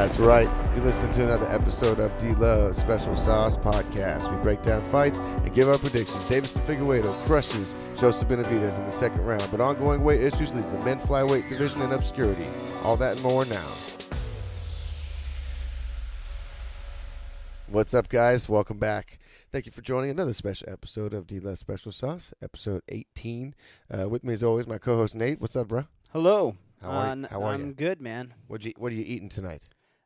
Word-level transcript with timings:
That's 0.00 0.18
right. 0.18 0.48
You 0.74 0.80
listen 0.80 1.10
to 1.12 1.24
another 1.24 1.46
episode 1.50 1.98
of 1.98 2.16
D 2.16 2.30
Love 2.30 2.74
Special 2.74 3.14
Sauce 3.14 3.58
Podcast. 3.58 4.34
We 4.34 4.40
break 4.40 4.62
down 4.62 4.80
fights 4.88 5.18
and 5.18 5.54
give 5.54 5.68
our 5.68 5.76
predictions. 5.76 6.24
Deiveson 6.24 6.62
Figueiredo 6.62 7.12
crushes 7.26 7.78
Joseph 7.98 8.26
Benavidez 8.26 8.78
in 8.78 8.86
the 8.86 8.90
second 8.92 9.22
round, 9.26 9.46
but 9.50 9.60
ongoing 9.60 10.02
weight 10.02 10.22
issues 10.22 10.54
leaves 10.54 10.72
the 10.72 10.82
men 10.86 10.98
flyweight 11.00 11.46
division 11.50 11.82
in 11.82 11.92
obscurity. 11.92 12.46
All 12.82 12.96
that 12.96 13.16
and 13.16 13.22
more 13.22 13.44
now. 13.44 13.68
What's 17.68 17.92
up, 17.92 18.08
guys? 18.08 18.48
Welcome 18.48 18.78
back. 18.78 19.18
Thank 19.52 19.66
you 19.66 19.72
for 19.72 19.82
joining 19.82 20.08
another 20.08 20.32
special 20.32 20.70
episode 20.70 21.12
of 21.12 21.26
D 21.26 21.40
Love 21.40 21.58
Special 21.58 21.92
Sauce, 21.92 22.32
episode 22.42 22.80
18. 22.88 23.54
Uh, 23.92 24.08
with 24.08 24.24
me, 24.24 24.32
as 24.32 24.42
always, 24.42 24.66
my 24.66 24.78
co-host 24.78 25.14
Nate. 25.14 25.42
What's 25.42 25.56
up, 25.56 25.68
bro? 25.68 25.84
Hello. 26.14 26.56
How 26.80 26.88
are, 26.88 27.06
Uh, 27.10 27.14
you? 27.16 27.26
How 27.30 27.42
are 27.42 27.52
I'm 27.52 27.66
you? 27.66 27.72
good, 27.74 28.00
man. 28.00 28.32
What 28.46 28.64
you 28.64 28.72
What 28.78 28.92
are 28.92 28.94
you 28.94 29.04
eating 29.06 29.28
tonight? 29.28 29.62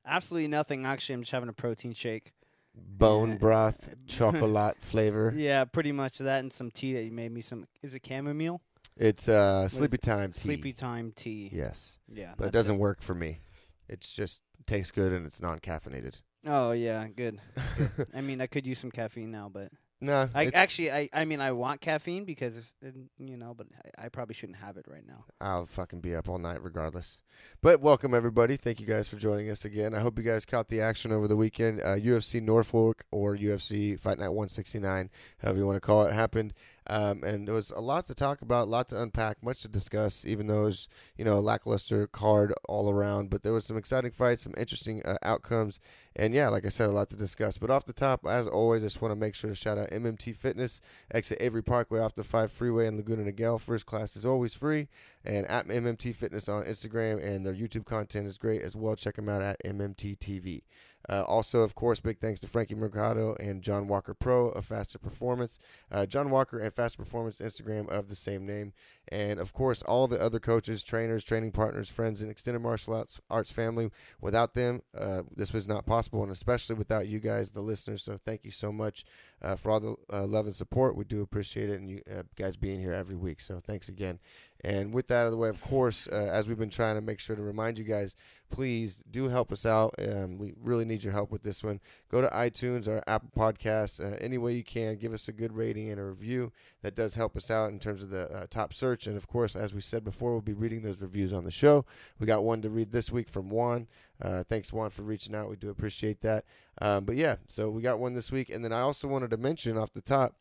Absolutely 0.07 0.49
nothing. 0.49 0.85
Actually, 0.85 1.15
I'm 1.15 1.23
just 1.23 1.33
having 1.33 1.49
a 1.49 1.53
protein 1.55 1.95
shake. 1.95 2.33
Bone 2.75 3.37
broth, 3.37 3.95
chocolate 4.07 4.81
flavor. 4.81 5.33
Yeah, 5.37 5.65
pretty 5.65 5.93
much 5.93 6.19
that 6.19 6.41
and 6.41 6.53
some 6.53 6.71
tea 6.71 6.95
that 6.95 7.05
you 7.05 7.13
made 7.13 7.31
me. 7.33 7.41
Some 7.41 7.67
is 7.83 7.95
it 7.95 8.05
chamomile? 8.07 8.61
It's 8.97 9.29
uh, 9.29 9.69
sleepy 9.69 9.99
time 9.99 10.33
tea. 10.33 10.41
Sleepy 10.41 10.73
time 10.73 11.13
tea. 11.15 11.51
Yes, 11.53 11.99
Yeah, 12.13 12.35
but 12.37 12.45
it 12.45 12.47
that's 12.47 12.53
doesn't 12.67 12.79
work 12.79 13.01
for 13.03 13.15
me. 13.15 13.41
It's 13.89 14.13
just 14.13 14.41
tastes 14.67 14.91
good 14.93 15.13
and 15.13 15.27
it's 15.27 15.41
non-caffeinated. 15.41 16.15
Oh 16.47 16.73
yeah, 16.73 17.07
good. 17.09 17.41
good. 17.77 17.91
I 18.15 18.21
mean, 18.21 18.41
I 18.41 18.47
could 18.47 18.67
use 18.67 18.79
some 18.79 18.91
caffeine 18.91 19.31
now, 19.31 19.49
but 19.53 19.71
no, 20.01 20.29
I 20.35 20.51
actually, 20.53 20.93
I, 20.93 21.09
I 21.13 21.25
mean, 21.25 21.41
I 21.41 21.53
want 21.53 21.81
caffeine 21.81 22.25
because 22.25 22.75
you 23.19 23.37
know, 23.37 23.55
but 23.55 23.67
I, 23.99 24.07
I 24.07 24.09
probably 24.09 24.35
shouldn't 24.35 24.59
have 24.59 24.77
it 24.77 24.87
right 24.89 25.07
now. 25.07 25.25
I'll 25.41 25.67
fucking 25.67 26.01
be 26.01 26.15
up 26.15 26.29
all 26.29 26.39
night 26.39 26.63
regardless. 26.63 27.21
But 27.63 27.81
welcome 27.81 28.15
everybody. 28.15 28.57
Thank 28.57 28.81
you 28.81 28.87
guys 28.87 29.09
for 29.09 29.17
joining 29.17 29.51
us 29.51 29.65
again. 29.65 29.95
I 29.95 30.01
hope 30.01 30.19
you 30.19 30.25
guys 30.25 30.45
caught 30.45 30.69
the 30.69 30.81
action 30.81 31.13
over 31.13 31.27
the 31.27 31.37
weekend. 31.37 31.81
Uh, 31.81 31.97
UFC 31.97 32.43
Norfolk 32.43 33.05
or 33.11 33.37
UFC 33.37 33.99
Fight 33.99 34.19
Night 34.19 34.29
169, 34.29 35.11
however 35.39 35.59
you 35.59 35.67
want 35.67 35.77
to 35.77 35.81
call 35.81 36.05
it, 36.05 36.13
happened. 36.13 36.53
Um, 36.87 37.23
and 37.25 37.49
there 37.49 37.55
was 37.55 37.71
a 37.71 37.81
lot 37.81 38.07
to 38.07 38.15
talk 38.15 38.43
about, 38.43 38.65
a 38.65 38.71
lot 38.71 38.89
to 38.89 39.01
unpack, 39.01 39.43
much 39.43 39.63
to 39.63 39.69
discuss. 39.69 40.27
Even 40.27 40.47
though 40.47 40.63
it 40.63 40.67
was, 40.67 40.89
you 41.17 41.25
know, 41.25 41.39
a 41.39 41.41
lackluster 41.41 42.07
card 42.07 42.53
all 42.69 42.91
around, 42.91 43.31
but 43.31 43.43
there 43.43 43.53
was 43.53 43.65
some 43.65 43.77
exciting 43.77 44.11
fights, 44.11 44.43
some 44.43 44.55
interesting 44.59 45.03
uh, 45.05 45.17
outcomes, 45.23 45.81
and 46.17 46.35
yeah, 46.35 46.49
like 46.49 46.65
I 46.65 46.69
said, 46.69 46.89
a 46.89 46.93
lot 46.93 47.09
to 47.11 47.17
discuss. 47.17 47.59
But 47.59 47.71
off 47.71 47.87
the 47.87 47.93
top, 47.93 48.27
as 48.27 48.47
always, 48.47 48.83
I 48.83 48.87
just 48.87 49.03
want 49.03 49.13
to 49.13 49.17
make 49.17 49.35
sure 49.35 49.51
to 49.51 49.57
shout 49.57 49.79
out 49.79 49.91
MMT 49.91 50.37
Fitness, 50.37 50.81
exit 51.13 51.39
Avery 51.41 51.63
Parkway 51.63 52.01
off 52.01 52.15
the 52.15 52.23
Five 52.23 52.53
Freeway 52.53 52.87
in 52.87 52.97
Laguna 52.97 53.31
Niguel. 53.31 53.61
First 53.61 53.87
class 53.87 54.15
is 54.15 54.27
always 54.27 54.55
free, 54.55 54.89
and 55.25 55.47
at 55.47 55.67
MMT 55.67 56.15
Fitness 56.15 56.49
on 56.49 56.65
Instagram, 56.65 57.25
and 57.25 57.45
their 57.47 57.55
YouTube 57.55 57.87
content 57.87 58.27
is 58.27 58.39
great 58.39 58.63
as 58.63 58.77
well. 58.77 58.95
Check 58.95 59.17
them 59.17 59.29
out 59.29 59.43
at 59.43 59.63
MMT 59.65 60.19
TV. 60.19 60.63
Uh, 61.09 61.23
also, 61.23 61.61
of 61.61 61.75
course, 61.75 62.01
big 62.01 62.19
thanks 62.19 62.41
to 62.41 62.47
Frankie 62.47 62.75
Mercado 62.75 63.35
and 63.41 63.63
John 63.63 63.89
Walker 63.89 64.15
Pro 64.15 64.49
of 64.49 64.65
Faster 64.65 64.99
Performance. 64.99 65.59
Uh, 65.91 66.07
John 66.07 66.31
Walker 66.31 66.59
and 66.59 66.73
Faster 66.75 66.99
Performance 66.99 67.39
Instagram 67.39 67.89
of 67.89 68.09
the 68.09 68.17
same 68.17 68.47
name. 68.47 68.73
And 69.09 69.39
of 69.39 69.53
course, 69.53 69.83
all 69.83 70.09
the 70.09 70.21
other 70.21 70.41
coaches, 70.41 70.83
trainers, 70.83 71.25
training 71.25 71.53
partners, 71.53 71.89
friends, 71.89 72.23
and 72.23 72.31
extended 72.31 72.61
martial 72.61 73.05
arts, 73.31 73.51
family. 73.51 73.91
Without 74.21 74.55
them, 74.55 74.83
uh, 74.99 75.23
this 75.35 75.53
was 75.53 75.69
not 75.69 75.87
possible, 75.87 76.23
and 76.23 76.33
especially 76.33 76.75
without 76.75 77.07
you 77.07 77.21
guys, 77.21 77.51
the 77.51 77.61
listeners. 77.61 78.03
So 78.03 78.17
thank 78.25 78.45
you 78.45 78.51
so 78.51 78.73
much 78.73 79.05
uh, 79.43 79.57
for 79.57 79.71
all 79.71 79.81
the 79.81 79.97
uh, 80.13 80.27
love 80.27 80.47
and 80.47 80.55
support. 80.55 80.97
We 80.97 81.05
do 81.05 81.21
appreciate 81.21 81.69
it, 81.69 81.81
and 81.81 81.91
you 81.91 82.03
uh, 82.11 82.23
guys 82.37 82.57
being 82.57 82.81
here 82.81 82.93
every 82.93 83.17
week. 83.17 83.41
So 83.41 83.61
thanks 83.65 83.89
again. 83.89 84.19
And 84.65 84.95
with 84.95 85.09
that 85.09 85.23
out 85.23 85.27
of 85.27 85.33
the 85.33 85.37
way, 85.37 85.51
of 85.51 85.61
course, 85.61 86.09
uh, 86.11 86.31
as 86.33 86.49
we've 86.49 86.59
been 86.59 86.71
trying 86.71 86.95
to 86.95 87.03
make 87.03 87.21
sure 87.21 87.37
to 87.37 87.43
remind 87.43 87.79
you 87.79 87.85
guys, 87.85 88.17
please 88.51 89.03
do 89.11 89.29
help 89.29 89.53
us 89.53 89.67
out. 89.67 89.95
Um, 89.99 90.39
we 90.39 90.55
really 90.59 90.87
need 90.87 91.05
your 91.05 91.13
help 91.13 91.31
with 91.31 91.43
this 91.43 91.63
one. 91.63 91.81
Go 92.11 92.23
to 92.23 92.29
iTunes 92.29 92.89
or 92.89 93.03
Apple 93.07 93.31
Podcasts, 93.37 94.03
uh, 94.03 94.17
any 94.23 94.39
way 94.39 94.55
you 94.55 94.65
can. 94.65 94.97
Give 94.97 95.13
us 95.13 95.29
a 95.29 95.33
good 95.33 95.53
rating 95.53 95.91
and 95.91 96.01
a 96.01 96.05
review. 96.05 96.51
That 96.81 96.95
does 96.95 97.15
help 97.15 97.37
us 97.37 97.51
out 97.51 97.73
in 97.73 97.79
terms 97.79 98.03
of 98.03 98.09
the 98.09 98.47
top 98.49 98.73
search. 98.73 98.94
And 99.07 99.17
of 99.17 99.27
course, 99.29 99.57
as 99.57 99.75
we 99.75 99.81
said 99.81 100.05
before, 100.05 100.33
we'll 100.33 100.41
be 100.41 100.53
reading 100.53 100.83
those 100.83 101.03
reviews 101.03 101.33
on 101.33 101.45
the 101.45 101.51
show. 101.51 101.85
We 102.19 102.27
got 102.27 102.45
one 102.45 102.63
to 102.63 102.71
read 102.71 102.93
this 102.93 103.11
week 103.11 103.29
from 103.29 103.51
Juan. 103.51 103.89
Uh, 104.23 104.45
thanks, 104.45 104.73
Juan, 104.73 104.91
for 104.91 105.03
reaching 105.03 105.35
out. 105.35 105.51
We 105.51 105.57
do 105.57 105.71
appreciate 105.71 106.21
that. 106.23 106.45
Um, 106.81 107.05
but 107.05 107.17
yeah, 107.17 107.37
so 107.49 107.71
we 107.71 107.83
got 107.83 107.99
one 107.99 108.15
this 108.15 108.31
week. 108.31 108.51
And 108.51 108.65
then 108.65 108.73
I 108.73 108.81
also 108.81 109.09
wanted 109.09 109.31
to 109.31 109.37
mention 109.37 109.77
off 109.77 109.93
the 109.93 110.01
top, 110.01 110.35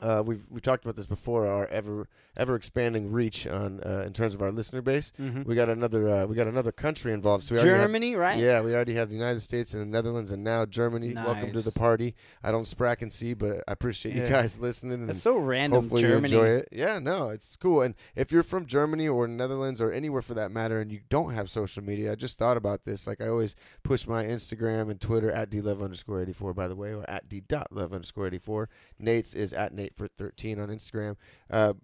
uh, 0.00 0.22
we've 0.24 0.44
we 0.50 0.60
talked 0.60 0.84
about 0.84 0.96
this 0.96 1.06
before. 1.06 1.46
Our 1.46 1.66
ever 1.68 2.08
ever 2.36 2.54
expanding 2.54 3.10
reach 3.12 3.46
on 3.46 3.80
uh, 3.80 4.02
in 4.06 4.12
terms 4.12 4.34
of 4.34 4.42
our 4.42 4.50
listener 4.52 4.82
base. 4.82 5.10
Mm-hmm. 5.18 5.44
We 5.44 5.54
got 5.54 5.70
another 5.70 6.06
uh, 6.08 6.26
we 6.26 6.34
got 6.36 6.46
another 6.46 6.72
country 6.72 7.12
involved. 7.12 7.44
So 7.44 7.54
we 7.54 7.60
already 7.60 7.76
have- 7.76 7.86
Germany, 7.86 8.14
right? 8.14 8.38
yeah, 8.38 8.60
we 8.60 8.74
already 8.74 8.94
have 8.94 9.08
the 9.08 9.14
United 9.14 9.40
States 9.40 9.72
and 9.72 9.82
the 9.82 9.86
Netherlands, 9.86 10.32
and 10.32 10.44
now 10.44 10.66
Germany. 10.66 11.14
Welcome 11.14 11.52
to 11.52 11.62
the 11.62 11.72
party. 11.72 12.14
I 12.44 12.50
don't 12.50 12.66
sprack 12.66 13.00
and 13.02 13.10
see, 13.12 13.32
but 13.34 13.58
I 13.66 13.72
appreciate 13.72 14.14
you 14.16 14.26
guys 14.28 14.58
listening. 14.60 15.06
That's 15.06 15.22
so 15.22 15.38
random. 15.38 15.80
hopefully 15.80 16.02
Germany. 16.02 16.30
you 16.32 16.40
enjoy 16.40 16.48
it. 16.58 16.68
Yeah, 16.72 16.98
no, 16.98 17.30
it's 17.30 17.56
cool. 17.56 17.80
And 17.82 17.94
if 18.14 18.30
you're 18.30 18.42
from 18.42 18.66
Germany 18.66 19.08
or 19.08 19.26
Netherlands 19.26 19.80
or 19.80 19.90
anywhere 19.90 20.22
for 20.22 20.34
that 20.34 20.50
matter, 20.50 20.80
and 20.80 20.92
you 20.92 21.00
don't 21.08 21.32
have 21.32 21.48
social 21.48 21.82
media, 21.82 22.12
I 22.12 22.14
just 22.16 22.38
thought 22.38 22.58
about 22.58 22.84
this. 22.84 23.06
Like 23.06 23.20
I 23.22 23.28
always 23.28 23.56
push 23.82 24.06
my 24.06 24.24
Instagram 24.24 24.90
and 24.90 25.00
Twitter 25.00 25.30
at 25.30 25.50
dlove 25.50 25.82
underscore 25.82 26.20
eighty 26.20 26.32
four, 26.34 26.52
by 26.52 26.68
the 26.68 26.76
way, 26.76 26.92
or 26.92 27.08
at 27.08 27.28
d 27.30 27.40
dot 27.40 27.68
love 27.72 27.94
underscore 27.94 28.26
eighty 28.26 28.38
four. 28.38 28.68
Nate's 28.98 29.32
is 29.32 29.52
at 29.54 29.72
nate 29.72 29.85
for 29.94 30.08
thirteen 30.08 30.58
on 30.58 30.68
Instagram. 30.68 31.16
Uh, 31.50 31.74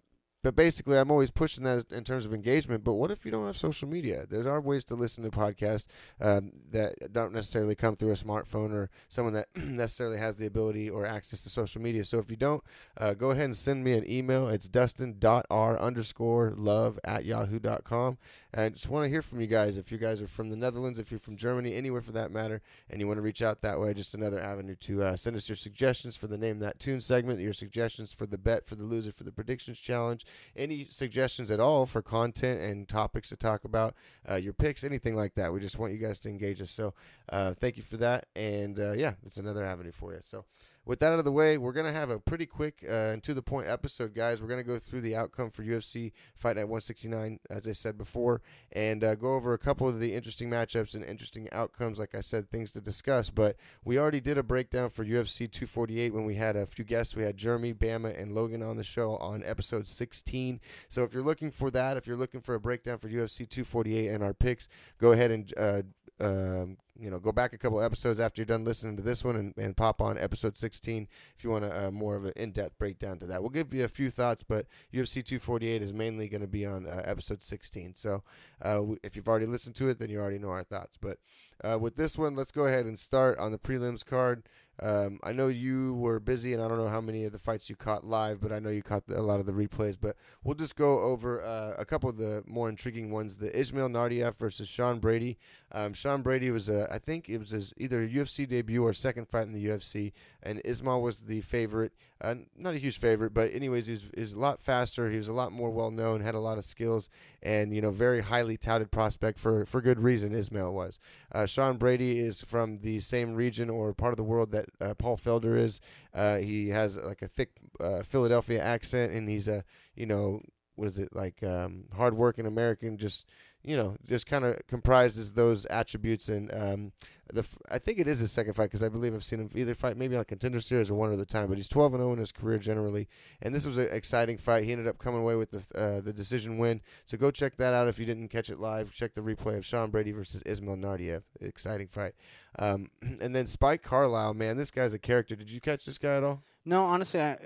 but 0.42 0.56
basically, 0.56 0.98
I'm 0.98 1.10
always 1.10 1.30
pushing 1.30 1.64
that 1.64 1.90
in 1.92 2.02
terms 2.02 2.26
of 2.26 2.34
engagement. 2.34 2.82
But 2.82 2.94
what 2.94 3.10
if 3.10 3.24
you 3.24 3.30
don't 3.30 3.46
have 3.46 3.56
social 3.56 3.88
media? 3.88 4.26
There 4.28 4.48
are 4.48 4.60
ways 4.60 4.84
to 4.86 4.94
listen 4.94 5.22
to 5.24 5.30
podcasts 5.30 5.86
um, 6.20 6.52
that 6.72 7.12
don't 7.12 7.32
necessarily 7.32 7.74
come 7.76 7.94
through 7.94 8.10
a 8.10 8.14
smartphone 8.14 8.72
or 8.72 8.90
someone 9.08 9.34
that 9.34 9.46
necessarily 9.56 10.18
has 10.18 10.36
the 10.36 10.46
ability 10.46 10.90
or 10.90 11.06
access 11.06 11.42
to 11.42 11.48
social 11.48 11.80
media. 11.80 12.04
So 12.04 12.18
if 12.18 12.30
you 12.30 12.36
don't, 12.36 12.62
uh, 12.98 13.14
go 13.14 13.30
ahead 13.30 13.44
and 13.44 13.56
send 13.56 13.84
me 13.84 13.92
an 13.92 14.10
email. 14.10 14.48
It's 14.48 14.68
dustin.r 14.68 15.78
underscore 15.78 16.52
love 16.56 16.98
at 17.04 17.24
yahoo.com. 17.24 18.18
And 18.54 18.64
I 18.64 18.68
just 18.68 18.88
want 18.88 19.04
to 19.04 19.10
hear 19.10 19.22
from 19.22 19.40
you 19.40 19.46
guys. 19.46 19.78
If 19.78 19.90
you 19.90 19.96
guys 19.96 20.20
are 20.20 20.26
from 20.26 20.50
the 20.50 20.56
Netherlands, 20.56 20.98
if 20.98 21.10
you're 21.10 21.18
from 21.18 21.36
Germany, 21.36 21.74
anywhere 21.74 22.02
for 22.02 22.12
that 22.12 22.30
matter, 22.30 22.60
and 22.90 23.00
you 23.00 23.06
want 23.06 23.16
to 23.16 23.22
reach 23.22 23.40
out 23.40 23.62
that 23.62 23.80
way, 23.80 23.94
just 23.94 24.14
another 24.14 24.38
avenue 24.38 24.74
to 24.74 25.02
uh, 25.02 25.16
send 25.16 25.36
us 25.36 25.48
your 25.48 25.56
suggestions 25.56 26.16
for 26.16 26.26
the 26.26 26.36
Name 26.36 26.58
That 26.58 26.78
Tune 26.78 27.00
segment, 27.00 27.40
your 27.40 27.54
suggestions 27.54 28.12
for 28.12 28.26
the 28.26 28.36
bet, 28.36 28.66
for 28.66 28.74
the 28.74 28.84
loser, 28.84 29.10
for 29.10 29.24
the 29.24 29.32
predictions 29.32 29.78
challenge, 29.78 30.26
any 30.56 30.86
suggestions 30.90 31.50
at 31.50 31.60
all 31.60 31.86
for 31.86 32.02
content 32.02 32.60
and 32.60 32.88
topics 32.88 33.28
to 33.30 33.36
talk 33.36 33.64
about, 33.64 33.94
uh, 34.30 34.36
your 34.36 34.52
picks, 34.52 34.84
anything 34.84 35.14
like 35.14 35.34
that. 35.34 35.52
We 35.52 35.60
just 35.60 35.78
want 35.78 35.92
you 35.92 35.98
guys 35.98 36.18
to 36.20 36.28
engage 36.28 36.60
us. 36.60 36.70
So 36.70 36.94
uh, 37.30 37.54
thank 37.54 37.76
you 37.76 37.82
for 37.82 37.96
that. 37.98 38.26
And 38.36 38.78
uh, 38.78 38.92
yeah, 38.92 39.14
it's 39.24 39.38
another 39.38 39.64
avenue 39.64 39.92
for 39.92 40.12
you. 40.12 40.20
So 40.22 40.44
with 40.84 40.98
that 41.00 41.12
out 41.12 41.18
of 41.18 41.24
the 41.24 41.32
way, 41.32 41.58
we're 41.58 41.72
going 41.72 41.86
to 41.86 41.92
have 41.92 42.10
a 42.10 42.18
pretty 42.18 42.46
quick 42.46 42.84
uh, 42.88 43.12
and 43.12 43.22
to 43.22 43.34
the 43.34 43.42
point 43.42 43.68
episode, 43.68 44.14
guys. 44.14 44.42
We're 44.42 44.48
going 44.48 44.62
to 44.62 44.66
go 44.66 44.78
through 44.78 45.02
the 45.02 45.14
outcome 45.14 45.50
for 45.50 45.62
UFC 45.62 46.12
Fight 46.34 46.56
Night 46.56 46.64
169, 46.64 47.38
as 47.48 47.68
I 47.68 47.72
said 47.72 47.96
before, 47.96 48.42
and 48.72 49.04
uh, 49.04 49.14
go 49.14 49.34
over 49.34 49.54
a 49.54 49.58
couple 49.58 49.88
of 49.88 50.00
the 50.00 50.12
interesting 50.12 50.50
matchups 50.50 50.94
and 50.94 51.04
interesting 51.04 51.48
outcomes. 51.52 52.00
Like 52.00 52.14
I 52.16 52.20
said, 52.20 52.50
things 52.50 52.72
to 52.72 52.80
discuss. 52.80 53.30
But 53.30 53.56
we 53.84 53.98
already 53.98 54.20
did 54.20 54.38
a 54.38 54.42
breakdown 54.42 54.90
for 54.90 55.04
UFC 55.04 55.50
248 55.50 56.12
when 56.12 56.24
we 56.24 56.34
had 56.34 56.56
a 56.56 56.66
few 56.66 56.84
guests. 56.84 57.14
We 57.14 57.22
had 57.22 57.36
Jeremy, 57.36 57.74
Bama, 57.74 58.20
and 58.20 58.34
Logan 58.34 58.62
on 58.62 58.76
the 58.76 58.84
show 58.84 59.16
on 59.16 59.42
episode 59.44 59.86
16. 59.86 60.60
So 60.88 61.04
if 61.04 61.14
you're 61.14 61.22
looking 61.22 61.52
for 61.52 61.70
that, 61.70 61.96
if 61.96 62.08
you're 62.08 62.16
looking 62.16 62.40
for 62.40 62.56
a 62.56 62.60
breakdown 62.60 62.98
for 62.98 63.08
UFC 63.08 63.48
248 63.48 64.08
and 64.08 64.24
our 64.24 64.34
picks, 64.34 64.68
go 64.98 65.12
ahead 65.12 65.30
and 65.30 65.52
uh, 65.56 65.82
um, 66.22 66.76
you 66.98 67.10
know, 67.10 67.18
go 67.18 67.32
back 67.32 67.52
a 67.52 67.58
couple 67.58 67.82
episodes 67.82 68.20
after 68.20 68.40
you're 68.40 68.46
done 68.46 68.64
listening 68.64 68.96
to 68.96 69.02
this 69.02 69.24
one 69.24 69.34
and, 69.34 69.54
and 69.56 69.76
pop 69.76 70.00
on 70.00 70.16
episode 70.18 70.56
16 70.56 71.08
if 71.36 71.42
you 71.42 71.50
want 71.50 71.64
a, 71.64 71.90
more 71.90 72.14
of 72.14 72.24
an 72.24 72.32
in-depth 72.36 72.78
breakdown 72.78 73.18
to 73.18 73.26
that. 73.26 73.42
We'll 73.42 73.50
give 73.50 73.74
you 73.74 73.84
a 73.84 73.88
few 73.88 74.08
thoughts, 74.08 74.44
but 74.44 74.66
UFC 74.94 75.24
248 75.24 75.82
is 75.82 75.92
mainly 75.92 76.28
going 76.28 76.42
to 76.42 76.46
be 76.46 76.64
on 76.64 76.86
uh, 76.86 77.02
episode 77.04 77.42
16. 77.42 77.96
So 77.96 78.22
uh, 78.60 78.82
if 79.02 79.16
you've 79.16 79.26
already 79.26 79.46
listened 79.46 79.74
to 79.76 79.88
it, 79.88 79.98
then 79.98 80.10
you 80.10 80.20
already 80.20 80.38
know 80.38 80.50
our 80.50 80.62
thoughts. 80.62 80.96
But 81.00 81.18
uh, 81.64 81.78
with 81.80 81.96
this 81.96 82.16
one, 82.16 82.36
let's 82.36 82.52
go 82.52 82.66
ahead 82.66 82.84
and 82.84 82.98
start 82.98 83.38
on 83.38 83.50
the 83.50 83.58
prelims 83.58 84.04
card. 84.04 84.44
Um, 84.82 85.20
I 85.22 85.30
know 85.32 85.46
you 85.46 85.94
were 85.94 86.18
busy, 86.18 86.52
and 86.52 86.62
I 86.62 86.66
don't 86.66 86.78
know 86.78 86.88
how 86.88 87.00
many 87.00 87.24
of 87.24 87.32
the 87.32 87.38
fights 87.38 87.70
you 87.70 87.76
caught 87.76 88.04
live, 88.04 88.40
but 88.40 88.50
I 88.50 88.58
know 88.58 88.70
you 88.70 88.82
caught 88.82 89.06
the, 89.06 89.18
a 89.18 89.22
lot 89.22 89.38
of 89.38 89.46
the 89.46 89.52
replays. 89.52 89.96
But 90.00 90.16
we'll 90.42 90.56
just 90.56 90.74
go 90.74 91.00
over 91.00 91.40
uh, 91.42 91.74
a 91.78 91.84
couple 91.84 92.10
of 92.10 92.16
the 92.16 92.42
more 92.46 92.68
intriguing 92.68 93.12
ones. 93.12 93.36
The 93.36 93.56
Ismail 93.56 93.88
Naurdiev 93.88 94.34
versus 94.36 94.68
Sean 94.68 94.98
Brady. 94.98 95.38
Um, 95.70 95.94
Sean 95.94 96.22
Brady 96.22 96.50
was, 96.50 96.68
uh, 96.68 96.86
I 96.90 96.98
think 96.98 97.28
it 97.28 97.38
was 97.38 97.50
his 97.50 97.72
either 97.78 98.06
UFC 98.06 98.46
debut 98.46 98.82
or 98.82 98.92
second 98.92 99.28
fight 99.28 99.44
in 99.46 99.52
the 99.52 99.64
UFC, 99.64 100.12
and 100.42 100.60
Ismail 100.64 101.00
was 101.00 101.20
the 101.20 101.40
favorite. 101.40 101.92
Uh, 102.20 102.36
not 102.56 102.74
a 102.74 102.78
huge 102.78 102.98
favorite, 102.98 103.34
but 103.34 103.52
anyways, 103.52 103.86
he 103.86 103.92
was, 103.92 104.10
he 104.14 104.20
was 104.20 104.32
a 104.34 104.38
lot 104.38 104.60
faster. 104.60 105.10
He 105.10 105.16
was 105.16 105.28
a 105.28 105.32
lot 105.32 105.50
more 105.50 105.70
well 105.70 105.90
known, 105.90 106.20
had 106.20 106.36
a 106.36 106.40
lot 106.40 106.56
of 106.56 106.64
skills, 106.64 107.08
and 107.42 107.74
you 107.74 107.80
know, 107.80 107.90
very 107.90 108.20
highly 108.20 108.56
touted 108.56 108.92
prospect 108.92 109.40
for 109.40 109.66
for 109.66 109.80
good 109.80 109.98
reason. 109.98 110.32
Ismail 110.32 110.72
was. 110.72 111.00
Uh, 111.32 111.46
Sean 111.46 111.78
Brady 111.78 112.20
is 112.20 112.40
from 112.40 112.78
the 112.78 113.00
same 113.00 113.34
region 113.34 113.68
or 113.68 113.92
part 113.92 114.12
of 114.12 114.18
the 114.18 114.22
world 114.22 114.52
that 114.52 114.66
uh, 114.80 114.94
Paul 114.94 115.16
Felder 115.16 115.56
is. 115.56 115.80
Uh, 116.14 116.38
he 116.38 116.68
has 116.68 116.96
like 116.96 117.22
a 117.22 117.28
thick 117.28 117.50
uh, 117.80 118.02
Philadelphia 118.02 118.62
accent, 118.62 119.12
and 119.12 119.28
he's 119.28 119.48
a 119.48 119.64
you 119.94 120.06
know 120.06 120.40
what 120.74 120.88
is 120.88 120.98
it 120.98 121.10
like 121.12 121.42
um, 121.42 121.84
hardworking 121.94 122.46
American, 122.46 122.96
just 122.96 123.26
you 123.64 123.76
know, 123.76 123.96
just 124.08 124.26
kind 124.26 124.44
of 124.44 124.58
comprises 124.66 125.34
those 125.34 125.66
attributes. 125.66 126.28
And 126.28 126.52
um, 126.54 126.92
the 127.32 127.46
I 127.70 127.78
think 127.78 127.98
it 127.98 128.08
is 128.08 128.18
his 128.18 128.32
second 128.32 128.54
fight 128.54 128.64
because 128.64 128.82
I 128.82 128.88
believe 128.88 129.14
I've 129.14 129.24
seen 129.24 129.40
him 129.40 129.50
either 129.54 129.74
fight 129.74 129.96
maybe 129.96 130.16
on 130.16 130.24
contender 130.24 130.60
series 130.60 130.90
or 130.90 130.94
one 130.94 131.12
other 131.12 131.24
time. 131.24 131.48
But 131.48 131.56
he's 131.56 131.68
12 131.68 131.94
and 131.94 132.00
0 132.00 132.12
in 132.12 132.18
his 132.18 132.32
career 132.32 132.58
generally, 132.58 133.08
and 133.40 133.54
this 133.54 133.66
was 133.66 133.78
an 133.78 133.88
exciting 133.92 134.36
fight. 134.36 134.64
He 134.64 134.72
ended 134.72 134.88
up 134.88 134.98
coming 134.98 135.20
away 135.20 135.36
with 135.36 135.50
the 135.50 135.80
uh, 135.80 136.00
the 136.00 136.12
decision 136.12 136.58
win. 136.58 136.80
So 137.06 137.16
go 137.16 137.30
check 137.30 137.56
that 137.56 137.74
out 137.74 137.88
if 137.88 137.98
you 137.98 138.06
didn't 138.06 138.28
catch 138.28 138.50
it 138.50 138.58
live. 138.58 138.92
Check 138.92 139.14
the 139.14 139.22
replay 139.22 139.56
of 139.56 139.64
Sean 139.64 139.90
Brady 139.90 140.12
versus 140.12 140.42
Ismail 140.44 140.76
Naurdiev. 140.76 141.22
Exciting 141.40 141.88
fight. 141.88 142.14
Um, 142.58 142.90
and 143.20 143.34
then 143.34 143.46
Spike 143.46 143.82
Carlyle, 143.82 144.34
man, 144.34 144.56
this 144.56 144.70
guy's 144.70 144.94
a 144.94 144.98
character. 144.98 145.36
Did 145.36 145.50
you 145.50 145.60
catch 145.60 145.84
this 145.84 145.98
guy 145.98 146.16
at 146.16 146.24
all? 146.24 146.42
No, 146.64 146.84
honestly, 146.84 147.20
I 147.20 147.38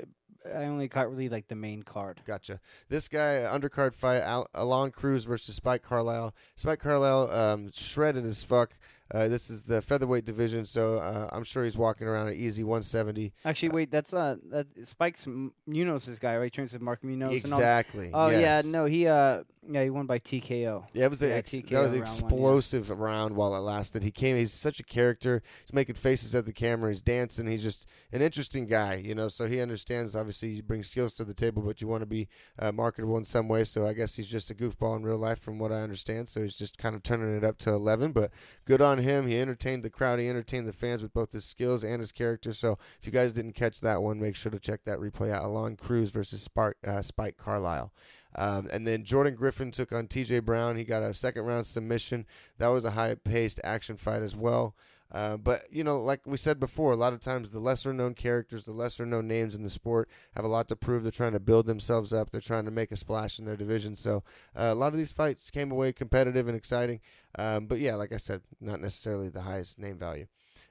I 0.55 0.65
only 0.67 0.89
caught 0.89 1.11
really 1.11 1.29
like 1.29 1.49
the 1.49 1.55
main 1.55 1.83
card. 1.83 2.21
Gotcha. 2.27 2.61
This 2.89 3.09
guy, 3.09 3.45
undercard 3.49 3.95
fight, 3.95 4.21
Al- 4.21 4.49
Aalon 4.55 4.93
Cruz 4.93 5.25
versus 5.25 5.55
Spike 5.57 5.83
Carlyle. 5.83 6.35
Spike 6.57 6.79
Carlyle, 6.81 7.31
um, 7.31 7.71
shredded 7.73 8.25
as 8.25 8.43
fuck. 8.43 8.77
Uh, 9.15 9.29
this 9.29 9.51
is 9.51 9.65
the 9.65 9.81
featherweight 9.81 10.25
division, 10.25 10.67
so 10.67 10.95
uh, 10.95 11.29
I'm 11.31 11.45
sure 11.45 11.65
he's 11.65 11.79
walking 11.79 12.09
around 12.09 12.27
an 12.27 12.35
easy 12.35 12.65
170. 12.65 13.33
Actually, 13.45 13.69
wait, 13.69 13.91
that's 13.91 14.13
uh, 14.13 14.35
that 14.51 14.67
Spike's 14.83 15.29
Munoz' 15.67 16.19
guy, 16.19 16.37
right? 16.37 16.53
Trains 16.53 16.73
with 16.73 16.83
Mark 16.83 17.05
Munoz. 17.05 17.45
And 17.45 17.53
all. 17.53 17.59
Exactly. 17.59 18.11
Oh 18.13 18.29
yes. 18.31 18.41
yeah, 18.41 18.71
no, 18.71 18.87
he 18.87 19.07
uh, 19.07 19.45
yeah, 19.69 19.83
he 19.85 19.91
won 19.91 20.07
by 20.07 20.19
TKO. 20.19 20.85
Yeah, 20.93 21.05
it 21.07 21.11
was 21.11 21.23
a, 21.23 21.29
Yeah, 21.29 21.35
ex- 21.35 21.51
TKO 21.51 21.69
that 21.71 21.83
was 21.83 21.93
an 21.93 21.93
round 21.93 21.93
one, 21.93 21.97
yeah. 21.97 22.03
explosive 22.03 22.91
round 22.91 23.37
while 23.37 23.55
it 23.55 23.61
lasted. 23.61 24.03
He 24.03 24.11
came. 24.11 24.37
He's 24.37 24.53
such 24.53 24.81
a 24.81 24.83
character. 24.85 25.43
He's 25.63 25.73
making 25.73 25.95
faces 25.97 26.35
at 26.35 26.47
the 26.47 26.53
camera. 26.53 26.91
He's 26.91 27.03
dancing. 27.03 27.47
He's 27.47 27.63
just 27.63 27.87
an 28.13 28.23
interesting 28.23 28.67
guy, 28.67 28.95
you 29.05 29.15
know. 29.15 29.29
So 29.29 29.47
he 29.47 29.61
understands. 29.61 30.15
Obviously, 30.17 30.51
you 30.51 30.63
bring 30.63 30.83
skills 30.83 31.13
to 31.15 31.25
the 31.25 31.35
table, 31.35 31.63
but 31.63 31.81
you 31.81 31.89
want 31.89 32.03
to 32.03 32.07
be 32.07 32.29
uh, 32.59 32.73
marketable 32.73 33.17
in 33.19 33.25
some 33.25 33.49
way. 33.49 33.65
So 33.65 33.87
I 33.87 33.93
guess 33.93 34.15
he's 34.17 34.29
just 34.29 34.51
a 34.51 34.55
goofball 34.55 34.97
in 34.97 35.05
real 35.05 35.19
life, 35.19 35.41
from 35.41 35.59
what 35.59 35.73
I 35.73 35.83
understand. 35.83 36.29
So 36.29 36.43
he's 36.43 36.57
just 36.57 36.79
kind 36.79 36.95
of 36.95 37.03
turning 37.03 37.37
it 37.37 37.45
up 37.45 37.59
to 37.59 37.71
eleven. 37.73 38.13
But 38.13 38.31
good 38.65 38.81
on 38.81 38.99
him. 38.99 39.27
He 39.27 39.39
entertained 39.41 39.83
the 39.83 39.91
crowd. 39.91 40.19
He 40.19 40.29
entertained 40.29 40.69
the 40.69 40.73
fans 40.73 41.03
with 41.03 41.13
both 41.13 41.33
his 41.33 41.45
skills 41.45 41.85
and 41.85 42.01
his 42.01 42.13
character. 42.13 42.53
So 42.53 42.79
if 43.01 43.07
you 43.07 43.13
guys 43.13 43.33
didn't 43.33 43.53
catch 43.55 43.81
that 43.81 44.03
one, 44.03 44.21
make 44.21 44.37
sure 44.37 44.53
to 44.53 44.59
check 44.59 44.85
that 44.85 44.99
replay 44.99 45.31
out. 45.31 45.45
Aalon 45.45 45.79
Cruz 45.79 46.11
versus 46.11 46.43
Spark, 46.43 46.77
uh, 46.87 47.03
Spike 47.03 47.37
Carlyle. 47.37 47.93
Um, 48.37 48.69
and 48.73 48.87
then 48.87 49.05
Jordan 49.05 49.35
Griffin 49.35 49.71
took 49.71 49.93
on 49.93 50.07
TJ 50.07 50.45
Brown. 50.45 50.77
He 50.77 50.85
got 50.85 51.03
a 51.03 51.15
second 51.15 51.47
round 51.47 51.67
submission. 51.67 52.27
That 52.59 52.69
was 52.69 52.85
a 52.85 52.93
high 52.93 53.15
paced 53.15 53.61
action 53.65 53.97
fight 53.97 54.23
as 54.23 54.37
well. 54.37 54.75
Uh, 55.13 55.37
but, 55.37 55.63
you 55.71 55.85
know, 55.85 56.01
like 56.01 56.21
we 56.27 56.37
said 56.37 56.59
before, 56.59 56.93
a 56.93 56.97
lot 56.97 57.13
of 57.13 57.21
times 57.21 57.51
the 57.51 57.61
lesser 57.61 57.93
known 57.93 58.13
characters, 58.13 58.65
the 58.65 58.73
lesser 58.73 59.07
known 59.07 59.29
names 59.29 59.55
in 59.55 59.63
the 59.63 59.71
sport 59.71 60.09
have 60.35 60.45
a 60.45 60.49
lot 60.49 60.69
to 60.69 60.77
prove. 60.77 61.03
They're 61.03 61.13
trying 61.13 61.33
to 61.33 61.41
build 61.41 61.67
themselves 61.67 62.13
up, 62.13 62.31
they're 62.31 62.41
trying 62.41 62.65
to 62.65 62.71
make 62.71 62.91
a 62.91 62.97
splash 62.97 63.39
in 63.39 63.45
their 63.45 63.57
division. 63.57 63.95
So 63.95 64.25
uh, 64.57 64.71
a 64.71 64.75
lot 64.75 64.93
of 64.93 64.99
these 64.99 65.13
fights 65.13 65.51
came 65.51 65.71
away 65.71 65.93
competitive 65.93 66.49
and 66.49 66.57
exciting. 66.57 67.01
Um, 67.39 67.67
but 67.67 67.79
yeah, 67.79 67.95
like 67.95 68.13
I 68.13 68.17
said, 68.17 68.43
not 68.61 68.81
necessarily 68.81 69.29
the 69.29 69.43
highest 69.43 69.79
name 69.79 69.97
value. 69.97 70.27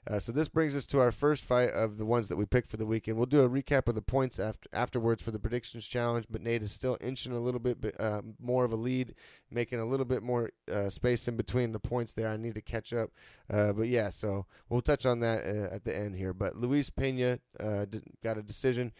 Uh, 0.08 0.20
so 0.20 0.32
this 0.32 0.48
brings 0.48 0.76
us 0.76 0.86
to 0.86 1.00
our 1.00 1.12
first 1.12 1.44
fight 1.44 1.70
of 1.72 1.98
the 1.98 2.06
ones 2.06 2.30
that 2.30 2.36
we 2.36 2.46
picked 2.46 2.70
for 2.70 2.78
the 2.78 2.86
weekend. 2.86 3.18
We'll 3.18 3.26
do 3.26 3.42
a 3.42 3.50
recap 3.50 3.88
of 3.88 3.96
the 3.96 4.02
points 4.02 4.40
after 4.40 4.70
afterwards 4.72 5.24
for 5.24 5.32
the 5.32 5.40
predictions 5.40 5.88
challenge. 5.88 6.26
But 6.30 6.42
Nate 6.42 6.62
is 6.62 6.72
still 6.72 6.98
inching 7.02 7.32
a 7.32 7.40
little 7.40 7.60
bit 7.60 7.96
uh, 8.00 8.22
more 8.40 8.66
of 8.66 8.72
a 8.72 8.76
lead, 8.76 9.16
making 9.50 9.80
a 9.80 9.86
little 9.86 10.06
bit 10.06 10.22
more 10.22 10.52
uh, 10.72 10.90
space 10.90 11.28
in 11.28 11.36
between 11.36 11.72
the 11.72 11.80
points 11.80 12.14
there. 12.14 12.30
I 12.30 12.38
need 12.38 12.56
to 12.56 12.62
catch 12.62 12.94
up. 12.94 13.10
Uh, 13.50 13.74
but 13.74 13.88
yeah, 13.88 14.10
so 14.10 14.46
we'll 14.70 14.82
touch 14.82 15.06
on 15.06 15.22
that 15.22 15.44
uh, 15.44 15.74
at 15.74 15.86
the 15.86 15.98
end 15.98 16.16
here. 16.16 16.34
But 16.34 16.56
Luis 16.56 16.90
Pena 16.90 17.40
uh, 17.60 17.86
got 18.24 18.38
a 18.38 18.44
decision 18.44 18.94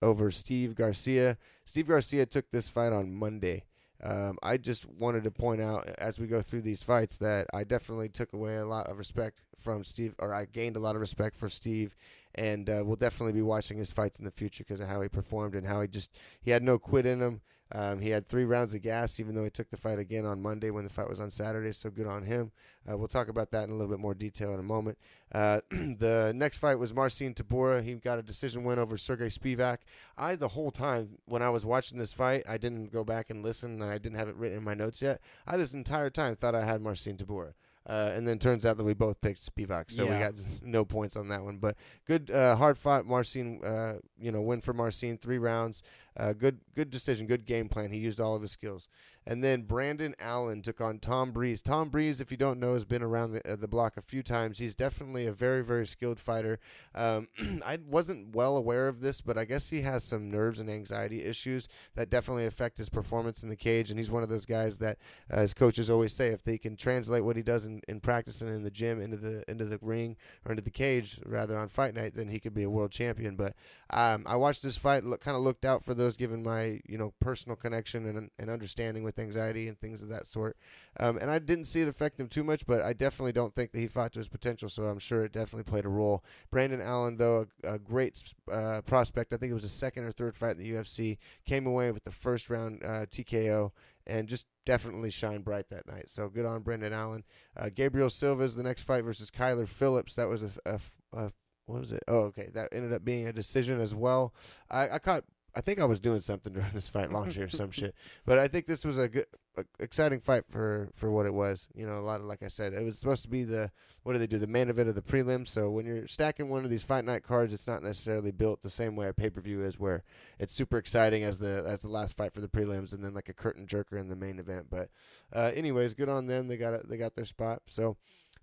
over 0.00 0.30
Steve 0.30 0.74
Garcia. 0.74 1.36
Steve 1.66 1.88
Garcia 1.88 2.24
took 2.24 2.50
this 2.50 2.68
fight 2.68 2.92
on 2.92 3.12
Monday. 3.12 3.64
Um, 4.02 4.38
I 4.42 4.58
just 4.58 4.86
wanted 4.86 5.24
to 5.24 5.30
point 5.30 5.62
out 5.62 5.88
as 5.98 6.18
we 6.18 6.26
go 6.26 6.42
through 6.42 6.62
these 6.62 6.82
fights 6.82 7.16
that 7.18 7.46
I 7.54 7.64
definitely 7.64 8.10
took 8.10 8.32
away 8.32 8.56
a 8.56 8.66
lot 8.66 8.88
of 8.88 8.98
respect 8.98 9.40
from 9.66 9.82
Steve, 9.82 10.14
or 10.20 10.32
I 10.32 10.44
gained 10.44 10.76
a 10.76 10.78
lot 10.78 10.94
of 10.94 11.00
respect 11.00 11.34
for 11.34 11.48
Steve, 11.48 11.96
and 12.36 12.70
uh, 12.70 12.82
we'll 12.84 12.94
definitely 12.94 13.32
be 13.32 13.42
watching 13.42 13.78
his 13.78 13.90
fights 13.90 14.20
in 14.20 14.24
the 14.24 14.30
future 14.30 14.62
because 14.62 14.78
of 14.78 14.86
how 14.86 15.00
he 15.00 15.08
performed 15.08 15.56
and 15.56 15.66
how 15.66 15.80
he 15.80 15.88
just 15.88 16.12
he 16.40 16.52
had 16.52 16.62
no 16.62 16.78
quit 16.78 17.04
in 17.04 17.20
him. 17.20 17.40
Um, 17.72 18.00
he 18.00 18.10
had 18.10 18.24
three 18.24 18.44
rounds 18.44 18.76
of 18.76 18.82
gas, 18.82 19.18
even 19.18 19.34
though 19.34 19.42
he 19.42 19.50
took 19.50 19.70
the 19.70 19.76
fight 19.76 19.98
again 19.98 20.24
on 20.24 20.40
Monday 20.40 20.70
when 20.70 20.84
the 20.84 20.90
fight 20.90 21.08
was 21.08 21.18
on 21.18 21.30
Saturday. 21.30 21.72
So 21.72 21.90
good 21.90 22.06
on 22.06 22.22
him. 22.22 22.52
Uh, 22.88 22.96
we'll 22.96 23.08
talk 23.08 23.26
about 23.26 23.50
that 23.50 23.64
in 23.64 23.70
a 23.70 23.74
little 23.74 23.90
bit 23.90 23.98
more 23.98 24.14
detail 24.14 24.54
in 24.54 24.60
a 24.60 24.62
moment. 24.62 24.98
Uh, 25.32 25.60
the 25.70 26.32
next 26.36 26.58
fight 26.58 26.78
was 26.78 26.94
Marcin 26.94 27.34
Tybura. 27.34 27.82
He 27.82 27.94
got 27.94 28.20
a 28.20 28.22
decision 28.22 28.62
win 28.62 28.78
over 28.78 28.96
Sergey 28.96 29.30
Spivak. 29.30 29.78
I, 30.16 30.36
the 30.36 30.46
whole 30.46 30.70
time 30.70 31.18
when 31.24 31.42
I 31.42 31.50
was 31.50 31.66
watching 31.66 31.98
this 31.98 32.12
fight, 32.12 32.44
I 32.48 32.56
didn't 32.56 32.92
go 32.92 33.02
back 33.02 33.30
and 33.30 33.42
listen, 33.42 33.82
and 33.82 33.90
I 33.90 33.98
didn't 33.98 34.18
have 34.18 34.28
it 34.28 34.36
written 34.36 34.58
in 34.58 34.64
my 34.64 34.74
notes 34.74 35.02
yet. 35.02 35.20
I, 35.44 35.56
this 35.56 35.74
entire 35.74 36.10
time, 36.10 36.36
thought 36.36 36.54
I 36.54 36.64
had 36.64 36.80
Marcin 36.80 37.16
Tybura. 37.16 37.54
Uh, 37.86 38.10
and 38.16 38.26
then 38.26 38.36
turns 38.38 38.66
out 38.66 38.76
that 38.76 38.82
we 38.84 38.94
both 38.94 39.20
picked 39.20 39.40
Spivak, 39.40 39.92
so 39.92 40.06
we 40.06 40.10
Yeah. 40.14 40.30
got 40.30 40.34
no 40.62 40.84
points 40.84 41.14
on 41.16 41.28
that 41.28 41.44
one. 41.44 41.58
But 41.58 41.76
good, 42.04 42.30
uh, 42.32 42.56
hard 42.56 42.76
fought 42.76 43.06
Marcin. 43.06 43.62
Uh, 43.64 43.98
you 44.18 44.32
know, 44.32 44.40
win 44.40 44.60
for 44.60 44.72
Marcin, 44.72 45.18
three 45.18 45.38
rounds. 45.38 45.82
Uh, 46.16 46.32
good, 46.32 46.60
good 46.74 46.90
decision, 46.90 47.26
good 47.26 47.44
game 47.44 47.68
plan. 47.68 47.90
He 47.90 47.98
used 47.98 48.20
all 48.20 48.34
of 48.34 48.42
his 48.42 48.52
skills. 48.52 48.88
And 49.28 49.42
then 49.42 49.62
Brendan 49.62 50.14
Allen 50.20 50.62
took 50.62 50.80
on 50.80 51.00
Tom 51.00 51.32
Breese. 51.32 51.60
Tom 51.60 51.88
Breese, 51.88 52.20
if 52.20 52.30
you 52.30 52.36
don't 52.36 52.60
know, 52.60 52.74
has 52.74 52.84
been 52.84 53.02
around 53.02 53.32
the, 53.32 53.52
uh, 53.52 53.56
the 53.56 53.66
block 53.66 53.96
a 53.96 54.02
few 54.02 54.22
times. 54.22 54.58
He's 54.58 54.76
definitely 54.76 55.26
a 55.26 55.32
very, 55.32 55.64
very 55.64 55.84
skilled 55.84 56.20
fighter. 56.20 56.60
Um, 56.94 57.26
I 57.66 57.78
wasn't 57.84 58.36
well 58.36 58.56
aware 58.56 58.86
of 58.86 59.00
this, 59.00 59.20
but 59.20 59.36
I 59.36 59.44
guess 59.44 59.68
he 59.68 59.80
has 59.82 60.04
some 60.04 60.30
nerves 60.30 60.60
and 60.60 60.70
anxiety 60.70 61.24
issues 61.24 61.68
that 61.96 62.08
definitely 62.08 62.46
affect 62.46 62.78
his 62.78 62.88
performance 62.88 63.42
in 63.42 63.48
the 63.48 63.56
cage. 63.56 63.90
And 63.90 63.98
he's 63.98 64.12
one 64.12 64.22
of 64.22 64.28
those 64.28 64.46
guys 64.46 64.78
that, 64.78 64.98
uh, 65.32 65.38
as 65.38 65.54
coaches 65.54 65.90
always 65.90 66.12
say, 66.12 66.28
if 66.28 66.44
they 66.44 66.56
can 66.56 66.76
translate 66.76 67.24
what 67.24 67.34
he 67.34 67.42
does 67.42 67.66
in, 67.66 67.82
in 67.88 67.98
practice 67.98 68.42
and 68.42 68.54
in 68.54 68.62
the 68.62 68.70
gym 68.70 69.00
into 69.00 69.16
the 69.16 69.42
into 69.50 69.64
the 69.64 69.80
ring 69.82 70.16
or 70.44 70.52
into 70.52 70.62
the 70.62 70.70
cage, 70.70 71.18
rather 71.26 71.58
on 71.58 71.66
fight 71.66 71.94
night, 71.94 72.14
then 72.14 72.28
he 72.28 72.38
could 72.38 72.54
be 72.54 72.62
a 72.62 72.70
world 72.70 72.92
champion. 72.92 73.34
But 73.34 73.54
um, 73.90 74.22
I 74.24 74.36
watched 74.36 74.62
this 74.62 74.76
fight, 74.76 75.02
look, 75.02 75.20
kind 75.20 75.36
of 75.36 75.42
looked 75.42 75.64
out 75.64 75.84
for 75.84 75.94
those, 76.06 76.16
given 76.16 76.42
my 76.42 76.80
you 76.86 76.96
know 76.98 77.12
personal 77.20 77.56
connection 77.56 78.06
and, 78.06 78.30
and 78.38 78.50
understanding 78.50 79.02
with 79.02 79.18
anxiety 79.18 79.68
and 79.68 79.78
things 79.78 80.02
of 80.02 80.08
that 80.08 80.26
sort. 80.26 80.56
Um, 80.98 81.18
and 81.18 81.30
I 81.30 81.38
didn't 81.38 81.66
see 81.66 81.80
it 81.80 81.88
affect 81.88 82.20
him 82.20 82.28
too 82.28 82.44
much, 82.44 82.66
but 82.66 82.82
I 82.82 82.92
definitely 82.92 83.32
don't 83.32 83.54
think 83.54 83.72
that 83.72 83.80
he 83.80 83.86
fought 83.86 84.12
to 84.12 84.20
his 84.20 84.28
potential. 84.28 84.68
So 84.68 84.84
I'm 84.84 84.98
sure 84.98 85.24
it 85.24 85.32
definitely 85.32 85.64
played 85.64 85.84
a 85.84 85.88
role. 85.90 86.24
Brendan 86.50 86.80
Allen, 86.80 87.16
though, 87.16 87.46
a, 87.64 87.74
a 87.74 87.78
great 87.78 88.22
uh, 88.50 88.82
prospect. 88.82 89.32
I 89.32 89.36
think 89.36 89.50
it 89.50 89.54
was 89.54 89.62
his 89.62 89.72
second 89.72 90.04
or 90.04 90.12
third 90.12 90.36
fight 90.36 90.56
in 90.56 90.58
the 90.58 90.70
UFC. 90.70 91.18
Came 91.44 91.66
away 91.66 91.90
with 91.90 92.04
the 92.04 92.10
first 92.10 92.48
round 92.48 92.82
uh, 92.84 93.06
TKO 93.06 93.72
and 94.06 94.28
just 94.28 94.46
definitely 94.64 95.10
shine 95.10 95.42
bright 95.42 95.68
that 95.70 95.86
night. 95.86 96.08
So 96.08 96.28
good 96.28 96.46
on 96.46 96.62
Brendan 96.62 96.92
Allen. 96.92 97.24
Uh, 97.56 97.70
Gabriel 97.74 98.10
Silva's 98.10 98.54
the 98.54 98.62
next 98.62 98.84
fight 98.84 99.04
versus 99.04 99.30
Kyler 99.30 99.68
Phillips. 99.68 100.14
That 100.14 100.28
was 100.28 100.42
a, 100.42 100.50
a, 100.64 100.80
a 101.12 101.32
what 101.66 101.80
was 101.80 101.92
it? 101.92 102.02
Oh, 102.06 102.20
okay. 102.20 102.48
That 102.54 102.68
ended 102.72 102.92
up 102.92 103.04
being 103.04 103.26
a 103.26 103.32
decision 103.32 103.80
as 103.80 103.94
well. 103.94 104.32
I, 104.70 104.90
I 104.90 104.98
caught. 104.98 105.24
I 105.56 105.62
think 105.62 105.80
I 105.80 105.86
was 105.86 106.00
doing 106.00 106.20
something 106.20 106.52
during 106.52 106.70
this 106.74 106.88
fight, 106.88 107.10
launching 107.12 107.42
or 107.42 107.48
some 107.48 107.70
shit. 107.70 107.94
But 108.26 108.38
I 108.38 108.46
think 108.46 108.66
this 108.66 108.84
was 108.84 108.98
a 108.98 109.08
good, 109.08 109.24
a, 109.56 109.64
exciting 109.80 110.20
fight 110.20 110.44
for 110.50 110.90
for 110.94 111.10
what 111.10 111.24
it 111.24 111.32
was. 111.32 111.66
You 111.74 111.86
know, 111.86 111.94
a 111.94 112.04
lot 112.04 112.20
of 112.20 112.26
like 112.26 112.42
I 112.42 112.48
said, 112.48 112.74
it 112.74 112.84
was 112.84 112.98
supposed 112.98 113.22
to 113.22 113.30
be 113.30 113.42
the 113.42 113.70
what 114.02 114.12
do 114.12 114.18
they 114.18 114.26
do? 114.26 114.38
The 114.38 114.46
main 114.46 114.68
event 114.68 114.90
of 114.90 114.94
the 114.94 115.02
prelims. 115.02 115.48
So 115.48 115.70
when 115.70 115.86
you're 115.86 116.06
stacking 116.06 116.50
one 116.50 116.64
of 116.64 116.70
these 116.70 116.82
fight 116.82 117.06
night 117.06 117.22
cards, 117.22 117.54
it's 117.54 117.66
not 117.66 117.82
necessarily 117.82 118.32
built 118.32 118.60
the 118.60 118.70
same 118.70 118.96
way 118.96 119.08
a 119.08 119.14
pay 119.14 119.30
per 119.30 119.40
view 119.40 119.62
is, 119.62 119.80
where 119.80 120.04
it's 120.38 120.52
super 120.52 120.76
exciting 120.76 121.24
as 121.24 121.38
the 121.38 121.64
as 121.66 121.80
the 121.80 121.88
last 121.88 122.18
fight 122.18 122.34
for 122.34 122.42
the 122.42 122.48
prelims, 122.48 122.94
and 122.94 123.02
then 123.02 123.14
like 123.14 123.30
a 123.30 123.34
curtain 123.34 123.66
jerker 123.66 123.98
in 123.98 124.08
the 124.08 124.16
main 124.16 124.38
event. 124.38 124.66
But 124.70 124.90
uh, 125.32 125.52
anyways, 125.54 125.94
good 125.94 126.10
on 126.10 126.26
them. 126.26 126.48
They 126.48 126.58
got 126.58 126.74
it. 126.74 126.88
They 126.88 126.98
got 126.98 127.14
their 127.14 127.24
spot. 127.24 127.62
So. 127.66 127.96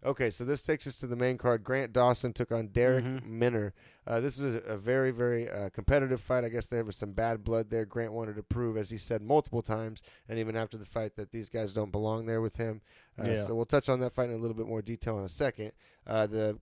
Okay, 0.05 0.29
so 0.29 0.43
this 0.43 0.61
takes 0.61 0.85
us 0.85 0.97
to 0.97 1.07
the 1.07 1.15
main 1.15 1.37
card. 1.37 1.63
Grant 1.63 1.93
Dawson 1.93 2.33
took 2.33 2.51
on 2.51 2.67
Derek 2.67 3.05
Mhm. 3.05 3.25
Minner. 3.25 3.73
Uh, 4.05 4.19
this 4.19 4.37
was 4.37 4.55
a 4.65 4.77
very, 4.77 5.11
very 5.11 5.49
uh, 5.49 5.69
competitive 5.69 6.19
fight. 6.19 6.43
I 6.43 6.49
guess 6.49 6.65
there 6.65 6.83
was 6.83 6.97
some 6.97 7.13
bad 7.13 7.43
blood 7.43 7.69
there. 7.69 7.85
Grant 7.85 8.11
wanted 8.11 8.35
to 8.35 8.43
prove, 8.43 8.75
as 8.75 8.89
he 8.89 8.97
said 8.97 9.21
multiple 9.21 9.61
times, 9.61 10.01
and 10.27 10.37
even 10.37 10.57
after 10.57 10.77
the 10.77 10.85
fight, 10.85 11.15
that 11.15 11.31
these 11.31 11.47
guys 11.47 11.71
don't 11.73 11.91
belong 11.91 12.25
there 12.25 12.41
with 12.41 12.57
him. 12.57 12.81
Uh, 13.17 13.23
Yeah. 13.29 13.45
So 13.45 13.55
we'll 13.55 13.65
touch 13.65 13.87
on 13.87 14.01
that 14.01 14.11
fight 14.11 14.29
in 14.29 14.35
a 14.35 14.39
little 14.39 14.57
bit 14.57 14.67
more 14.67 14.81
detail 14.81 15.17
in 15.19 15.23
a 15.23 15.29
second. 15.29 15.71
Uh, 16.05 16.27
the 16.27 16.59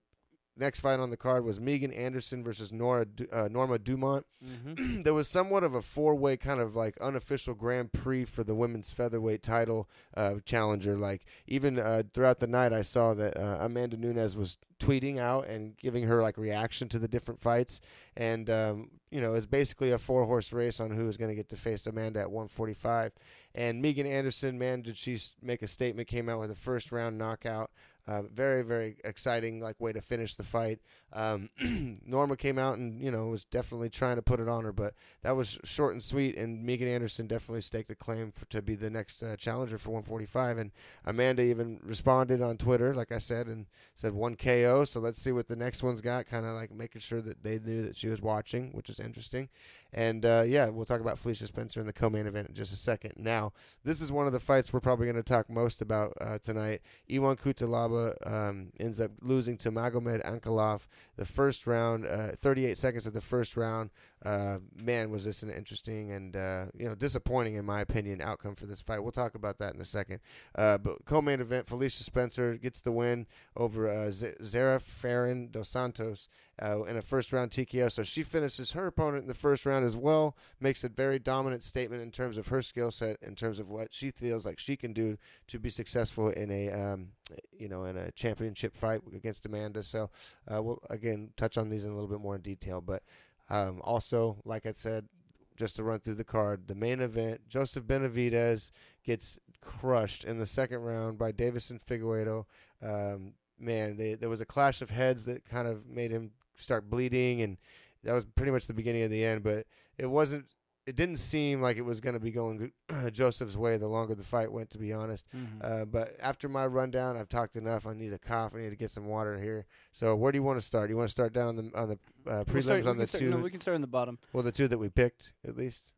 next 0.58 0.80
fight 0.80 1.00
on 1.00 1.10
the 1.10 1.18
card 1.18 1.44
was 1.44 1.60
Megan 1.60 1.92
Anderson 1.92 2.44
versus 2.44 2.72
Nora 2.72 3.06
Du- 3.06 3.28
uh, 3.32 3.48
Norma 3.50 3.80
Dumont. 3.80 4.26
Mm-hmm. 4.46 5.02
there 5.04 5.14
was 5.14 5.28
somewhat 5.28 5.64
of 5.64 5.74
a 5.74 5.82
four-way 5.82 6.38
kind 6.38 6.60
of 6.60 6.76
like 6.76 6.98
unofficial 7.00 7.54
Grand 7.54 7.94
Prix 7.94 8.26
for 8.26 8.44
the 8.44 8.56
women's 8.56 8.90
featherweight 8.90 9.44
title 9.44 9.90
uh, 10.16 10.36
challenger. 10.46 10.98
Like 10.98 11.26
even 11.48 11.80
uh, 11.80 12.04
throughout 12.14 12.40
the 12.40 12.48
night, 12.48 12.74
I 12.74 12.82
saw 12.82 13.14
that 13.14 13.38
uh, 13.38 13.58
Amanda 13.62 13.98
Nunes 13.98 14.36
was 14.36 14.58
tweeting 14.80 15.20
out 15.20 15.48
and 15.48 15.78
giving 15.78 16.04
her 16.04 16.22
like 16.22 16.38
reaction 16.38 16.90
to 16.90 17.00
the 17.00 17.08
different 17.08 17.40
fights, 17.40 17.82
and 18.18 18.50
um, 18.50 18.90
you 19.12 19.22
know 19.22 19.34
it's 19.34 19.46
basically 19.46 19.92
a 19.92 19.98
four-horse 19.98 20.52
race 20.52 20.80
on 20.80 20.92
who 20.92 21.08
is 21.08 21.18
going 21.18 21.30
to 21.30 21.36
get 21.36 21.50
to 21.50 21.58
face 21.58 21.86
Amanda 21.88 22.20
at 22.20 22.32
145. 22.32 23.14
And 23.54 23.82
Megan 23.82 24.08
Anderson, 24.08 24.58
man, 24.58 24.82
did 24.82 24.98
she 24.98 25.20
make 25.42 25.62
a 25.62 25.68
statement? 25.68 26.08
Came 26.08 26.30
out 26.30 26.40
with 26.40 26.52
a 26.52 26.56
first-round 26.56 27.18
knockout. 27.18 27.70
Uh, 28.12 28.24
very 28.24 28.62
very 28.62 28.98
exciting 29.06 29.62
like 29.62 29.80
way 29.80 29.94
to 29.94 30.02
finish 30.02 30.36
the 30.36 30.44
fight. 30.44 30.80
Um, 31.14 31.50
Norma 32.06 32.36
came 32.36 32.58
out 32.58 32.78
and 32.78 33.02
you 33.02 33.10
know 33.10 33.28
was 33.28 33.46
definitely 33.46 33.90
trying 33.90 34.18
to 34.18 34.22
put 34.22 34.42
it 34.42 34.50
on 34.50 34.66
her, 34.66 34.74
but 34.74 34.96
that 35.22 35.38
was 35.38 35.58
short 35.64 35.94
and 35.94 36.04
sweet. 36.04 36.36
And 36.36 36.66
Megan 36.66 36.90
Anderson 36.90 37.26
definitely 37.26 37.62
staked 37.62 37.90
a 37.90 37.96
claim 37.96 38.34
for, 38.34 38.44
to 38.48 38.62
be 38.62 38.76
the 38.76 38.90
next 38.90 39.24
uh, 39.24 39.38
challenger 39.38 39.78
for 39.78 39.92
145. 39.92 40.58
And 40.58 40.72
Amanda 41.06 41.42
even 41.42 41.80
responded 41.84 42.42
on 42.42 42.58
Twitter, 42.58 42.94
like 42.94 43.14
I 43.14 43.18
said, 43.18 43.48
and 43.48 43.68
said 43.96 44.12
one 44.12 44.36
KO. 44.36 44.84
So 44.84 45.00
let's 45.00 45.22
see 45.22 45.32
what 45.32 45.48
the 45.48 45.56
next 45.56 45.82
one's 45.82 46.02
got. 46.02 46.26
Kind 46.26 46.46
of 46.46 46.54
like 46.54 46.74
making 46.74 47.00
sure 47.00 47.22
that 47.22 47.44
they 47.44 47.60
knew 47.60 47.82
that 47.84 47.96
she 47.96 48.10
was 48.10 48.22
watching, 48.22 48.72
which 48.74 48.90
is 48.90 49.00
interesting. 49.00 49.48
And 49.94 50.26
uh, 50.26 50.44
yeah, 50.46 50.70
we'll 50.70 50.86
talk 50.86 51.02
about 51.02 51.20
Felicia 51.20 51.48
Spencer 51.48 51.80
in 51.80 51.86
the 51.86 51.94
co-main 51.94 52.28
event 52.28 52.48
in 52.50 52.56
just 52.56 52.74
a 52.74 52.78
second. 52.78 53.14
Now, 53.18 53.52
this 53.84 54.02
is 54.02 54.12
one 54.12 54.26
of 54.26 54.34
the 54.34 54.40
fights 54.40 54.72
we're 54.72 54.80
probably 54.80 55.06
going 55.06 55.22
to 55.22 55.24
talk 55.24 55.50
most 55.50 55.82
about 55.82 56.14
uh, 56.22 56.38
tonight. 56.40 56.82
Ion 57.12 57.36
Cutelaba 57.36 58.16
um, 58.26 58.72
ends 58.80 59.02
up 59.02 59.12
losing 59.22 59.58
to 59.58 59.72
Magomed 59.72 60.26
Ankalaev 60.26 60.88
the 61.18 61.26
first 61.26 61.68
round, 61.68 62.06
uh, 62.06 62.30
38 62.32 62.78
seconds 62.78 63.06
of 63.06 63.14
the 63.14 63.22
first 63.22 63.58
round. 63.58 63.90
Uh, 64.24 64.60
man, 64.76 65.10
was 65.10 65.26
this 65.26 65.42
an 65.42 65.50
interesting 65.50 66.12
and 66.12 66.36
uh, 66.36 66.66
you 66.78 66.88
know 66.88 66.94
disappointing, 66.96 67.56
in 67.56 67.66
my 67.66 67.82
opinion, 67.82 68.22
outcome 68.22 68.56
for 68.56 68.66
this 68.66 68.82
fight. 68.82 69.02
We'll 69.02 69.12
talk 69.12 69.34
about 69.36 69.58
that 69.60 69.74
in 69.74 69.82
a 69.82 69.86
second. 69.86 70.20
Uh, 70.56 70.78
but 70.78 71.06
co-main 71.06 71.40
event, 71.42 71.68
Felicia 71.68 72.04
Spencer 72.04 72.56
gets 72.56 72.82
the 72.82 72.92
win 72.92 73.26
over 73.58 73.90
uh, 73.90 74.12
Z- 74.12 74.34
Zarah 74.44 74.80
Fairn 74.80 75.50
dos 75.50 75.70
Santos 75.70 76.28
uh, 76.62 76.84
in 76.84 76.98
a 76.98 77.02
first 77.02 77.34
round 77.34 77.52
TKO. 77.52 77.92
So 77.92 78.04
she 78.04 78.24
finishes 78.24 78.74
her 78.74 78.88
opponent 78.88 79.24
in 79.24 79.28
the 79.28 79.34
first 79.34 79.66
round 79.66 79.86
as 79.86 79.98
well. 79.98 80.36
Makes 80.60 80.84
a 80.84 80.90
very 80.90 81.18
dominant 81.18 81.64
statement 81.64 82.04
in 82.04 82.12
terms 82.12 82.38
of 82.38 82.48
her 82.50 82.62
skill 82.62 82.92
set, 82.92 83.18
in 83.22 83.36
terms 83.36 83.60
of 83.60 83.70
what 83.70 83.94
she 83.94 84.12
feels 84.12 84.46
like 84.46 84.60
she 84.60 84.76
can 84.76 84.94
do 84.94 85.18
to 85.48 85.60
be 85.60 85.70
successful 85.70 86.30
in 86.30 86.52
a 86.52 86.70
um, 86.72 87.10
you 87.58 87.68
know 87.68 87.86
in 87.86 87.98
a 87.98 88.12
championship 88.12 88.76
fight 88.76 89.02
against 89.16 89.46
Amanda. 89.46 89.82
So 89.84 90.12
uh, 90.48 90.62
we'll 90.62 90.80
again 90.90 91.32
touch 91.38 91.58
on 91.58 91.70
these 91.70 91.86
in 91.86 91.92
a 91.92 91.94
little 91.94 92.10
bit 92.10 92.22
more 92.22 92.36
in 92.36 92.42
detail, 92.42 92.82
but. 92.82 93.04
Um, 93.52 93.82
also, 93.84 94.38
like 94.46 94.66
I 94.66 94.72
said, 94.74 95.10
just 95.58 95.76
to 95.76 95.84
run 95.84 96.00
through 96.00 96.16
the 96.16 96.24
card, 96.24 96.68
the 96.68 96.76
main 96.76 97.02
event, 97.02 97.42
Joseph 97.50 97.84
Benavidez 97.84 98.72
gets 99.04 99.38
crushed 99.60 100.24
in 100.24 100.40
the 100.40 100.46
second 100.46 100.80
round 100.80 101.18
by 101.18 101.34
Deiveson 101.34 101.80
Figueiredo. 101.84 102.46
Um, 102.82 103.34
man, 103.60 103.98
they, 103.98 104.16
there 104.16 104.30
was 104.30 104.40
a 104.40 104.46
clash 104.46 104.82
of 104.82 104.90
heads 104.90 105.26
that 105.26 105.44
kind 105.44 105.68
of 105.68 105.86
made 105.86 106.12
him 106.12 106.32
start 106.56 106.90
bleeding, 106.90 107.42
and 107.42 107.58
that 108.06 108.14
was 108.14 108.26
pretty 108.26 108.54
much 108.54 108.68
the 108.68 108.74
beginning 108.74 109.04
of 109.04 109.12
the 109.12 109.26
end. 109.26 109.44
But 109.44 109.66
it 109.98 110.08
wasn't. 110.08 110.46
It 110.88 110.96
didn't 110.96 111.18
seem 111.18 111.62
like 111.62 111.78
it 111.78 111.82
was 111.84 112.02
going 112.02 112.16
to 112.16 112.20
be 112.20 112.32
going 112.32 112.72
Joseph's 113.12 113.56
way 113.56 113.78
the 113.78 113.88
longer 113.88 114.16
the 114.16 114.24
fight 114.24 114.52
went, 114.52 114.72
to 114.72 114.80
be 114.80 114.92
honest. 114.92 115.26
Mhm. 115.36 115.48
Uh, 115.64 115.86
but 115.86 116.16
after 116.20 116.50
my 116.50 116.66
rundown, 116.66 117.16
I've 117.16 117.30
talked 117.30 117.56
enough. 117.56 117.86
I 117.86 117.94
need 117.94 118.14
a 118.14 118.18
cough. 118.20 118.54
I 118.56 118.60
need 118.62 118.72
to 118.72 118.76
get 118.76 118.90
some 118.90 119.06
water 119.06 119.38
here. 119.38 119.66
So 119.92 120.16
where 120.16 120.32
do 120.32 120.38
you 120.40 120.44
want 120.44 120.60
to 120.60 120.66
start? 120.66 120.88
Do 120.88 120.94
You 120.94 120.98
want 120.98 121.10
to 121.10 121.12
start 121.12 121.34
down 121.34 121.50
on 121.50 121.56
the 121.58 121.72
on 121.78 121.90
the 121.90 121.94
uh, 121.94 121.98
We'll 122.26 122.46
prelims 122.46 122.64
start- 122.64 122.88
on 122.88 122.98
the 122.98 123.08
start- 123.08 123.22
two? 123.22 123.30
No, 123.30 123.38
we 123.38 123.52
can 123.52 123.60
start 123.60 123.76
on 123.76 123.82
the 123.82 123.88
bottom. 123.88 124.18
well, 124.34 124.44
the 124.44 124.52
two 124.52 124.68
that 124.68 124.80
we 124.80 124.90
picked 124.90 125.34
at 125.48 125.56
least. 125.56 125.94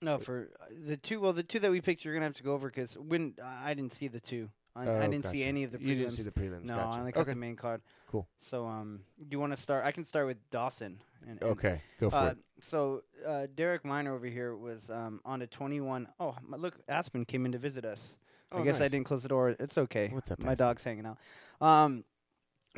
No, 0.00 0.18
for 0.18 0.50
uh, 0.62 0.66
the 0.86 0.96
two. 0.96 1.20
Well, 1.20 1.32
the 1.32 1.42
two 1.42 1.58
that 1.58 1.72
we 1.72 1.80
picked, 1.80 2.04
you're 2.04 2.14
gonna 2.14 2.26
have 2.26 2.36
to 2.36 2.44
go 2.44 2.52
over 2.52 2.68
because 2.68 2.96
when 2.96 3.34
I 3.42 3.74
didn't 3.74 3.92
see 3.92 4.06
the 4.06 4.20
two, 4.20 4.50
I, 4.78 4.86
Oh, 4.86 5.00
I 5.00 5.06
didn't 5.08 5.26
see 5.26 5.42
any 5.42 5.64
of 5.64 5.72
the. 5.72 5.78
Prelims. 5.78 5.86
You 5.88 5.94
didn't 5.96 6.12
see 6.12 6.22
the 6.22 6.30
prelims. 6.30 6.64
No, 6.64 6.76
gotcha. 6.76 6.96
I 6.96 7.00
only 7.00 7.12
got 7.12 7.20
okay. 7.22 7.30
the 7.32 7.36
main 7.36 7.56
card. 7.56 7.82
Cool. 8.10 8.26
So, 8.40 8.66
um, 8.66 9.00
do 9.18 9.26
you 9.30 9.40
want 9.40 9.54
to 9.54 9.60
start? 9.60 9.84
I 9.84 9.92
can 9.92 10.04
start 10.04 10.26
with 10.26 10.38
Dawson. 10.50 11.00
And, 11.28 11.42
and, 11.42 11.50
Okay, 11.52 11.82
go 12.00 12.10
for 12.10 12.16
Uh, 12.16 12.26
it. 12.30 12.36
so 12.60 13.02
uh, 13.26 13.46
Derek 13.54 13.84
Minner 13.84 14.14
over 14.14 14.26
here 14.26 14.54
was 14.56 14.88
um, 14.88 15.20
on 15.24 15.40
to 15.40 15.46
21. 15.46 16.06
Oh, 16.20 16.36
my, 16.46 16.56
look, 16.56 16.76
Aspen 16.88 17.24
came 17.24 17.44
in 17.44 17.52
to 17.52 17.58
visit 17.58 17.84
us. 17.84 18.16
I 18.52 18.58
Oh, 18.58 18.64
guess 18.64 18.80
I 18.80 18.88
didn't 18.88 19.04
close 19.04 19.22
the 19.22 19.28
door. 19.28 19.50
It's 19.58 19.76
okay. 19.76 20.08
What's 20.12 20.30
up, 20.30 20.38
My 20.38 20.52
Aspen? 20.52 20.66
dog's 20.66 20.84
hanging 20.84 21.06
out. 21.06 21.18
Um, 21.60 22.04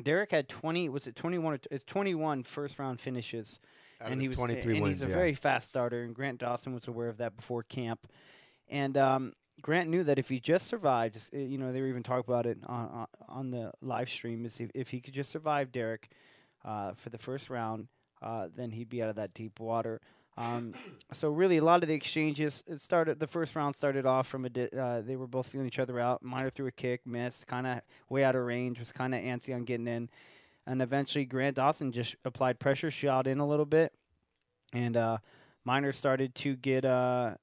Derek 0.03 0.31
had 0.31 0.49
20. 0.49 0.89
Was 0.89 1.07
it 1.07 1.15
21? 1.15 1.53
Or 1.55 1.59
t- 1.59 1.69
it's 1.71 1.85
21 1.85 2.43
first 2.45 2.79
round 2.79 3.01
finishes 3.01 3.61
Out 4.01 4.11
and 4.11 4.21
he 4.21 4.29
was 4.29 4.37
23 4.37 4.75
and 4.77 4.83
wins. 4.83 4.99
he's 4.99 5.07
a 5.07 5.11
yeah. 5.11 5.15
very 5.17 5.35
fast 5.35 5.69
starter. 5.69 6.03
And 6.03 6.15
Grant 6.15 6.39
Dawson 6.39 6.73
was 6.75 6.89
aware 6.89 7.09
of 7.09 7.19
that 7.19 7.37
before 7.37 7.63
camp, 7.63 8.09
and 8.69 8.97
um, 8.97 9.35
Grant 9.63 9.89
knew 9.89 10.05
that 10.05 10.19
if 10.19 10.29
he 10.29 10.41
just 10.41 10.67
survived, 10.67 11.17
uh, 11.35 11.39
you 11.39 11.59
know, 11.59 11.73
they 11.73 11.81
were 11.81 11.89
even 11.89 12.03
talking 12.03 12.25
about 12.27 12.47
it 12.47 12.59
on 12.67 13.07
on, 13.29 13.51
the 13.51 13.73
live 13.81 14.09
stream. 14.09 14.45
Is 14.45 14.61
if, 14.61 14.71
if 14.75 14.91
he 14.91 15.01
could 15.01 15.15
just 15.15 15.31
survive 15.31 15.73
Derek 15.73 16.09
uh, 16.65 16.93
for 16.95 17.11
the 17.11 17.19
first 17.19 17.51
round, 17.51 17.89
uh, 18.23 18.49
then 18.55 18.71
he'd 18.73 18.89
be 18.89 19.03
out 19.03 19.09
of 19.09 19.17
that 19.17 19.35
deep 19.35 19.61
water. 19.61 20.01
Um, 20.37 20.75
so 21.13 21.31
really, 21.31 21.59
a 21.59 21.65
lot 21.65 21.83
of 21.83 21.89
the 21.89 21.95
exchanges 21.95 22.63
it 22.67 22.81
started. 22.81 23.21
The 23.21 23.27
first 23.27 23.55
round 23.55 23.77
started 23.77 24.07
off 24.07 24.27
from 24.27 24.45
a. 24.45 24.49
Di- 24.49 24.71
uh, 24.71 25.03
they 25.03 25.17
were 25.17 25.27
both 25.27 25.49
feeling 25.49 25.67
each 25.67 25.79
other 25.79 25.99
out. 26.01 26.23
Minner 26.23 26.51
threw 26.51 26.67
a 26.67 26.73
kick, 26.73 27.07
missed, 27.07 27.47
kind 27.47 27.67
of 27.67 27.81
way 28.09 28.25
out 28.25 28.37
of 28.37 28.45
range. 28.45 28.79
Was 28.79 28.93
kind 28.93 29.15
of 29.15 29.21
antsy 29.21 29.55
on 29.55 29.65
getting 29.65 29.89
in, 29.89 30.09
and 30.67 30.83
eventually 30.83 31.25
Grant 31.25 31.57
Dawson 31.57 31.93
just 31.93 32.17
applied 32.25 32.59
pressure, 32.59 32.91
shot 32.91 33.27
in 33.27 33.39
a 33.39 33.47
little 33.47 33.67
bit, 33.67 33.93
and 34.73 34.97
uh, 34.97 35.19
Minner 35.65 35.93
started 35.93 36.35
to 36.37 36.57
get 36.57 36.85
uh, 36.85 37.35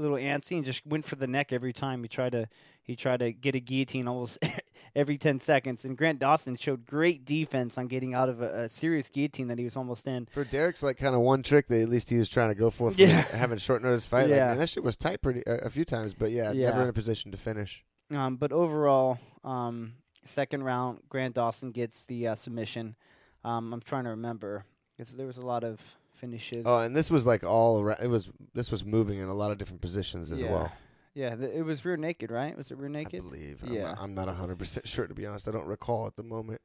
little 0.00 0.16
antsy 0.16 0.56
and 0.56 0.64
just 0.64 0.84
went 0.86 1.04
for 1.04 1.16
the 1.16 1.26
neck 1.26 1.52
every 1.52 1.72
time 1.72 2.02
he 2.02 2.08
tried 2.08 2.32
to. 2.32 2.48
He 2.82 2.96
tried 2.96 3.18
to 3.20 3.32
get 3.32 3.54
a 3.54 3.60
guillotine 3.60 4.08
almost 4.08 4.38
every 4.96 5.16
ten 5.16 5.38
seconds, 5.38 5.84
and 5.84 5.96
Grant 5.96 6.18
Dawson 6.18 6.56
showed 6.56 6.86
great 6.86 7.24
defense 7.24 7.78
on 7.78 7.86
getting 7.86 8.14
out 8.14 8.28
of 8.28 8.42
a, 8.42 8.62
a 8.64 8.68
serious 8.68 9.08
guillotine 9.08 9.46
that 9.48 9.58
he 9.58 9.64
was 9.64 9.76
almost 9.76 10.08
in. 10.08 10.26
For 10.26 10.42
Derek's 10.44 10.82
like 10.82 10.96
kind 10.98 11.14
of 11.14 11.20
one 11.20 11.42
trick 11.44 11.68
that 11.68 11.80
at 11.82 11.88
least 11.88 12.10
he 12.10 12.16
was 12.16 12.28
trying 12.28 12.48
to 12.48 12.54
go 12.56 12.68
for 12.70 12.90
for 12.90 13.00
Yeah. 13.00 13.20
having 13.36 13.56
a 13.56 13.60
short 13.60 13.82
notice 13.82 14.06
fight. 14.06 14.22
Like, 14.22 14.30
Yeah. 14.30 14.46
man, 14.48 14.58
that 14.58 14.68
shit 14.68 14.82
was 14.82 14.96
tight 14.96 15.22
pretty 15.22 15.46
uh, 15.46 15.58
a 15.62 15.70
few 15.70 15.84
times, 15.84 16.14
but 16.14 16.32
yeah, 16.32 16.50
Yeah. 16.52 16.70
never 16.70 16.82
in 16.82 16.88
a 16.88 16.92
position 16.92 17.30
to 17.30 17.36
finish. 17.36 17.84
Um, 18.10 18.36
but 18.36 18.50
overall, 18.50 19.20
um, 19.44 19.92
second 20.24 20.64
round, 20.64 21.00
Grant 21.08 21.36
Dawson 21.36 21.70
gets 21.70 22.06
the 22.06 22.26
uh, 22.28 22.34
submission. 22.34 22.96
Um, 23.44 23.72
I'm 23.72 23.80
trying 23.80 24.04
to 24.04 24.10
remember 24.10 24.64
because 24.96 25.12
there 25.14 25.26
was 25.28 25.36
a 25.38 25.46
lot 25.46 25.62
of 25.62 25.94
finishes. 26.20 26.62
Oh, 26.66 26.78
and 26.78 26.94
this 26.94 27.10
was 27.10 27.24
like 27.26 27.42
all 27.44 27.80
around. 27.80 27.98
It 28.02 28.08
was 28.08 28.30
this 28.54 28.70
was 28.70 28.84
moving 28.84 29.18
in 29.18 29.28
a 29.28 29.34
lot 29.34 29.50
of 29.50 29.58
different 29.58 29.80
positions 29.80 30.30
as 30.30 30.40
yeah. 30.40 30.50
well. 30.52 30.72
Yeah, 31.14 31.34
th- 31.34 31.52
it 31.52 31.62
was 31.62 31.84
rear 31.84 31.96
naked, 31.96 32.30
right? 32.30 32.56
Was 32.56 32.70
it 32.70 32.78
rear 32.78 32.88
naked? 32.88 33.24
I 33.24 33.28
believe. 33.28 33.64
Yeah. 33.66 33.94
I'm 33.98 34.14
not, 34.14 34.28
I'm 34.28 34.36
not 34.36 34.58
100% 34.58 34.86
sure, 34.86 35.08
to 35.08 35.14
be 35.14 35.26
honest. 35.26 35.48
I 35.48 35.50
don't 35.50 35.66
recall 35.66 36.06
at 36.06 36.14
the 36.14 36.22
moment. 36.22 36.60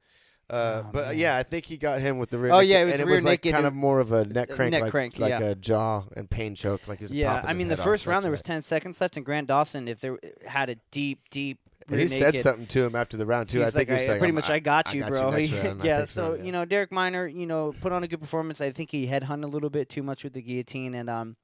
Uh, 0.48 0.84
Oh, 0.86 0.90
but 0.94 1.06
man. 1.08 1.18
yeah, 1.18 1.38
I 1.38 1.42
think 1.44 1.66
he 1.66 1.78
got 1.78 2.00
him 2.00 2.20
with 2.20 2.30
the 2.30 2.38
rear 2.38 2.52
Oh, 2.52 2.58
naked, 2.60 2.70
yeah, 2.70 2.82
it 2.82 2.84
was 2.86 2.94
and 2.94 3.02
it 3.02 3.08
was 3.08 3.26
like 3.26 3.42
kind 3.42 3.66
of 3.66 3.74
more 3.74 4.00
of 4.00 4.12
a 4.12 4.24
neck 4.26 4.50
crank, 4.52 4.74
neck 4.74 4.84
like, 4.84 4.92
crank, 4.92 5.18
like 5.18 5.32
yeah. 5.32 5.40
a 5.40 5.56
jaw 5.56 6.04
and 6.16 6.30
pain 6.30 6.54
choke, 6.54 6.88
like 6.88 7.00
he 7.00 7.06
was 7.06 7.12
Yeah, 7.12 7.42
I 7.44 7.54
mean 7.54 7.68
the 7.68 7.74
head 7.74 7.80
off. 7.80 7.86
first 7.86 8.06
round 8.06 8.24
there 8.24 8.30
was 8.30 8.44
ten 8.44 8.62
seconds 8.62 9.02
left, 9.02 9.18
and 9.18 9.26
Grant 9.26 9.48
Dawson, 9.48 9.88
if 9.88 10.02
there 10.02 10.20
had 10.46 10.70
a 10.70 10.76
deep, 10.92 11.22
deep. 11.32 11.58
He 11.89 12.08
said 12.08 12.39
something 12.39 12.65
to 12.68 12.86
him 12.86 12.96
after 12.96 13.15
the 13.15 13.25
round 13.25 13.50
too. 13.50 13.62
I 13.62 13.70
think 13.70 13.75
like, 13.75 13.88
he 13.89 13.94
was 13.94 14.04
I, 14.04 14.12
like, 14.13 14.20
pretty 14.20 14.34
much, 14.34 14.50
I, 14.50 14.56
I 14.56 14.60
got 14.60 14.89
I 14.89 14.94
you, 14.94 15.01
got 15.01 15.08
you 15.08 15.12
bro. 15.12 15.32
round, 15.32 15.84
yeah, 15.84 16.00
so, 16.00 16.06
so 16.06 16.34
yeah. 16.34 16.44
you 16.44 16.51
know, 16.51 16.65
Derek 16.65 16.92
Minner, 16.92 17.27
you 17.27 17.46
know, 17.46 17.75
put 17.80 17.92
on 17.92 18.04
a 18.04 18.08
good 18.08 18.20
performance. 18.20 18.60
I 18.60 18.72
think 18.72 18.92
he 18.92 19.08
headhunted 19.08 19.44
a 19.44 19.48
little 19.48 19.70
bit 19.70 19.89
too 19.89 20.01
much 20.01 20.24
with 20.24 20.34
the 20.34 20.42
guillotine, 20.42 20.96
and 20.96 21.10
um, 21.10 21.36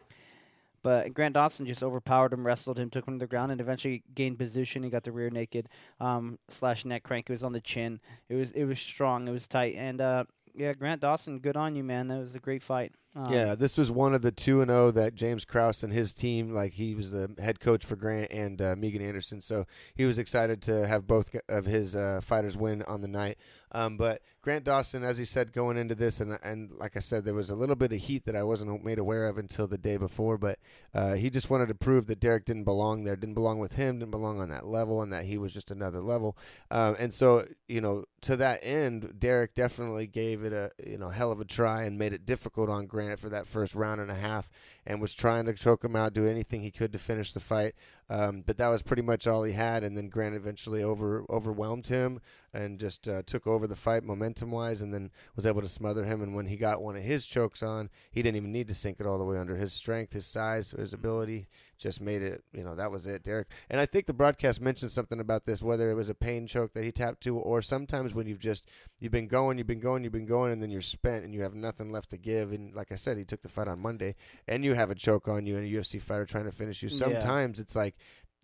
but 0.83 1.13
Grant 1.13 1.35
Dawson 1.35 1.67
just 1.67 1.83
overpowered 1.83 2.33
him, 2.33 2.45
wrestled 2.45 2.79
him, 2.79 2.89
took 2.89 3.07
him 3.07 3.19
to 3.19 3.23
the 3.23 3.29
ground, 3.29 3.51
and 3.51 3.61
eventually 3.61 4.03
gained 4.15 4.39
position. 4.39 4.81
He 4.81 4.89
got 4.89 5.03
the 5.03 5.11
rear 5.11 5.29
naked 5.29 5.69
um 5.99 6.39
slash 6.49 6.85
neck 6.85 7.03
crank. 7.03 7.29
It 7.29 7.33
was 7.33 7.43
on 7.43 7.53
the 7.53 7.61
chin. 7.61 7.99
It 8.27 8.35
was 8.35 8.51
it 8.51 8.65
was 8.65 8.79
strong. 8.79 9.27
It 9.27 9.31
was 9.31 9.47
tight, 9.47 9.75
and 9.75 10.01
uh, 10.01 10.23
yeah, 10.55 10.73
Grant 10.73 11.01
Dawson, 11.01 11.39
good 11.39 11.57
on 11.57 11.75
you, 11.75 11.83
man. 11.83 12.07
That 12.07 12.19
was 12.19 12.35
a 12.35 12.39
great 12.39 12.63
fight. 12.63 12.93
Um, 13.13 13.31
Yeah, 13.31 13.55
this 13.55 13.77
was 13.77 13.91
one 13.91 14.13
of 14.13 14.21
the 14.21 14.31
two 14.31 14.61
and 14.61 14.69
zero 14.69 14.89
that 14.91 15.15
James 15.15 15.43
Krause 15.43 15.83
and 15.83 15.91
his 15.91 16.13
team, 16.13 16.53
like 16.53 16.73
he 16.73 16.95
was 16.95 17.11
the 17.11 17.35
head 17.39 17.59
coach 17.59 17.85
for 17.85 17.97
Grant 17.97 18.31
and 18.31 18.61
uh, 18.61 18.75
Megan 18.77 19.01
Anderson, 19.01 19.41
so 19.41 19.65
he 19.95 20.05
was 20.05 20.17
excited 20.17 20.61
to 20.63 20.87
have 20.87 21.07
both 21.07 21.35
of 21.49 21.65
his 21.65 21.95
uh, 21.95 22.21
fighters 22.23 22.55
win 22.55 22.81
on 22.83 23.01
the 23.01 23.09
night. 23.09 23.37
Um, 23.73 23.95
but 23.97 24.21
Grant 24.41 24.65
Dawson, 24.65 25.03
as 25.03 25.17
he 25.17 25.23
said, 25.25 25.53
going 25.53 25.77
into 25.77 25.95
this, 25.95 26.19
and 26.19 26.37
and 26.43 26.71
like 26.77 26.97
I 26.97 26.99
said, 26.99 27.23
there 27.23 27.33
was 27.33 27.49
a 27.49 27.55
little 27.55 27.75
bit 27.75 27.91
of 27.93 27.99
heat 27.99 28.25
that 28.25 28.35
I 28.35 28.43
wasn't 28.43 28.83
made 28.83 28.99
aware 28.99 29.27
of 29.27 29.37
until 29.37 29.67
the 29.67 29.77
day 29.77 29.97
before. 29.97 30.37
But 30.37 30.59
uh, 30.93 31.13
he 31.13 31.29
just 31.29 31.49
wanted 31.49 31.67
to 31.67 31.75
prove 31.75 32.07
that 32.07 32.19
Derek 32.19 32.45
didn't 32.45 32.65
belong 32.65 33.03
there, 33.03 33.15
didn't 33.15 33.35
belong 33.35 33.59
with 33.59 33.73
him, 33.73 33.99
didn't 33.99 34.11
belong 34.11 34.39
on 34.39 34.49
that 34.49 34.67
level, 34.67 35.01
and 35.01 35.11
that 35.13 35.25
he 35.25 35.37
was 35.37 35.53
just 35.53 35.71
another 35.71 36.01
level. 36.01 36.37
Um, 36.69 36.95
and 36.99 37.13
so, 37.13 37.45
you 37.67 37.79
know, 37.81 38.05
to 38.21 38.35
that 38.37 38.59
end, 38.61 39.13
Derek 39.17 39.55
definitely 39.55 40.07
gave 40.07 40.43
it 40.43 40.53
a 40.53 40.71
you 40.85 40.97
know 40.97 41.09
hell 41.09 41.31
of 41.31 41.39
a 41.39 41.45
try 41.45 41.83
and 41.83 41.97
made 41.97 42.13
it 42.13 42.25
difficult 42.25 42.69
on 42.69 42.87
Grant 42.87 43.00
for 43.19 43.29
that 43.29 43.47
first 43.47 43.75
round 43.75 44.01
and 44.01 44.11
a 44.11 44.15
half, 44.15 44.49
and 44.85 45.01
was 45.01 45.13
trying 45.13 45.45
to 45.45 45.53
choke 45.53 45.83
him 45.83 45.95
out, 45.95 46.13
do 46.13 46.25
anything 46.25 46.61
he 46.61 46.71
could 46.71 46.93
to 46.93 46.99
finish 46.99 47.31
the 47.31 47.39
fight. 47.39 47.75
Um, 48.09 48.43
but 48.45 48.57
that 48.57 48.67
was 48.67 48.81
pretty 48.81 49.01
much 49.01 49.27
all 49.27 49.43
he 49.43 49.53
had, 49.53 49.83
and 49.83 49.97
then 49.97 50.09
Grant 50.09 50.35
eventually 50.35 50.83
over 50.83 51.23
overwhelmed 51.29 51.87
him 51.87 52.19
and 52.53 52.79
just 52.79 53.07
uh, 53.07 53.21
took 53.25 53.47
over 53.47 53.67
the 53.67 53.75
fight 53.75 54.03
momentum 54.03 54.51
wise, 54.51 54.81
and 54.81 54.93
then 54.93 55.11
was 55.35 55.45
able 55.45 55.61
to 55.61 55.67
smother 55.67 56.03
him. 56.03 56.21
And 56.21 56.35
when 56.35 56.47
he 56.47 56.57
got 56.57 56.81
one 56.81 56.97
of 56.97 57.03
his 57.03 57.25
chokes 57.25 57.63
on, 57.63 57.89
he 58.11 58.21
didn't 58.21 58.37
even 58.37 58.51
need 58.51 58.67
to 58.67 58.75
sink 58.75 58.99
it 58.99 59.05
all 59.05 59.17
the 59.17 59.23
way 59.23 59.37
under. 59.37 59.55
His 59.55 59.73
strength, 59.73 60.13
his 60.13 60.25
size, 60.25 60.71
his 60.71 60.93
ability 60.93 61.47
just 61.81 61.99
made 62.01 62.21
it. 62.21 62.43
You 62.53 62.63
know 62.63 62.75
that 62.75 62.91
was 62.91 63.07
it, 63.07 63.23
Derek. 63.23 63.47
And 63.69 63.79
I 63.81 63.85
think 63.85 64.05
the 64.05 64.13
broadcast 64.13 64.61
mentioned 64.61 64.91
something 64.91 65.19
about 65.19 65.45
this, 65.45 65.61
whether 65.61 65.89
it 65.91 65.95
was 65.95 66.09
a 66.09 66.15
pain 66.15 66.47
choke 66.47 66.73
that 66.73 66.83
he 66.83 66.91
tapped 66.91 67.21
to, 67.23 67.37
or 67.37 67.61
sometimes 67.61 68.13
when 68.13 68.27
you've 68.27 68.39
just 68.39 68.65
you've 68.99 69.11
been 69.11 69.27
going, 69.27 69.57
you've 69.57 69.67
been 69.67 69.79
going, 69.79 70.03
you've 70.03 70.13
been 70.13 70.25
going, 70.25 70.51
and 70.51 70.61
then 70.61 70.69
you're 70.69 70.81
spent 70.81 71.25
and 71.25 71.33
you 71.33 71.41
have 71.41 71.55
nothing 71.55 71.91
left 71.91 72.09
to 72.11 72.17
give. 72.17 72.51
And 72.51 72.73
like 72.73 72.91
I 72.91 72.95
said, 72.95 73.17
he 73.17 73.25
took 73.25 73.41
the 73.41 73.49
fight 73.49 73.67
on 73.67 73.79
Monday, 73.79 74.15
and 74.47 74.63
you 74.63 74.73
have 74.75 74.89
a 74.91 74.95
choke 74.95 75.27
on 75.27 75.45
you 75.45 75.57
and 75.57 75.65
a 75.65 75.69
UFC 75.69 76.01
fighter 76.01 76.25
trying 76.25 76.45
to 76.45 76.51
finish 76.51 76.81
you. 76.83 76.89
Yeah. 76.89 76.97
Sometimes 76.97 77.59
it's 77.59 77.75
like 77.75 77.95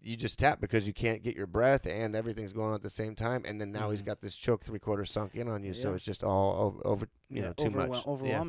you 0.01 0.15
just 0.15 0.37
tap 0.37 0.61
because 0.61 0.85
you 0.85 0.93
can't 0.93 1.23
get 1.23 1.35
your 1.35 1.47
breath 1.47 1.87
and 1.87 2.15
everything's 2.15 2.53
going 2.53 2.69
on 2.69 2.75
at 2.75 2.83
the 2.83 2.89
same 2.89 3.15
time. 3.15 3.43
And 3.47 3.59
then 3.59 3.71
now 3.71 3.89
he's 3.89 4.03
Mhm. 4.03 4.05
got 4.05 4.21
this 4.21 4.35
choke 4.37 4.63
three 4.63 4.77
quarters 4.77 5.09
sunk 5.11 5.33
in 5.35 5.47
on 5.47 5.63
you, 5.63 5.73
so 5.73 5.93
it's 5.95 6.05
just 6.05 6.23
all 6.23 6.55
over, 6.61 6.87
over 6.87 7.07
you 7.29 7.41
know, 7.41 7.53
too 7.53 7.65
overwhel- 7.69 7.87
much. 7.89 8.23
Yeah. 8.23 8.39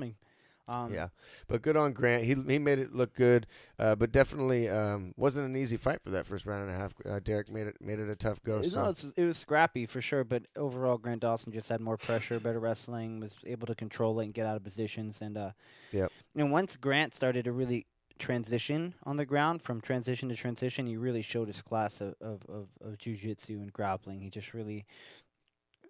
Um, 0.68 0.92
Yeah, 0.92 1.08
but 1.46 1.62
good 1.62 1.76
on 1.76 1.92
Grant. 1.92 2.24
He 2.24 2.34
he 2.34 2.58
made 2.58 2.78
it 2.78 2.92
look 2.92 3.14
good, 3.14 3.46
uh, 3.78 3.94
but 3.94 4.12
definitely 4.12 4.68
um, 4.68 5.14
wasn't 5.16 5.48
an 5.48 5.56
easy 5.56 5.76
fight 5.76 6.02
for 6.02 6.10
that 6.10 6.26
first 6.26 6.46
round 6.46 6.68
and 6.68 6.76
a 6.76 6.78
half. 6.78 6.94
Uh, 7.04 7.20
Derek 7.20 7.50
made 7.50 7.66
it 7.66 7.76
made 7.80 7.98
it 7.98 8.08
a 8.08 8.16
tough 8.16 8.42
go. 8.42 8.58
It, 8.58 8.70
So. 8.70 8.82
no, 8.82 8.94
it 9.16 9.24
was 9.24 9.38
scrappy 9.38 9.86
for 9.86 10.00
sure, 10.00 10.24
but 10.24 10.44
overall, 10.56 10.98
Grant 10.98 11.22
Dawson 11.22 11.52
just 11.52 11.68
had 11.68 11.80
more 11.80 11.96
pressure, 11.96 12.38
better 12.38 12.60
wrestling, 12.60 13.20
was 13.20 13.34
able 13.46 13.66
to 13.66 13.74
control 13.74 14.20
it 14.20 14.24
and 14.26 14.34
get 14.34 14.46
out 14.46 14.56
of 14.56 14.64
positions. 14.64 15.20
And 15.22 15.36
uh, 15.36 15.50
Yep. 15.92 16.12
And 16.36 16.52
once 16.52 16.76
Grant 16.76 17.14
started 17.14 17.44
to 17.44 17.52
really 17.52 17.86
transition 18.18 18.94
on 19.04 19.16
the 19.16 19.24
ground, 19.24 19.62
from 19.62 19.80
transition 19.80 20.28
to 20.28 20.34
transition, 20.34 20.86
he 20.86 20.96
really 20.96 21.22
showed 21.22 21.48
his 21.48 21.62
class 21.62 22.00
of 22.00 22.14
of, 22.20 22.42
of, 22.48 22.68
of 22.80 22.98
jujitsu 22.98 23.50
and 23.50 23.72
grappling. 23.72 24.20
He 24.20 24.30
just 24.30 24.54
really, 24.54 24.84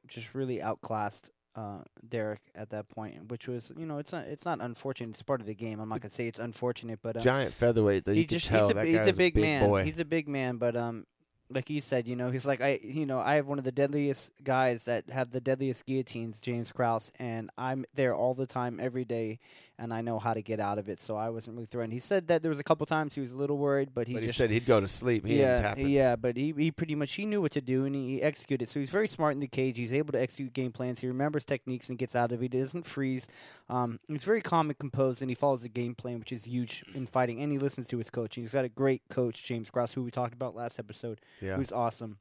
just 0.07 0.35
really 0.35 0.61
outclassed. 0.63 1.31
Uh, 1.59 1.83
Derek 2.09 2.41
at 2.55 2.71
that 2.71 2.89
point, 2.89 3.29
which 3.31 3.49
was, 3.49 3.73
you 3.77 3.85
know, 3.85 3.99
it's 3.99 4.13
not, 4.13 4.27
it's 4.27 4.45
not 4.45 4.61
unfortunate. 4.61 5.11
It's 5.11 5.23
part 5.23 5.41
of 5.41 5.47
the 5.47 5.57
game. 5.57 5.81
I'm 5.81 5.89
not 5.89 6.01
gonna 6.01 6.11
say 6.11 6.29
it's 6.29 6.39
unfortunate, 6.39 7.01
but 7.03 7.17
um, 7.17 7.23
Giant 7.23 7.53
featherweight 7.53 8.05
though. 8.05 8.13
he 8.13 8.21
You 8.21 8.27
can 8.27 8.39
just 8.39 8.47
tell 8.47 8.69
he's 8.69 8.71
a, 8.71 8.75
that 8.75 8.87
he's 8.87 9.07
a 9.09 9.13
big, 9.13 9.37
man. 9.37 9.69
boy. 9.69 9.83
He's 9.83 9.99
a 9.99 10.05
big 10.05 10.29
man, 10.29 10.59
but 10.59 10.77
um, 10.77 11.05
like 11.51 11.69
he 11.69 11.81
said, 11.81 12.07
you 12.07 12.17
know, 12.17 12.31
he's 12.31 12.47
like 12.47 12.61
I, 12.61 12.81
you 12.83 13.07
know, 13.07 13.21
I 13.21 13.35
have 13.35 13.47
one 13.47 13.59
of 13.59 13.65
the 13.65 13.73
deadliest 13.73 14.33
guys 14.43 14.85
that 14.85 15.09
have 15.11 15.31
the 15.31 15.41
deadliest 15.41 15.87
guillotines, 15.87 16.41
James 16.41 16.73
Krause, 16.73 17.13
and 17.19 17.51
I'm 17.57 17.85
there 17.95 18.15
all 18.15 18.35
the 18.35 18.47
time, 18.47 18.79
every 18.81 19.05
day, 19.05 19.39
and 19.79 19.95
I 19.95 20.01
know 20.01 20.19
how 20.19 20.35
to 20.35 20.43
get 20.43 20.59
out 20.59 20.79
of 20.79 20.89
it. 20.89 20.99
So 20.99 21.17
I 21.17 21.31
wasn't 21.31 21.57
really 21.57 21.67
threatened. 21.67 21.93
He 21.93 22.01
said 22.01 22.27
that 22.29 22.43
there 22.43 22.49
was 22.49 22.59
a 22.59 22.65
couple 22.65 22.85
times 22.85 23.15
he 23.15 23.21
was 23.21 23.33
a 23.33 23.39
little 23.39 23.57
worried, 23.59 23.91
but 23.95 24.09
he 24.09 24.15
but 24.15 24.23
he 24.23 24.29
just 24.29 24.39
said 24.39 24.51
he'd 24.51 24.67
go 24.67 24.81
to 24.81 24.89
sleep. 24.89 25.25
He 25.25 25.39
yeah, 25.39 25.57
didn't 25.57 25.63
tap 25.63 25.79
it. 25.79 25.89
yeah, 25.89 26.17
but 26.17 26.37
he, 26.37 26.53
he 26.57 26.71
pretty 26.71 26.97
much 26.97 27.15
he 27.15 27.25
knew 27.25 27.41
what 27.41 27.53
to 27.53 27.61
do 27.61 27.85
and 27.85 27.95
he 27.95 28.21
executed. 28.21 28.69
So 28.69 28.81
he's 28.81 28.91
very 28.91 29.07
smart 29.07 29.35
in 29.35 29.41
the 29.41 29.47
cage. 29.47 29.77
He's 29.77 29.93
able 29.93 30.13
to 30.13 30.21
execute 30.21 30.53
game 30.53 30.73
plans. 30.73 31.01
He 31.01 31.07
remembers 31.07 31.45
techniques 31.45 31.89
and 31.89 31.99
gets 31.99 32.17
out 32.17 32.33
of 32.33 32.43
it. 32.43 32.53
He 32.53 32.59
doesn't 32.59 32.87
freeze. 32.87 33.29
Um, 33.69 34.01
he's 34.09 34.25
very 34.25 34.41
calm 34.41 34.69
and 34.69 34.79
composed, 34.79 35.23
and 35.23 35.31
he 35.31 35.35
follows 35.35 35.63
the 35.63 35.69
game 35.69 35.95
plan, 35.95 36.19
which 36.19 36.33
is 36.33 36.45
huge 36.45 36.85
in 36.95 37.07
fighting. 37.07 37.41
And 37.41 37.53
he 37.53 37.59
listens 37.59 37.87
to 37.89 37.99
his 37.99 38.11
coach. 38.11 38.35
He's 38.35 38.53
got 38.53 38.65
a 38.65 38.69
great 38.69 39.03
coach, 39.09 39.45
James 39.45 39.71
Krause, 39.71 39.93
who 39.93 40.03
we 40.03 40.11
talked 40.11 40.35
about 40.35 40.57
last 40.57 40.79
episode, 40.79 41.21
Yeah. 41.41 41.57
who's 41.57 41.73
awesome. 41.73 42.19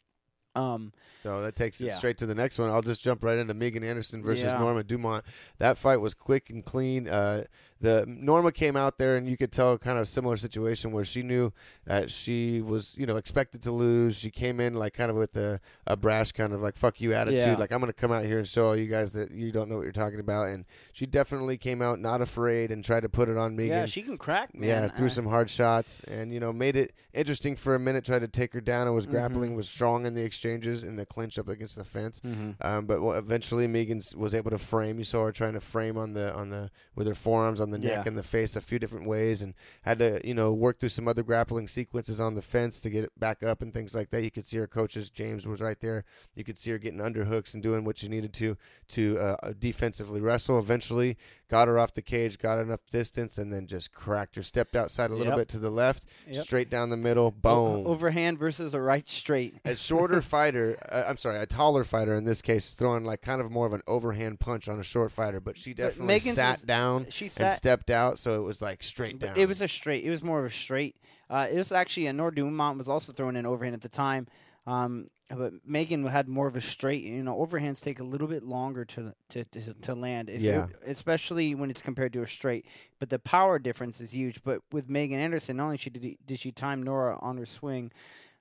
Um, 0.55 0.91
So 1.21 1.41
that 1.43 1.55
takes 1.55 1.79
it 1.81 1.93
straight 1.93 2.17
to 2.17 2.25
the 2.25 2.33
next 2.33 2.57
one. 2.57 2.69
I'll 2.71 2.81
just 2.81 3.03
jump 3.03 3.23
right 3.23 3.37
into 3.37 3.53
Megan 3.53 3.83
Anderson 3.83 4.23
versus 4.23 4.45
Yeah. 4.45 4.57
Norma 4.57 4.83
Dumont. 4.83 5.23
That 5.59 5.77
fight 5.77 5.97
was 5.97 6.13
quick 6.15 6.49
and 6.49 6.65
clean. 6.65 7.07
Uh, 7.07 7.43
the 7.79 8.05
Norma 8.07 8.51
came 8.51 8.75
out 8.75 8.97
there, 8.97 9.17
and 9.17 9.27
you 9.29 9.37
could 9.37 9.51
tell 9.51 9.77
kind 9.77 9.97
of 9.97 10.07
similar 10.07 10.37
situation 10.37 10.91
where 10.91 11.05
she 11.05 11.21
knew 11.23 11.51
that 11.85 12.09
she 12.11 12.61
was, 12.61 12.95
you 12.97 13.05
know, 13.05 13.17
expected 13.17 13.61
to 13.63 13.71
lose. 13.71 14.15
She 14.17 14.31
came 14.31 14.59
in 14.59 14.73
like 14.75 14.93
kind 14.93 15.09
of 15.11 15.17
with 15.17 15.35
a, 15.37 15.59
a 15.85 15.95
brash 15.95 16.31
kind 16.31 16.53
of 16.53 16.61
like 16.61 16.75
"fuck 16.75 16.99
you" 16.99 17.13
attitude, 17.13 17.39
Yeah. 17.39 17.55
like 17.57 17.71
I'm 17.71 17.79
going 17.79 17.91
to 17.91 17.93
come 17.99 18.11
out 18.11 18.25
here 18.25 18.37
and 18.39 18.47
show 18.47 18.67
all 18.67 18.75
you 18.75 18.87
guys 18.87 19.13
that 19.13 19.31
you 19.31 19.51
don't 19.51 19.69
know 19.69 19.75
what 19.77 19.83
you're 19.83 19.91
talking 19.91 20.19
about. 20.19 20.49
And 20.49 20.65
she 20.93 21.05
definitely 21.05 21.57
came 21.57 21.81
out 21.81 21.99
not 21.99 22.21
afraid 22.21 22.71
and 22.71 22.83
tried 22.83 23.01
to 23.01 23.09
put 23.09 23.29
it 23.29 23.37
on 23.37 23.55
Megan. 23.55 23.71
yeah, 23.77 23.85
she 23.85 24.01
can 24.01 24.17
crack. 24.17 24.53
Man. 24.55 24.67
Yeah, 24.67 24.87
threw 24.87 25.05
I- 25.05 25.09
some 25.09 25.25
hard 25.27 25.49
shots 25.49 25.99
and 26.01 26.33
you 26.33 26.39
know 26.39 26.51
made 26.53 26.75
it 26.75 26.93
interesting 27.13 27.55
for 27.55 27.75
a 27.75 27.79
minute. 27.79 28.05
Tried 28.05 28.19
to 28.19 28.27
take 28.27 28.53
her 28.53 28.61
down 28.61 28.87
and 28.87 28.95
was 28.95 29.05
grappling, 29.05 29.53
Mhm. 29.53 29.55
was 29.55 29.69
strong 29.69 30.05
in 30.05 30.13
the 30.13 30.23
exchanges 30.23 30.83
in 30.83 30.95
the 30.95 31.05
clinch 31.05 31.37
up 31.39 31.47
against 31.47 31.75
the 31.75 31.83
fence. 31.83 32.21
Mhm. 32.25 32.55
Um, 32.61 32.85
but 32.85 33.01
eventually 33.17 33.67
Megan 33.67 34.01
was 34.15 34.33
able 34.33 34.51
to 34.51 34.57
frame. 34.57 34.97
You 34.97 35.03
saw 35.03 35.25
her 35.25 35.31
trying 35.31 35.53
to 35.53 35.59
frame 35.61 35.97
on 35.97 36.13
the 36.13 36.33
on 36.35 36.49
the 36.49 36.69
with 36.95 37.07
her 37.07 37.15
forearms 37.15 37.61
on 37.61 37.66
the 37.71 37.77
neck 37.77 37.91
Yeah. 37.91 38.03
and 38.05 38.17
the 38.17 38.23
face 38.23 38.55
a 38.55 38.61
few 38.61 38.79
different 38.79 39.07
ways, 39.07 39.41
and 39.41 39.53
had 39.83 39.99
to 39.99 40.19
you 40.23 40.33
know 40.33 40.53
work 40.53 40.79
through 40.79 40.89
some 40.89 41.07
other 41.07 41.23
grappling 41.23 41.67
sequences 41.67 42.19
on 42.19 42.35
the 42.35 42.41
fence 42.41 42.79
to 42.81 42.89
get 42.89 43.03
it 43.03 43.11
back 43.19 43.43
up 43.43 43.61
and 43.61 43.73
things 43.73 43.93
like 43.95 44.09
that. 44.11 44.23
You 44.23 44.31
could 44.31 44.45
see 44.45 44.57
her 44.57 44.67
coaches. 44.67 45.09
James 45.09 45.45
was 45.47 45.61
right 45.61 45.79
there. 45.79 46.03
You 46.35 46.43
could 46.43 46.57
see 46.57 46.71
her 46.71 46.77
getting 46.77 46.99
underhooks 46.99 47.53
and 47.53 47.63
doing 47.63 47.83
what 47.83 47.97
she 47.97 48.07
needed 48.07 48.33
to 48.33 48.57
to 48.89 49.17
uh, 49.19 49.51
defensively 49.59 50.21
wrestle. 50.21 50.59
Eventually 50.59 51.17
got 51.49 51.67
her 51.69 51.79
off 51.79 51.93
the 51.93 52.01
cage, 52.01 52.37
got 52.39 52.59
enough 52.59 52.81
distance, 52.91 53.37
and 53.37 53.53
then 53.53 53.67
just 53.67 53.93
cracked 53.93 54.35
her. 54.35 54.43
Stepped 54.43 54.75
outside 54.75 55.09
a 55.11 55.13
little 55.13 55.27
Yep. 55.31 55.37
bit 55.37 55.47
to 55.49 55.59
the 55.59 55.69
left, 55.69 56.05
Yep. 56.27 56.43
straight 56.43 56.69
down 56.69 56.89
the 56.89 56.97
middle, 56.97 57.27
O- 57.27 57.31
boom. 57.31 57.87
overhand 57.87 58.37
versus 58.37 58.73
a 58.73 58.81
right 58.81 59.09
straight. 59.09 59.55
a 59.63 59.73
shorter 59.75 60.21
fighter, 60.21 60.77
uh, 60.89 61.05
I'm 61.07 61.15
sorry, 61.17 61.39
a 61.39 61.45
taller 61.45 61.85
fighter 61.85 62.13
in 62.15 62.25
this 62.25 62.41
case, 62.41 62.73
throwing 62.73 63.05
like 63.05 63.21
kind 63.21 63.39
of 63.39 63.49
more 63.49 63.65
of 63.65 63.71
an 63.73 63.81
overhand 63.87 64.41
punch 64.41 64.67
on 64.67 64.77
a 64.79 64.83
short 64.83 65.09
fighter, 65.11 65.39
but 65.39 65.57
she 65.57 65.73
definitely 65.73 66.19
sat 66.19 66.57
was- 66.57 66.63
down 66.63 67.07
She 67.09 67.25
and 67.25 67.31
sat. 67.31 67.56
Stepped 67.57 67.89
out, 67.89 68.19
so 68.19 68.39
it 68.41 68.43
was 68.45 68.61
like 68.61 68.81
straight 68.83 69.19
down. 69.19 69.35
It 69.37 69.47
was 69.47 69.61
a 69.61 69.67
straight. 69.67 70.03
It 70.03 70.09
was 70.09 70.23
more 70.23 70.39
of 70.39 70.45
a 70.45 70.49
straight. 70.49 70.95
Uh, 71.29 71.47
it 71.51 71.57
was 71.57 71.71
actually 71.71 72.07
a 72.07 72.13
Nor 72.13 72.31
Dumont 72.31 72.77
was 72.77 72.87
also 72.87 73.11
throwing 73.11 73.35
an 73.35 73.45
overhand 73.45 73.73
at 73.75 73.81
the 73.81 73.89
time. 73.89 74.27
Um, 74.65 75.09
but 75.29 75.53
Megan 75.65 76.05
had 76.05 76.27
more 76.29 76.47
of 76.47 76.55
a 76.55 76.61
straight. 76.61 77.03
You 77.03 77.21
know, 77.23 77.35
overhands 77.35 77.81
take 77.81 77.99
a 77.99 78.03
little 78.03 78.27
bit 78.27 78.43
longer 78.43 78.85
to 78.85 79.13
to 79.29 79.43
to, 79.45 79.73
to 79.73 79.95
land. 79.95 80.29
If 80.29 80.41
Yeah. 80.41 80.65
it- 80.65 80.75
especially 80.89 81.53
when 81.55 81.69
it's 81.69 81.81
compared 81.81 82.13
to 82.13 82.21
a 82.21 82.27
straight. 82.27 82.65
But 82.99 83.09
the 83.09 83.19
power 83.19 83.59
difference 83.59 83.99
is 83.99 84.11
huge. 84.13 84.41
But 84.43 84.61
with 84.71 84.89
Megan 84.89 85.19
Anderson, 85.19 85.57
not 85.57 85.65
only 85.65 85.77
she 85.77 85.89
did 85.89 86.17
did 86.25 86.39
she 86.39 86.51
time 86.51 86.81
Nora 86.83 87.17
on 87.21 87.37
her 87.37 87.45
swing, 87.45 87.91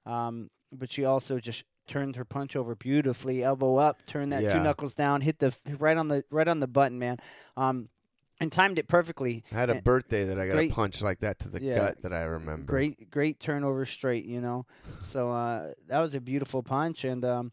um, 0.05 0.51
but 0.73 0.91
she 0.93 1.05
also 1.05 1.39
just 1.41 1.65
turned 1.89 2.17
her 2.17 2.25
punch 2.25 2.57
over 2.57 2.75
beautifully, 2.75 3.43
elbow 3.45 3.77
up, 3.77 4.05
turned 4.07 4.33
that 4.33 4.43
Yeah. 4.43 4.55
two 4.55 4.63
knuckles 4.63 4.95
down, 4.97 5.21
hit 5.21 5.39
the 5.39 5.55
right 5.79 5.97
on 5.97 6.09
the 6.09 6.25
right 6.31 6.49
on 6.49 6.59
the 6.61 6.67
button, 6.67 6.99
man. 6.99 7.19
Um, 7.57 7.89
and 8.41 8.53
timed 8.53 8.79
it 8.79 8.89
perfectly. 8.89 9.45
I 9.53 9.55
had 9.57 9.71
a 9.71 9.75
and- 9.75 9.85
birthday 9.85 10.25
that 10.25 10.39
I 10.39 10.47
got 10.47 10.55
great- 10.55 10.73
a 10.73 10.75
punch 10.75 11.03
like 11.03 11.21
that 11.21 11.39
to 11.41 11.49
the 11.49 11.63
Yeah. 11.63 11.77
gut 11.77 12.03
that 12.03 12.13
I 12.13 12.23
remember. 12.23 12.65
Great, 12.67 13.11
great 13.11 13.41
turnover 13.41 13.85
straight. 13.87 14.25
You 14.27 14.41
know, 14.41 14.67
so 15.03 15.31
uh, 15.31 15.73
that 15.89 16.01
was 16.01 16.15
a 16.15 16.21
beautiful 16.21 16.63
punch, 16.63 17.05
and 17.05 17.25
um, 17.25 17.53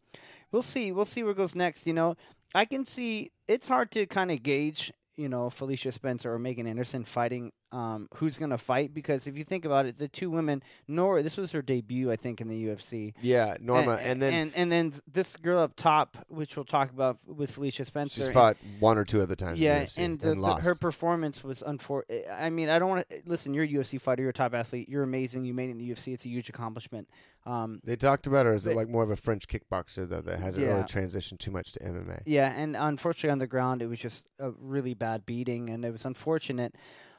we'll 0.52 0.62
see. 0.62 0.91
We'll 0.91 1.06
see 1.06 1.24
where 1.24 1.34
goes 1.34 1.56
next. 1.56 1.88
You 1.88 1.93
know, 1.93 2.15
I 2.56 2.65
can 2.65 2.86
see 2.86 3.32
it's 3.48 3.67
hard 3.67 3.91
to 3.91 4.06
kind 4.06 4.32
of 4.32 4.43
gauge. 4.43 4.91
You 5.15 5.30
know, 5.30 5.49
Felicia 5.49 5.91
Spencer 5.91 6.34
or 6.34 6.39
Megan 6.39 6.65
Anderson 6.65 7.04
fighting. 7.06 7.52
Um, 7.71 8.08
who's 8.15 8.38
gonna 8.38 8.58
fight? 8.58 8.93
Because 8.93 9.28
if 9.28 9.38
you 9.38 9.43
think 9.43 9.65
about 9.65 9.86
it, 9.86 9.97
the 9.97 10.08
two 10.08 10.30
women. 10.30 10.63
Nora, 10.88 11.23
this 11.23 11.38
was 11.38 11.52
her 11.52 11.62
debut, 11.62 12.12
I 12.12 12.15
think, 12.15 12.41
in 12.41 12.47
the 12.47 12.65
UFC. 12.65 13.13
Yeah, 13.21 13.56
Norma, 13.60 13.99
and, 14.02 14.21
then 14.21 14.34
and 14.34 14.52
and 14.56 14.71
then 14.71 14.93
this 15.12 15.36
girl 15.38 15.60
up 15.60 15.76
top, 15.76 16.17
which 16.30 16.56
we'll 16.56 16.65
talk 16.65 16.91
about 16.91 17.17
with 17.28 17.52
Felicia 17.52 17.86
Spencer. 17.86 18.15
she's 18.15 18.26
and- 18.26 18.34
fought 18.34 18.58
one 18.80 18.97
or 18.97 19.06
two 19.06 19.21
other 19.21 19.36
times. 19.36 19.60
in 19.60 19.65
yeah, 19.65 19.80
the 19.80 19.86
UFC 19.86 19.97
and, 20.04 20.19
the, 20.19 20.36
the- 20.36 20.56
her 20.62 20.76
performance 20.76 21.43
was 21.43 21.63
unfortunate. 21.65 22.28
I 22.32 22.49
mean, 22.49 22.69
I 22.69 22.80
don't 22.80 22.89
want 22.89 23.10
to 23.10 23.21
listen. 23.26 23.54
You're 23.54 23.65
a 23.65 23.67
UFC 23.67 23.99
fighter. 23.99 24.21
You're 24.21 24.32
a 24.32 24.34
top 24.34 24.54
athlete. 24.54 24.89
You're 24.89 25.04
amazing. 25.04 25.45
You 25.45 25.54
made 25.54 25.69
it 25.69 25.73
in 25.73 25.78
the 25.80 25.89
UFC. 25.89 26.13
It's 26.13 26.26
a 26.26 26.30
huge 26.30 26.49
accomplishment. 26.49 27.08
Um, 27.45 27.82
they 27.84 27.95
talked 27.97 28.25
about 28.25 28.45
her 28.45 28.53
as 28.53 28.65
but- 28.65 28.75
like 28.75 28.88
more 28.89 29.03
of 29.03 29.10
a 29.12 29.15
French 29.17 29.47
kickboxer 29.47 30.08
though 30.08 30.21
that 30.21 30.39
hasn't 30.39 30.65
Yeah. 30.65 30.73
really 30.73 30.84
transitioned 30.84 31.39
too 31.39 31.51
much 31.51 31.73
to 31.73 31.79
MMA. 31.84 32.21
yeah, 32.25 32.53
and 32.56 32.75
unfortunately 32.77 33.32
on 33.32 33.39
the 33.39 33.47
ground, 33.47 33.82
it 33.82 33.88
was 33.88 33.99
just 33.99 34.25
a 34.39 34.51
really 34.51 34.93
bad 34.93 35.25
beating, 35.25 35.69
and 35.69 35.84
it 35.84 35.91
was 35.91 36.06
unfortunate. 36.06 36.75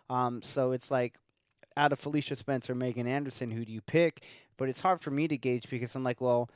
Um, 0.09 0.41
so 0.43 0.73
it's 0.73 0.91
like, 0.91 1.19
out 1.77 1.93
of 1.93 1.99
Felicia 1.99 2.37
Spencer, 2.37 2.75
Megan 2.75 3.07
Anderson, 3.07 3.51
who 3.51 3.65
do 3.65 3.73
you 3.73 3.81
pick? 3.83 4.23
But 4.57 4.69
it's 4.69 4.81
hard 4.81 5.01
for 5.01 5.11
me 5.11 5.27
to 5.29 5.37
gauge 5.37 5.69
because 5.69 5.95
I'm 5.95 6.05
like, 6.05 6.21
well. 6.21 6.49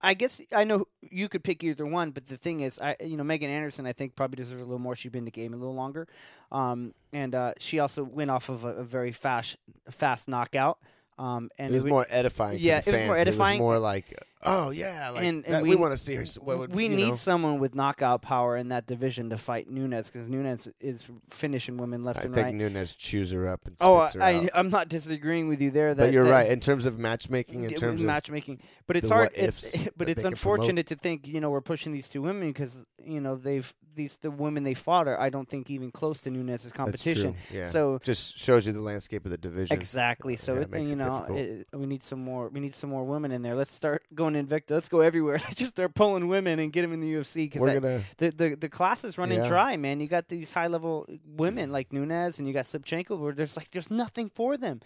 I 0.00 0.14
guess 0.14 0.40
I 0.54 0.62
know 0.62 0.86
you 1.02 1.28
could 1.28 1.42
pick 1.42 1.64
either 1.64 1.84
one, 1.84 2.12
but 2.12 2.26
the 2.26 2.36
thing 2.36 2.60
is, 2.60 2.78
I 2.78 2.94
you 3.02 3.16
know 3.16 3.24
Megan 3.24 3.50
Anderson, 3.50 3.84
I 3.84 3.92
think 3.92 4.14
probably 4.14 4.36
deserves 4.36 4.62
a 4.62 4.64
little 4.64 4.78
more. 4.78 4.94
She's 4.94 5.10
been 5.10 5.22
in 5.22 5.24
the 5.24 5.32
game 5.32 5.52
a 5.52 5.56
little 5.56 5.74
longer, 5.74 6.06
um, 6.52 6.94
and 7.12 7.34
uh, 7.34 7.54
she 7.58 7.80
also 7.80 8.04
went 8.04 8.30
off 8.30 8.48
of 8.48 8.64
a, 8.64 8.74
a 8.74 8.84
very 8.84 9.10
fast 9.10 9.56
fast 9.90 10.28
knockout. 10.28 10.78
Um, 11.18 11.50
and 11.58 11.70
it 11.70 11.74
was 11.74 11.84
wa- 11.84 11.90
more 11.90 12.06
edifying 12.08 12.58
yeah, 12.60 12.80
to 12.80 12.88
it 12.88 12.92
the 12.92 12.98
was 12.98 13.06
more 13.06 13.16
fans. 13.16 13.26
edifying. 13.28 13.54
It 13.54 13.56
was 13.56 13.60
more 13.60 13.78
like, 13.78 14.24
oh 14.44 14.70
yeah, 14.70 15.10
like 15.10 15.24
And- 15.24 15.44
and 15.44 15.54
that- 15.54 15.62
we, 15.62 15.70
we- 15.70 15.76
want 15.76 15.92
to 15.92 15.96
see 15.96 16.14
her. 16.14 16.24
What 16.40 16.58
would, 16.58 16.74
we 16.74 16.88
need 16.88 17.08
know. 17.08 17.14
someone 17.14 17.58
with 17.58 17.74
knockout 17.74 18.22
power 18.22 18.56
in 18.56 18.68
that 18.68 18.86
division 18.86 19.30
to 19.30 19.36
fight 19.38 19.68
Nunes 19.70 20.08
because 20.10 20.28
Nunes 20.28 20.68
is 20.80 21.04
finishing 21.28 21.76
women 21.76 22.04
left 22.04 22.20
I 22.20 22.22
and 22.24 22.34
think 22.34 22.44
right. 22.46 22.54
Nunes 22.54 22.94
chews 22.96 23.30
her 23.32 23.48
up 23.48 23.66
and 23.66 23.76
Oh, 23.80 24.06
spits 24.06 24.14
her 24.14 24.22
I. 24.22 24.48
I'm 24.54 24.70
not 24.70 24.88
disagreeing 24.88 25.48
with 25.48 25.60
you 25.60 25.70
there. 25.70 25.94
That, 25.94 26.04
but 26.06 26.12
you're 26.12 26.24
that- 26.24 26.30
right 26.30 26.50
in 26.50 26.60
terms 26.60 26.86
of 26.86 26.98
matchmaking. 26.98 27.64
In 27.64 27.70
terms 27.74 28.00
of 28.00 28.06
matchmaking, 28.06 28.60
but 28.86 28.96
it's 28.96 29.08
hard. 29.08 29.30
It's 29.34 29.72
but 29.96 30.08
it's 30.08 30.22
they 30.22 30.28
can 30.30 30.36
promote. 30.36 30.58
unfortunate 30.60 30.86
to 30.88 30.96
think 30.96 31.26
you 31.26 31.40
know 31.40 31.50
we're 31.50 31.60
pushing 31.60 31.92
these 31.92 32.08
two 32.08 32.22
women 32.22 32.48
because 32.48 32.84
you 33.02 33.20
know 33.20 33.36
they've 33.36 33.72
these 33.94 34.16
the 34.18 34.30
women 34.30 34.62
they 34.62 34.74
fought 34.74 35.08
are 35.08 35.18
I 35.20 35.28
don't 35.28 35.48
think 35.48 35.70
even 35.70 35.90
close 35.90 36.20
to 36.22 36.30
Nunes' 36.30 36.62
that's 36.62 36.72
competition. 36.72 37.34
true. 37.34 37.58
Yeah. 37.58 37.64
So 37.64 37.98
just 38.02 38.38
shows 38.38 38.66
you 38.66 38.72
the 38.72 38.80
landscape 38.80 39.24
of 39.24 39.32
the 39.32 39.38
division. 39.38 39.76
Exactly. 39.76 40.36
So 40.36 40.54
Yeah, 40.54 40.60
it 40.60 40.86
you 40.86 40.92
it 40.92 40.96
know, 40.96 41.26
it, 41.30 41.66
we 41.72 41.86
need 41.86 42.02
some 42.04 42.22
more. 42.22 42.48
We 42.48 42.60
need 42.60 42.74
some 42.74 42.90
more 42.90 43.04
women 43.04 43.32
in 43.32 43.42
there. 43.42 43.56
Let's 43.56 43.72
start 43.72 44.02
going 44.14 44.27
to 44.34 44.42
Invicta. 44.42 44.70
Let's 44.70 44.88
go 44.88 45.00
everywhere. 45.00 45.34
Let's 45.44 45.54
just 45.56 45.70
start 45.72 45.94
pulling 45.94 46.28
women 46.28 46.58
and 46.58 46.72
get 46.72 46.82
them 46.82 46.92
in 46.92 47.00
the 47.00 47.12
UFC 47.12 47.50
We're 47.58 47.66
because 47.68 47.80
gonna 47.80 48.02
the, 48.18 48.30
the 48.30 48.54
the 48.56 48.68
class 48.68 49.04
is 49.04 49.18
running 49.18 49.38
Yeah. 49.38 49.48
dry, 49.48 49.76
man. 49.76 50.00
You 50.00 50.08
got 50.08 50.28
these 50.28 50.52
high 50.52 50.68
level 50.68 51.06
women 51.26 51.70
like 51.70 51.92
Nunes 51.92 52.38
and 52.38 52.46
you 52.48 52.54
got 52.54 52.64
Shevchenko 52.64 53.18
where 53.18 53.32
there's 53.32 53.56
like 53.56 53.70
there's 53.70 53.90
nothing 53.90 54.30
for 54.34 54.56
them. 54.56 54.80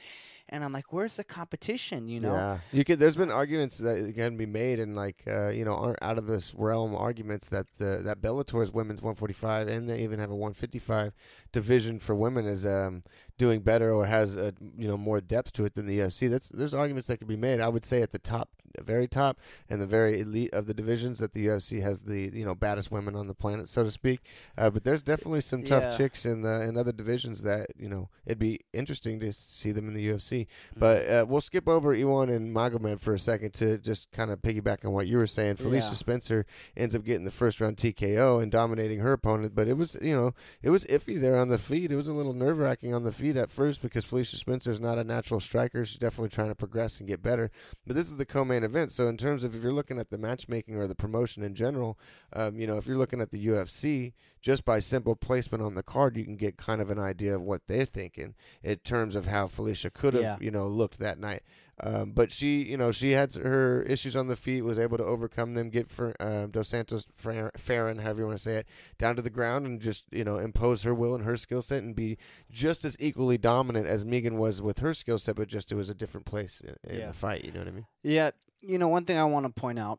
and 0.48 0.64
I'm 0.64 0.72
like, 0.72 0.92
where's 0.92 1.16
the 1.16 1.24
competition? 1.24 2.09
You 2.09 2.20
know? 2.20 2.35
Yeah, 2.35 2.59
you 2.72 2.85
could. 2.85 2.98
There's 2.98 3.16
been 3.16 3.31
arguments 3.31 3.78
that 3.78 4.12
can 4.14 4.37
be 4.37 4.44
made, 4.44 4.81
and 4.81 4.94
like 4.96 5.22
uh, 5.26 5.48
you 5.48 5.64
know, 5.64 5.72
aren't 5.74 6.02
out 6.02 6.18
of 6.18 6.26
this 6.26 6.52
realm 6.55 6.94
arguments 6.94 7.48
that 7.50 7.66
the 7.78 8.00
that 8.05 8.20
Bellator's 8.20 8.70
women's 8.72 9.00
145 9.00 9.68
and 9.68 9.88
they 9.88 10.02
even 10.02 10.18
have 10.18 10.31
a 10.31 10.37
155 10.37 11.12
division 11.52 11.98
for 11.98 12.14
women 12.14 12.44
is 12.46 12.66
um, 12.66 13.02
doing 13.38 13.61
better 13.61 13.92
or 13.92 14.07
has 14.07 14.37
a, 14.37 14.53
you 14.77 14.88
know 14.88 14.97
more 14.97 15.21
depth 15.21 15.53
to 15.55 15.64
it 15.64 15.75
than 15.75 15.87
the 15.87 15.99
UFC. 15.99 16.29
That's 16.31 16.49
there's 16.49 16.75
arguments 16.75 17.09
that 17.09 17.18
could 17.18 17.29
be 17.29 17.37
made. 17.37 17.61
I 17.61 17.68
would 17.68 17.85
say 17.85 18.03
at 18.03 18.12
the 18.12 18.18
top, 18.18 18.51
very 18.85 19.07
top, 19.09 19.38
and 19.68 19.81
the 19.81 19.87
very 19.87 20.21
elite 20.21 20.53
of 20.55 20.66
the 20.66 20.75
divisions 20.75 21.18
that 21.18 21.33
the 21.33 21.47
UFC 21.47 21.83
has 21.83 22.03
the 22.03 22.31
you 22.33 22.45
know 22.45 22.55
baddest 22.55 22.90
women 22.90 23.14
on 23.16 23.27
the 23.27 23.35
planet, 23.35 23.68
so 23.68 23.83
to 23.85 23.90
speak. 23.90 24.21
Uh, 24.57 24.71
but 24.71 24.85
there's 24.85 25.03
definitely 25.03 25.40
some 25.40 25.62
tough 25.62 25.83
Yeah. 25.83 25.97
chicks 25.97 26.25
in 26.25 26.42
the 26.42 26.62
in 26.62 26.77
other 26.77 26.92
divisions 26.92 27.42
that 27.42 27.68
you 27.77 27.88
know 27.88 28.09
it'd 28.27 28.38
be 28.38 28.61
interesting 28.73 29.18
to 29.21 29.33
see 29.33 29.73
them 29.73 29.88
in 29.88 29.95
the 29.95 30.07
UFC. 30.09 30.40
Mm-hmm. 30.42 30.81
But 30.81 31.09
uh, 31.09 31.27
we'll 31.29 31.40
skip 31.40 31.68
over 31.68 31.95
Iwan 31.95 32.29
and 32.31 32.55
Magomed 32.55 33.01
for 33.01 33.14
a 33.14 33.18
second 33.18 33.53
to 33.55 33.79
just 33.79 34.11
kind 34.12 34.31
of 34.31 34.40
piggyback 34.42 34.85
on 34.85 34.92
what 34.92 35.07
you 35.07 35.16
were 35.16 35.27
saying. 35.27 35.57
Felicia 35.57 35.87
Yeah. 35.88 35.92
Spencer 35.95 36.47
ends 36.77 36.95
up 36.95 37.05
getting 37.05 37.25
the 37.25 37.31
first 37.31 37.61
round 37.61 37.77
TKO 37.77 38.42
and 38.42 38.53
dominating 38.53 39.01
her 39.01 39.12
opponent, 39.12 39.55
but 39.55 39.68
it 39.68 39.77
was 39.77 39.97
you 40.01 40.14
know 40.14 40.35
it 40.62 40.71
was 40.71 40.85
iffy 40.87 41.21
there 41.21 41.37
on 41.37 41.49
the 41.49 41.59
feet. 41.59 41.90
It 41.90 41.97
was 41.97 42.09
a 42.09 42.12
little 42.12 42.35
nerve 42.35 42.59
wracking 42.59 42.95
on 42.95 43.03
the 43.03 43.12
feet 43.12 43.22
at 43.31 43.51
first 43.51 43.81
because 43.83 44.05
Felicia 44.05 44.37
Spencer 44.37 44.71
is 44.71 44.81
not 44.81 44.99
a 44.99 45.05
natural 45.05 45.41
striker. 45.41 45.85
She's 45.85 45.99
definitely 45.99 46.29
trying 46.31 46.49
to 46.49 46.55
progress 46.55 46.99
and 46.99 47.09
get 47.09 47.23
better. 47.23 47.51
But 47.87 47.97
this 47.97 48.11
is 48.11 48.17
the 48.17 48.27
co-main 48.27 48.65
event, 48.65 48.93
so 48.93 49.07
in 49.09 49.17
terms 49.17 49.45
of 49.45 49.55
if 49.55 49.63
you're 49.63 49.73
looking 49.73 49.99
at 49.99 50.11
the 50.11 50.19
matchmaking 50.19 50.77
or 50.77 50.87
the 50.87 50.95
promotion 50.95 51.43
in 51.43 51.55
general, 51.55 51.99
um, 52.33 52.59
you 52.59 52.67
know 52.67 52.77
if 52.77 52.87
you're 52.87 52.99
looking 52.99 53.21
at 53.21 53.31
the 53.31 53.47
UFC, 53.47 54.13
just 54.41 54.65
by 54.65 54.81
simple 54.81 55.15
placement 55.15 55.63
on 55.63 55.75
the 55.75 55.83
card, 55.83 56.17
you 56.17 56.25
can 56.25 56.37
get 56.37 56.57
kind 56.57 56.81
of 56.81 56.91
an 56.91 56.99
idea 56.99 57.35
of 57.35 57.43
what 57.43 57.67
they're 57.69 57.85
thinking 57.85 58.35
in 58.63 58.77
terms 58.79 59.15
of 59.15 59.27
how 59.27 59.47
Felicia 59.47 59.91
could 59.91 60.15
have, 60.15 60.23
Yeah. 60.23 60.37
you 60.41 60.51
know, 60.51 60.67
looked 60.67 60.99
that 60.99 61.19
night. 61.19 61.43
Um, 61.85 62.12
but 62.12 62.31
she, 62.31 62.62
you 62.62 62.77
know, 62.77 62.92
she 62.92 63.11
had 63.11 63.35
her 63.35 63.83
issues 63.83 64.14
on 64.14 64.29
the 64.29 64.37
feet, 64.37 64.62
was 64.62 64.79
able 64.79 64.99
to 64.99 65.05
overcome 65.05 65.55
them, 65.55 65.68
get 65.68 65.90
for, 65.90 66.14
um, 66.21 66.51
Dos 66.53 66.68
Santos 66.68 67.07
Fairn, 67.16 67.99
however 67.99 68.21
you 68.21 68.27
want 68.27 68.38
to 68.38 68.42
say 68.42 68.55
it, 68.57 68.66
down 68.99 69.16
to 69.16 69.23
the 69.23 69.31
ground 69.31 69.66
and 69.66 69.81
just, 69.81 70.05
you 70.12 70.23
know, 70.23 70.37
impose 70.38 70.85
her 70.85 70.95
will 70.95 71.14
and 71.14 71.25
her 71.25 71.37
skill 71.37 71.61
set 71.61 71.83
and 71.83 71.97
be 71.97 72.18
just 72.51 72.85
as 72.85 72.97
equally 73.01 73.37
dominant 73.37 73.87
as 73.88 74.05
Megan 74.05 74.38
was 74.38 74.62
with 74.62 74.79
her 74.79 74.95
skill 74.95 75.18
set, 75.18 75.35
but 75.35 75.49
just 75.49 75.73
it 75.73 75.75
was 75.75 75.88
a 75.90 75.95
different 75.95 76.25
place 76.27 76.61
in, 76.61 76.99
Yeah. 76.99 77.09
the 77.09 77.12
fight. 77.14 77.45
You 77.45 77.51
know 77.51 77.59
what 77.59 77.68
I 77.68 77.73
mean? 77.73 77.87
Yeah, 78.05 78.31
you 78.61 78.79
know, 78.79 78.87
one 78.88 79.05
thing 79.05 79.18
I 79.18 79.25
want 79.25 79.47
to 79.47 79.51
point 79.61 79.81
out 79.81 79.99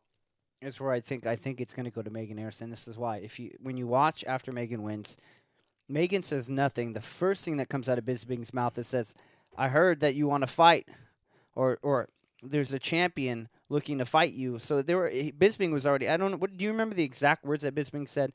is 0.62 0.80
where 0.80 0.94
I 0.94 1.02
think 1.02 1.26
I 1.28 1.36
think 1.36 1.60
it's 1.60 1.74
going 1.74 1.84
to 1.84 1.92
go 1.92 2.02
to 2.02 2.10
Megan 2.10 2.40
Anderson. 2.40 2.70
This 2.70 2.88
is 2.88 2.98
why. 2.98 3.18
If 3.18 3.38
you 3.38 3.52
when 3.62 3.76
you 3.76 3.86
watch 3.88 4.24
after 4.26 4.54
Megan 4.54 4.84
wins, 4.84 5.18
Megan 5.90 6.24
says 6.24 6.50
nothing. 6.50 6.94
The 6.94 7.02
first 7.02 7.44
thing 7.44 7.58
that 7.58 7.68
comes 7.68 7.90
out 7.90 7.98
of 7.98 8.06
Bisping's 8.06 8.54
mouth 8.54 8.78
is 8.78 8.88
says, 8.88 9.14
"I 9.58 9.68
heard 9.68 10.00
that 10.00 10.16
you 10.16 10.26
want 10.28 10.44
to 10.44 10.48
fight," 10.48 10.88
or 11.56 11.80
or 11.82 12.10
there's 12.44 12.74
a 12.74 12.80
champion 12.80 13.48
looking 13.70 13.98
to 14.00 14.06
fight 14.06 14.34
you. 14.34 14.60
So 14.60 14.82
there 14.82 14.98
were 14.98 15.10
Bisping 15.10 15.72
was 15.72 15.86
already. 15.86 16.10
I 16.10 16.18
don't 16.18 16.32
know. 16.32 16.38
What 16.38 16.58
do 16.58 16.66
you 16.66 16.72
remember 16.72 16.96
the 16.96 17.04
exact 17.04 17.46
words 17.46 17.64
that 17.64 17.74
Bisping 17.76 18.08
said? 18.08 18.34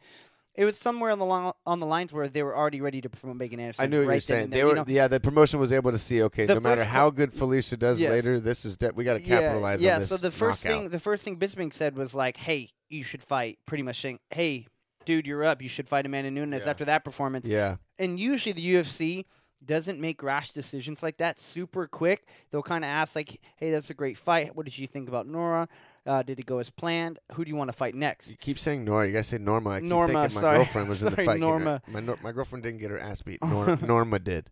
It 0.54 0.64
was 0.64 0.76
somewhere 0.76 1.12
on 1.12 1.20
the 1.20 1.24
long, 1.24 1.52
on 1.66 1.78
the 1.78 1.87
lines 1.87 2.12
where 2.12 2.26
they 2.26 2.42
were 2.42 2.57
already 2.57 2.81
ready 2.81 3.00
to 3.02 3.09
promote 3.09 3.37
Megan 3.37 3.61
Anderson. 3.61 3.85
I 3.85 3.87
knew 3.87 4.00
what 4.00 4.09
right 4.09 4.14
you're 4.14 4.20
saying. 4.22 4.44
and 4.44 4.52
They 4.52 4.64
were, 4.64 4.70
you 4.70 4.74
know? 4.76 4.85
yeah. 4.88 5.07
The 5.07 5.20
promotion 5.20 5.61
was 5.61 5.72
able 5.72 5.92
to 5.92 5.98
see. 5.98 6.20
Okay, 6.24 6.46
no 6.46 6.59
matter 6.59 6.83
how 6.83 7.11
good 7.11 7.33
Felicia 7.33 7.76
does 7.76 8.00
Yes. 8.00 8.11
later, 8.11 8.40
this 8.40 8.64
is 8.64 8.76
de- 8.76 8.90
we 8.92 9.04
got 9.04 9.14
to 9.14 9.20
capitalize 9.20 9.81
yeah, 9.81 9.94
on 9.94 10.00
this. 10.00 10.11
Yeah, 10.11 10.16
so 10.16 10.20
the 10.20 10.33
first 10.33 10.64
knockout. 10.64 10.81
thing 10.81 10.88
the 10.90 10.98
first 10.98 11.22
thing 11.24 11.37
Bisping 11.38 11.72
said 11.72 11.96
was 11.96 12.12
like, 12.12 12.38
"Hey, 12.38 12.70
you 12.88 13.04
should 13.04 13.22
fight." 13.22 13.59
Pretty 13.66 13.85
much 13.85 14.00
saying, 14.00 14.18
"Hey, 14.31 14.66
dude, 15.04 15.28
you're 15.28 15.44
up. 15.44 15.62
You 15.62 15.68
should 15.68 15.88
fight 15.88 16.07
Amanda 16.07 16.33
Nunes." 16.33 16.64
Yeah. 16.64 16.70
After 16.70 16.85
that 16.87 17.04
performance, 17.04 17.46
yeah, 17.46 17.76
and 17.96 18.18
usually 18.18 18.52
the 18.52 18.74
UFC 18.74 19.26
doesn't 19.64 20.00
make 20.00 20.22
rash 20.22 20.50
decisions 20.50 21.02
like 21.02 21.18
that 21.18 21.38
super 21.38 21.86
quick. 21.86 22.26
They'll 22.50 22.62
kind 22.62 22.84
of 22.84 22.88
ask 22.90 23.14
like, 23.16 23.40
"Hey, 23.56 23.70
that's 23.70 23.90
a 23.90 23.94
great 23.94 24.16
fight. 24.16 24.54
What 24.56 24.64
did 24.66 24.78
you 24.78 24.86
think 24.86 25.08
about 25.08 25.26
Nora? 25.26 25.68
Uh, 26.06 26.22
did 26.22 26.38
it 26.40 26.46
go 26.46 26.58
as 26.58 26.70
planned? 26.70 27.18
Who 27.32 27.44
do 27.44 27.50
you 27.50 27.56
want 27.56 27.68
to 27.70 27.76
fight 27.76 27.94
next?" 27.94 28.30
You 28.30 28.36
keep 28.36 28.58
saying 28.58 28.84
Nora. 28.84 29.06
You 29.06 29.12
gotta 29.12 29.24
say 29.24 29.38
Norma. 29.38 29.70
I 29.70 29.80
keep 29.80 29.88
Norma, 29.88 30.06
thinking 30.22 30.34
my 30.36 30.40
sorry. 30.40 30.56
girlfriend 30.58 30.88
was 30.88 31.02
in 31.02 31.10
the 31.10 31.14
Sorry, 31.16 31.26
fight. 31.26 31.40
Norma. 31.40 31.82
My, 31.88 32.00
my 32.00 32.32
girlfriend 32.32 32.62
didn't 32.62 32.78
get 32.80 32.90
her 32.90 32.98
ass 33.00 33.22
beat. 33.22 33.38
Nor- 33.44 33.76
Norma 33.78 34.18
did. 34.18 34.50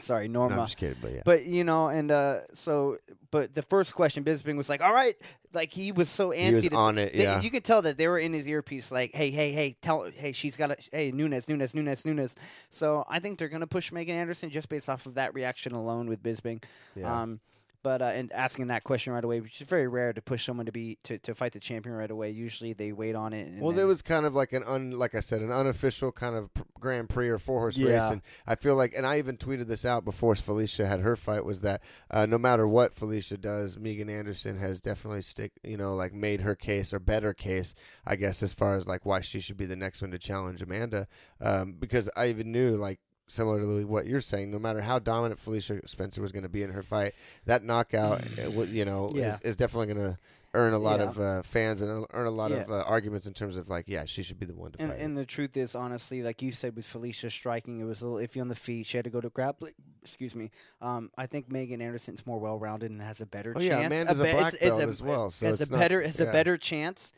Sorry, 0.00 0.28
No, 0.28 0.40
Norma. 0.40 0.60
I'm 0.62 0.66
just 0.66 0.76
kidding, 0.76 0.96
but 1.02 1.12
yeah. 1.12 1.22
But 1.24 1.44
you 1.46 1.64
know, 1.64 1.88
and 1.88 2.10
uh, 2.10 2.40
so, 2.54 2.98
but 3.30 3.54
the 3.54 3.62
first 3.62 3.94
question, 3.94 4.24
Bisping 4.24 4.56
was 4.56 4.68
like, 4.68 4.80
"All 4.80 4.92
right," 4.92 5.14
like 5.52 5.72
he 5.72 5.92
was 5.92 6.08
so 6.08 6.30
antsy. 6.30 6.34
he 6.48 6.52
was 6.54 6.62
to, 6.68 6.76
on 6.76 6.98
it. 6.98 7.12
they- 7.14 7.22
Yeah. 7.24 7.40
you 7.40 7.50
could 7.50 7.64
tell 7.64 7.82
that 7.82 7.96
they 7.98 8.06
were 8.08 8.18
in 8.18 8.32
his 8.32 8.46
earpiece, 8.46 8.90
like, 8.92 9.14
"Hey, 9.14 9.30
hey, 9.30 9.52
hey, 9.52 9.76
tell, 9.82 10.04
hey, 10.14 10.32
she's 10.32 10.56
got 10.56 10.70
a, 10.70 10.76
hey, 10.92 11.10
Nunes, 11.10 11.48
Nunes, 11.48 11.74
Nunes, 11.74 12.04
Nunes." 12.06 12.36
So 12.70 13.04
I 13.08 13.18
think 13.18 13.38
they're 13.38 13.48
gonna 13.48 13.66
push 13.66 13.90
Megan 13.92 14.14
Anderson 14.16 14.50
just 14.50 14.68
based 14.68 14.88
off 14.88 15.06
of 15.06 15.14
that 15.14 15.34
reaction 15.34 15.72
alone 15.72 16.08
with 16.08 16.22
Bisping. 16.22 16.62
yeah. 16.94 17.22
Um, 17.22 17.40
but 17.82 18.02
uh, 18.02 18.06
and 18.06 18.32
asking 18.32 18.66
that 18.68 18.84
question 18.84 19.12
right 19.12 19.24
away, 19.24 19.40
which 19.40 19.60
is 19.60 19.66
very 19.66 19.86
rare 19.86 20.12
to 20.12 20.20
push 20.20 20.44
someone 20.44 20.66
to 20.66 20.72
be 20.72 20.98
to, 21.04 21.18
to 21.18 21.34
fight 21.34 21.52
the 21.52 21.60
champion 21.60 21.94
right 21.94 22.10
away. 22.10 22.30
Usually 22.30 22.72
they 22.72 22.92
wait 22.92 23.14
on 23.14 23.32
it. 23.32 23.48
And 23.48 23.60
well, 23.60 23.72
there 23.72 23.86
was 23.86 24.02
kind 24.02 24.26
of 24.26 24.34
like 24.34 24.52
an 24.52 24.62
un, 24.66 24.90
like 24.90 25.14
I 25.14 25.20
said, 25.20 25.42
an 25.42 25.52
unofficial 25.52 26.12
kind 26.12 26.34
of 26.34 26.50
Grand 26.80 27.08
Prix 27.08 27.28
or 27.28 27.38
four 27.38 27.60
horse 27.60 27.80
race, 27.80 28.10
and 28.10 28.22
I 28.46 28.56
feel 28.56 28.74
like, 28.74 28.94
and 28.96 29.06
I 29.06 29.18
even 29.18 29.36
tweeted 29.36 29.66
this 29.66 29.84
out 29.84 30.04
before 30.04 30.34
Felicia 30.34 30.86
had 30.86 31.00
her 31.00 31.16
fight, 31.16 31.44
was 31.44 31.60
that 31.62 31.82
uh, 32.10 32.26
no 32.26 32.38
matter 32.38 32.66
what 32.66 32.94
Felicia 32.94 33.36
does, 33.36 33.78
Megan 33.78 34.10
Anderson 34.10 34.58
has 34.58 34.80
definitely 34.80 35.22
stick, 35.22 35.52
you 35.62 35.76
know, 35.76 35.94
like 35.94 36.12
made 36.12 36.40
her 36.40 36.54
case 36.54 36.92
or 36.92 36.98
better 36.98 37.32
case, 37.32 37.74
I 38.06 38.16
guess, 38.16 38.42
as 38.42 38.52
far 38.54 38.76
as 38.76 38.86
like 38.86 39.06
why 39.06 39.20
she 39.20 39.40
should 39.40 39.56
be 39.56 39.66
the 39.66 39.76
next 39.76 40.02
one 40.02 40.10
to 40.10 40.18
challenge 40.18 40.62
Amanda, 40.62 41.06
um, 41.40 41.76
because 41.78 42.10
I 42.16 42.28
even 42.28 42.52
knew 42.52 42.76
like. 42.76 43.00
Similar 43.28 43.60
to 43.60 43.86
what 43.86 44.06
you're 44.06 44.20
saying, 44.22 44.50
no 44.50 44.58
matter 44.58 44.80
how 44.80 44.98
dominant 44.98 45.38
Felicia 45.38 45.86
Spencer 45.86 46.22
was 46.22 46.32
going 46.32 46.42
to 46.44 46.48
be 46.48 46.62
in 46.62 46.70
her 46.72 46.82
fight, 46.82 47.14
that 47.44 47.62
knockout, 47.62 48.24
uh, 48.38 48.62
you 48.62 48.84
know, 48.86 49.10
Yeah. 49.12 49.34
is, 49.34 49.40
is 49.42 49.56
definitely 49.56 49.92
going 49.94 50.12
to 50.12 50.18
earn 50.54 50.72
a 50.72 50.78
lot 50.78 50.98
Yeah. 50.98 51.06
of 51.08 51.18
uh, 51.20 51.42
fans 51.42 51.82
and 51.82 52.06
earn 52.14 52.26
a 52.26 52.30
lot 52.30 52.50
Yeah. 52.50 52.62
of 52.62 52.70
uh, 52.70 52.82
arguments 52.86 53.26
in 53.26 53.34
terms 53.34 53.58
of 53.58 53.68
like, 53.68 53.84
yeah, 53.86 54.06
she 54.06 54.22
should 54.22 54.40
be 54.40 54.46
the 54.46 54.54
one 54.54 54.72
to 54.72 54.80
And, 54.80 54.90
fight. 54.90 55.00
and 55.00 55.14
the 55.14 55.26
truth 55.26 55.58
is, 55.58 55.74
honestly, 55.74 56.22
like 56.22 56.40
you 56.40 56.50
said 56.50 56.74
with 56.74 56.86
Felicia 56.86 57.28
striking, 57.28 57.80
it 57.80 57.84
was 57.84 58.00
a 58.00 58.08
little 58.08 58.26
iffy 58.26 58.40
on 58.40 58.48
the 58.48 58.54
feet. 58.54 58.86
She 58.86 58.96
had 58.96 59.04
to 59.04 59.10
go 59.10 59.20
to 59.20 59.28
grappling. 59.28 59.74
Excuse 60.02 60.34
me. 60.34 60.50
Um, 60.80 61.10
I 61.18 61.26
think 61.26 61.52
Megan 61.52 61.82
Anderson's 61.82 62.26
more 62.26 62.38
well-rounded 62.38 62.90
and 62.90 63.02
has 63.02 63.20
a 63.20 63.26
better 63.26 63.52
oh 63.54 63.60
chance. 63.60 63.64
yeah, 63.66 63.86
Amanda's 63.86 64.20
a, 64.20 64.24
be- 64.24 64.32
black 64.32 64.54
is- 64.54 64.54
is 64.54 64.60
belt 64.70 64.80
a- 64.80 64.86
as 64.88 65.02
well, 65.02 65.30
so 65.30 65.46
has 65.46 65.60
a 65.60 65.70
not- 65.70 65.78
better 65.80 66.00
has 66.00 66.18
a 66.18 66.24
better 66.24 66.56
chance. 66.56 67.12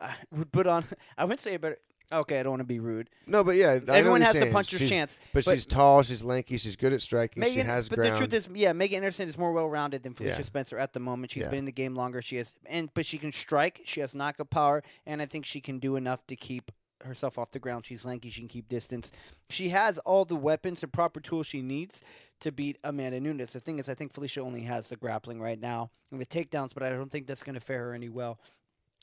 Uh, 0.00 0.12
would 0.32 0.50
put 0.50 0.66
on. 0.66 0.84
I 1.16 1.24
wouldn't 1.24 1.38
say 1.40 1.54
a 1.54 1.58
better. 1.60 1.78
Okay, 2.12 2.38
I 2.38 2.42
don't 2.44 2.50
want 2.52 2.60
to 2.60 2.64
be 2.64 2.78
rude. 2.78 3.10
No, 3.26 3.42
but 3.42 3.56
yeah, 3.56 3.78
I 3.88 3.96
Everyone 3.96 4.20
has 4.20 4.34
a 4.36 4.38
saying. 4.40 4.52
puncher's 4.52 4.78
She's- 4.78 4.90
chance. 4.90 5.18
But, 5.32 5.44
but- 5.44 5.54
she's 5.54 5.66
tall, 5.66 6.02
she's 6.04 6.22
lanky, 6.22 6.56
she's 6.56 6.76
good 6.76 6.92
at 6.92 7.02
striking, 7.02 7.42
she 7.42 7.50
Megan, 7.50 7.66
has 7.66 7.88
but 7.88 7.96
ground. 7.98 8.12
the 8.14 8.18
truth 8.18 8.32
is, 8.34 8.48
yeah, 8.54 8.72
Megan 8.72 8.98
Anderson 8.98 9.28
is 9.28 9.36
more 9.36 9.52
well-rounded 9.52 10.02
than 10.04 10.14
Felicia 10.14 10.36
Yeah. 10.36 10.42
Spencer 10.42 10.78
at 10.78 10.92
the 10.92 11.00
moment. 11.00 11.32
She's 11.32 11.42
Yeah. 11.42 11.50
been 11.50 11.60
in 11.60 11.64
the 11.64 11.72
game 11.72 11.94
longer. 11.96 12.22
She 12.22 12.36
has, 12.36 12.54
and 12.66 12.92
but 12.94 13.06
she 13.06 13.18
can 13.18 13.32
strike. 13.32 13.80
She 13.84 14.00
has 14.00 14.14
knockout 14.14 14.50
power, 14.50 14.82
and 15.04 15.20
I 15.20 15.26
think 15.26 15.44
she 15.46 15.60
can 15.60 15.78
do 15.80 15.96
enough 15.96 16.24
to 16.28 16.36
keep 16.36 16.70
herself 17.04 17.38
off 17.38 17.50
the 17.52 17.58
ground. 17.58 17.84
She's 17.86 18.04
lanky. 18.04 18.30
She 18.30 18.40
can 18.40 18.48
keep 18.48 18.68
distance. 18.68 19.12
She 19.50 19.68
has 19.68 19.98
all 19.98 20.24
the 20.24 20.34
weapons 20.36 20.82
and 20.82 20.92
proper 20.92 21.20
tools 21.20 21.46
she 21.46 21.60
needs 21.60 22.02
to 22.40 22.50
beat 22.52 22.78
Amanda 22.84 23.20
Nunes. 23.20 23.52
The 23.52 23.60
thing 23.60 23.78
is, 23.78 23.88
I 23.88 23.94
think 23.94 24.12
Felicia 24.12 24.40
only 24.40 24.62
has 24.62 24.88
the 24.88 24.96
grappling 24.96 25.40
right 25.40 25.60
now 25.60 25.90
and 26.10 26.18
with 26.18 26.28
takedowns, 26.28 26.72
but 26.72 26.82
I 26.82 26.90
don't 26.90 27.10
think 27.10 27.26
that's 27.26 27.42
going 27.42 27.54
to 27.54 27.60
fare 27.60 27.80
her 27.86 27.94
any 27.94 28.08
well. 28.08 28.38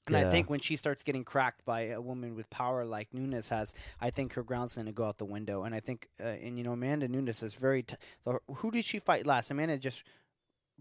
And 0.08 0.16
I 0.18 0.30
think 0.30 0.50
when 0.50 0.60
she 0.60 0.76
starts 0.76 1.04
getting 1.04 1.24
cracked 1.24 1.63
by 1.63 1.82
a 1.88 2.02
woman 2.02 2.36
with 2.36 2.50
power 2.50 2.84
like 2.84 3.13
Nunes 3.13 3.50
has, 3.50 3.74
I 4.02 4.10
think 4.10 4.34
her 4.34 4.44
ground's 4.44 4.76
going 4.76 4.88
to 4.88 4.92
go 4.92 5.06
out 5.06 5.18
the 5.18 5.26
window. 5.26 5.63
And 5.63 5.74
I 5.74 5.80
think, 5.80 6.10
uh, 6.20 6.24
and 6.26 6.58
you 6.58 6.63
know, 6.66 6.74
Amanda 6.74 7.08
Nunes 7.08 7.42
is 7.42 7.54
very. 7.56 7.84
T- 7.84 7.96
the- 8.26 8.39
who 8.56 8.70
did 8.72 8.84
she 8.84 9.00
fight 9.00 9.26
last? 9.26 9.50
Amanda 9.50 9.78
just 9.78 10.04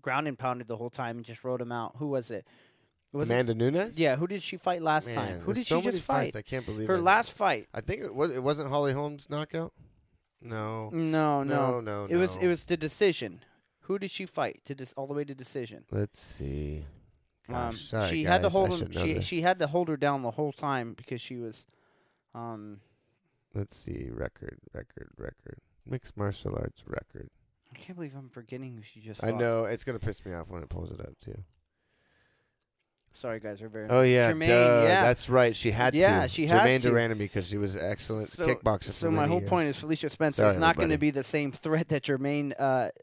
ground 0.01 0.27
and 0.27 0.37
pounded 0.37 0.67
the 0.67 0.77
whole 0.77 0.91
time 0.91 1.19
and 1.19 1.25
just 1.25 1.45
rode 1.45 1.61
him 1.61 1.71
out. 1.71 1.95
Who 1.99 2.09
was 2.09 2.31
it? 2.33 2.47
Was 3.13 3.31
it- 3.31 3.33
Amanda 3.35 3.55
Nunes. 3.55 3.99
yeah, 3.99 4.17
who 4.17 4.27
did 4.27 4.43
she 4.43 4.57
fight 4.57 4.83
last 4.83 5.07
Man, 5.07 5.15
time? 5.17 5.41
Who 5.41 5.53
did 5.55 5.67
so 5.67 5.81
she 5.81 5.91
just 5.91 6.03
fight? 6.03 6.33
fights, 6.33 6.37
I 6.37 6.43
can't 6.43 6.67
believe 6.67 6.89
Her 6.89 6.95
it. 6.95 7.03
last 7.03 7.33
fight. 7.33 7.69
I 7.73 7.81
think 7.81 8.01
it 8.03 8.13
was. 8.15 8.35
It 8.35 8.43
wasn't 8.43 8.71
Holly 8.71 8.93
Holmes 8.93 9.29
knockout. 9.31 9.73
No. 10.41 10.91
No, 10.91 11.45
no, 11.45 11.81
No, 11.81 11.81
no, 11.81 12.07
It 12.11 12.17
was 12.17 12.37
it 12.39 12.49
was 12.49 12.65
the 12.65 12.77
decision. 12.77 13.45
Who 13.83 13.99
did 14.01 14.11
she 14.11 14.27
fight 14.27 14.63
to 14.65 14.75
dis- 14.75 14.93
all 14.95 15.07
the 15.07 15.15
way 15.15 15.25
to 15.25 15.35
decision? 15.35 15.85
Let's 15.93 16.21
see. 16.21 16.87
Gosh, 17.53 17.69
Um, 17.69 17.75
sorry, 17.77 18.09
she 18.11 18.25
had 18.25 18.43
to 18.43 18.49
hold 18.49 18.79
him. 18.79 18.91
She 18.93 19.15
this. 19.15 19.25
she 19.25 19.43
had 19.43 19.59
to 19.61 19.67
hold 19.67 19.89
her 19.89 19.97
down 19.97 20.23
the 20.23 20.33
whole 20.33 20.53
time 20.53 20.95
because 20.95 21.21
she 21.21 21.37
was. 21.37 21.67
Um, 22.35 22.81
Let's 23.55 23.77
see. 23.77 24.09
Record, 24.11 24.59
record, 24.73 25.11
record. 25.19 25.59
Mixed 25.87 26.17
martial 26.17 26.55
arts 26.57 26.83
record. 26.87 27.29
I 27.75 27.79
can't 27.79 27.97
believe 27.97 28.15
I'm 28.17 28.29
forgetting 28.31 28.75
who 28.77 28.83
she 28.83 29.01
just. 29.01 29.23
I 29.23 29.31
know 29.31 29.65
it's 29.65 29.85
gonna 29.85 29.99
piss 29.99 30.25
me 30.25 30.33
off 30.33 30.51
when 30.51 30.63
it 30.63 30.69
pulls 30.69 30.91
it 30.91 31.01
up 31.01 31.19
too. 31.23 31.43
Sorry, 33.15 33.41
guys, 33.41 33.61
we're 33.61 33.69
very. 33.69 33.89
Oh 33.91 34.03
yeah, 34.03 34.31
Germaine, 34.31 34.49
yeah. 34.49 35.03
that's 35.03 35.29
right. 35.29 35.55
She 35.55 35.71
had 35.71 35.95
Yeah, 35.95 36.23
to. 36.23 36.29
she 36.29 36.47
had 36.47 36.61
Germaine 36.61 36.81
to. 36.81 36.89
Durand 36.91 37.19
because 37.19 37.47
she 37.47 37.59
was 37.59 37.77
an 37.77 37.83
excellent 37.85 38.31
So- 38.31 38.47
kickboxer. 38.47 38.91
So 38.91 39.11
my 39.11 39.27
whole 39.27 39.41
years. 39.41 39.51
point 39.51 39.69
is 39.69 39.79
Felicia 39.79 40.09
Spencer 40.09 40.43
Sorry, 40.43 40.55
is 40.55 40.59
not 40.59 40.77
going 40.77 40.89
to 40.91 40.99
be 40.99 41.11
the 41.11 41.23
same 41.23 41.53
threat 41.53 41.89
that 41.89 42.03
Germaine 42.05 42.55
uh, 42.59 42.63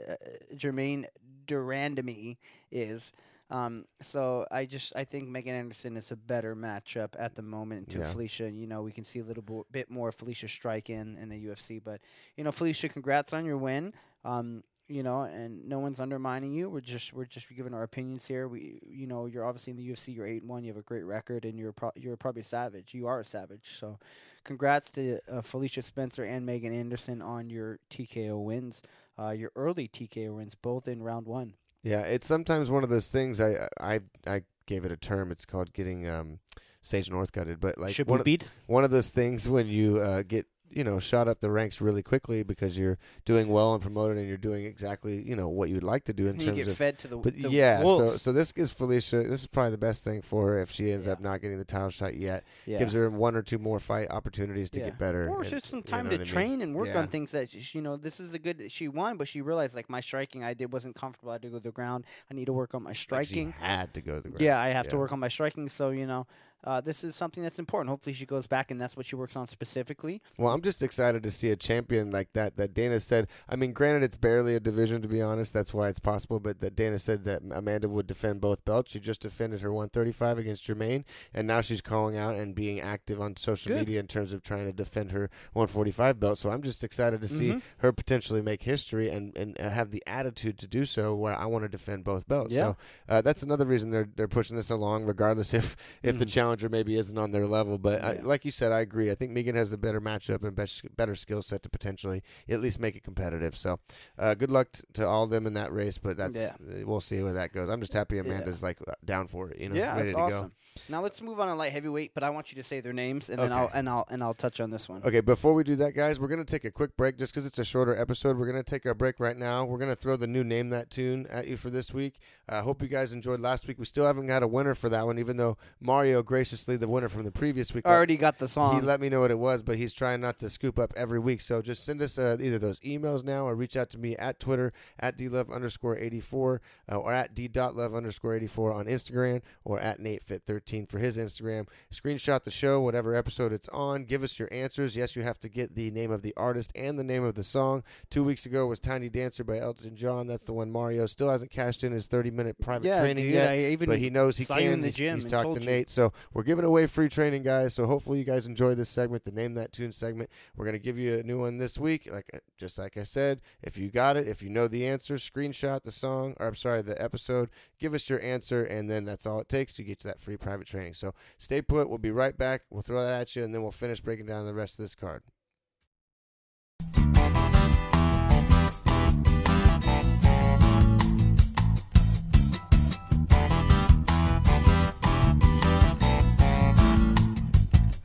uh, 0.09 0.15
Germaine 0.55 1.05
Durand 1.45 1.97
to 1.97 2.03
me 2.03 2.39
is. 2.71 3.11
Um, 3.51 3.85
so 4.01 4.45
I 4.51 4.65
just 4.65 4.93
I 4.95 5.03
think 5.05 5.27
Megan 5.27 5.55
Anderson 5.55 5.97
is 5.97 6.11
a 6.11 6.15
better 6.15 6.55
matchup 6.55 7.09
at 7.17 7.33
the 7.35 7.41
moment 7.41 7.89
to 7.89 7.99
Yeah. 7.99 8.05
Felicia. 8.05 8.49
You 8.51 8.67
know 8.67 8.81
we 8.83 8.91
can 8.91 9.03
see 9.03 9.19
a 9.19 9.23
little 9.23 9.43
bo- 9.43 9.65
bit 9.71 9.89
more 9.89 10.11
Felicia 10.11 10.47
strike 10.47 10.89
in 10.89 11.17
in 11.17 11.29
the 11.29 11.45
UFC, 11.45 11.81
but 11.83 11.99
you 12.37 12.43
know 12.43 12.51
Felicia, 12.51 12.89
congrats 12.89 13.33
on 13.33 13.45
your 13.45 13.57
win. 13.57 13.93
Um, 14.23 14.63
you 14.91 15.03
know, 15.03 15.21
and 15.21 15.69
no 15.69 15.77
one's 15.77 15.99
undermining 15.99 16.51
you. 16.51 16.67
We're 16.67 16.81
just 16.81 17.13
we're 17.13 17.25
just 17.25 17.47
giving 17.55 17.75
our 17.75 17.83
opinions 17.83 18.27
here. 18.27 18.47
We, 18.47 18.79
you 18.87 19.05
know, 19.05 19.27
you're 19.27 19.45
obviously 19.45 19.71
in 19.71 19.77
the 19.77 19.87
UFC. 19.87 20.15
You're 20.15 20.25
eight 20.25 20.41
and 20.41 20.49
one. 20.49 20.63
You 20.63 20.69
have 20.71 20.77
a 20.77 20.81
great 20.83 21.03
record, 21.05 21.45
and 21.45 21.59
you're 21.59 21.71
pro- 21.73 21.91
you're 21.95 22.17
probably 22.17 22.41
a 22.41 22.45
savage. 22.45 22.93
You 22.95 23.05
are 23.05 23.19
a 23.19 23.23
savage. 23.23 23.77
So, 23.77 23.99
congrats 24.43 24.91
to 24.93 25.19
uh, 25.31 25.41
Felicia 25.41 25.83
Spencer 25.83 26.23
and 26.23 26.43
Megan 26.43 26.73
Anderson 26.73 27.21
on 27.21 27.51
your 27.51 27.77
TKO 27.91 28.43
wins. 28.43 28.81
Uh, 29.17 29.29
your 29.29 29.51
early 29.55 29.87
TKO 29.87 30.37
wins, 30.37 30.55
both 30.55 30.87
in 30.87 31.03
round 31.03 31.27
one. 31.27 31.53
Yeah, 31.83 32.01
it's 32.01 32.27
sometimes 32.27 32.69
one 32.69 32.83
of 32.83 32.89
those 32.89 33.07
things. 33.07 33.39
I 33.39 33.67
I 33.79 33.99
I 34.27 34.41
gave 34.65 34.85
it 34.85 34.91
a 34.91 34.97
term. 34.97 35.31
It's 35.31 35.45
called 35.45 35.73
getting 35.73 36.07
um, 36.07 36.39
Sage 36.81 37.09
Northcutted, 37.09 37.59
but 37.59 37.77
like 37.77 37.95
Should 37.95 38.07
one 38.07 38.19
of, 38.19 38.25
beat? 38.25 38.45
one 38.67 38.83
of 38.83 38.91
those 38.91 39.09
things 39.09 39.47
when 39.49 39.67
you 39.67 39.97
uh, 39.99 40.23
get 40.27 40.45
you 40.71 40.83
know 40.83 40.99
shot 40.99 41.27
up 41.27 41.39
the 41.39 41.49
ranks 41.49 41.81
really 41.81 42.03
quickly 42.03 42.43
because 42.43 42.77
you're 42.77 42.97
doing 43.25 43.49
well 43.49 43.73
and 43.73 43.81
promoted 43.81 44.17
and 44.17 44.27
you're 44.27 44.37
doing 44.37 44.65
exactly 44.65 45.21
you 45.21 45.35
know 45.35 45.47
what 45.49 45.69
you 45.69 45.75
would 45.75 45.83
like 45.83 46.03
to 46.05 46.13
do 46.13 46.23
in 46.27 46.31
And 46.33 46.41
you 46.41 46.45
terms 46.47 46.57
get 46.57 46.67
of 46.67 46.77
fed 46.77 46.99
to 46.99 47.07
the, 47.07 47.17
But 47.17 47.35
the 47.35 47.49
yeah, 47.49 47.79
so 47.79 47.85
wolves. 47.85 48.21
so 48.21 48.31
this 48.31 48.51
gives 48.51 48.71
Felicia. 48.71 49.23
This 49.23 49.41
is 49.41 49.47
probably 49.47 49.71
the 49.71 49.77
best 49.77 50.03
thing 50.03 50.21
for 50.21 50.47
her 50.47 50.59
if 50.61 50.71
she 50.71 50.91
ends 50.91 51.07
Yeah. 51.07 51.13
up 51.13 51.21
not 51.21 51.41
getting 51.41 51.57
the 51.57 51.65
title 51.65 51.89
shot 51.89 52.15
yet. 52.15 52.43
yeah. 52.65 52.79
Gives 52.79 52.93
her 52.93 53.09
one 53.09 53.35
or 53.35 53.41
two 53.41 53.57
more 53.57 53.79
fight 53.79 54.09
opportunities 54.11 54.69
to 54.71 54.79
Yeah. 54.79 54.85
get 54.85 54.97
better. 54.99 55.27
Or 55.29 55.43
just 55.43 55.67
some 55.67 55.79
you 55.79 55.83
time 55.83 56.05
know 56.05 56.11
to 56.11 56.17
what 56.17 56.21
I 56.21 56.23
mean? 56.23 56.33
train 56.33 56.61
and 56.61 56.75
work 56.75 56.95
on 56.95 57.07
things 57.07 57.31
that 57.31 57.73
you 57.75 57.81
know. 57.81 57.97
This 57.97 58.19
is 58.19 58.33
a 58.33 58.39
good. 58.39 58.71
She 58.71 58.87
won, 58.87 59.17
but 59.17 59.27
she 59.27 59.41
realized 59.41 59.75
like 59.75 59.89
my 59.89 60.01
striking 60.01 60.43
I 60.43 60.53
did 60.53 60.71
wasn't 60.71 60.95
comfortable. 60.95 61.31
I 61.31 61.35
had 61.35 61.41
to 61.43 61.49
go 61.49 61.57
to 61.57 61.63
the 61.63 61.71
ground. 61.71 62.05
I 62.29 62.33
need 62.33 62.45
to 62.45 62.53
work 62.53 62.73
on 62.75 62.83
my 62.83 62.89
Like, 62.89 62.95
she 62.97 63.03
striking. 63.03 63.51
had 63.53 63.93
to 63.95 64.01
go 64.01 64.15
to 64.15 64.21
the 64.21 64.29
ground. 64.29 64.41
Yeah, 64.41 64.59
I 64.61 64.69
have 64.69 64.87
to 64.89 64.97
work 64.97 65.11
on 65.11 65.19
my 65.19 65.27
striking. 65.27 65.67
So 65.69 65.89
you 65.89 66.05
know, 66.05 66.27
uh, 66.63 66.81
this 66.81 67.03
is 67.03 67.15
something 67.15 67.41
that's 67.43 67.59
important. 67.59 67.89
Hopefully, 67.89 68.13
she 68.13 68.25
goes 68.25 68.47
back 68.47 68.69
and 68.71 68.79
that's 68.81 68.97
what 68.97 69.05
she 69.05 69.15
works 69.15 69.35
on 69.35 69.47
specifically. 69.47 70.21
Well, 70.37 70.53
I'm 70.53 70.61
just 70.61 70.83
excited 70.83 71.23
to 71.23 71.31
see 71.31 71.51
a 71.51 71.55
champion 71.55 72.11
like 72.11 72.33
that. 72.33 72.57
That 72.57 72.73
Dana 72.73 72.99
said. 72.99 73.27
I 73.47 73.55
mean, 73.55 73.71
granted, 73.73 74.03
it's 74.03 74.17
barely 74.17 74.55
a 74.55 74.59
division 74.59 75.01
to 75.01 75.07
be 75.07 75.21
honest. 75.21 75.53
That's 75.53 75.73
why 75.73 75.87
it's 75.89 75.99
possible. 75.99 76.39
But 76.39 76.59
that 76.61 76.75
Dana 76.75 76.99
said 76.99 77.23
that 77.25 77.41
Amanda 77.51 77.87
would 77.87 78.07
defend 78.07 78.41
both 78.41 78.63
belts. 78.65 78.91
She 78.91 78.99
just 78.99 79.21
defended 79.21 79.61
her 79.61 79.71
135 79.71 80.37
against 80.37 80.63
Germaine, 80.65 81.05
and 81.33 81.47
now 81.47 81.61
she's 81.61 81.81
calling 81.81 82.17
out 82.17 82.35
and 82.35 82.53
being 82.53 82.79
active 82.81 83.21
on 83.21 83.37
social 83.37 83.69
Good. 83.69 83.79
media 83.79 83.99
in 83.99 84.07
terms 84.07 84.33
of 84.33 84.41
trying 84.43 84.65
to 84.65 84.73
defend 84.73 85.11
her 85.11 85.29
145 85.53 86.19
belt. 86.19 86.37
So 86.37 86.49
I'm 86.49 86.61
just 86.61 86.83
excited 86.83 87.21
to 87.21 87.27
see 87.27 87.51
Mhm. 87.53 87.61
her 87.79 87.91
potentially 87.93 88.41
make 88.41 88.63
history 88.63 89.09
and 89.09 89.35
and 89.37 89.59
uh, 89.59 89.69
have 89.69 89.91
the 89.91 90.03
attitude 90.07 90.57
to 90.59 90.67
do 90.67 90.85
so. 90.85 91.15
Where 91.15 91.35
I 91.37 91.45
want 91.45 91.63
to 91.63 91.69
defend 91.69 92.03
both 92.03 92.27
belts. 92.27 92.53
Yeah. 92.53 92.59
So 92.59 92.77
uh, 93.07 93.21
that's 93.21 93.43
another 93.43 93.65
reason 93.65 93.91
they're 93.91 94.09
they're 94.15 94.27
pushing 94.27 94.55
this 94.55 94.69
along, 94.69 95.05
regardless 95.05 95.53
if 95.53 95.75
if 96.03 96.17
the 96.17 96.25
Mhm. 96.25 96.29
Challenger 96.49 96.69
maybe 96.69 96.97
isn't 96.97 97.17
on 97.17 97.31
their 97.31 97.45
level. 97.45 97.77
But 97.77 98.03
I, 98.03 98.13
like 98.21 98.45
you 98.45 98.51
said, 98.51 98.71
I 98.71 98.81
agree. 98.81 99.11
I 99.11 99.15
think 99.15 99.31
Megan 99.31 99.55
has 99.55 99.71
a 99.73 99.77
better 99.77 100.01
matchup 100.01 100.43
and 100.43 100.55
best, 100.55 100.83
better 100.95 101.15
skill 101.15 101.41
set 101.41 101.63
to 101.63 101.69
potentially 101.69 102.23
at 102.47 102.59
least 102.59 102.79
make 102.79 102.95
it 102.95 103.03
competitive. 103.03 103.55
So, 103.55 103.79
uh, 104.17 104.33
good 104.33 104.49
luck 104.51 104.71
t- 104.71 104.81
to 104.93 105.07
all 105.07 105.23
of 105.23 105.29
them 105.29 105.45
in 105.45 105.53
that 105.53 105.71
race. 105.71 105.97
But 105.97 106.17
that's 106.17 106.35
Yeah. 106.35 106.53
uh, 106.59 106.85
we'll 106.85 107.01
see 107.01 107.21
where 107.21 107.33
that 107.33 107.53
goes. 107.53 107.69
I'm 107.69 107.79
just 107.79 107.93
happy 107.93 108.15
Yeah. 108.15 108.21
Amanda's 108.23 108.63
like 108.63 108.79
uh, 108.87 108.93
down 109.05 109.27
for 109.27 109.49
it. 109.49 109.59
You 109.59 109.69
know, 109.69 109.75
yeah, 109.75 109.95
ready 109.95 110.11
that's 110.11 110.13
to 110.13 110.19
awesome. 110.19 110.51
Now 110.87 111.01
let's 111.01 111.21
move 111.21 111.39
on 111.39 111.47
to 111.47 111.55
light 111.55 111.71
heavyweight, 111.73 112.13
but 112.13 112.23
I 112.23 112.29
want 112.29 112.51
you 112.51 112.55
to 112.55 112.63
say 112.63 112.79
their 112.79 112.93
names 112.93 113.29
and 113.29 113.39
then 113.39 113.51
I'll 113.51 113.69
and 113.73 113.89
I'll 113.89 114.05
and 114.09 114.23
I'll 114.23 114.35
touch 114.35 114.59
on 114.61 114.69
this 114.69 114.87
one. 114.87 115.01
Okay, 115.03 115.19
before 115.19 115.53
we 115.53 115.63
do 115.63 115.75
that, 115.77 115.93
guys, 115.93 116.19
we're 116.19 116.27
gonna 116.27 116.45
take 116.45 116.63
a 116.63 116.71
quick 116.71 116.95
break 116.95 117.17
just 117.17 117.33
because 117.33 117.45
it's 117.45 117.59
a 117.59 117.65
shorter 117.65 117.95
episode. 117.99 118.37
We're 118.37 118.45
gonna 118.45 118.63
take 118.63 118.85
our 118.85 118.93
break 118.93 119.19
right 119.19 119.35
now. 119.35 119.65
We're 119.65 119.79
gonna 119.79 119.95
throw 119.95 120.15
the 120.15 120.27
new 120.27 120.43
name 120.43 120.69
that 120.69 120.89
tune 120.89 121.27
at 121.29 121.47
you 121.47 121.57
for 121.57 121.69
this 121.69 121.93
week. 121.93 122.19
I 122.47 122.59
hope 122.59 122.81
you 122.81 122.87
guys 122.87 123.13
enjoyed 123.13 123.39
last 123.41 123.67
week. 123.67 123.77
We 123.79 123.85
still 123.85 124.05
haven't 124.05 124.27
got 124.27 124.43
a 124.43 124.47
winner 124.47 124.75
for 124.75 124.89
that 124.89 125.05
one, 125.05 125.19
even 125.19 125.37
though 125.37 125.57
Mario 125.81 126.23
graciously 126.39 126.77
the 126.77 126.87
winner 126.87 127.09
from 127.09 127.23
the 127.23 127.31
previous 127.31 127.73
week. 127.73 127.85
Already 127.85 128.15
got 128.15 128.39
the 128.39 128.47
song. 128.47 128.75
He 128.75 128.81
let 128.81 129.01
me 129.01 129.09
know 129.09 129.19
what 129.19 129.29
it 129.29 129.37
was, 129.37 129.61
but 129.61 129.75
he's 129.75 129.91
trying 129.91 130.21
not 130.21 130.37
to 130.39 130.49
scoop 130.49 130.79
up 130.79 130.93
every 130.95 131.19
week. 131.19 131.41
So 131.41 131.61
just 131.61 131.83
send 131.83 132.01
us 132.01 132.17
uh, 132.17 132.37
either 132.39 132.57
those 132.57 132.79
emails 132.79 133.25
now 133.25 133.45
or 133.45 133.55
reach 133.55 133.75
out 133.75 133.89
to 133.89 133.97
me 133.97 134.15
at 134.15 134.39
Twitter 134.39 134.71
at 135.01 135.17
dlove 135.17 135.53
underscore 135.53 135.97
84 135.97 136.61
uh, 136.89 136.95
or 136.95 137.11
at 137.11 137.35
d.love 137.35 137.93
underscore 137.93 138.35
84 138.35 138.71
on 138.71 138.85
Instagram 138.85 139.41
or 139.65 139.81
at 139.81 139.99
natefit13 139.99 140.87
for 140.87 140.97
his 140.97 141.17
Instagram. 141.17 141.67
Screenshot 141.91 142.45
the 142.45 142.51
show, 142.51 142.79
whatever 142.79 143.13
episode 143.13 143.51
it's 143.51 143.67
on. 143.69 144.05
Give 144.05 144.23
us 144.23 144.39
your 144.39 144.47
answers. 144.49 144.95
Yes, 144.95 145.17
you 145.17 145.23
have 145.23 145.39
to 145.39 145.49
get 145.49 145.75
the 145.75 145.91
name 145.91 146.09
of 146.09 146.21
the 146.21 146.33
artist 146.37 146.71
and 146.73 146.97
the 146.97 147.03
name 147.03 147.25
of 147.25 147.35
the 147.35 147.43
song. 147.43 147.83
Two 148.09 148.23
weeks 148.23 148.45
ago 148.45 148.65
was 148.65 148.79
Tiny 148.79 149.09
Dancer 149.09 149.43
by 149.43 149.59
Elton 149.59 149.97
John. 149.97 150.27
That's 150.27 150.45
the 150.45 150.53
one 150.53 150.71
Mario 150.71 151.05
still 151.05 151.29
hasn't 151.29 151.51
cashed 151.51 151.83
in 151.83 151.91
his 151.91 152.07
30 152.07 152.31
minute 152.31 152.61
private 152.61 152.87
yeah, 152.87 153.01
training 153.01 153.25
dude, 153.25 153.33
yet 153.33 153.79
but 153.79 153.99
he 153.99 154.09
knows 154.09 154.37
he 154.37 154.45
can. 154.45 154.81
he's, 154.83 154.95
he's 154.95 155.25
talked 155.25 155.55
to 155.55 155.59
you. 155.59 155.65
Nate, 155.65 155.89
so 155.89 156.13
we're 156.33 156.43
giving 156.43 156.65
away 156.65 156.85
free 156.87 157.09
training, 157.09 157.43
guys. 157.43 157.73
So 157.73 157.85
hopefully 157.85 158.19
you 158.19 158.25
guys 158.25 158.45
enjoy 158.45 158.75
this 158.75 158.89
segment, 158.89 159.25
the 159.25 159.31
name 159.31 159.55
that 159.55 159.71
tune 159.71 159.91
segment. 159.91 160.29
We're 160.55 160.65
gonna 160.65 160.79
give 160.79 160.97
you 160.97 161.19
a 161.19 161.23
new 161.23 161.39
one 161.39 161.57
this 161.57 161.77
week, 161.77 162.09
like 162.11 162.29
uh, 162.33 162.39
just 162.57 162.77
like 162.77 162.97
I 162.97 163.03
said. 163.03 163.41
If 163.61 163.77
you 163.77 163.89
got 163.89 164.17
it, 164.17 164.27
if 164.27 164.41
you 164.41 164.49
know 164.49 164.67
the 164.67 164.87
answer, 164.87 165.15
screenshot 165.15 165.83
the 165.83 165.91
song, 165.91 166.35
or 166.39 166.47
I'm 166.47 166.55
sorry, 166.55 166.81
the 166.81 167.01
episode. 167.01 167.49
Give 167.79 167.93
us 167.93 168.09
your 168.09 168.21
answer, 168.21 168.63
and 168.63 168.89
then 168.89 169.05
that's 169.05 169.25
all 169.25 169.39
it 169.39 169.49
takes 169.49 169.73
to 169.75 169.83
get 169.83 170.03
you 170.03 170.09
that 170.09 170.19
free 170.19 170.37
private 170.37 170.67
training. 170.67 170.93
So 170.93 171.13
stay 171.37 171.61
put. 171.61 171.89
We'll 171.89 171.97
be 171.97 172.11
right 172.11 172.37
back. 172.37 172.63
We'll 172.69 172.81
throw 172.81 173.01
that 173.01 173.21
at 173.21 173.35
you, 173.35 173.43
and 173.43 173.53
then 173.53 173.61
we'll 173.61 173.71
finish 173.71 173.99
breaking 173.99 174.25
down 174.25 174.45
the 174.45 174.53
rest 174.53 174.79
of 174.79 174.83
this 174.83 174.95
card. 174.95 175.23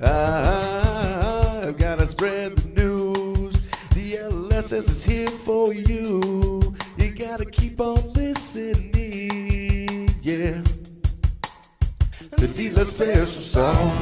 I've 0.07 1.79
gotta 1.79 2.07
spread 2.07 2.57
the 2.57 2.69
news. 2.83 3.67
The 3.95 4.15
LSS 4.15 4.89
is 4.89 5.05
here 5.05 5.27
for 5.29 5.73
you. 5.73 6.75
You 6.99 7.11
gotta 7.11 7.47
keep 7.47 7.81
on 7.81 8.13
listening, 8.13 8.91
yeah. 10.23 10.61
The 12.37 12.49
dealer 12.55 12.85
special. 12.85 13.93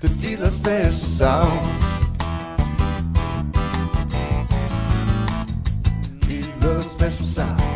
The 0.00 0.08
dealer 0.20 0.50
special 0.50 0.92
song. 0.92 1.58
Dealer 6.20 6.82
special 6.82 7.26
song. 7.26 7.67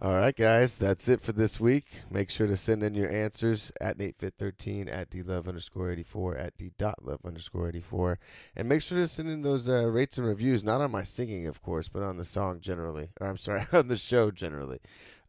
All 0.00 0.14
right, 0.14 0.36
guys, 0.36 0.76
that's 0.76 1.08
it 1.08 1.22
for 1.22 1.32
this 1.32 1.58
week. 1.58 1.86
Make 2.08 2.30
sure 2.30 2.46
to 2.46 2.56
send 2.56 2.84
in 2.84 2.94
your 2.94 3.10
answers 3.10 3.72
at 3.80 3.98
NateFit13, 3.98 4.88
at 4.88 5.10
DLove 5.10 5.48
underscore 5.48 5.90
84, 5.90 6.36
at 6.36 6.56
D.love 6.56 7.18
underscore 7.24 7.68
84. 7.68 8.20
And 8.54 8.68
make 8.68 8.80
sure 8.80 8.96
to 8.98 9.08
send 9.08 9.28
in 9.28 9.42
those 9.42 9.68
uh, 9.68 9.86
rates 9.86 10.16
and 10.16 10.24
reviews, 10.24 10.62
not 10.62 10.80
on 10.80 10.92
my 10.92 11.02
singing, 11.02 11.48
of 11.48 11.60
course, 11.62 11.88
but 11.88 12.04
on 12.04 12.16
the 12.16 12.24
song 12.24 12.60
generally. 12.60 13.08
Or 13.20 13.26
I'm 13.26 13.36
sorry, 13.36 13.66
on 13.72 13.88
the 13.88 13.96
show 13.96 14.30
generally. 14.30 14.78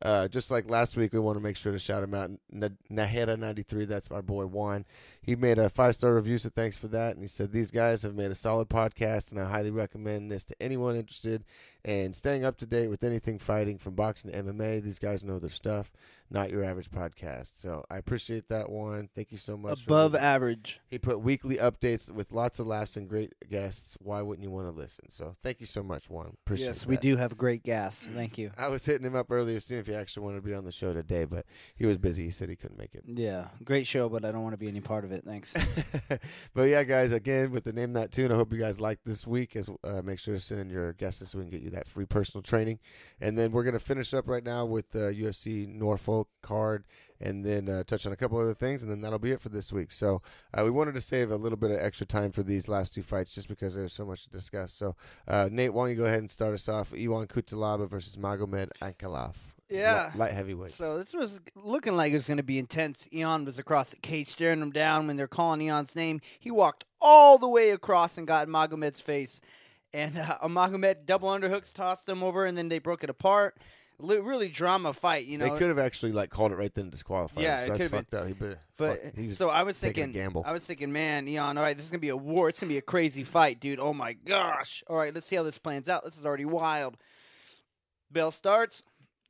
Uh, 0.02 0.30
just 0.30 0.50
like 0.50 0.70
last 0.70 0.96
week, 0.96 1.12
we 1.12 1.20
want 1.20 1.38
to 1.38 1.44
make 1.44 1.58
sure 1.58 1.74
to 1.74 1.80
shout 1.80 2.04
him 2.04 2.14
out. 2.14 2.32
N- 2.54 2.78
Naheda93, 2.90 3.86
that's 3.86 4.10
our 4.10 4.22
boy 4.22 4.46
Juan. 4.46 4.86
He 5.22 5.36
made 5.36 5.58
a 5.58 5.70
five 5.70 5.96
star 5.96 6.16
review, 6.16 6.38
so 6.38 6.50
thanks 6.50 6.78
for 6.78 6.88
that. 6.88 7.16
And 7.16 7.22
he 7.22 7.28
said, 7.28 7.52
These 7.52 7.72
guys 7.72 8.04
have 8.04 8.16
made 8.16 8.32
a 8.32 8.36
solid 8.36 8.70
podcast, 8.70 9.32
and 9.32 9.42
I 9.42 9.50
highly 9.50 9.72
recommend 9.72 10.32
this 10.32 10.46
to 10.46 10.56
anyone 10.62 10.96
interested 10.96 11.44
in 11.84 12.14
staying 12.14 12.46
up 12.46 12.58
to 12.58 12.66
date 12.66 12.88
with 12.88 13.04
anything 13.04 13.40
fighting 13.40 13.78
from 13.78 13.96
boxing 13.96 14.32
to 14.32 14.42
MMA. 14.42 14.82
These 14.82 15.00
guys 15.00 15.24
know 15.24 15.38
their 15.38 15.50
stuff, 15.50 15.92
not 16.32 16.52
your 16.52 16.64
average 16.64 16.92
podcast. 16.92 17.60
So 17.60 17.84
I 17.90 17.98
appreciate 17.98 18.50
that 18.50 18.70
one. 18.70 19.10
Thank 19.14 19.32
you 19.32 19.38
so 19.38 19.58
much. 19.58 19.86
above 19.86 20.16
average. 20.16 20.80
he 20.88 21.00
put 21.00 21.22
weekly 21.22 21.58
updates 21.58 22.12
with 22.12 22.32
lots 22.32 22.60
of 22.60 22.68
laughs 22.68 22.98
and 22.98 23.10
great 23.10 23.34
guests. 23.50 23.98
Why 24.00 24.22
wouldn't 24.22 24.44
you 24.44 24.52
want 24.52 24.68
to 24.68 24.72
listen? 24.72 25.10
So 25.10 25.34
thank 25.42 25.60
you 25.60 25.66
so 25.66 25.82
much, 25.82 26.10
Juan. 26.10 26.38
Appreciate 26.46 26.68
yes, 26.68 26.86
we 26.86 26.96
that. 26.96 27.02
do 27.02 27.18
have 27.18 27.38
great 27.38 27.64
guests. 27.64 28.06
Thank 28.06 28.38
you. 28.38 28.52
I 28.58 28.68
was 28.70 28.86
hitting 28.86 29.06
him 29.06 29.16
up 29.16 29.32
earlier, 29.32 29.60
seeing 29.60 29.80
if 29.80 29.88
he 29.88 29.94
actually 29.94 30.24
wanted 30.24 30.38
to 30.38 30.42
be 30.44 30.54
on 30.54 30.66
the 30.66 30.72
show 30.72 30.94
today, 30.94 31.26
but 31.26 31.46
he 31.76 31.86
was 31.86 31.98
busy. 31.98 32.26
He 32.26 32.30
said 32.32 32.50
he 32.50 32.56
couldn't 32.56 32.78
make 32.78 32.94
it. 32.94 33.04
Yeah, 33.08 33.48
great 33.64 33.88
show, 33.88 34.10
but 34.10 34.24
I 34.24 34.32
don't 34.32 34.44
want 34.44 34.54
to 34.54 34.60
be 34.60 34.68
any 34.68 34.82
part 34.82 35.06
of 35.06 35.12
it. 35.12 35.24
Thanks. 35.26 35.54
but 36.54 36.64
yeah, 36.64 36.84
guys, 36.84 37.12
again 37.12 37.52
with 37.52 37.64
the 37.64 37.74
name 37.74 37.94
that 37.94 38.12
tune, 38.12 38.32
I 38.32 38.36
hope 38.36 38.54
you 38.54 38.60
guys 38.60 38.80
like 38.80 39.00
this 39.06 39.26
week. 39.26 39.56
As 39.56 39.70
uh, 39.84 40.02
make 40.04 40.20
sure 40.20 40.36
to 40.36 40.40
send 40.40 40.62
in 40.62 40.70
your 40.70 40.94
guesses 40.94 41.30
so 41.30 41.40
we 41.40 41.46
can 41.46 41.52
get 41.52 41.62
you 41.62 41.72
that 41.72 41.88
free 41.88 42.06
personal 42.06 42.44
training, 42.44 42.80
and 43.20 43.38
then 43.38 43.52
we're 43.52 43.64
gonna 43.64 43.80
finish 43.80 44.14
up 44.14 44.28
right 44.28 44.44
now 44.44 44.66
with 44.66 44.92
the 44.92 45.14
UFC 45.14 45.68
Norfolk 45.68 46.19
card, 46.42 46.84
and 47.22 47.44
then 47.44 47.70
uh, 47.70 47.84
touch 47.84 48.06
on 48.06 48.14
a 48.14 48.16
couple 48.16 48.40
other 48.40 48.54
things, 48.54 48.84
and 48.84 48.92
then 48.92 49.02
that'll 49.02 49.20
be 49.20 49.32
it 49.32 49.42
for 49.42 49.50
this 49.50 49.72
week. 49.74 49.92
So 49.92 50.22
uh, 50.54 50.64
we 50.64 50.72
wanted 50.72 50.94
to 50.94 51.02
save 51.02 51.32
a 51.32 51.36
little 51.36 51.58
bit 51.58 51.72
of 51.72 51.80
extra 51.80 52.06
time 52.06 52.32
for 52.32 52.44
these 52.44 52.68
last 52.68 52.94
two 52.94 53.02
fights, 53.02 53.36
just 53.36 53.48
because 53.48 53.76
there's 53.76 53.94
so 53.94 54.06
much 54.06 54.24
to 54.24 54.30
discuss. 54.30 54.74
So 54.74 54.96
uh, 55.28 55.50
Nate, 55.52 55.74
why 55.74 55.84
don't 55.84 55.92
you 55.92 55.98
go 55.98 56.06
ahead 56.06 56.20
and 56.20 56.32
start 56.32 56.54
us 56.54 56.70
off? 56.70 56.94
Iwan 56.94 57.28
Cutelaba 57.28 57.90
versus 57.90 58.16
Magomed 58.16 58.70
Ankalaev. 58.82 59.36
Yeah. 59.70 60.12
Light 60.16 60.32
heavyweights. 60.32 60.76
So 60.76 60.98
this 60.98 61.14
was 61.14 61.42
looking 61.56 61.96
like 61.96 62.12
it 62.12 62.16
was 62.16 62.28
going 62.28 62.38
to 62.38 62.44
be 62.44 62.58
intense. 62.58 63.08
Eon 63.14 63.46
was 63.46 63.60
across 63.60 63.92
the 63.92 63.98
cage, 63.98 64.28
staring 64.28 64.62
him 64.62 64.72
down 64.72 65.06
when 65.06 65.16
they're 65.16 65.28
calling 65.28 65.62
Eon's 65.62 65.96
name. 65.96 66.22
He 66.40 66.50
walked 66.50 66.86
all 67.00 67.38
the 67.38 67.48
way 67.48 67.70
across 67.70 68.18
and 68.18 68.26
got 68.26 68.48
in 68.48 68.54
Magomed's 68.54 69.00
face, 69.00 69.42
and 69.94 70.18
uh, 70.18 70.40
Magomed 70.44 71.06
double 71.06 71.30
underhooks 71.30 71.72
tossed 71.72 72.10
him 72.10 72.24
over, 72.24 72.46
and 72.46 72.58
then 72.58 72.70
they 72.70 72.80
broke 72.80 73.04
it 73.04 73.12
apart. 73.12 73.58
Li- 74.00 74.18
really 74.18 74.50
drama 74.50 74.94
fight. 74.94 75.26
You 75.26 75.38
know, 75.38 75.46
they 75.50 75.58
could 75.58 75.68
have 75.70 75.80
actually 75.80 76.12
like 76.12 76.30
called 76.30 76.52
it 76.52 76.56
right 76.56 76.74
then 76.74 76.84
and 76.84 76.92
disqualified. 76.92 77.44
Yeah, 77.44 77.58
so 77.58 77.72
that's 77.72 77.78
could've 77.84 77.92
been. 77.92 78.00
fucked 78.00 78.14
up. 78.14 78.28
He 78.28 78.34
better, 78.34 78.60
But 78.78 79.04
fuck, 79.04 79.16
he 79.16 79.32
so 79.32 79.50
I 79.50 79.64
was 79.64 79.78
thinking, 79.80 80.12
gamble. 80.12 80.44
I 80.46 80.52
was 80.52 80.66
thinking, 80.66 80.92
man, 80.92 81.28
Eon, 81.28 81.58
all 81.58 81.64
right, 81.64 81.76
this 81.76 81.86
is 81.86 81.92
gonna 81.92 82.00
be 82.00 82.10
a 82.10 82.18
war. 82.18 82.50
It's 82.50 82.60
gonna 82.60 82.70
be 82.70 82.78
a 82.78 82.82
crazy 82.82 83.24
fight, 83.24 83.60
dude. 83.60 83.80
Oh 83.80 83.94
my 83.94 84.14
gosh. 84.14 84.84
All 84.88 84.98
right, 84.98 85.14
let's 85.14 85.28
see 85.28 85.36
how 85.36 85.44
this 85.44 85.58
plans 85.58 85.90
out. 85.90 86.04
This 86.04 86.18
is 86.18 86.26
already 86.26 86.46
wild. 86.46 86.98
Bell 88.12 88.32
starts 88.32 88.82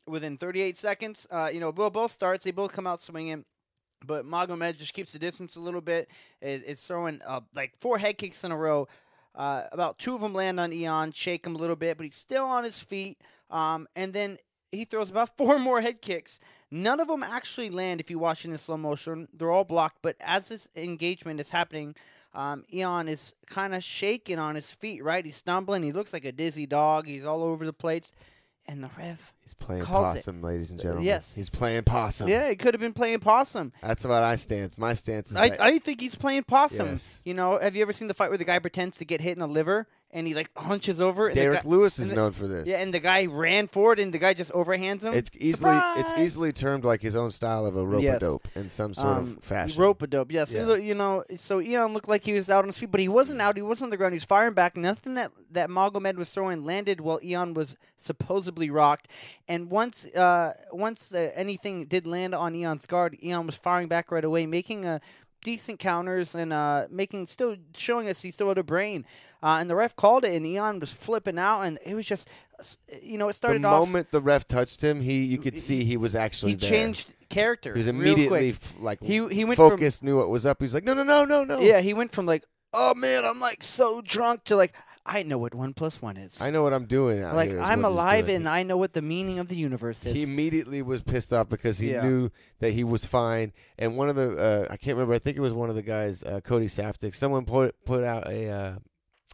within 0.08 0.38
38 0.38 0.77
seconds. 0.77 1.27
Uh, 1.29 1.49
you 1.51 1.60
know, 1.60 1.71
Bill 1.71 1.89
both 1.89 2.12
starts. 2.12 2.43
They 2.43 2.51
both 2.51 2.71
come 2.71 2.88
out 2.88 3.01
swinging. 3.01 3.45
But 4.05 4.25
Magomed 4.25 4.77
just 4.77 4.93
keeps 4.93 5.12
the 5.12 5.19
distance 5.19 5.58
a 5.58 5.60
little 5.60 5.82
bit. 5.82 6.10
Is, 6.41 6.63
is 6.63 6.82
throwing 6.82 7.21
uh, 7.27 7.41
like 7.53 7.73
four 7.79 7.97
head 7.97 8.17
kicks 8.17 8.43
in 8.45 8.51
a 8.51 8.58
row. 8.58 8.88
Uh, 9.36 9.63
about 9.71 9.99
two 9.99 10.15
of 10.15 10.21
them 10.21 10.34
land 10.34 10.60
on 10.60 10.71
Eon, 10.73 11.12
shake 11.12 11.45
him 11.45 11.55
a 11.55 11.58
little 11.58 11.75
bit, 11.75 11.97
but 11.97 12.03
he's 12.05 12.15
still 12.15 12.45
on 12.45 12.63
his 12.63 12.79
feet. 12.79 13.21
Um, 13.49 13.88
and 13.95 14.13
then 14.13 14.38
he 14.71 14.86
throws 14.86 15.10
about 15.10 15.29
four 15.38 15.60
more 15.60 15.82
head 15.82 16.01
kicks. 16.01 16.39
None 16.71 16.99
of 16.99 17.08
them 17.08 17.23
actually 17.23 17.69
land 17.69 17.99
if 17.99 18.12
you 18.12 18.19
watch 18.19 18.45
it 18.45 18.51
in 18.51 18.58
slow 18.58 18.77
motion. 18.77 19.27
They're 19.34 19.51
all 19.51 19.63
blocked. 19.63 19.97
But 20.01 20.15
as 20.19 20.49
this 20.49 20.67
engagement 20.75 21.39
is 21.39 21.49
happening, 21.49 21.95
um, 22.34 22.63
Ion 22.73 23.08
is 23.08 23.34
kind 23.47 23.73
of 23.73 23.84
shaking 23.84 24.38
on 24.38 24.55
his 24.55 24.71
feet, 24.71 25.03
right? 25.03 25.25
He's 25.25 25.36
stumbling. 25.36 25.84
He 25.84 25.91
looks 25.91 26.13
like 26.13 26.25
a 26.25 26.32
dizzy 26.32 26.67
dog. 26.67 27.08
He's 27.08 27.25
all 27.25 27.43
over 27.43 27.65
the 27.65 27.73
place. 27.73 28.12
And 28.67 28.84
the 28.84 28.91
ref. 28.99 29.34
He's 29.41 29.55
playing 29.55 29.82
calls 29.82 30.13
it. 30.13 30.19
possum, 30.19 30.43
ladies 30.43 30.69
and 30.69 30.79
gentlemen. 30.79 31.03
yes. 31.03 31.34
he's 31.34 31.49
playing 31.49 31.82
possum. 31.82 32.29
Yeah, 32.29 32.49
he 32.49 32.55
could 32.55 32.75
have 32.75 32.82
been 32.82 32.93
playing 32.93 33.19
possum. 33.19 33.73
that's 33.82 34.05
what 34.05 34.21
I 34.21 34.36
stance. 34.36 34.77
My 34.77 34.93
stance 34.93 35.32
is 35.32 35.38
I, 35.38 35.49
that 35.49 35.60
I 35.60 35.79
think 35.79 35.99
he's 35.99 36.13
playing 36.13 36.43
possum. 36.43 36.86
Yes. 36.86 37.19
You 37.25 37.34
know, 37.34 37.58
have 37.58 37.75
you 37.75 37.82
ever 37.82 37.93
seen 37.93 38.08
the 38.08 38.13
fight 38.13 38.29
where 38.29 38.38
the 38.38 38.45
guy 38.45 38.60
pretends 38.60 38.97
to 38.97 39.05
get 39.05 39.21
hit 39.21 39.34
in 39.34 39.39
the 39.39 39.47
liver 39.47 39.88
and 40.12 40.26
he 40.28 40.34
like 40.34 40.50
hunches 40.58 41.00
over? 41.00 41.28
And 41.28 41.36
Derrick 41.36 41.63
guy- 41.63 41.69
Lewis 41.69 42.00
is 42.00 42.10
the- 42.10 42.15
known 42.15 42.32
for 42.32 42.48
this. 42.48 42.67
Yeah, 42.67 42.78
and 42.82 42.93
the 42.93 43.00
guy 43.00 43.26
ran 43.26 43.67
forward 43.67 44.00
and 44.00 44.13
the 44.13 44.17
guy 44.17 44.34
just 44.34 44.52
overhands 44.52 45.04
him. 45.04 45.13
it's 45.13 45.30
easily 45.38 45.80
it's 45.98 46.13
easily 46.17 46.52
termed 46.52 46.84
like 46.84 47.02
his 47.02 47.15
own 47.15 47.32
style 47.32 47.65
of 47.65 47.76
a 47.76 47.86
rope 47.86 48.04
Yes. 48.04 48.19
dope 48.22 48.48
in 48.56 48.69
some 48.69 48.93
sort 48.93 49.17
um, 49.17 49.38
of 49.38 49.43
fashion. 49.43 49.82
Rope 49.82 50.02
a 50.02 50.08
dope, 50.08 50.32
yes. 50.32 50.52
Yeah. 50.52 50.76
You 50.76 50.95
know, 50.95 51.24
so 51.36 51.60
Ion 51.60 51.93
looked 51.93 52.08
like 52.10 52.24
he 52.24 52.34
was 52.34 52.50
out 52.50 52.63
on 52.63 52.67
his 52.67 52.78
feet, 52.78 52.91
but 52.91 53.00
he 53.00 53.08
wasn't 53.10 53.41
out. 53.41 53.56
He 53.56 53.62
wasn't 53.62 53.88
on 53.88 53.89
the 53.91 53.98
ground. 53.98 54.13
He 54.13 54.17
was 54.17 54.26
firing 54.26 54.54
back. 54.54 54.76
Nothing 54.76 55.15
that 55.15 55.32
that 55.52 55.69
Magomed 55.69 56.15
was 56.15 56.30
throwing 56.30 56.63
landed 56.63 57.02
while 57.02 57.19
Ion 57.24 57.54
was 57.54 57.76
supposedly 57.98 58.69
rocked. 58.69 59.08
And 59.48 59.69
once 59.69 60.06
uh, 60.15 60.54
once 60.72 61.13
uh, 61.13 61.32
anything 61.36 61.86
did 61.86 62.06
land 62.08 62.34
on 62.36 62.56
Ion's 62.56 62.86
guard, 62.86 63.17
Ion 63.24 63.45
was 63.45 63.56
firing 63.56 63.88
back 63.88 64.12
right 64.12 64.24
away, 64.24 64.45
making 64.45 64.86
a 64.86 65.02
decent 65.43 65.80
counters 65.80 66.36
and 66.36 66.52
uh, 66.54 66.88
making 66.89 67.28
still 67.28 67.56
showing 67.75 68.08
us 68.08 68.21
he 68.21 68.32
still 68.32 68.47
had 68.49 68.58
a 68.58 68.63
brain. 68.63 69.06
Uh, 69.41 69.58
and 69.60 69.69
the 69.69 69.75
ref 69.75 69.95
called 69.95 70.25
it, 70.25 70.34
and 70.36 70.45
Ion 70.45 70.80
was 70.80 70.91
flipping 70.91 71.39
out, 71.39 71.62
and 71.62 71.80
it 71.86 71.95
was 71.95 72.06
just, 72.06 72.28
you 73.02 73.17
know, 73.17 73.25
it 73.25 73.30
the 73.30 73.34
started 73.34 73.63
off. 73.63 73.80
moment 73.80 74.12
the 74.12 74.19
ref 74.21 74.45
touched 74.47 74.82
him, 74.84 74.99
he 74.99 75.23
you 75.23 75.38
could 75.38 75.58
see 75.58 75.86
he 75.86 75.95
was 75.95 76.13
actually 76.15 76.52
He 76.52 76.56
there. 76.58 76.69
changed 76.69 77.13
character. 77.30 77.71
He 77.73 77.78
was 77.80 77.88
immediately 77.88 78.49
f- 78.49 78.73
like 78.80 79.02
He- 79.02 79.28
he 79.30 79.45
went 79.45 79.56
from- 79.56 79.69
focused, 79.71 80.04
knew 80.04 80.17
what 80.17 80.28
was 80.30 80.45
up. 80.45 80.58
He 80.60 80.65
was 80.65 80.73
like, 80.73 80.84
no, 80.84 80.93
no, 80.93 81.04
no, 81.04 81.23
no, 81.23 81.43
no. 81.45 81.60
Yeah, 81.62 81.80
he 81.80 81.93
went 81.93 82.12
from 82.12 82.25
like, 82.25 82.43
oh 82.73 82.93
man, 82.95 83.23
I'm 83.23 83.39
like 83.39 83.63
so 83.63 84.02
drunk 84.02 84.43
to 84.45 84.58
like, 84.58 84.73
I 85.12 85.24
know 85.24 85.38
what 85.39 85.56
one 85.56 85.74
plus 85.74 86.02
one 86.02 86.17
is. 86.17 86.39
I 86.39 86.52
know 86.52 86.62
what 86.63 86.74
I'm 86.74 86.86
doing. 86.86 87.24
Out 87.24 87.36
like 87.36 87.50
here 87.50 87.58
is 87.60 87.63
I'm 87.65 87.82
what 87.82 87.89
he's 87.89 87.98
alive 87.98 88.26
doing. 88.28 88.36
and 88.38 88.50
I 88.50 88.63
know 88.63 88.78
what 88.78 88.93
the 88.93 89.02
meaning 89.02 89.39
of 89.39 89.48
the 89.48 89.56
universe 89.56 90.06
is. 90.06 90.13
He 90.15 90.24
immediately 90.24 90.82
was 90.82 91.02
pissed 91.02 91.34
off 91.34 91.50
because 91.50 91.80
he 91.80 91.91
Yeah. 91.91 92.04
knew 92.08 92.30
that 92.60 92.72
he 92.72 92.84
was 92.84 93.06
fine. 93.06 93.52
And 93.80 93.98
one 93.98 94.10
of 94.10 94.15
the 94.15 94.38
uh, 94.38 94.74
I 94.74 94.78
can't 94.78 94.95
remember. 94.95 95.13
I 95.15 95.19
think 95.19 95.36
it 95.38 95.41
was 95.41 95.54
one 95.54 95.69
of 95.69 95.76
the 95.76 95.82
guys, 95.82 96.24
uh, 96.24 96.41
Cody 96.41 96.67
Saftik. 96.67 97.15
Someone 97.15 97.45
put 97.45 97.76
put 97.86 98.04
out 98.04 98.28
a 98.32 98.50
uh, 98.50 98.76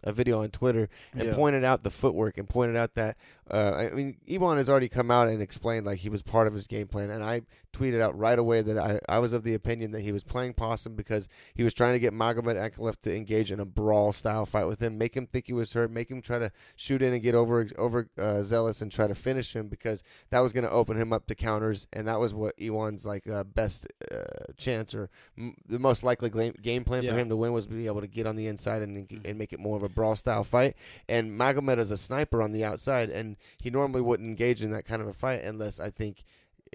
a 0.04 0.14
video 0.14 0.42
on 0.44 0.50
Twitter 0.50 0.88
and 1.14 1.24
Yeah. 1.30 1.36
pointed 1.36 1.64
out 1.64 1.84
the 1.84 1.90
footwork 1.92 2.38
and 2.38 2.48
pointed 2.48 2.76
out 2.78 2.94
that 2.96 3.18
uh, 3.52 3.88
I 3.92 3.94
mean 3.96 4.18
Ivan 4.32 4.58
has 4.58 4.70
already 4.70 4.90
come 4.90 5.12
out 5.12 5.28
and 5.28 5.42
explained 5.42 5.86
like 5.86 6.00
he 6.00 6.10
was 6.10 6.22
part 6.24 6.48
of 6.48 6.54
his 6.54 6.68
game 6.68 6.88
plan. 6.88 7.10
And 7.10 7.24
I 7.24 7.42
tweeted 7.74 8.00
out 8.02 8.18
right 8.18 8.40
away 8.40 8.62
that 8.62 8.78
I, 8.78 9.00
I 9.10 9.20
was 9.20 9.34
of 9.34 9.44
the 9.44 9.54
opinion 9.54 9.92
that 9.92 10.00
he 10.00 10.14
was 10.14 10.24
playing 10.24 10.54
possum 10.54 10.96
because 10.96 11.28
he 11.54 11.64
was 11.64 11.74
trying 11.74 11.92
to 11.94 12.00
get 12.00 12.14
Magomed 12.14 12.56
Ankalaev 12.56 13.02
to 13.02 13.14
engage 13.14 13.52
in 13.52 13.60
a 13.60 13.66
brawl 13.66 14.14
style 14.14 14.46
fight 14.46 14.64
with 14.66 14.82
him, 14.82 14.98
make 14.98 15.14
him 15.16 15.28
think 15.28 15.48
he 15.48 15.54
was 15.54 15.74
hurt, 15.74 15.92
make 15.92 16.10
him 16.10 16.22
try 16.22 16.40
to 16.40 16.52
shoot 16.78 17.02
in 17.02 17.12
and 17.14 17.22
get 17.22 17.36
over 17.36 17.68
over 17.78 18.10
uh, 18.18 18.42
zealous 18.44 18.82
and 18.82 18.92
try 18.92 19.08
to 19.08 19.16
finish 19.16 19.54
him 19.56 19.68
because 19.68 20.04
that 20.30 20.40
was 20.40 20.54
going 20.54 20.64
to 20.64 20.72
open 20.72 20.96
him 21.00 21.12
up 21.12 21.28
to 21.28 21.36
counters, 21.36 21.86
and 21.94 22.08
that 22.08 22.20
was 22.20 22.34
what 22.34 22.54
Ion's 22.62 23.06
like 23.06 23.28
uh, 23.30 23.44
best 23.44 23.86
uh, 24.12 24.24
chance 24.58 24.96
or 24.96 25.10
m- 25.38 25.56
the 25.68 25.78
most 25.80 26.04
likely 26.04 26.30
game, 26.30 26.54
game 26.62 26.84
plan 26.86 27.04
Yeah. 27.04 27.12
for 27.12 27.20
him 27.20 27.28
to 27.30 27.36
win 27.36 27.52
was 27.52 27.68
to 27.68 27.74
be 27.74 27.88
able 27.88 28.02
to 28.02 28.08
get 28.08 28.26
on 28.26 28.38
the 28.38 28.48
inside 28.48 28.82
and 28.82 29.22
and 29.26 29.38
make 29.38 29.52
it 29.52 29.60
more 29.60 29.76
of 29.76 29.84
a 29.84 29.90
brawl 29.90 30.16
style 30.16 30.46
fight. 30.46 30.76
And 31.10 31.38
Magomed 31.38 31.78
is 31.78 31.92
a 31.92 31.98
sniper 31.98 32.42
on 32.42 32.54
the 32.54 32.64
outside, 32.64 33.10
and 33.10 33.35
he 33.62 33.70
normally 33.70 34.02
wouldn't 34.02 34.30
engage 34.30 34.64
in 34.64 34.72
that 34.72 34.86
kind 34.86 35.02
of 35.02 35.08
a 35.08 35.14
fight 35.14 35.42
unless 35.44 35.80
I 35.80 35.90
think. 35.90 36.24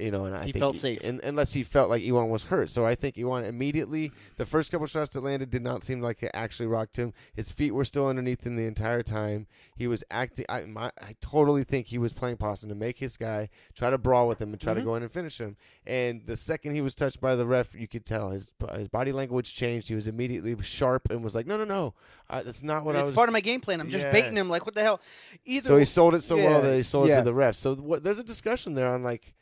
You 0.01 0.11
know, 0.11 0.25
and 0.25 0.35
I 0.35 0.45
He 0.47 0.53
think 0.53 0.61
felt 0.63 0.77
safe. 0.77 1.05
un- 1.05 1.21
unless 1.23 1.53
he 1.53 1.63
felt 1.63 1.91
like 1.91 2.03
Ion 2.03 2.31
was 2.31 2.45
hurt. 2.45 2.71
So 2.71 2.85
I 2.87 2.95
think 2.95 3.19
Ion 3.19 3.45
immediately, 3.45 4.13
the 4.37 4.47
first 4.47 4.71
couple 4.71 4.87
shots 4.87 5.13
that 5.13 5.21
landed 5.23 5.51
did 5.51 5.63
not 5.63 5.85
seem 5.85 6.01
like 6.01 6.23
it 6.23 6.31
actually 6.33 6.67
rocked 6.67 6.97
him. 6.97 7.13
His 7.35 7.51
feet 7.53 7.73
were 7.73 7.85
still 7.85 8.07
underneath 8.09 8.47
him 8.47 8.57
the 8.57 8.65
entire 8.67 9.03
time. 9.03 9.47
He 9.77 9.87
was 9.87 10.03
acting. 10.11 10.47
I, 10.49 10.63
my, 10.63 10.91
I 11.03 11.15
totally 11.21 11.65
think 11.65 11.87
he 11.89 11.99
was 11.99 12.13
playing 12.13 12.39
possum 12.39 12.69
to 12.71 12.75
make 12.75 12.99
his 12.99 13.17
guy 13.17 13.49
try 13.75 13.91
to 13.91 13.99
brawl 13.99 14.27
with 14.29 14.41
him 14.41 14.53
and 14.53 14.61
try 14.61 14.73
Mhm. 14.73 14.77
to 14.79 14.83
go 14.83 14.95
in 14.95 15.03
and 15.03 15.13
finish 15.13 15.39
him. 15.39 15.57
And 15.87 16.25
the 16.27 16.37
second 16.37 16.75
he 16.75 16.81
was 16.81 16.95
touched 16.95 17.21
by 17.21 17.35
the 17.35 17.47
ref, 17.47 17.75
you 17.75 17.87
could 17.89 18.05
tell 18.05 18.31
his 18.31 18.53
his 18.77 18.89
body 18.89 19.13
language 19.13 19.55
changed. 19.55 19.89
He 19.89 19.95
was 19.95 20.09
immediately 20.09 20.57
sharp 20.63 21.11
and 21.11 21.23
was 21.23 21.35
like, 21.35 21.47
"No, 21.47 21.57
no, 21.59 21.65
no, 21.65 21.95
uh, 22.29 22.43
that's 22.43 22.63
not 22.63 22.85
what 22.85 22.97
I 22.97 23.01
it's 23.01 23.09
was." 23.09 23.15
part 23.17 23.29
of 23.29 23.33
my 23.33 23.41
game 23.41 23.61
plan. 23.61 23.81
I'm 23.81 23.91
just 23.91 24.11
baiting 24.13 24.37
him. 24.37 24.49
Like 24.49 24.65
what 24.65 24.75
the 24.75 24.83
hell? 24.83 25.01
Either 25.45 25.69
so 25.69 25.77
he 25.77 25.85
sold 25.85 26.15
it 26.15 26.23
so 26.23 26.37
well 26.37 26.63
that 26.63 26.77
he 26.77 26.83
sold 26.83 27.09
it 27.11 27.17
to 27.17 27.23
the 27.23 27.35
ref. 27.35 27.55
So 27.57 27.75
what, 27.75 28.03
there's 28.03 28.19
a 28.19 28.25
discussion 28.25 28.75
there 28.75 28.93
on 28.93 29.03
like 29.03 29.35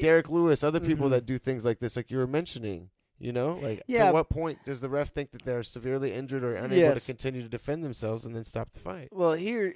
Derrick 0.00 0.28
Lewis, 0.28 0.62
other 0.64 0.80
people 0.80 1.08
Mhm. 1.08 1.10
that 1.10 1.26
do 1.26 1.38
things 1.38 1.64
like 1.64 1.78
this, 1.80 1.96
like 1.96 2.10
you 2.10 2.18
were 2.18 2.26
mentioning. 2.26 2.90
You 3.18 3.32
know, 3.32 3.58
like 3.62 3.82
Yeah. 3.86 4.08
to 4.08 4.12
what 4.12 4.28
point 4.28 4.58
does 4.66 4.80
the 4.82 4.90
ref 4.90 5.08
think 5.08 5.30
that 5.32 5.42
they're 5.42 5.62
severely 5.62 6.12
injured 6.12 6.44
or 6.44 6.54
unable 6.54 6.76
Yes. 6.76 7.06
to 7.06 7.12
continue 7.12 7.40
to 7.42 7.48
defend 7.48 7.82
themselves 7.82 8.26
and 8.26 8.36
then 8.36 8.44
stop 8.44 8.74
the 8.74 8.78
fight? 8.78 9.08
Well, 9.10 9.32
here, 9.32 9.74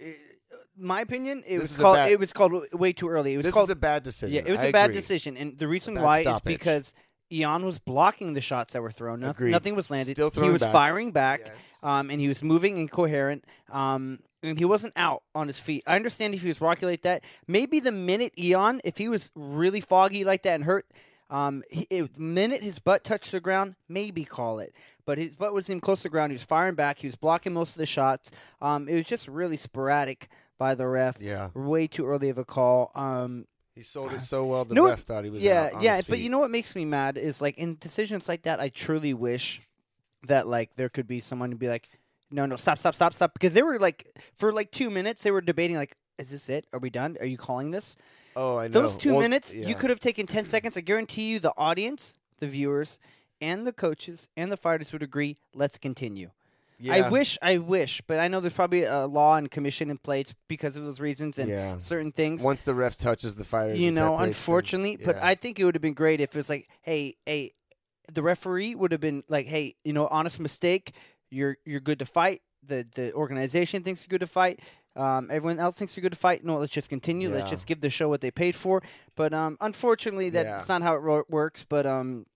uh, 0.52 0.56
my 0.76 1.00
opinion, 1.00 1.42
it 1.46 1.58
This 1.58 1.70
was 1.70 1.76
called. 1.80 1.96
bad- 1.96 2.12
it 2.12 2.18
was 2.20 2.34
called 2.34 2.52
way 2.74 2.92
too 2.92 3.08
early. 3.08 3.32
It 3.32 3.38
was 3.38 3.46
this 3.46 3.54
called. 3.54 3.68
is 3.70 3.72
a 3.72 3.76
bad 3.76 4.02
decision. 4.02 4.34
yeah, 4.34 4.42
it 4.44 4.52
was 4.52 4.60
a 4.62 4.68
a 4.68 4.72
bad 4.72 4.92
decision, 4.92 5.38
and 5.38 5.56
the 5.58 5.66
reason 5.68 5.94
Bad 5.94 6.02
why 6.04 6.20
is 6.20 6.40
because 6.40 6.92
Ion 7.32 7.64
was 7.64 7.78
blocking 7.78 8.32
the 8.34 8.40
shots 8.40 8.72
that 8.72 8.82
were 8.82 8.90
thrown. 8.90 9.20
No- 9.20 9.34
nothing 9.38 9.74
was 9.74 9.90
landed. 9.90 10.16
Still 10.16 10.30
he 10.30 10.50
was 10.50 10.62
back. 10.62 10.72
firing 10.72 11.12
back. 11.12 11.42
Yes. 11.44 11.54
um, 11.82 12.10
and 12.10 12.20
he 12.20 12.28
was 12.28 12.42
moving 12.42 12.78
incoherent. 12.78 13.44
Um, 13.70 14.18
and 14.42 14.58
he 14.58 14.64
wasn't 14.64 14.94
out 14.96 15.22
on 15.34 15.46
his 15.46 15.58
feet. 15.58 15.84
I 15.86 15.96
understand 15.96 16.34
if 16.34 16.42
he 16.42 16.48
was 16.48 16.60
rocky 16.60 16.86
like 16.86 17.02
that. 17.02 17.22
Maybe 17.46 17.78
the 17.78 17.92
minute 17.92 18.32
Ion, 18.38 18.80
if 18.84 18.96
he 18.98 19.08
was 19.08 19.30
really 19.34 19.80
foggy 19.80 20.24
like 20.24 20.42
that 20.44 20.54
and 20.54 20.64
hurt, 20.64 20.86
um, 21.28 21.62
he, 21.70 21.86
it, 21.90 22.14
the 22.14 22.20
minute 22.20 22.62
his 22.62 22.78
butt 22.78 23.04
touched 23.04 23.32
the 23.32 23.40
ground, 23.40 23.76
maybe 23.88 24.24
call 24.24 24.58
it. 24.58 24.74
But 25.04 25.18
his 25.18 25.34
butt 25.34 25.52
was 25.52 25.68
in 25.68 25.80
close 25.80 25.98
to 26.00 26.02
the 26.04 26.08
ground. 26.08 26.32
He 26.32 26.34
was 26.34 26.44
firing 26.44 26.74
back. 26.74 26.98
He 27.00 27.06
was 27.06 27.16
blocking 27.16 27.52
most 27.52 27.70
of 27.70 27.78
the 27.78 27.86
shots. 27.86 28.30
Um, 28.60 28.88
it 28.88 28.94
was 28.94 29.04
just 29.04 29.28
really 29.28 29.56
sporadic 29.56 30.28
by 30.58 30.74
the 30.74 30.86
ref. 30.86 31.20
Yeah, 31.20 31.50
Way 31.54 31.86
too 31.86 32.06
early 32.06 32.28
of 32.28 32.38
a 32.38 32.44
call. 32.44 32.90
Um, 32.94 33.46
he 33.80 33.84
sold 33.84 34.12
it 34.12 34.16
uh, 34.16 34.20
so 34.20 34.44
well. 34.44 34.66
The 34.66 34.74
know 34.74 34.82
what- 34.82 34.90
ref 34.90 35.00
thought 35.04 35.24
he 35.24 35.30
was 35.30 35.40
yeah, 35.40 35.62
out 35.68 35.74
on 35.76 35.82
yeah. 35.82 35.96
But 35.96 36.04
feet. 36.16 36.18
you 36.20 36.28
know 36.28 36.38
what 36.38 36.50
makes 36.50 36.74
me 36.76 36.84
mad 36.84 37.16
is 37.16 37.40
like 37.40 37.56
in 37.56 37.78
decisions 37.80 38.28
like 38.28 38.42
that, 38.42 38.60
I 38.60 38.68
truly 38.68 39.14
wish 39.14 39.62
that 40.26 40.46
like 40.46 40.76
there 40.76 40.90
could 40.90 41.06
be 41.06 41.18
someone 41.18 41.48
to 41.48 41.56
be 41.56 41.66
like, 41.66 41.88
no, 42.30 42.44
no, 42.44 42.56
stop, 42.56 42.76
stop, 42.76 42.94
stop, 42.94 43.14
stop, 43.14 43.32
because 43.32 43.54
they 43.54 43.62
were 43.62 43.78
like 43.78 44.06
for 44.34 44.52
like 44.52 44.70
two 44.70 44.90
minutes 44.90 45.22
they 45.22 45.30
were 45.30 45.40
debating 45.40 45.76
like, 45.76 45.96
is 46.18 46.28
this 46.30 46.50
it? 46.50 46.66
Are 46.74 46.78
we 46.78 46.90
done? 46.90 47.16
Are 47.20 47.26
you 47.26 47.38
calling 47.38 47.70
this? 47.70 47.96
oh, 48.36 48.58
I 48.58 48.68
know. 48.68 48.82
Those 48.82 48.98
two 48.98 49.12
Well, 49.12 49.22
minutes, 49.22 49.54
yeah. 49.54 49.66
you 49.66 49.74
could 49.74 49.88
have 49.88 49.98
taken 50.00 50.26
ten 50.26 50.44
seconds. 50.44 50.76
I 50.76 50.82
guarantee 50.82 51.22
you, 51.30 51.40
the 51.40 51.54
audience, 51.56 52.14
the 52.38 52.48
viewers, 52.48 52.98
and 53.40 53.66
the 53.66 53.72
coaches 53.72 54.28
and 54.36 54.52
the 54.52 54.58
fighters 54.58 54.92
would 54.92 55.02
agree. 55.02 55.38
Let's 55.54 55.78
continue. 55.78 56.32
Yeah. 56.80 56.94
I 56.94 57.10
wish, 57.10 57.36
I 57.42 57.58
wish, 57.58 58.00
but 58.06 58.18
I 58.18 58.28
know 58.28 58.40
there's 58.40 58.54
probably 58.54 58.84
a 58.84 59.06
law 59.06 59.36
and 59.36 59.50
commission 59.50 59.90
in 59.90 59.98
place 59.98 60.34
because 60.48 60.76
of 60.76 60.84
those 60.84 60.98
reasons 61.00 61.38
and 61.38 61.48
Yeah. 61.48 61.78
certain 61.78 62.10
things 62.10 62.42
Once 62.42 62.62
the 62.62 62.74
ref 62.74 62.96
touches 62.96 63.36
the 63.36 63.44
fighters, 63.44 63.78
you 63.78 63.90
know, 63.90 63.96
separates 64.16 64.18
them. 64.20 64.28
unfortunately. 64.28 64.96
But 64.96 65.16
Yeah. 65.16 65.26
I 65.26 65.34
think 65.34 65.58
it 65.60 65.64
would 65.64 65.74
have 65.74 65.82
been 65.82 65.94
great 65.94 66.20
if 66.20 66.30
it 66.34 66.36
was 66.38 66.48
like, 66.48 66.66
hey, 66.82 67.16
hey, 67.26 67.52
the 68.12 68.22
referee 68.22 68.74
would 68.74 68.92
have 68.92 69.00
been 69.00 69.22
like, 69.28 69.46
hey, 69.46 69.76
you 69.84 69.92
know, 69.92 70.06
honest 70.08 70.40
mistake. 70.40 70.94
You're 71.30 71.58
you're 71.64 71.80
good 71.80 71.98
to 72.00 72.06
fight. 72.06 72.40
The 72.66 72.84
the 72.96 73.12
organization 73.12 73.82
thinks 73.84 74.02
you're 74.02 74.08
good 74.18 74.26
to 74.26 74.26
fight. 74.26 74.60
Um, 74.96 75.28
everyone 75.30 75.60
else 75.60 75.78
thinks 75.78 75.96
you're 75.96 76.02
good 76.02 76.12
to 76.12 76.18
fight. 76.18 76.44
No, 76.44 76.56
let's 76.56 76.72
just 76.72 76.88
continue. 76.88 77.28
Let's 77.28 77.48
just 77.50 77.66
give 77.66 77.80
the 77.80 77.88
show 77.90 78.08
what 78.08 78.20
they 78.20 78.32
paid 78.32 78.56
for. 78.56 78.82
But 79.14 79.32
um, 79.32 79.56
unfortunately, 79.60 80.30
that's 80.30 80.68
Yeah. 80.68 80.78
not 80.78 80.82
how 80.82 80.94
it 80.96 81.02
ro- 81.02 81.22
works. 81.28 81.64
But 81.68 81.86
um, 81.86 82.26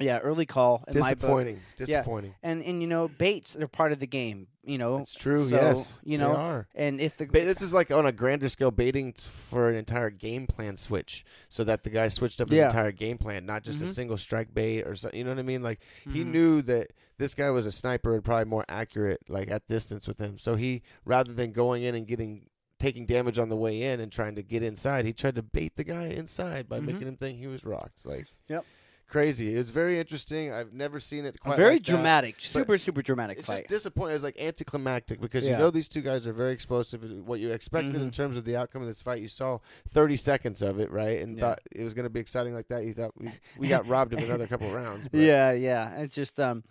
yeah, 0.00 0.18
early 0.18 0.46
call 0.46 0.84
in 0.88 0.98
my 0.98 1.10
book. 1.10 1.18
disappointing. 1.20 1.60
Disappointing. 1.76 2.34
And 2.42 2.62
and 2.62 2.80
you 2.80 2.86
know, 2.88 3.08
baits 3.08 3.54
they're 3.54 3.68
part 3.68 3.92
of 3.92 3.98
the 4.00 4.06
game. 4.06 4.48
You 4.66 4.78
know, 4.78 4.96
It's 4.98 5.14
true. 5.14 5.44
So, 5.46 5.56
yes, 5.56 6.00
you 6.04 6.16
they 6.16 6.24
know, 6.24 6.34
are. 6.34 6.66
and 6.74 6.98
if 6.98 7.18
the 7.18 7.26
This 7.26 7.60
is 7.60 7.74
like 7.74 7.90
on 7.90 8.06
a 8.06 8.12
grander 8.12 8.48
scale, 8.48 8.70
baiting 8.70 9.12
for 9.12 9.68
an 9.68 9.76
entire 9.76 10.08
game 10.08 10.46
plan 10.46 10.76
switch, 10.78 11.22
so 11.50 11.64
that 11.64 11.84
the 11.84 11.90
guy 11.90 12.08
switched 12.08 12.40
up 12.40 12.48
his 12.48 12.56
Yeah. 12.58 12.66
entire 12.66 12.90
game 12.92 13.18
plan, 13.18 13.44
not 13.44 13.62
just 13.62 13.82
a 13.82 13.84
Mhm. 13.84 13.94
single 13.94 14.16
strike 14.16 14.54
bait 14.54 14.82
or 14.84 14.96
something. 14.96 15.18
you 15.18 15.24
know 15.24 15.30
what 15.32 15.38
I 15.38 15.42
mean. 15.42 15.62
Like 15.62 15.80
he 16.04 16.24
Mhm. 16.24 16.26
knew 16.32 16.62
that 16.62 16.92
this 17.18 17.34
guy 17.34 17.50
was 17.50 17.66
a 17.66 17.72
sniper 17.72 18.14
and 18.14 18.24
probably 18.24 18.46
more 18.46 18.64
accurate, 18.68 19.20
like 19.28 19.50
at 19.50 19.66
distance 19.68 20.08
with 20.08 20.18
him. 20.18 20.38
So 20.38 20.56
he, 20.56 20.82
rather 21.04 21.32
than 21.34 21.52
going 21.52 21.82
in 21.82 21.94
and 21.94 22.06
getting 22.06 22.48
taking 22.80 23.06
damage 23.06 23.38
on 23.38 23.48
the 23.48 23.56
way 23.56 23.80
in 23.82 23.98
and 24.00 24.10
trying 24.12 24.34
to 24.34 24.42
get 24.42 24.62
inside. 24.62 25.06
He 25.06 25.12
tried 25.14 25.36
to 25.36 25.42
bait 25.42 25.74
the 25.76 25.84
guy 25.84 26.06
inside 26.08 26.68
by 26.68 26.80
Mhm. 26.80 26.84
making 26.86 27.08
him 27.08 27.16
think 27.16 27.38
he 27.38 27.46
was 27.46 27.64
rocked. 27.64 28.04
Like, 28.04 28.26
Yep. 28.48 28.64
Crazy. 29.08 29.54
It 29.54 29.58
was 29.58 29.70
very 29.70 29.98
interesting. 29.98 30.52
I've 30.52 30.72
never 30.72 30.98
seen 31.00 31.24
it 31.24 31.38
quite 31.40 31.56
very 31.56 31.74
like 31.74 31.84
that. 31.84 31.92
dramatic, 31.92 32.36
super 32.38 32.76
super 32.78 33.02
dramatic 33.02 33.38
It's 33.38 33.46
fight. 33.46 33.58
just 33.58 33.68
disappointing. 33.68 34.14
It's 34.16 34.24
like 34.24 34.40
anticlimactic 34.40 35.20
because 35.20 35.44
you 35.44 35.52
know 35.56 35.70
these 35.70 35.88
two 35.88 36.00
guys 36.02 36.26
are 36.26 36.32
very 36.32 36.52
explosive. 36.52 37.02
What 37.26 37.40
you 37.40 37.50
expected 37.52 37.94
in 37.96 38.10
Mhm. 38.10 38.12
terms 38.14 38.36
of 38.36 38.44
the 38.44 38.56
outcome 38.56 38.82
of 38.82 38.88
this 38.88 39.02
fight, 39.02 39.20
you 39.22 39.28
saw 39.28 39.58
30 39.88 40.16
seconds 40.16 40.62
of 40.62 40.78
it, 40.80 40.90
right? 40.90 41.20
And 41.20 41.36
Yeah. 41.36 41.40
thought 41.44 41.60
it 41.74 41.84
was 41.84 41.94
going 41.94 42.04
to 42.04 42.10
be 42.10 42.20
exciting 42.20 42.54
like 42.54 42.68
that. 42.68 42.84
You 42.84 42.92
thought 42.92 43.12
we, 43.16 43.30
we 43.58 43.68
got 43.68 43.86
robbed 43.86 44.12
of 44.14 44.22
another 44.22 44.46
couple 44.46 44.68
rounds. 44.74 45.08
but 45.10 45.20
yeah, 45.20 45.52
yeah. 45.52 46.00
It's 46.00 46.14
just 46.14 46.38
um, 46.40 46.64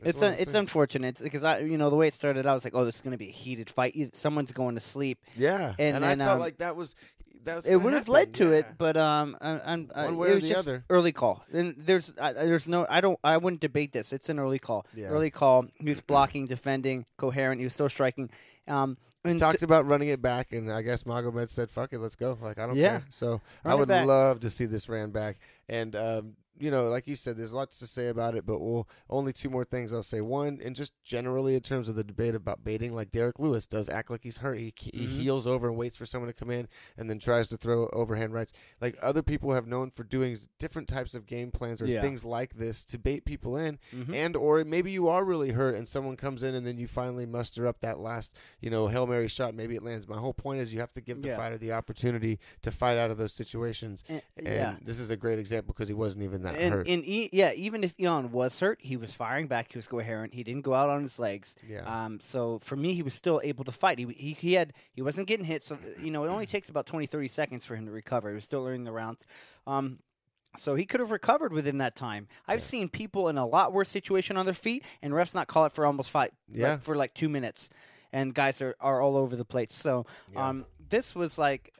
that's 0.00 0.16
it's 0.16 0.22
un- 0.22 0.36
it's 0.38 0.54
unfortunate 0.54 1.20
because 1.22 1.44
I 1.44 1.58
you 1.58 1.76
know 1.76 1.90
the 1.90 1.96
way 1.96 2.08
it 2.08 2.14
started, 2.14 2.46
I 2.46 2.54
was 2.54 2.64
like, 2.64 2.74
oh, 2.74 2.84
this 2.84 2.96
is 2.96 3.00
gonna 3.02 3.18
be 3.18 3.28
a 3.28 3.32
heated 3.32 3.68
fight. 3.68 3.94
Someone's 4.16 4.52
going 4.52 4.74
to 4.74 4.80
sleep. 4.80 5.18
yeah, 5.36 5.74
and 5.78 5.96
and, 5.96 6.04
I 6.04 6.16
felt 6.16 6.34
um, 6.36 6.40
like 6.40 6.58
that 6.58 6.74
was 6.76 6.94
that 7.44 7.66
It 7.66 7.76
would 7.76 7.92
have 7.92 8.08
led 8.08 8.34
to 8.34 8.52
it, 8.52 8.66
but 8.78 8.96
um, 8.96 9.36
I, 9.40 9.60
I'm 9.64 9.90
uh, 9.94 10.04
One 10.04 10.16
way 10.18 10.28
it 10.28 10.30
or 10.30 10.34
was 10.36 10.42
the 10.44 10.48
just 10.50 10.68
other. 10.68 10.84
Early 10.90 11.12
call. 11.12 11.44
And 11.52 11.74
there's 11.76 12.14
I, 12.20 12.32
there's 12.32 12.68
no 12.68 12.86
I 12.88 13.00
don't 13.00 13.18
I 13.24 13.36
wouldn't 13.36 13.60
debate 13.60 13.92
this. 13.92 14.12
It's 14.12 14.28
an 14.28 14.38
early 14.38 14.58
call. 14.58 14.86
Yeah. 14.94 15.06
Early 15.08 15.30
call. 15.30 15.66
He 15.78 15.88
was 15.88 16.00
blocking, 16.00 16.46
defending, 16.46 17.06
coherent. 17.16 17.60
He 17.60 17.64
was 17.64 17.74
still 17.74 17.88
striking. 17.88 18.30
Um, 18.68 18.96
and 19.24 19.38
talked 19.38 19.62
about 19.62 19.86
running 19.86 20.08
it 20.08 20.22
back, 20.22 20.52
and 20.52 20.72
I 20.72 20.80
guess 20.80 21.02
Magomed 21.02 21.50
said, 21.50 21.70
"Fuck 21.70 21.92
it, 21.92 21.98
let's 21.98 22.16
go." 22.16 22.38
Like 22.40 22.58
I 22.58 22.66
don't 22.66 22.76
Yeah. 22.76 23.00
care. 23.00 23.06
So 23.10 23.40
I 23.64 23.68
Run 23.68 23.76
it 23.76 23.80
would 23.80 24.06
love 24.06 24.40
to 24.40 24.50
see 24.50 24.64
this 24.64 24.88
ran 24.88 25.10
back. 25.10 25.38
And 25.68 25.94
um, 25.94 26.36
you 26.60 26.70
know, 26.70 26.84
like 26.84 27.06
you 27.08 27.16
said, 27.16 27.36
there's 27.36 27.52
lots 27.52 27.78
to 27.78 27.86
say 27.86 28.08
about 28.08 28.34
it, 28.36 28.44
but 28.46 28.60
we'll 28.60 28.88
only 29.08 29.32
two 29.32 29.48
more 29.50 29.64
things 29.64 29.92
I'll 29.92 30.02
say. 30.02 30.20
One, 30.20 30.60
and 30.64 30.76
just 30.76 30.92
generally 31.04 31.54
in 31.54 31.60
terms 31.60 31.88
of 31.88 31.94
the 31.96 32.04
debate 32.04 32.34
about 32.34 32.62
baiting, 32.64 32.94
like 32.94 33.10
Derrick 33.10 33.38
Lewis 33.38 33.66
does 33.66 33.88
act 33.88 34.10
like 34.10 34.22
he's 34.22 34.38
hurt. 34.38 34.58
He, 34.58 34.72
he 34.76 34.90
Mhm. 35.06 35.08
heels 35.20 35.46
over 35.46 35.68
and 35.68 35.76
waits 35.76 35.96
for 35.96 36.06
someone 36.06 36.28
to 36.28 36.34
come 36.34 36.50
in, 36.50 36.68
and 36.96 37.08
then 37.08 37.18
tries 37.18 37.48
to 37.48 37.56
throw 37.56 37.88
overhand 37.92 38.32
rights. 38.32 38.52
Like 38.80 38.96
other 39.02 39.22
people 39.22 39.52
have 39.52 39.66
known 39.66 39.90
for 39.90 40.04
doing 40.04 40.38
different 40.58 40.88
types 40.88 41.14
of 41.14 41.26
game 41.26 41.50
plans 41.50 41.80
or 41.80 41.86
Yeah. 41.86 42.02
things 42.02 42.24
like 42.24 42.54
this 42.56 42.84
to 42.86 42.98
bait 42.98 43.24
people 43.24 43.56
in 43.56 43.78
Mhm. 43.94 44.14
and 44.14 44.36
or 44.36 44.64
maybe 44.64 44.90
you 44.90 45.08
are 45.08 45.24
really 45.24 45.50
hurt 45.52 45.74
and 45.74 45.88
someone 45.88 46.16
comes 46.16 46.42
in 46.42 46.54
and 46.54 46.66
then 46.66 46.76
you 46.78 46.86
finally 46.86 47.26
muster 47.26 47.66
up 47.66 47.80
that 47.80 47.98
last 47.98 48.34
you 48.60 48.68
know 48.70 48.88
hail 48.88 49.06
mary 49.06 49.28
shot 49.28 49.54
maybe 49.54 49.74
it 49.74 49.82
lands 49.82 50.06
my 50.08 50.16
whole 50.18 50.34
point 50.34 50.60
is 50.60 50.72
you 50.74 50.80
have 50.80 50.92
to 50.92 51.00
give 51.00 51.22
the 51.22 51.28
Yeah. 51.28 51.36
fighter 51.36 51.58
the 51.58 51.72
opportunity 51.72 52.38
to 52.62 52.70
fight 52.70 52.98
out 52.98 53.10
of 53.10 53.18
those 53.18 53.32
situations 53.32 54.04
And- 54.08 54.22
and 54.36 54.46
yeah. 54.46 54.76
this 54.82 54.98
is 55.00 55.10
a 55.10 55.16
great 55.16 55.38
example 55.38 55.72
because 55.74 55.88
he 55.88 55.94
wasn't 55.94 56.24
even 56.24 56.42
that 56.42 56.49
And, 56.56 56.74
hurt 56.74 56.88
and 56.88 57.04
e- 57.04 57.30
yeah, 57.32 57.52
even 57.54 57.82
if 57.84 57.94
Ion 58.00 58.32
was 58.32 58.58
hurt, 58.60 58.78
he 58.82 58.96
was 58.96 59.12
firing 59.14 59.46
back. 59.46 59.72
He 59.72 59.78
was 59.78 59.86
coherent. 59.86 60.34
He 60.34 60.42
didn't 60.42 60.62
go 60.62 60.74
out 60.74 60.88
on 60.90 61.02
his 61.02 61.18
legs. 61.18 61.56
yeah 61.66 61.82
Um, 62.04 62.20
so 62.20 62.58
for 62.58 62.76
me, 62.76 62.94
he 62.94 63.02
was 63.02 63.14
still 63.14 63.40
able 63.44 63.64
to 63.64 63.72
fight. 63.72 63.98
He, 63.98 64.06
he 64.06 64.32
he 64.32 64.52
had 64.54 64.72
he 64.92 65.02
wasn't 65.02 65.28
getting 65.28 65.46
hit. 65.46 65.62
So 65.62 65.78
you 66.02 66.10
know, 66.10 66.24
it 66.24 66.28
only 66.28 66.46
takes 66.46 66.68
about 66.68 66.86
20, 66.86 67.06
30 67.06 67.28
seconds 67.28 67.64
for 67.64 67.76
him 67.76 67.86
to 67.86 67.92
recover. 67.92 68.28
He 68.30 68.34
was 68.34 68.44
still 68.44 68.66
earning 68.66 68.84
the 68.84 68.92
rounds. 68.92 69.26
Um, 69.66 69.98
so 70.56 70.74
he 70.74 70.84
could 70.84 70.98
have 71.00 71.12
recovered 71.12 71.52
within 71.52 71.78
that 71.78 71.94
time. 71.94 72.26
I've 72.48 72.58
Yeah. 72.58 72.64
seen 72.64 72.88
people 72.88 73.28
in 73.28 73.38
a 73.38 73.46
lot 73.46 73.72
worse 73.72 73.88
situation 73.88 74.36
on 74.36 74.46
their 74.46 74.54
feet, 74.54 74.84
and 75.00 75.12
refs 75.12 75.34
not 75.34 75.46
call 75.46 75.64
it 75.66 75.72
for 75.72 75.86
almost 75.86 76.10
five, 76.10 76.30
like, 76.48 76.58
Yeah. 76.58 76.76
for 76.78 76.96
like 76.96 77.14
two 77.14 77.28
minutes, 77.28 77.70
and 78.12 78.34
guys 78.34 78.60
are, 78.60 78.74
are 78.80 79.00
all 79.00 79.16
over 79.16 79.36
the 79.36 79.44
place. 79.44 79.72
So 79.72 80.06
Yeah. 80.32 80.48
um, 80.48 80.66
this 80.88 81.14
was 81.14 81.38
like, 81.38 81.72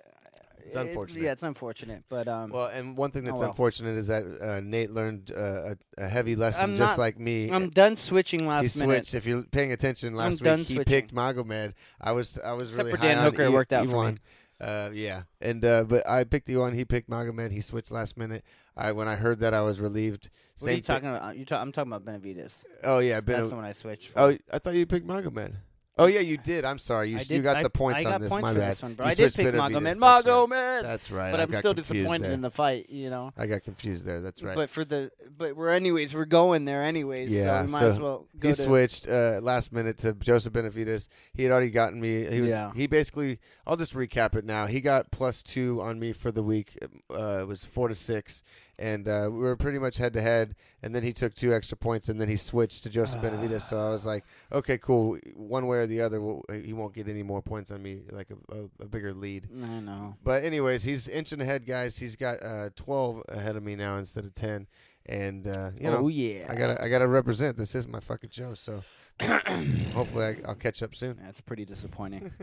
It's 0.66 0.76
it- 0.76 0.78
unfortunate. 0.86 1.22
yeah, 1.22 1.32
it's 1.32 1.42
unfortunate, 1.42 2.04
but 2.08 2.28
um, 2.28 2.50
well 2.50 2.66
and 2.66 2.96
one 2.96 3.10
thing 3.10 3.24
that's 3.24 3.38
well. 3.40 3.48
unfortunate 3.50 3.96
is 3.96 4.06
that 4.08 4.24
uh, 4.40 4.60
nate 4.62 4.90
learned 4.90 5.30
uh, 5.36 5.74
a, 5.98 6.04
a 6.04 6.08
heavy 6.08 6.36
lesson 6.36 6.62
I'm 6.64 6.76
just 6.76 6.96
not- 6.96 6.98
like 6.98 7.18
me 7.18 7.50
I'm 7.50 7.70
done 7.70 7.96
switching 7.96 8.46
last. 8.46 8.62
he 8.64 8.68
switched. 8.68 8.88
minute. 8.88 9.14
If 9.14 9.26
you're 9.26 9.42
paying 9.44 9.72
attention, 9.72 10.14
last 10.14 10.32
week 10.32 10.42
done 10.42 10.58
he 10.60 10.64
switching. 10.74 10.84
picked 10.84 11.14
Magomed. 11.14 11.72
I 12.00 12.12
was 12.12 12.38
I 12.44 12.52
was 12.52 12.70
Except 12.70 12.86
really 12.86 12.96
for 12.96 13.02
Dan 13.02 13.16
high 13.18 13.26
on 13.26 13.30
Hooker, 13.32 13.42
it 13.44 13.50
E- 13.50 13.52
worked 13.54 13.72
out 13.72 13.86
for 13.88 14.10
me. 14.10 14.18
Uh, 14.60 14.90
yeah, 14.92 15.22
and 15.40 15.64
uh, 15.64 15.84
but 15.84 16.06
I 16.06 16.24
picked 16.24 16.46
the 16.46 16.56
one. 16.58 16.74
He 16.74 16.84
picked 16.84 17.08
Magomed. 17.08 17.50
He 17.50 17.62
switched 17.62 17.90
last 17.90 18.18
minute. 18.18 18.44
I 18.76 18.92
when 18.92 19.08
I 19.08 19.16
heard 19.16 19.40
that 19.40 19.54
I 19.54 19.62
was 19.62 19.80
relieved. 19.80 20.28
What 20.58 20.68
are 20.68 20.70
you 20.72 20.76
Same 20.76 20.82
talking 20.84 21.08
about? 21.08 21.36
You 21.38 21.44
ta- 21.46 21.60
I'm 21.62 21.72
talking 21.72 21.90
about 21.92 22.04
Benavidez. 22.04 22.52
Oh 22.84 22.98
yeah, 22.98 23.20
been 23.22 23.36
That's 23.38 23.48
the 23.50 23.56
one 23.56 23.64
I 23.64 23.72
switched. 23.72 24.08
For. 24.08 24.18
Oh, 24.20 24.36
I 24.52 24.58
thought 24.58 24.74
you 24.74 24.84
picked 24.84 25.06
Magomed. 25.06 25.54
Oh 26.00 26.06
yeah, 26.06 26.20
you 26.20 26.36
did. 26.36 26.64
I'm 26.64 26.78
sorry. 26.78 27.10
You 27.10 27.18
I 27.18 27.22
you 27.28 27.42
got 27.42 27.58
I- 27.58 27.62
the 27.62 27.70
points 27.70 28.04
I 28.06 28.12
on 28.14 28.20
this. 28.20 28.30
points 28.30 28.42
My 28.42 28.54
bad. 28.54 28.70
this 28.72 28.82
one, 28.82 28.96
I 29.00 29.14
did 29.14 29.34
pick 29.34 29.46
Magomed. 29.48 29.84
that's 29.84 29.98
right. 30.00 30.24
Magomed. 30.24 30.82
That's 30.82 31.10
right. 31.10 31.30
but 31.30 31.40
I 31.40 31.42
I'm 31.44 31.50
got 31.50 31.58
still 31.58 31.74
disappointed 31.74 32.22
there. 32.24 32.32
in 32.32 32.40
the 32.40 32.50
fight, 32.50 32.88
you 32.90 33.10
know. 33.10 33.32
I 33.36 33.46
got 33.46 33.62
confused 33.62 34.06
there. 34.06 34.20
That's 34.20 34.42
right. 34.42 34.56
But 34.56 34.70
for 34.70 34.84
the 34.84 35.10
but 35.36 35.56
we're 35.56 35.70
anyways 35.70 36.14
we're 36.14 36.24
going 36.24 36.64
there 36.64 36.82
anyways. 36.82 37.30
Yeah, 37.32 37.60
so 37.60 37.66
we 37.66 37.72
might 37.72 37.80
so 37.80 37.86
as 37.88 38.00
well 38.00 38.26
go 38.38 38.48
he 38.48 38.54
switched 38.54 39.08
uh, 39.08 39.40
last 39.42 39.72
minute 39.72 39.98
to 39.98 40.14
Joseph 40.14 40.52
Benavidez. 40.52 41.08
He 41.34 41.42
had 41.44 41.52
already 41.52 41.70
gotten 41.70 42.00
me. 42.00 42.24
He 42.26 42.40
was. 42.40 42.50
Yeah. 42.50 42.72
He 42.74 42.86
basically. 42.86 43.38
I'll 43.66 43.76
just 43.76 43.94
recap 43.94 44.34
it 44.34 44.44
now. 44.44 44.66
He 44.66 44.80
got 44.80 45.10
plus 45.12 45.42
two 45.42 45.80
on 45.80 45.98
me 46.00 46.12
for 46.12 46.32
the 46.32 46.42
week. 46.42 46.76
Uh, 47.08 47.38
it 47.42 47.46
was 47.46 47.64
four 47.64 47.86
to 47.88 47.94
six, 47.94 48.42
and 48.80 49.06
uh, 49.06 49.28
we 49.30 49.38
were 49.38 49.56
pretty 49.56 49.78
much 49.78 49.98
head 49.98 50.14
to 50.14 50.22
head. 50.22 50.56
And 50.82 50.94
then 50.94 51.02
he 51.02 51.12
took 51.12 51.34
two 51.34 51.52
extra 51.52 51.76
points, 51.76 52.08
and 52.08 52.18
then 52.18 52.28
he 52.28 52.36
switched 52.36 52.82
to 52.84 52.88
Joseph 52.90 53.20
Benavidez. 53.20 53.60
So 53.60 53.78
I 53.78 53.90
was 53.90 54.06
like, 54.06 54.24
okay, 54.50 54.78
cool. 54.78 55.18
One 55.34 55.66
way 55.66 55.78
or 55.78 55.86
the 55.86 56.00
other, 56.00 56.22
we'll, 56.22 56.42
he 56.50 56.72
won't 56.72 56.94
get 56.94 57.06
any 57.06 57.22
more 57.22 57.42
points 57.42 57.70
on 57.70 57.82
me, 57.82 58.00
like 58.10 58.28
a, 58.30 58.56
a, 58.56 58.84
a 58.84 58.86
bigger 58.86 59.12
lead. 59.12 59.48
I 59.62 59.80
know. 59.80 60.16
But 60.24 60.42
anyways, 60.42 60.82
he's 60.82 61.06
inching 61.06 61.42
ahead, 61.42 61.66
guys. 61.66 61.98
He's 61.98 62.16
got 62.16 62.42
uh, 62.42 62.70
twelve 62.74 63.22
ahead 63.28 63.56
of 63.56 63.62
me 63.62 63.76
now 63.76 63.98
instead 63.98 64.24
of 64.24 64.32
ten, 64.32 64.66
and 65.04 65.46
uh, 65.46 65.70
you 65.78 65.90
know. 65.90 65.98
oh 65.98 66.08
yeah. 66.08 66.46
I 66.48 66.54
gotta, 66.54 66.82
I 66.82 66.88
gotta 66.88 67.06
represent. 67.06 67.58
This 67.58 67.74
is 67.74 67.86
my 67.86 68.00
fucking 68.00 68.30
show, 68.30 68.54
so 68.54 68.82
hopefully 69.92 70.24
I, 70.24 70.36
I'll 70.46 70.54
catch 70.54 70.82
up 70.82 70.94
soon. 70.94 71.18
That's 71.22 71.40
pretty 71.40 71.64
disappointing. 71.64 72.32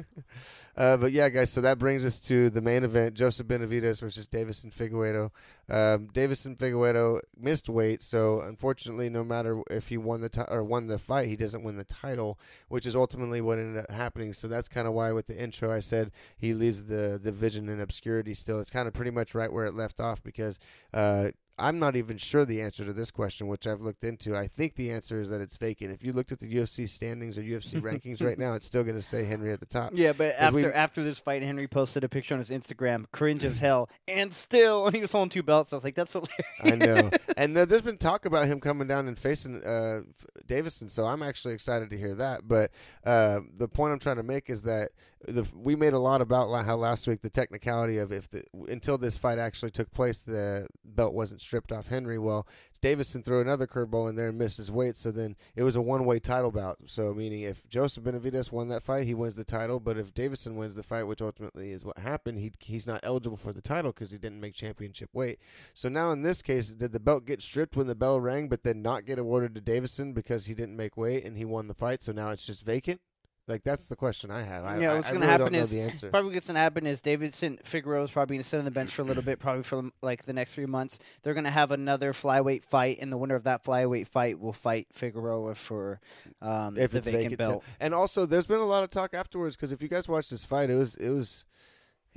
Uh, 0.75 0.95
but 0.95 1.11
yeah, 1.11 1.27
guys. 1.27 1.49
So 1.51 1.59
that 1.61 1.79
brings 1.79 2.05
us 2.05 2.19
to 2.19 2.51
the 2.51 2.61
main 2.61 2.83
event: 2.83 3.15
Joseph 3.15 3.47
Benavidez 3.47 3.99
versus 3.99 4.27
Deiveson 4.27 4.71
Figueiredo. 4.71 5.31
Um, 5.73 6.09
Deiveson 6.09 6.55
Figueiredo 6.55 7.19
missed 7.35 7.67
weight, 7.67 8.03
so 8.03 8.41
unfortunately, 8.41 9.09
no 9.09 9.23
matter 9.23 9.63
if 9.71 9.87
he 9.87 9.97
won 9.97 10.21
the 10.21 10.29
ti- 10.29 10.41
or 10.51 10.63
won 10.63 10.85
the 10.85 10.99
fight, 10.99 11.29
he 11.29 11.35
doesn't 11.35 11.63
win 11.63 11.77
the 11.77 11.83
title, 11.83 12.37
which 12.67 12.85
is 12.85 12.95
ultimately 12.95 13.41
what 13.41 13.57
ended 13.57 13.85
up 13.85 13.89
happening. 13.89 14.33
So 14.33 14.47
that's 14.47 14.67
kind 14.67 14.87
of 14.87 14.93
why, 14.93 15.11
with 15.13 15.25
the 15.25 15.41
intro, 15.41 15.71
I 15.71 15.79
said 15.79 16.11
he 16.37 16.53
leaves 16.53 16.85
the 16.85 17.17
division 17.17 17.69
in 17.69 17.81
obscurity. 17.81 18.35
Still, 18.35 18.59
it's 18.59 18.69
kind 18.69 18.87
of 18.87 18.93
pretty 18.93 19.09
much 19.09 19.33
right 19.33 19.51
where 19.51 19.65
it 19.65 19.73
left 19.73 19.99
off 19.99 20.21
because. 20.21 20.59
Uh, 20.93 21.29
I'm 21.59 21.79
not 21.79 21.95
even 21.95 22.17
sure 22.17 22.45
the 22.45 22.61
answer 22.61 22.85
to 22.85 22.93
this 22.93 23.09
question, 23.09 23.47
which 23.47 23.65
I've 23.65 23.81
looked 23.81 24.03
into. 24.03 24.35
I 24.35 24.45
think 24.47 24.75
the 24.75 24.91
answer 24.91 25.19
is 25.19 25.29
that 25.29 25.41
it's 25.41 25.57
vacant. 25.57 25.91
If 25.91 26.03
you 26.03 26.13
looked 26.13 26.31
at 26.31 26.39
the 26.39 26.45
UFC 26.53 26.87
standings 26.87 27.37
or 27.37 27.41
UFC 27.41 27.81
rankings 27.81 28.23
right 28.23 28.37
now, 28.37 28.53
it's 28.53 28.65
still 28.67 28.83
going 28.83 28.95
to 28.95 29.01
say 29.01 29.23
Henry 29.25 29.51
at 29.51 29.59
the 29.59 29.65
top. 29.65 29.91
yeah, 29.95 30.13
but 30.13 30.35
If 30.39 30.53
we- 30.53 30.61
after 30.65 30.73
after 30.73 31.03
this 31.03 31.19
fight, 31.19 31.41
Henry 31.41 31.67
posted 31.67 32.03
a 32.03 32.09
picture 32.09 32.35
on 32.35 32.39
his 32.39 32.49
Instagram, 32.51 33.05
cringe 33.11 33.43
as 33.43 33.59
hell, 33.59 33.89
and 34.07 34.31
still, 34.33 34.85
and 34.85 34.95
he 34.95 35.01
was 35.01 35.11
holding 35.11 35.29
two 35.29 35.41
belts. 35.43 35.73
I 35.73 35.77
was 35.77 35.83
like, 35.83 35.95
that's 35.95 36.13
hilarious. 36.13 36.31
I 36.61 36.75
know. 36.75 37.09
And 37.37 37.55
there- 37.55 37.65
there's 37.67 37.81
been 37.83 37.97
talk 37.97 38.25
about 38.25 38.47
him 38.47 38.59
coming 38.59 38.87
down 38.87 39.07
and 39.07 39.17
facing 39.17 39.63
uh, 39.63 40.01
Deiveson, 40.47 40.89
so 40.89 41.05
I'm 41.05 41.21
actually 41.21 41.53
excited 41.53 41.89
to 41.91 41.97
hear 41.97 42.15
that. 42.15 42.47
But 42.47 42.71
uh, 43.03 43.41
the 43.57 43.67
point 43.67 43.93
I'm 43.93 43.99
trying 43.99 44.15
to 44.17 44.23
make 44.23 44.49
is 44.49 44.63
that 44.63 44.89
the, 45.25 45.47
we 45.53 45.75
made 45.75 45.93
a 45.93 45.99
lot 45.99 46.21
about 46.21 46.49
how 46.65 46.75
last 46.75 47.07
week 47.07 47.21
the 47.21 47.29
technicality 47.29 47.97
of 47.97 48.11
if 48.11 48.29
the, 48.29 48.43
until 48.69 48.97
this 48.97 49.17
fight 49.17 49.39
actually 49.39 49.71
took 49.71 49.91
place, 49.91 50.21
the 50.21 50.67
belt 50.85 51.13
wasn't 51.13 51.41
stripped 51.41 51.71
off 51.71 51.87
Henry. 51.87 52.17
Well, 52.17 52.47
Deiveson 52.81 53.25
threw 53.25 53.41
another 53.41 53.65
curveball 53.65 54.09
in 54.09 54.15
there 54.15 54.29
and 54.29 54.37
missed 54.37 54.57
his 54.57 54.71
weight, 54.71 54.97
so 54.97 55.11
then 55.11 55.35
it 55.55 55.63
was 55.63 55.75
a 55.75 55.81
one-way 55.81 56.19
title 56.19 56.51
bout. 56.51 56.77
So 56.85 57.13
meaning 57.13 57.41
if 57.41 57.67
Joseph 57.67 58.03
Benavidez 58.03 58.51
won 58.51 58.69
that 58.69 58.83
fight, 58.83 59.07
he 59.07 59.15
wins 59.15 59.35
the 59.35 59.43
title. 59.43 59.79
But 59.79 59.97
if 59.97 60.13
Deiveson 60.13 60.55
wins 60.55 60.75
the 60.75 60.83
fight, 60.83 61.03
which 61.03 61.21
ultimately 61.21 61.71
is 61.71 61.83
what 61.83 61.97
happened, 61.97 62.39
he 62.39 62.51
he's 62.59 62.87
not 62.87 62.99
eligible 63.03 63.37
for 63.37 63.53
the 63.53 63.61
title 63.61 63.91
because 63.91 64.11
he 64.11 64.17
didn't 64.17 64.39
make 64.39 64.53
championship 64.53 65.09
weight. 65.13 65.39
So 65.73 65.89
now 65.89 66.11
in 66.11 66.21
this 66.21 66.41
case, 66.41 66.69
did 66.69 66.91
the 66.91 66.99
belt 66.99 67.25
get 67.25 67.41
stripped 67.41 67.75
when 67.75 67.87
the 67.87 67.95
bell 67.95 68.19
rang, 68.19 68.47
but 68.49 68.63
then 68.63 68.81
not 68.81 69.05
get 69.05 69.19
awarded 69.19 69.55
to 69.55 69.61
Deiveson 69.61 70.13
because 70.13 70.45
he 70.45 70.53
didn't 70.53 70.77
make 70.77 70.97
weight 70.97 71.25
and 71.25 71.37
he 71.37 71.45
won 71.45 71.67
the 71.67 71.73
fight? 71.73 72.03
So 72.03 72.11
now 72.11 72.29
it's 72.29 72.45
just 72.45 72.63
vacant. 72.63 73.01
Like 73.47 73.63
that's 73.63 73.87
the 73.87 73.95
question 73.95 74.29
I 74.29 74.41
have. 74.43 74.65
I, 74.65 74.77
Yeah, 74.77 74.95
what's 74.95 75.09
gonna 75.09 75.25
really 75.25 75.31
happen 75.31 75.55
is 75.55 75.69
the 75.69 75.79
answer. 75.79 76.09
Probably 76.09 76.33
what's 76.33 76.47
gonna 76.47 76.59
happen 76.59 76.85
is 76.85 77.01
Davidson 77.01 77.59
Figueroa's 77.63 78.11
probably 78.11 78.35
gonna 78.35 78.43
sit 78.43 78.59
on 78.59 78.65
the 78.65 78.71
bench 78.71 78.91
for 78.91 79.03
a 79.03 79.05
little 79.05 79.23
bit, 79.23 79.39
probably 79.39 79.63
for 79.63 79.89
like 80.01 80.25
the 80.25 80.33
next 80.33 80.53
three 80.53 80.65
months. 80.65 80.99
They're 81.23 81.33
gonna 81.33 81.49
have 81.49 81.71
another 81.71 82.11
flyweight 82.11 82.65
fight, 82.65 82.97
and 82.99 83.11
the 83.11 83.17
winner 83.17 83.35
of 83.35 83.45
that 83.45 83.63
flyweight 83.63 84.07
fight 84.07 84.39
will 84.39 84.51
fight 84.51 84.87
Figueroa 84.91 85.55
for 85.55 86.01
um, 86.41 86.77
if 86.77 86.91
the 86.91 86.97
it's 86.97 87.05
vacant, 87.05 87.23
vacant, 87.23 87.37
belt. 87.37 87.63
And 87.79 87.93
also, 87.93 88.25
there's 88.25 88.47
been 88.47 88.59
a 88.59 88.65
lot 88.65 88.83
of 88.83 88.91
talk 88.91 89.13
afterwards 89.13 89.55
because 89.55 89.71
if 89.71 89.81
you 89.81 89.87
guys 89.87 90.09
watched 90.09 90.31
this 90.31 90.43
fight, 90.43 90.69
it 90.69 90.75
was 90.75 90.95
it 90.95 91.09
was, 91.09 91.45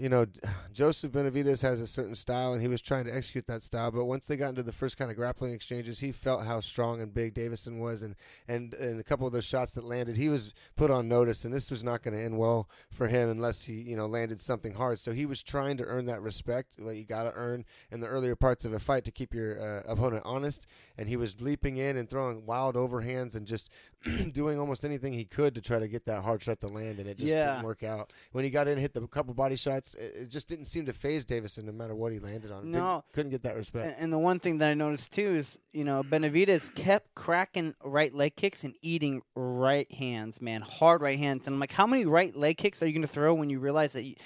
you 0.00 0.08
know, 0.08 0.26
Joseph 0.72 1.12
Benavidez 1.12 1.62
has 1.62 1.80
a 1.80 1.86
certain 1.86 2.14
style, 2.14 2.52
and 2.52 2.62
he 2.62 2.68
was 2.68 2.80
trying 2.80 3.04
to 3.04 3.14
execute 3.14 3.46
that 3.46 3.62
style. 3.62 3.90
But 3.90 4.06
once 4.06 4.26
they 4.26 4.36
got 4.36 4.48
into 4.50 4.62
the 4.62 4.72
first 4.72 4.96
kind 4.96 5.10
of 5.10 5.16
grappling 5.16 5.52
exchanges, 5.52 6.00
he 6.00 6.10
felt 6.10 6.44
how 6.44 6.60
strong 6.60 7.00
and 7.00 7.12
big 7.12 7.34
Deiveson 7.34 7.78
was, 7.78 8.02
and 8.02 8.16
and 8.48 8.74
and 8.74 8.98
a 8.98 9.04
couple 9.04 9.26
of 9.26 9.32
those 9.32 9.44
shots 9.44 9.72
that 9.74 9.84
landed, 9.84 10.16
he 10.16 10.28
was 10.28 10.54
put 10.76 10.90
on 10.90 11.08
notice, 11.08 11.44
and 11.44 11.52
this 11.52 11.70
was 11.70 11.84
not 11.84 12.02
going 12.02 12.16
to 12.16 12.22
end 12.22 12.38
well 12.38 12.68
for 12.90 13.08
him 13.08 13.28
unless 13.28 13.64
he 13.64 13.74
you 13.74 13.96
know 13.96 14.06
landed 14.06 14.40
something 14.40 14.74
hard. 14.74 14.98
So 14.98 15.12
he 15.12 15.26
was 15.26 15.42
trying 15.42 15.76
to 15.78 15.84
earn 15.84 16.06
that 16.06 16.22
respect. 16.22 16.76
that 16.78 16.96
you 16.96 17.04
got 17.04 17.24
to 17.24 17.32
earn 17.34 17.64
in 17.90 18.00
the 18.00 18.06
earlier 18.06 18.36
parts 18.36 18.64
of 18.64 18.72
a 18.72 18.78
fight 18.78 19.04
to 19.04 19.10
keep 19.10 19.34
your 19.34 19.60
uh, 19.60 19.82
opponent 19.92 20.22
honest. 20.24 20.66
And 21.00 21.08
he 21.08 21.16
was 21.16 21.40
leaping 21.40 21.78
in 21.78 21.96
and 21.96 22.10
throwing 22.10 22.44
wild 22.44 22.74
overhands 22.74 23.34
and 23.34 23.46
just 23.46 23.70
doing 24.32 24.60
almost 24.60 24.84
anything 24.84 25.14
he 25.14 25.24
could 25.24 25.54
to 25.54 25.62
try 25.62 25.78
to 25.78 25.88
get 25.88 26.04
that 26.04 26.22
hard 26.22 26.42
shot 26.42 26.60
to 26.60 26.66
land, 26.66 26.98
and 26.98 27.08
it 27.08 27.16
just 27.16 27.32
Yeah. 27.32 27.54
didn't 27.54 27.64
work 27.64 27.82
out. 27.82 28.12
When 28.32 28.44
he 28.44 28.50
got 28.50 28.66
in, 28.66 28.72
and 28.74 28.80
hit 28.82 28.92
the 28.92 29.06
couple 29.06 29.32
body 29.32 29.56
shots, 29.56 29.94
it, 29.94 30.28
just 30.28 30.46
didn't 30.46 30.66
seem 30.66 30.84
to 30.84 30.92
phase 30.92 31.24
Deiveson 31.24 31.64
no 31.64 31.72
matter 31.72 31.94
what 31.94 32.12
he 32.12 32.18
landed 32.18 32.52
on. 32.52 32.64
Didn't- 32.64 32.72
No. 32.72 33.02
couldn't 33.14 33.30
get 33.30 33.42
that 33.44 33.56
respect. 33.56 33.86
And, 33.86 33.96
and 33.98 34.12
the 34.12 34.18
one 34.18 34.40
thing 34.40 34.58
that 34.58 34.68
I 34.68 34.74
noticed 34.74 35.10
too 35.14 35.36
is, 35.36 35.58
you 35.72 35.84
know, 35.84 36.02
Benavidez 36.02 36.74
kept 36.74 37.14
cracking 37.14 37.74
right 37.82 38.12
leg 38.12 38.36
kicks 38.36 38.62
and 38.62 38.74
eating 38.82 39.22
right 39.34 39.90
hands, 39.90 40.38
man, 40.42 40.60
hard 40.60 41.00
right 41.00 41.18
hands. 41.18 41.46
And 41.46 41.54
I'm 41.54 41.60
like, 41.60 41.72
how 41.72 41.86
many 41.86 42.04
right 42.04 42.36
leg 42.36 42.58
kicks 42.58 42.82
are 42.82 42.86
you 42.86 42.92
going 42.92 43.00
to 43.00 43.08
throw 43.08 43.32
when 43.32 43.48
you 43.48 43.58
realize 43.58 43.94
that? 43.94 44.04
You, 44.04 44.16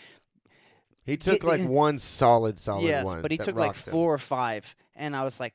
He 1.04 1.16
took 1.16 1.44
like 1.44 1.62
one 1.68 1.98
solid, 1.98 2.58
solid 2.58 2.82
yes, 2.84 3.04
one. 3.04 3.22
but 3.22 3.30
he 3.30 3.36
took 3.38 3.54
like 3.54 3.68
rocked 3.68 3.86
him. 3.86 3.92
four 3.92 4.12
or 4.12 4.18
five, 4.18 4.74
and 4.96 5.14
I 5.14 5.22
was 5.22 5.38
like, 5.38 5.54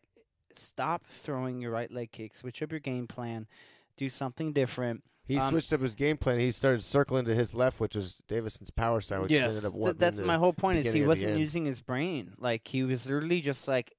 stop 0.54 1.06
throwing 1.08 1.60
your 1.62 1.72
right 1.72 1.91
leg 1.91 2.12
kicks. 2.12 2.39
Switch 2.39 2.62
up 2.62 2.72
your 2.72 2.80
game 2.80 3.08
plan. 3.08 3.47
Do 3.97 4.10
something 4.10 4.54
different. 4.54 5.04
He 5.26 5.38
Um, 5.38 5.50
switched 5.52 5.72
up 5.74 5.82
his 5.82 5.93
game 5.93 6.18
plan. 6.18 6.39
He 6.39 6.52
started 6.52 6.82
circling 6.84 7.26
to 7.26 7.36
his 7.36 7.54
left, 7.54 7.80
which 7.80 7.95
was 7.95 8.22
Deiveson's 8.28 8.72
power 8.72 9.00
side, 9.02 9.20
which 9.22 9.32
yes, 9.32 9.47
ended 9.56 9.66
up 9.66 9.74
th- 9.74 9.95
that's 9.97 10.18
my 10.18 10.38
whole 10.38 10.54
point. 10.54 10.80
Is 10.86 10.91
he 10.93 11.06
wasn't 11.06 11.38
using 11.38 11.66
his 11.66 11.82
brain. 11.82 12.34
Like 12.39 12.68
he 12.68 12.84
was 12.84 13.06
literally 13.06 13.41
just 13.41 13.68
like 13.68 13.93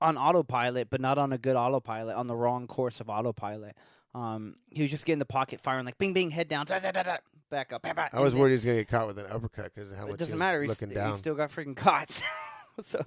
on 0.00 0.16
autopilot, 0.16 0.90
but 0.90 1.00
not 1.00 1.18
on 1.18 1.32
a 1.32 1.38
good 1.38 1.56
autopilot, 1.56 2.14
on 2.16 2.26
the 2.26 2.36
wrong 2.36 2.66
course 2.66 3.00
of 3.00 3.08
autopilot. 3.08 3.76
Um, 4.14 4.56
he 4.70 4.82
was 4.82 4.90
just 4.90 5.04
getting 5.04 5.18
the 5.18 5.24
pocket 5.26 5.60
firing 5.60 5.84
like 5.84 5.98
bing 5.98 6.12
bing 6.12 6.30
head 6.30 6.48
down, 6.48 6.66
da, 6.66 6.78
da, 6.78 6.90
da, 6.92 7.16
back 7.50 7.72
up. 7.72 7.82
Bah, 7.82 7.92
bah, 7.94 8.08
I 8.12 8.20
was 8.20 8.32
then- 8.32 8.40
worried 8.40 8.50
he 8.50 8.54
was 8.54 8.64
going 8.64 8.76
to 8.78 8.82
get 8.82 8.88
caught 8.90 9.06
with 9.08 9.18
an 9.18 9.26
uppercut 9.30 9.74
because 9.74 9.90
how 9.92 10.02
much 10.04 10.14
It 10.14 10.18
doesn't 10.18 10.32
he 10.32 10.34
was 10.34 10.38
matter. 10.38 10.60
He's, 10.62 10.68
looking 10.68 10.88
he 10.90 10.94
down. 10.94 11.16
still 11.18 11.34
got 11.34 11.50
freaking 11.50 11.76
caught. 11.76 12.22
so, 12.82 13.04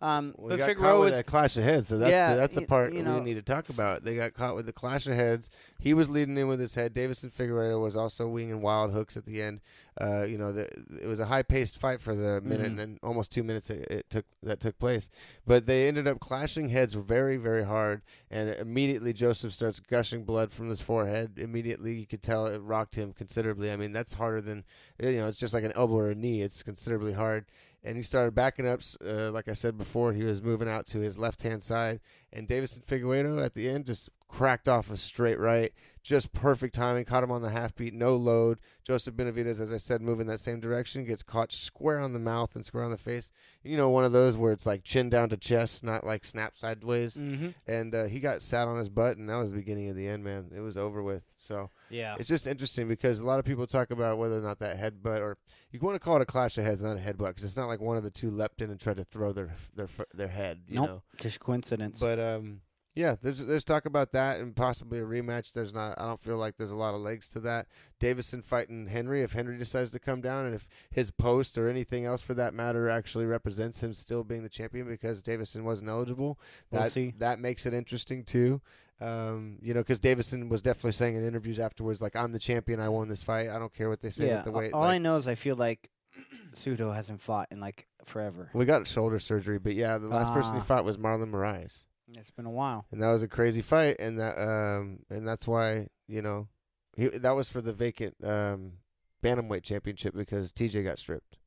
um, 0.00 0.34
Well, 0.36 0.50
but 0.50 0.58
got 0.58 0.66
Figueroa 0.68 0.90
caught 0.92 0.98
with 1.00 1.04
was 1.08 1.14
that 1.16 1.26
clash 1.26 1.56
of 1.56 1.64
heads, 1.64 1.88
so 1.88 1.98
that's 1.98 2.10
Yeah, 2.10 2.34
the, 2.34 2.40
that's 2.40 2.54
the 2.54 2.62
part 2.62 2.92
you 2.92 3.02
we 3.02 3.20
need 3.20 3.34
to 3.34 3.42
talk 3.42 3.68
about. 3.68 4.04
They 4.04 4.14
got 4.14 4.32
caught 4.32 4.54
with 4.54 4.66
the 4.66 4.72
clash 4.72 5.06
of 5.08 5.14
heads. 5.14 5.50
He 5.80 5.92
was 5.92 6.08
leading 6.08 6.36
in 6.38 6.46
with 6.46 6.60
his 6.60 6.74
head. 6.76 6.94
Deiveson 6.94 7.32
Figueroa 7.32 7.78
was 7.80 7.96
also 7.96 8.28
winging 8.28 8.62
wild 8.62 8.92
hooks 8.92 9.16
at 9.16 9.26
the 9.26 9.42
end. 9.42 9.60
Uh, 10.00 10.22
you 10.22 10.38
know, 10.38 10.52
the, 10.52 10.66
it 11.02 11.08
was 11.08 11.18
a 11.18 11.24
high 11.26 11.42
paced 11.42 11.78
fight 11.78 12.00
for 12.00 12.14
the 12.14 12.40
minute 12.40 12.60
Mhm. 12.60 12.66
and 12.66 12.78
then 12.78 12.98
almost 13.02 13.32
two 13.32 13.42
minutes 13.42 13.68
it, 13.70 13.88
it 13.90 14.08
took 14.08 14.24
that 14.44 14.60
took 14.60 14.78
place. 14.78 15.10
But 15.44 15.66
they 15.66 15.88
ended 15.88 16.06
up 16.06 16.20
clashing 16.20 16.68
heads 16.68 16.94
very 16.94 17.36
very 17.36 17.64
hard, 17.64 18.02
and 18.30 18.50
immediately 18.50 19.12
Joseph 19.12 19.52
starts 19.52 19.80
gushing 19.80 20.22
blood 20.22 20.52
from 20.52 20.68
his 20.68 20.80
forehead. 20.80 21.32
Immediately, 21.38 21.94
you 21.98 22.06
could 22.06 22.22
tell 22.22 22.46
it 22.46 22.60
rocked 22.62 22.94
him 22.94 23.12
considerably. 23.12 23.72
I 23.72 23.76
mean, 23.76 23.92
that's 23.92 24.14
harder 24.14 24.40
than 24.40 24.62
you 25.02 25.16
know. 25.16 25.26
It's 25.26 25.40
just 25.40 25.54
like 25.54 25.64
an 25.64 25.72
elbow 25.74 25.94
or 25.96 26.10
a 26.10 26.14
knee. 26.14 26.42
It's 26.42 26.62
considerably 26.62 27.14
hard 27.14 27.46
and 27.88 27.96
he 27.96 28.02
started 28.02 28.34
backing 28.34 28.68
up. 28.68 28.82
Uh, 29.02 29.30
like 29.30 29.48
I 29.48 29.54
said 29.54 29.78
before, 29.78 30.12
he 30.12 30.22
was 30.22 30.42
moving 30.42 30.68
out 30.68 30.86
to 30.88 30.98
his 30.98 31.16
left 31.16 31.40
hand 31.40 31.62
side, 31.62 32.00
and 32.30 32.46
Deiveson 32.46 32.84
Figueiredo 32.84 33.42
at 33.42 33.54
the 33.54 33.66
end 33.66 33.86
just 33.86 34.10
cracked 34.28 34.68
off 34.68 34.90
a 34.90 34.96
straight 34.96 35.38
right, 35.38 35.72
just 36.02 36.32
perfect 36.32 36.74
timing, 36.74 37.04
caught 37.04 37.22
him 37.24 37.30
on 37.30 37.42
the 37.42 37.50
half 37.50 37.74
beat, 37.74 37.92
no 37.94 38.14
load. 38.16 38.60
Joseph 38.84 39.14
Benavidez, 39.14 39.60
as 39.60 39.72
I 39.72 39.76
said, 39.76 40.00
moving 40.00 40.22
in 40.22 40.26
that 40.28 40.40
same 40.40 40.60
direction, 40.60 41.04
gets 41.04 41.22
caught 41.22 41.52
square 41.52 41.98
on 41.98 42.12
the 42.14 42.18
mouth 42.18 42.54
and 42.54 42.64
square 42.64 42.84
on 42.84 42.90
the 42.90 42.96
face. 42.96 43.30
You 43.62 43.76
know, 43.76 43.90
one 43.90 44.04
of 44.04 44.12
those 44.12 44.36
where 44.36 44.52
it's 44.52 44.64
like 44.64 44.84
chin 44.84 45.10
down 45.10 45.28
to 45.30 45.36
chest, 45.36 45.84
not 45.84 46.04
like 46.04 46.24
snap 46.24 46.56
sideways. 46.56 47.16
hmm 47.16 47.48
And 47.66 47.94
uh, 47.94 48.04
he 48.04 48.20
got 48.20 48.40
sat 48.42 48.68
on 48.68 48.78
his 48.78 48.88
butt, 48.88 49.16
and 49.18 49.28
that 49.28 49.36
was 49.36 49.50
the 49.50 49.58
beginning 49.58 49.88
of 49.90 49.96
the 49.96 50.06
end, 50.08 50.24
man. 50.24 50.50
It 50.54 50.60
was 50.60 50.76
over 50.76 51.02
with. 51.02 51.24
So 51.36 51.70
yeah. 51.90 52.16
it's 52.18 52.28
just 52.28 52.46
interesting 52.46 52.88
because 52.88 53.20
a 53.20 53.24
lot 53.26 53.38
of 53.38 53.44
people 53.44 53.66
talk 53.66 53.90
about 53.90 54.16
whether 54.18 54.38
or 54.38 54.42
not 54.42 54.58
that 54.60 54.78
headbutt, 54.78 55.20
or 55.20 55.36
you 55.72 55.80
want 55.80 55.94
to 55.96 56.00
call 56.00 56.16
it 56.16 56.22
a 56.22 56.26
clash 56.26 56.56
of 56.56 56.64
heads, 56.64 56.82
not 56.82 56.96
a 56.96 57.00
headbutt, 57.00 57.28
because 57.28 57.44
it's 57.44 57.56
not 57.56 57.66
like 57.68 57.80
one 57.80 57.96
of 57.98 58.02
the 58.02 58.10
two 58.10 58.30
leapt 58.30 58.62
in 58.62 58.70
and 58.70 58.80
tried 58.80 58.96
to 58.96 59.04
throw 59.04 59.32
their 59.32 59.50
their 59.74 59.88
their 60.14 60.28
head, 60.28 60.62
you 60.68 60.76
Nope. 60.76 60.86
know. 60.88 61.02
Just 61.18 61.40
coincidence. 61.40 61.98
But 62.00 62.18
um, 62.18 62.60
yeah, 62.98 63.14
there's 63.22 63.38
there's 63.46 63.62
talk 63.62 63.86
about 63.86 64.10
that 64.10 64.40
and 64.40 64.56
possibly 64.56 64.98
a 64.98 65.02
rematch. 65.02 65.52
There's 65.52 65.72
not. 65.72 65.96
I 66.00 66.04
don't 66.04 66.18
feel 66.20 66.36
like 66.36 66.56
there's 66.56 66.72
a 66.72 66.76
lot 66.76 66.94
of 66.94 67.00
legs 67.00 67.28
to 67.30 67.40
that. 67.40 67.68
Deiveson 68.00 68.42
fighting 68.42 68.88
Henry 68.88 69.22
if 69.22 69.34
Henry 69.34 69.56
decides 69.56 69.92
to 69.92 70.00
come 70.00 70.20
down, 70.20 70.46
and 70.46 70.54
if 70.56 70.66
his 70.90 71.12
post 71.12 71.56
or 71.56 71.68
anything 71.68 72.06
else 72.06 72.22
for 72.22 72.34
that 72.34 72.54
matter 72.54 72.88
actually 72.88 73.24
represents 73.24 73.84
him 73.84 73.94
still 73.94 74.24
being 74.24 74.42
the 74.42 74.48
champion 74.48 74.88
because 74.88 75.22
Deiveson 75.22 75.62
wasn't 75.62 75.88
eligible. 75.90 76.40
We'll 76.72 76.82
that 76.82 76.90
see. 76.90 77.14
that 77.18 77.38
makes 77.38 77.66
it 77.66 77.72
interesting 77.72 78.24
too. 78.24 78.60
Um, 79.00 79.58
you 79.62 79.74
know, 79.74 79.80
because 79.80 80.00
Deiveson 80.00 80.48
was 80.48 80.60
definitely 80.60 80.90
saying 80.90 81.14
in 81.14 81.24
interviews 81.24 81.60
afterwards, 81.60 82.02
like, 82.02 82.16
"I'm 82.16 82.32
the 82.32 82.40
champion. 82.40 82.80
I 82.80 82.88
won 82.88 83.06
this 83.08 83.22
fight. 83.22 83.48
I 83.48 83.60
don't 83.60 83.72
care 83.72 83.88
what 83.88 84.00
they 84.00 84.10
say 84.10 84.26
yeah. 84.26 84.42
the 84.42 84.50
weight." 84.50 84.72
all 84.72 84.80
like, 84.80 84.94
I 84.94 84.98
know 84.98 85.16
is 85.18 85.28
I 85.28 85.36
feel 85.36 85.54
like 85.54 85.88
Sudo 86.56 86.92
hasn't 86.92 87.22
fought 87.22 87.46
in 87.52 87.60
like 87.60 87.86
forever. 88.04 88.50
we 88.54 88.64
got 88.64 88.88
shoulder 88.88 89.20
surgery, 89.20 89.60
but 89.60 89.74
yeah, 89.74 89.98
the 89.98 90.08
last 90.08 90.32
person 90.32 90.54
he 90.54 90.60
Ah. 90.60 90.64
fought 90.64 90.84
was 90.84 90.98
Marlon 90.98 91.30
Moraes. 91.30 91.84
It's 92.14 92.30
been 92.30 92.46
a 92.46 92.50
while. 92.50 92.86
and 92.90 93.02
that 93.02 93.12
was 93.12 93.22
a 93.22 93.28
crazy 93.28 93.60
fight, 93.60 93.96
and 93.98 94.18
that 94.18 94.38
um 94.38 95.00
and 95.10 95.26
that's 95.26 95.46
why 95.46 95.88
you 96.06 96.22
know 96.22 96.48
he 96.96 97.08
that 97.08 97.32
was 97.32 97.48
for 97.48 97.60
the 97.60 97.72
vacant 97.72 98.14
um 98.24 98.72
bantamweight 99.22 99.62
championship 99.62 100.14
because 100.14 100.52
TJ 100.52 100.84
got 100.84 100.98
stripped. 100.98 101.38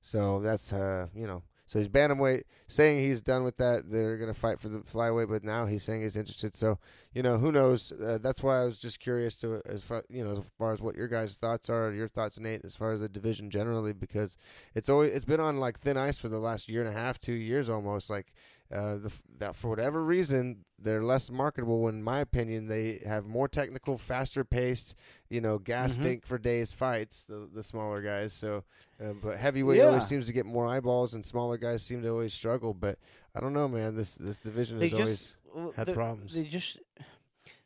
So 0.00 0.40
that's 0.40 0.72
uh 0.72 1.08
you 1.14 1.26
know 1.26 1.42
so 1.70 1.78
he's 1.78 1.86
bantamweight 1.86 2.42
saying 2.66 2.98
he's 2.98 3.22
done 3.22 3.44
with 3.44 3.56
that. 3.58 3.90
They're 3.90 4.16
gonna 4.16 4.34
fight 4.34 4.58
for 4.58 4.68
the 4.68 4.80
flyweight, 4.80 5.28
but 5.28 5.44
now 5.44 5.66
he's 5.66 5.84
saying 5.84 6.02
he's 6.02 6.16
interested. 6.16 6.56
So 6.56 6.80
you 7.12 7.22
know 7.22 7.38
who 7.38 7.52
knows? 7.52 7.92
Uh, 7.92 8.18
that's 8.20 8.42
why 8.42 8.60
I 8.60 8.64
was 8.64 8.80
just 8.80 8.98
curious 8.98 9.36
to 9.36 9.62
as 9.66 9.82
far 9.82 10.02
you 10.08 10.24
know 10.24 10.32
as 10.32 10.40
far 10.58 10.72
as 10.72 10.82
what 10.82 10.96
your 10.96 11.06
guys' 11.06 11.36
thoughts 11.36 11.70
are, 11.70 11.92
your 11.92 12.08
thoughts, 12.08 12.40
Nate, 12.40 12.64
as 12.64 12.74
far 12.74 12.90
as 12.92 13.00
the 13.00 13.08
division 13.08 13.50
generally, 13.50 13.92
because 13.92 14.36
it's 14.74 14.88
always 14.88 15.14
it's 15.14 15.24
been 15.24 15.38
on 15.38 15.60
like 15.60 15.78
thin 15.78 15.96
ice 15.96 16.18
for 16.18 16.28
the 16.28 16.40
last 16.40 16.68
year 16.68 16.80
and 16.80 16.90
a 16.90 16.98
half, 16.98 17.20
two 17.20 17.34
years 17.34 17.68
almost. 17.68 18.10
Like 18.10 18.32
uh, 18.72 18.96
the, 18.98 19.12
that 19.38 19.54
for 19.56 19.68
whatever 19.68 20.04
reason 20.04 20.64
they're 20.82 21.02
less 21.02 21.30
marketable. 21.30 21.88
In 21.88 22.02
my 22.02 22.20
opinion, 22.20 22.68
they 22.68 23.00
have 23.06 23.26
more 23.26 23.48
technical, 23.48 23.98
faster 23.98 24.44
paced, 24.44 24.94
you 25.28 25.40
know, 25.40 25.58
gas 25.58 25.94
Mhm. 25.94 26.02
tank 26.02 26.26
for 26.26 26.38
days 26.38 26.72
fights. 26.72 27.24
The 27.24 27.48
the 27.52 27.62
smaller 27.62 28.00
guys. 28.00 28.32
So, 28.32 28.64
uh, 29.02 29.12
but 29.22 29.38
heavyweight 29.38 29.78
Yeah. 29.78 29.86
always 29.86 30.06
seems 30.06 30.26
to 30.26 30.32
get 30.32 30.46
more 30.46 30.66
eyeballs, 30.66 31.14
and 31.14 31.24
smaller 31.24 31.58
guys 31.58 31.82
seem 31.82 32.02
to 32.02 32.08
always 32.08 32.32
struggle. 32.32 32.72
But 32.74 32.98
I 33.34 33.40
don't 33.40 33.52
know, 33.52 33.68
man. 33.68 33.96
This 33.96 34.14
this 34.14 34.38
division 34.38 34.78
They 34.78 34.86
has 34.88 34.94
always 34.94 35.18
just 35.18 35.36
well, 35.54 35.72
had 35.72 35.92
problems. 35.92 36.32
They 36.34 36.44
just 36.44 36.78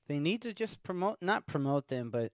they 0.09 0.18
need 0.18 0.42
to 0.42 0.52
just 0.52 0.82
promote, 0.82 1.18
not 1.20 1.46
promote 1.46 1.88
them, 1.88 2.11
but 2.11 2.32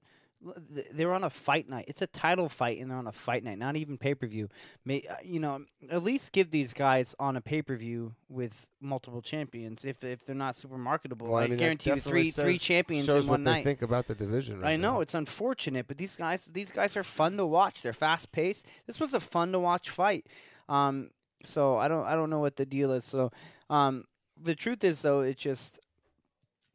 they're 0.92 1.12
on 1.12 1.22
a 1.22 1.30
fight 1.30 1.68
night. 1.68 1.84
It's 1.88 2.00
a 2.00 2.06
title 2.06 2.48
fight, 2.48 2.78
and 2.78 2.90
they're 2.90 2.96
on 2.98 3.06
a 3.06 3.12
fight 3.12 3.44
night, 3.44 3.58
not 3.58 3.76
even 3.76 3.98
pay 3.98 4.14
per 4.14 4.26
view. 4.26 4.48
May 4.84 5.02
uh, 5.08 5.16
you 5.22 5.38
know 5.40 5.64
at 5.90 6.02
least 6.02 6.32
give 6.32 6.50
these 6.50 6.72
guys 6.72 7.14
on 7.18 7.36
a 7.36 7.40
pay 7.40 7.60
per 7.62 7.76
view 7.76 8.14
with 8.28 8.66
multiple 8.80 9.20
champions. 9.20 9.84
If 9.84 10.02
if 10.02 10.24
they're 10.24 10.34
not 10.34 10.56
super 10.56 10.78
marketable, 10.78 11.26
Well, 11.28 11.36
I 11.38 11.44
I, 11.44 11.48
mean, 11.48 11.58
guarantee 11.58 11.90
you 11.90 12.00
three 12.00 12.30
three 12.30 12.58
champions 12.58 13.04
shows 13.06 13.24
in 13.24 13.30
what 13.30 13.34
one 13.40 13.44
they 13.44 13.50
night. 13.52 13.64
think 13.64 13.82
about 13.82 14.06
the 14.06 14.14
division. 14.14 14.60
Right 14.60 14.72
I 14.72 14.76
know 14.76 14.94
now. 14.94 15.00
it's 15.00 15.14
unfortunate, 15.14 15.86
but 15.86 15.98
these 15.98 16.16
guys 16.16 16.46
these 16.46 16.72
guys 16.72 16.96
are 16.96 17.04
fun 17.04 17.36
to 17.36 17.44
watch. 17.46 17.82
They're 17.82 17.92
fast 17.92 18.32
paced. 18.32 18.66
This 18.86 18.98
was 18.98 19.12
a 19.12 19.20
fun 19.20 19.52
to 19.52 19.58
watch 19.58 19.90
fight. 19.90 20.26
Um, 20.68 21.10
so 21.44 21.76
I 21.76 21.88
don't 21.88 22.06
I 22.06 22.14
don't 22.14 22.30
know 22.30 22.40
what 22.40 22.56
the 22.56 22.64
deal 22.66 22.92
is. 22.92 23.04
So 23.04 23.30
um, 23.68 24.04
the 24.42 24.54
truth 24.54 24.84
is 24.84 25.02
though, 25.02 25.20
it's 25.20 25.40
just 25.42 25.78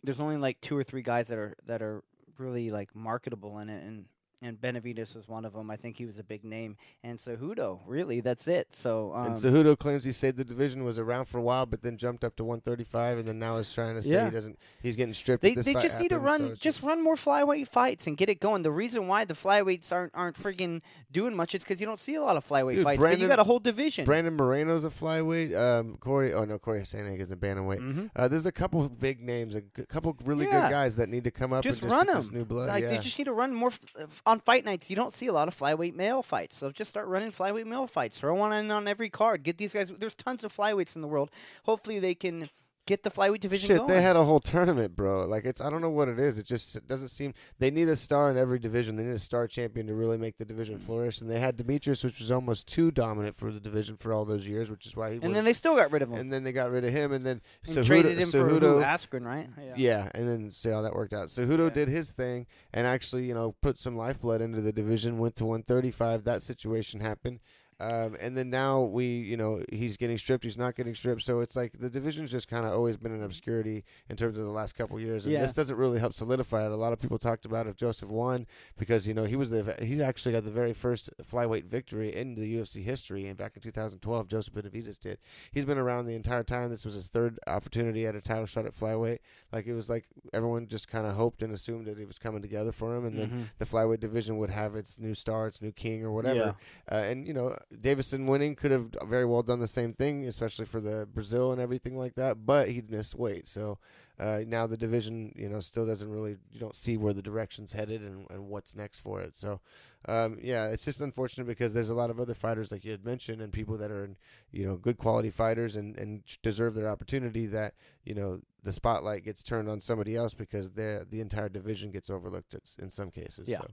there's 0.03 0.19
only 0.19 0.37
like 0.37 0.61
two 0.61 0.77
or 0.77 0.83
three 0.83 1.01
guys 1.01 1.29
that 1.29 1.37
are 1.39 1.55
that 1.65 1.81
are 1.81 2.03
really 2.37 2.69
like 2.69 2.95
marketable 2.95 3.59
in 3.59 3.69
it, 3.69 3.83
and 3.83 4.05
and 4.45 4.59
Benavidez 4.61 5.15
was 5.15 5.27
one 5.27 5.43
of 5.45 5.53
them. 5.53 5.69
I 5.71 5.75
think 5.75 5.97
he 5.97 6.05
was 6.05 6.17
a 6.17 6.23
big 6.23 6.43
name, 6.43 6.77
and 7.03 7.17
Cejudo 7.19 7.79
really 7.87 8.19
that's 8.21 8.47
it. 8.47 8.73
So 8.73 9.11
um, 9.15 9.27
and 9.27 9.35
Cejudo 9.35 9.77
claims 9.77 10.03
he 10.03 10.11
saved 10.11 10.37
the 10.37 10.45
division, 10.45 10.83
was 10.83 10.99
around 10.99 11.25
for 11.25 11.37
a 11.37 11.41
while, 11.41 11.65
but 11.65 11.81
then 11.81 11.97
jumped 11.97 12.23
up 12.23 12.35
to 12.37 12.43
135, 12.43 13.19
and 13.19 13.27
then 13.27 13.39
now 13.39 13.57
is 13.57 13.71
trying 13.73 13.95
to 13.95 14.01
say 14.01 14.11
Yeah. 14.11 14.25
he 14.25 14.31
doesn't. 14.31 14.57
He's 14.81 14.95
getting 14.95 15.13
stripped. 15.13 15.41
They, 15.43 15.55
this 15.55 15.65
they 15.65 15.73
just 15.73 15.99
need 15.99 16.09
to 16.09 16.19
run 16.19 16.49
so 16.49 16.55
just 16.55 16.83
run 16.83 17.03
more 17.03 17.15
flyweight 17.15 17.67
fights 17.67 18.07
and 18.07 18.15
get 18.17 18.29
it 18.29 18.39
going. 18.39 18.61
The 18.61 18.71
reason 18.71 19.07
why 19.07 19.25
the 19.25 19.33
flyweights 19.33 19.91
aren't 19.91 20.11
aren't 20.13 20.37
friggin' 20.37 20.81
doing 21.11 21.35
much 21.35 21.55
is 21.55 21.63
because 21.63 21.79
you 21.79 21.85
don't 21.87 21.99
see 21.99 22.15
a 22.15 22.21
lot 22.21 22.37
of 22.37 22.47
flyweight 22.47 22.75
Dude, 22.75 22.83
fights. 22.83 23.01
but 23.01 23.19
you 23.19 23.27
got 23.27 23.39
a 23.39 23.43
whole 23.43 23.59
division. 23.59 24.05
Brandon 24.05 24.35
Moreno's 24.35 24.83
a 24.83 24.89
flyweight. 24.89 25.55
Um, 25.57 25.97
Corey, 25.99 26.33
oh 26.33 26.45
no, 26.45 26.59
Corey 26.59 26.81
Sandhagen 26.81 27.19
is 27.21 27.31
a 27.31 27.35
bantamweight. 27.35 27.79
Mhm. 27.79 28.09
Uh, 28.15 28.27
there's 28.27 28.45
a 28.45 28.51
couple 28.51 28.81
of 28.81 28.99
big 28.99 29.21
names, 29.21 29.55
a 29.55 29.61
g- 29.61 29.85
couple 29.87 30.15
really 30.25 30.45
Yeah. 30.45 30.61
good 30.63 30.71
guys 30.71 30.95
that 30.97 31.09
need 31.09 31.23
to 31.23 31.31
come 31.31 31.53
up 31.53 31.63
Just 31.63 31.81
and 31.81 31.89
just 31.91 31.97
run 32.07 32.07
them. 32.23 32.29
new 32.33 32.45
blood. 32.45 32.67
Like 32.69 32.83
yeah. 32.83 32.89
they 32.89 32.97
just 32.99 33.17
need 33.17 33.25
to 33.25 33.33
run 33.33 33.53
more 33.53 33.69
f- 33.69 34.21
on 34.35 34.41
fight 34.41 34.65
nights. 34.65 34.89
You 34.89 34.95
don't 34.95 35.13
see 35.13 35.27
a 35.27 35.33
lot 35.33 35.47
of 35.47 35.57
flyweight 35.57 35.95
male 35.95 36.21
fights, 36.21 36.55
so 36.55 36.69
just 36.69 36.89
start 36.89 37.07
running 37.07 37.31
flyweight 37.31 37.65
male 37.65 37.87
fights. 37.87 38.19
Throw 38.19 38.35
one 38.35 38.53
in 38.53 38.69
on 38.69 38.87
every 38.87 39.09
card. 39.09 39.43
Get 39.43 39.57
these 39.57 39.73
guys. 39.73 39.91
There's 39.97 40.15
tons 40.15 40.43
of 40.43 40.55
flyweights 40.55 40.95
in 40.95 41.01
the 41.01 41.07
world. 41.07 41.31
Hopefully 41.63 41.99
they 41.99 42.13
can 42.13 42.49
get 42.85 43.03
the 43.03 43.09
flyweight 43.09 43.39
division 43.39 43.67
Shit, 43.67 43.77
going. 43.77 43.89
they 43.89 44.01
had 44.01 44.15
a 44.15 44.23
whole 44.23 44.39
tournament, 44.39 44.95
bro. 44.95 45.25
Like 45.25 45.45
it's 45.45 45.59
I 45.61 45.69
don't 45.69 45.81
know 45.81 45.89
what 45.89 46.07
it 46.07 46.19
is. 46.19 46.37
It 46.39 46.45
just 46.45 46.75
it 46.75 46.87
doesn't 46.87 47.07
seem 47.09 47.33
they 47.59 47.71
need 47.71 47.87
a 47.89 47.95
star 47.95 48.29
in 48.31 48.37
every 48.37 48.59
division. 48.59 48.95
They 48.95 49.03
need 49.03 49.11
a 49.15 49.19
star 49.19 49.47
champion 49.47 49.87
to 49.87 49.93
really 49.93 50.17
make 50.17 50.37
the 50.37 50.45
division 50.45 50.79
flourish. 50.79 51.21
And 51.21 51.29
they 51.29 51.39
had 51.39 51.57
Demetrius, 51.57 52.03
which 52.03 52.19
was 52.19 52.31
almost 52.31 52.67
too 52.67 52.91
dominant 52.91 53.35
for 53.37 53.51
the 53.51 53.59
division 53.59 53.97
for 53.97 54.13
all 54.13 54.25
those 54.25 54.47
years, 54.47 54.69
which 54.69 54.85
is 54.85 54.95
why 54.95 55.09
he. 55.09 55.15
and 55.15 55.23
was, 55.23 55.33
then 55.33 55.43
they 55.45 55.53
still 55.53 55.75
got 55.75 55.91
rid 55.91 56.01
of 56.01 56.09
him 56.11 56.19
and 56.19 56.31
then 56.31 56.43
they 56.43 56.51
got 56.51 56.69
rid 56.71 56.85
of 56.85 56.91
him, 56.91 57.11
and 57.11 57.25
then 57.25 57.41
and 57.67 57.75
Cejudo, 57.75 57.85
traded 57.85 58.17
him 58.19 58.29
for 58.29 58.47
who? 58.47 58.59
Cejudo- 58.59 58.83
Askren, 58.83 59.25
right? 59.25 59.49
Yeah, 59.75 60.09
and 60.13 60.27
then 60.27 60.51
see 60.51 60.69
how 60.69 60.81
that 60.83 60.93
worked 60.95 61.13
out. 61.13 61.27
Cejudo 61.29 61.67
Yeah. 61.67 61.73
did 61.73 61.87
his 61.87 62.11
thing 62.11 62.45
and 62.73 62.85
actually, 62.85 63.25
you 63.25 63.33
know, 63.33 63.55
put 63.61 63.77
some 63.79 63.95
lifeblood 63.95 64.41
into 64.41 64.61
the 64.61 64.71
division. 64.71 65.17
Went 65.17 65.35
to 65.37 65.45
135. 65.45 66.23
That 66.23 66.41
situation 66.41 66.99
happened. 66.99 67.39
Um, 67.79 68.15
and 68.21 68.37
then 68.37 68.49
now 68.49 68.81
we, 68.83 69.05
you 69.05 69.35
know, 69.35 69.61
he's 69.71 69.97
getting 69.97 70.17
stripped. 70.17 70.45
He's 70.45 70.57
not 70.57 70.75
getting 70.75 70.95
stripped. 70.95 71.23
So 71.23 71.41
it's 71.41 71.55
like 71.57 71.73
the 71.77 71.89
division's 71.89 72.31
just 72.31 72.47
kind 72.47 72.65
of 72.65 72.71
always 72.71 72.95
been 72.95 73.13
in 73.13 73.21
obscurity 73.21 73.83
in 74.09 74.15
terms 74.15 74.39
of 74.39 74.45
the 74.45 74.51
last 74.51 74.75
couple 74.77 74.97
years. 74.99 75.25
And 75.25 75.33
Yeah. 75.33 75.41
this 75.41 75.51
doesn't 75.51 75.75
really 75.75 75.99
help 75.99 76.13
solidify 76.13 76.65
it. 76.65 76.71
A 76.71 76.75
lot 76.77 76.93
of 76.93 76.99
people 76.99 77.17
talked 77.19 77.43
about 77.45 77.67
if 77.67 77.75
Joseph 77.75 78.09
won 78.09 78.47
because 78.77 79.07
you 79.07 79.13
know 79.13 79.25
he 79.25 79.35
was 79.35 79.49
the 79.49 79.75
he 79.83 80.01
actually 80.01 80.31
got 80.31 80.45
the 80.45 80.51
very 80.51 80.73
first 80.73 81.09
flyweight 81.29 81.65
victory 81.65 82.15
in 82.15 82.35
the 82.35 82.55
UFC 82.55 82.81
history. 82.81 83.27
And 83.27 83.37
back 83.37 83.57
in 83.57 83.61
2012, 83.61 84.27
Joseph 84.29 84.53
Benavidez 84.53 84.97
did. 84.97 85.17
He's 85.51 85.65
been 85.65 85.77
around 85.77 86.05
the 86.05 86.15
entire 86.15 86.43
time. 86.43 86.69
This 86.69 86.85
was 86.85 86.93
his 86.93 87.09
third 87.09 87.39
opportunity 87.45 88.05
at 88.07 88.15
a 88.15 88.21
title 88.21 88.45
shot 88.45 88.65
at 88.65 88.73
flyweight. 88.73 89.19
Like 89.51 89.67
it 89.67 89.73
was 89.73 89.89
like 89.89 90.05
everyone 90.33 90.67
just 90.67 90.87
kind 90.87 91.05
of 91.05 91.15
hoped 91.15 91.41
and 91.41 91.51
assumed 91.51 91.87
that 91.87 91.99
it 91.99 92.07
was 92.07 92.19
coming 92.19 92.41
together 92.41 92.71
for 92.71 92.95
him, 92.95 93.05
and 93.05 93.17
then 93.19 93.29
Mhm. 93.29 93.43
the 93.57 93.65
flyweight 93.65 93.99
division 93.99 94.37
would 94.37 94.49
have 94.49 94.75
its 94.75 94.97
new 94.97 95.13
star, 95.13 95.47
its 95.47 95.61
new 95.61 95.73
king, 95.73 96.03
or 96.05 96.11
whatever. 96.13 96.55
Yeah. 96.89 96.95
Uh, 96.97 97.01
and 97.03 97.27
you 97.27 97.33
know, 97.33 97.55
Deiveson 97.73 98.27
winning 98.27 98.55
could 98.55 98.71
have 98.71 98.95
very 99.05 99.25
well 99.25 99.41
done 99.41 99.59
the 99.59 99.67
same 99.67 99.93
thing, 99.93 100.25
especially 100.27 100.65
for 100.65 100.79
the 100.79 101.07
Brazil 101.11 101.51
and 101.51 101.59
everything 101.59 101.97
like 101.97 102.15
that. 102.15 102.45
But 102.45 102.69
he 102.69 102.81
missed 102.87 103.15
weight, 103.15 103.47
so 103.47 103.79
uh, 104.19 104.41
now 104.47 104.67
the 104.67 104.77
division, 104.77 105.33
you 105.35 105.49
know, 105.49 105.59
still 105.59 105.85
doesn't 105.85 106.09
really. 106.09 106.37
You 106.51 106.59
don't 106.59 106.75
see 106.75 106.95
where 106.95 107.13
the 107.13 107.21
direction's 107.21 107.73
headed 107.73 108.01
and, 108.01 108.27
and 108.29 108.47
what's 108.47 108.75
next 108.75 108.99
for 108.99 109.19
it. 109.19 109.35
So, 109.35 109.59
um, 110.07 110.37
yeah, 110.41 110.67
it's 110.69 110.85
just 110.85 111.01
unfortunate 111.01 111.47
because 111.47 111.73
there's 111.73 111.89
a 111.89 111.95
lot 111.95 112.09
of 112.09 112.19
other 112.19 112.33
fighters 112.33 112.71
like 112.71 112.85
you 112.85 112.91
had 112.91 113.03
mentioned 113.03 113.41
and 113.41 113.51
people 113.51 113.77
that 113.77 113.91
are, 113.91 114.09
you 114.51 114.65
know, 114.65 114.75
good 114.75 114.97
quality 114.97 115.31
fighters 115.31 115.75
and 115.75 115.97
and 115.97 116.23
deserve 116.43 116.75
their 116.75 116.89
opportunity. 116.89 117.45
That 117.47 117.73
you 118.03 118.13
know 118.13 118.41
the 118.63 118.73
spotlight 118.73 119.25
gets 119.25 119.43
turned 119.43 119.69
on 119.69 119.81
somebody 119.81 120.15
else 120.15 120.33
because 120.33 120.71
the 120.71 121.05
the 121.09 121.19
entire 121.19 121.49
division 121.49 121.91
gets 121.91 122.09
overlooked 122.09 122.55
in 122.79 122.89
some 122.89 123.11
cases. 123.11 123.49
Yeah. 123.49 123.59
So. 123.59 123.67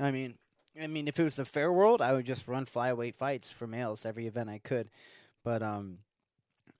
I 0.00 0.10
mean, 0.10 0.34
I 0.80 0.86
mean, 0.86 1.08
if 1.08 1.18
it 1.18 1.24
was 1.24 1.38
a 1.38 1.44
fair 1.44 1.72
world, 1.72 2.00
I 2.00 2.12
would 2.12 2.26
just 2.26 2.46
run 2.46 2.66
flyweight 2.66 3.14
fights 3.14 3.50
for 3.50 3.66
males 3.66 4.06
every 4.06 4.26
event 4.26 4.48
I 4.48 4.58
could. 4.58 4.90
But 5.44 5.62
um, 5.62 5.98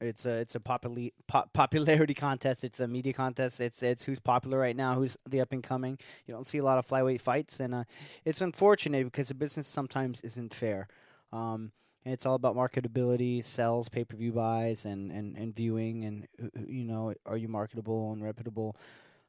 it's 0.00 0.26
a 0.26 0.34
it's 0.34 0.54
a 0.54 0.60
popularity 0.60 2.14
contest. 2.14 2.64
It's 2.64 2.80
a 2.80 2.88
media 2.88 3.12
contest. 3.12 3.60
It's 3.60 3.82
it's 3.82 4.04
who's 4.04 4.20
popular 4.20 4.58
right 4.58 4.76
now, 4.76 4.94
who's 4.94 5.16
the 5.28 5.40
up 5.40 5.52
and 5.52 5.62
coming. 5.62 5.98
You 6.26 6.34
don't 6.34 6.46
see 6.46 6.58
a 6.58 6.64
lot 6.64 6.78
of 6.78 6.86
flyweight 6.86 7.20
fights, 7.20 7.60
and 7.60 7.74
uh, 7.74 7.84
it's 8.24 8.40
unfortunate 8.40 9.04
because 9.04 9.28
the 9.28 9.34
business 9.34 9.66
sometimes 9.66 10.20
isn't 10.22 10.54
fair. 10.54 10.88
Um, 11.32 11.72
and 12.04 12.14
it's 12.14 12.24
all 12.24 12.36
about 12.36 12.56
marketability, 12.56 13.44
sales, 13.44 13.88
pay 13.88 14.04
per 14.04 14.16
view 14.16 14.32
buys, 14.32 14.84
and, 14.84 15.10
and, 15.10 15.36
and 15.36 15.54
viewing, 15.54 16.04
and 16.04 16.28
you 16.66 16.84
know, 16.84 17.12
are 17.26 17.36
you 17.36 17.48
marketable 17.48 18.12
and 18.12 18.22
reputable? 18.22 18.76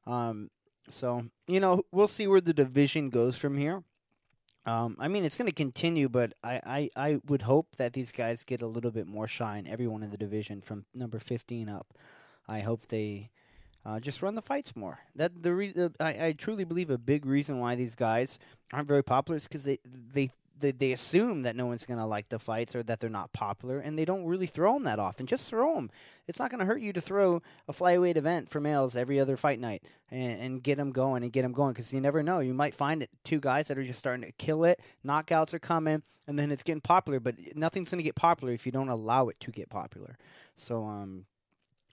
Um, 0.06 0.50
so 0.88 1.26
you 1.48 1.60
know, 1.60 1.84
we'll 1.92 2.08
see 2.08 2.28
where 2.28 2.42
the 2.42 2.54
division 2.54 3.10
goes 3.10 3.38
from 3.38 3.58
here. 3.58 3.84
Um, 4.70 4.96
I 5.00 5.08
mean, 5.08 5.26
it's 5.26 5.38
going 5.38 5.48
to 5.48 5.56
continue, 5.66 6.10
but 6.10 6.34
I, 6.44 6.62
I, 6.78 6.90
I 7.08 7.20
would 7.28 7.42
hope 7.42 7.68
that 7.78 7.94
these 7.94 8.12
guys 8.12 8.44
get 8.44 8.62
a 8.62 8.68
little 8.68 8.92
bit 8.92 9.08
more 9.08 9.28
shine. 9.28 9.66
Everyone 9.66 10.04
in 10.04 10.12
the 10.12 10.18
division 10.18 10.62
from 10.62 10.86
number 10.94 11.18
fifteen 11.18 11.68
up. 11.70 11.88
I 12.48 12.60
hope 12.60 12.82
they 12.88 13.32
uh, 13.84 14.00
just 14.00 14.22
run 14.22 14.36
the 14.36 14.42
fights 14.42 14.76
more. 14.76 15.00
That 15.16 15.32
the 15.42 15.54
re- 15.56 15.74
uh, 15.76 15.90
I, 16.00 16.12
I 16.28 16.36
truly 16.38 16.66
believe 16.66 16.90
a 16.92 16.98
big 17.00 17.26
reason 17.26 17.60
why 17.60 17.76
these 17.76 17.96
guys 17.96 18.38
aren't 18.72 18.88
very 18.88 19.04
popular 19.04 19.38
is 19.38 19.48
because 19.48 19.64
they, 19.64 19.80
they 20.14 20.30
they 20.60 20.72
they 20.72 20.92
assume 20.92 21.44
that 21.44 21.56
no 21.56 21.66
one's 21.66 21.86
going 21.86 22.00
to 22.00 22.06
like 22.06 22.30
the 22.30 22.40
fights 22.40 22.76
or 22.76 22.84
that 22.84 23.00
they're 23.00 23.10
not 23.10 23.34
popular, 23.34 23.80
and 23.80 23.98
they 23.98 24.06
don't 24.06 24.26
really 24.26 24.46
throw 24.46 24.74
them 24.74 24.84
that 24.84 25.00
often. 25.00 25.26
Just 25.26 25.50
throw 25.50 25.76
them. 25.76 25.90
It's 26.28 26.40
not 26.40 26.52
going 26.52 26.60
to 26.60 26.66
hurt 26.66 26.82
you 26.82 26.94
to 26.94 27.02
throw 27.02 27.42
a 27.68 27.74
flyweight 27.74 28.18
event 28.18 28.50
for 28.50 28.60
males 28.60 28.96
every 28.96 29.20
other 29.20 29.38
fight 29.38 29.60
night 29.60 29.84
and, 30.12 30.42
and 30.42 30.64
get 30.64 30.78
them 30.78 30.92
going 30.92 31.24
and 31.24 31.32
get 31.32 31.42
them 31.42 31.54
going 31.54 31.74
because 31.74 31.92
you 31.94 32.02
never 32.02 32.22
know. 32.22 32.40
You 32.40 32.54
might 32.54 32.76
find 32.76 33.02
it 33.02 33.10
two 33.24 33.40
guys 33.40 33.68
that 33.68 33.78
are 33.78 33.84
just 33.84 34.00
starting 34.00 34.26
to 34.26 34.32
kill 34.34 34.64
it. 34.64 34.80
Knockouts 35.06 35.54
are 35.54 35.60
coming, 35.60 36.04
and 36.28 36.38
then 36.38 36.52
it's 36.52 36.64
getting 36.64 36.82
popular. 36.82 37.20
But 37.20 37.36
nothing's 37.56 37.90
going 37.90 38.00
to 38.00 38.04
get 38.04 38.16
popular 38.16 38.54
if 38.54 38.66
you 38.66 38.72
don't 38.72 38.90
allow 38.90 39.30
it 39.30 39.40
to 39.42 39.52
get 39.52 39.70
popular. 39.70 40.18
So 40.56 40.86
um, 40.86 41.26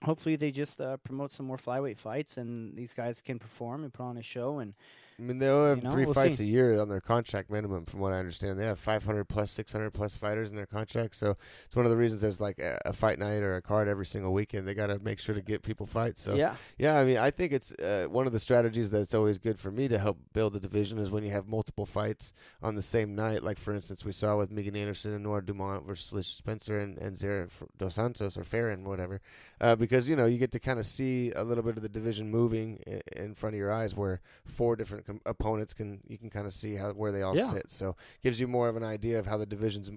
hopefully 0.03 0.35
they 0.35 0.51
just 0.51 0.79
uh, 0.79 0.97
promote 0.97 1.31
some 1.31 1.45
more 1.45 1.57
flyweight 1.57 1.97
fights, 1.97 2.37
and 2.37 2.75
these 2.75 2.93
guys 2.93 3.21
can 3.21 3.39
perform 3.39 3.83
and 3.83 3.93
put 3.93 4.03
on 4.03 4.17
a 4.17 4.23
show. 4.23 4.59
And 4.59 4.73
I 5.19 5.23
mean, 5.23 5.39
they 5.39 5.49
only 5.49 5.69
have 5.69 5.77
You 5.79 5.83
know, 5.85 5.89
three 5.91 6.05
we'll 6.05 6.13
fights 6.13 6.37
see. 6.37 6.43
a 6.43 6.47
year 6.47 6.79
on 6.79 6.89
their 6.89 7.01
contract 7.01 7.49
minimum, 7.49 7.85
from 7.85 8.01
what 8.01 8.13
I 8.13 8.19
understand. 8.19 8.59
They 8.59 8.65
have 8.65 8.79
500 8.79 9.25
plus, 9.25 9.49
600 9.49 9.89
plus 9.91 10.15
fighters 10.15 10.51
in 10.51 10.55
their 10.55 10.67
contract. 10.67 11.15
So 11.15 11.35
it's 11.65 11.75
one 11.75 11.85
of 11.85 11.89
the 11.91 11.97
reasons 11.97 12.21
there's 12.21 12.39
like 12.39 12.59
a, 12.59 12.77
a 12.85 12.93
fight 12.93 13.17
night 13.17 13.41
or 13.41 13.55
a 13.55 13.61
card 13.61 13.87
every 13.87 14.05
single 14.05 14.31
weekend. 14.31 14.67
They 14.67 14.75
got 14.75 14.87
to 14.87 14.99
make 14.99 15.19
sure 15.19 15.33
to 15.33 15.41
get 15.41 15.63
people 15.63 15.87
fights. 15.87 16.21
So 16.21 16.35
yeah, 16.35 16.55
yeah, 16.77 16.99
I 16.99 17.03
mean, 17.03 17.17
I 17.17 17.31
think 17.31 17.51
it's 17.51 17.71
uh, 17.73 18.05
one 18.11 18.27
of 18.27 18.33
the 18.33 18.39
strategies 18.39 18.91
that 18.91 19.01
it's 19.01 19.15
always 19.15 19.39
good 19.39 19.59
for 19.59 19.71
me 19.71 19.87
to 19.87 19.97
help 19.97 20.19
build 20.33 20.55
a 20.55 20.59
division 20.59 20.99
is 20.99 21.09
when 21.09 21.23
you 21.23 21.31
have 21.31 21.47
multiple 21.47 21.87
fights 21.87 22.31
on 22.61 22.75
the 22.75 22.83
same 22.83 23.15
night. 23.15 23.41
Like 23.41 23.57
for 23.57 23.73
instance, 23.73 24.05
we 24.05 24.11
saw 24.11 24.37
with 24.37 24.51
Megan 24.51 24.75
Anderson 24.75 25.13
and 25.15 25.23
Norma 25.23 25.41
Dumont 25.47 25.87
versus 25.87 26.27
Spencer 26.27 26.77
and 26.79 26.95
and 26.99 27.17
Zarah 27.17 27.47
dos 27.79 27.95
Santos 27.95 28.37
or 28.37 28.43
Farron, 28.43 28.83
whatever. 28.83 29.19
Uh, 29.59 29.75
because 29.75 30.07
you 30.07 30.15
know 30.15 30.25
you 30.25 30.37
get 30.37 30.51
to 30.51 30.59
kind 30.59 30.77
of 30.77 30.85
see 30.85 31.31
a 31.35 31.43
little 31.43 31.63
bit 31.63 31.75
of 31.75 31.81
the 31.81 31.89
division 31.89 32.29
moving 32.29 32.79
i- 32.85 33.01
in 33.19 33.33
front 33.33 33.55
of 33.55 33.57
your 33.57 33.71
eyes, 33.71 33.95
where 33.95 34.21
four 34.45 34.75
different 34.75 35.06
com- 35.07 35.21
opponents 35.25 35.73
can 35.73 36.01
you 36.07 36.17
can 36.19 36.29
kind 36.29 36.45
of 36.45 36.53
see 36.53 36.75
how 36.75 36.91
where 36.91 37.11
they 37.11 37.23
all 37.23 37.35
Yeah. 37.35 37.47
sit. 37.47 37.71
So 37.71 37.95
gives 38.21 38.39
you 38.39 38.47
more 38.47 38.69
of 38.69 38.75
an 38.75 38.83
idea 38.83 39.17
of 39.17 39.25
how 39.25 39.37
the 39.37 39.45
division's 39.47 39.89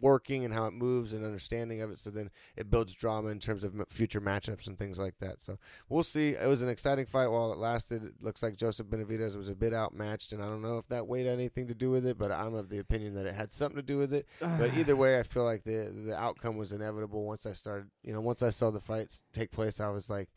working 0.00 0.44
and 0.44 0.54
how 0.54 0.64
it 0.66 0.72
moves 0.72 1.12
and 1.12 1.24
understanding 1.24 1.82
of 1.82 1.90
it. 1.90 1.98
So 1.98 2.10
then 2.10 2.30
it 2.56 2.70
builds 2.70 2.94
drama 2.94 3.30
in 3.30 3.40
terms 3.40 3.64
of 3.64 3.74
future 3.88 4.20
matchups 4.20 4.68
and 4.68 4.78
things 4.78 4.96
like 4.96 5.18
that. 5.18 5.42
So 5.42 5.58
we'll 5.88 6.04
see. 6.04 6.30
It 6.30 6.46
was 6.46 6.62
an 6.62 6.68
exciting 6.68 7.04
fight 7.06 7.26
while 7.26 7.52
it 7.52 7.58
lasted. 7.58 8.04
It 8.04 8.12
looks 8.20 8.40
like 8.40 8.56
Joseph 8.56 8.86
Benavidez 8.86 9.36
was 9.36 9.48
a 9.48 9.56
bit 9.56 9.74
outmatched, 9.74 10.32
and 10.32 10.40
I 10.40 10.46
don't 10.46 10.62
know 10.62 10.78
if 10.78 10.86
that 10.86 11.08
weight 11.08 11.26
had 11.26 11.32
anything 11.34 11.66
to 11.66 11.74
do 11.74 11.90
with 11.90 12.06
it, 12.06 12.16
but 12.16 12.30
I'm 12.30 12.54
of 12.54 12.68
the 12.68 12.78
opinion 12.78 13.14
that 13.14 13.26
it 13.26 13.34
had 13.34 13.50
something 13.50 13.74
to 13.74 13.82
do 13.82 13.98
with 13.98 14.12
it. 14.14 14.26
But 14.60 14.76
either 14.76 14.94
way, 14.94 15.18
I 15.18 15.24
feel 15.24 15.42
like 15.44 15.64
the 15.64 15.90
the 16.06 16.16
outcome 16.16 16.56
was 16.56 16.70
inevitable 16.72 17.24
once 17.24 17.44
I 17.44 17.52
started. 17.52 17.88
You 18.04 18.12
know, 18.12 18.20
once 18.20 18.40
I 18.40 18.50
saw 18.50 18.70
the 18.70 18.80
fights 18.80 19.22
take 19.32 19.50
place, 19.50 19.80
I 19.80 19.88
was 19.88 20.08
like. 20.08 20.30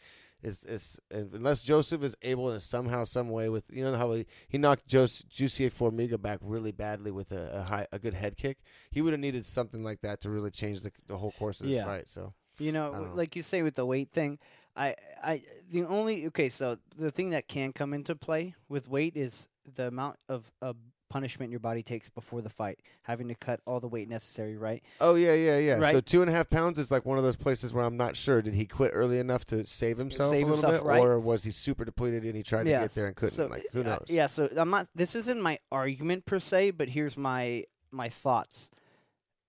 Is 0.43 0.63
is 0.63 0.99
unless 1.11 1.61
Joseph 1.61 2.03
is 2.03 2.15
able 2.23 2.51
to 2.51 2.59
somehow, 2.59 3.03
some 3.03 3.29
way, 3.29 3.47
with 3.49 3.63
you 3.71 3.83
know 3.83 3.95
how 3.95 4.11
he, 4.13 4.25
he 4.47 4.57
knocked 4.57 4.91
Jose, 4.91 5.23
Jussier 5.29 5.71
Formiga 5.71 6.19
back 6.19 6.39
really 6.41 6.71
badly 6.71 7.11
with 7.11 7.31
a, 7.31 7.59
a 7.59 7.61
high 7.61 7.85
a 7.91 7.99
good 7.99 8.13
head 8.15 8.37
kick, 8.37 8.57
he 8.89 9.01
would 9.01 9.13
have 9.13 9.19
needed 9.19 9.45
something 9.45 9.83
like 9.83 10.01
that 10.01 10.19
to 10.21 10.29
really 10.29 10.51
change 10.51 10.81
the 10.81 10.91
the 11.07 11.17
whole 11.17 11.31
course 11.33 11.61
of 11.61 11.67
this 11.67 11.75
Yeah. 11.75 11.85
fight. 11.85 12.09
So 12.09 12.33
You 12.57 12.71
know, 12.71 12.91
know. 12.91 13.11
like 13.13 13.35
you 13.35 13.43
say 13.43 13.61
with 13.61 13.75
the 13.75 13.85
weight 13.85 14.11
thing, 14.11 14.39
I, 14.75 14.95
I, 15.23 15.43
the 15.69 15.83
only 15.85 16.27
okay. 16.27 16.49
So 16.49 16.77
the 16.97 17.11
thing 17.11 17.29
that 17.31 17.47
can 17.47 17.71
come 17.73 17.93
into 17.93 18.15
play 18.15 18.55
with 18.69 18.87
weight 18.87 19.15
is 19.15 19.47
the 19.75 19.87
amount 19.87 20.17
of, 20.27 20.51
of 20.61 20.75
punishment 21.11 21.51
your 21.51 21.59
body 21.59 21.83
takes 21.83 22.07
before 22.07 22.41
the 22.41 22.49
fight, 22.49 22.79
having 23.03 23.27
to 23.27 23.35
cut 23.35 23.59
all 23.65 23.81
the 23.81 23.87
weight 23.87 24.07
necessary, 24.07 24.55
right? 24.55 24.81
Oh 25.01 25.15
yeah, 25.15 25.33
yeah, 25.33 25.57
yeah. 25.57 25.91
So 25.91 25.99
two 25.99 26.21
and 26.21 26.29
a 26.29 26.33
half 26.33 26.49
pounds 26.49 26.79
is 26.79 26.89
like 26.89 27.05
one 27.05 27.17
of 27.17 27.23
those 27.23 27.35
places 27.35 27.73
where 27.73 27.83
I'm 27.83 27.97
not 27.97 28.15
sure. 28.15 28.41
Did 28.41 28.53
he 28.53 28.65
quit 28.65 28.91
early 28.93 29.19
enough 29.19 29.45
to 29.47 29.67
save 29.67 29.97
himself 29.97 30.31
Save 30.31 30.47
a 30.47 30.49
little 30.49 30.69
himself, 30.69 30.85
bit, 30.85 30.89
right. 30.89 31.01
or 31.01 31.19
was 31.19 31.43
he 31.43 31.51
super 31.51 31.83
depleted 31.83 32.23
and 32.23 32.35
he 32.35 32.43
tried 32.43 32.63
to 32.63 32.69
get 32.69 32.91
there 32.91 33.07
and 33.07 33.15
couldn't? 33.15 33.35
So, 33.35 33.47
like 33.47 33.65
who 33.73 33.81
uh, 33.81 33.83
knows? 33.83 34.05
yeah. 34.07 34.27
So 34.27 34.49
I'm 34.55 34.69
not. 34.69 34.87
This 34.95 35.15
isn't 35.15 35.41
my 35.41 35.59
argument 35.71 36.25
per 36.25 36.39
se, 36.39 36.71
but 36.71 36.89
here's 36.89 37.17
my 37.17 37.65
my 37.91 38.07
thoughts. 38.07 38.69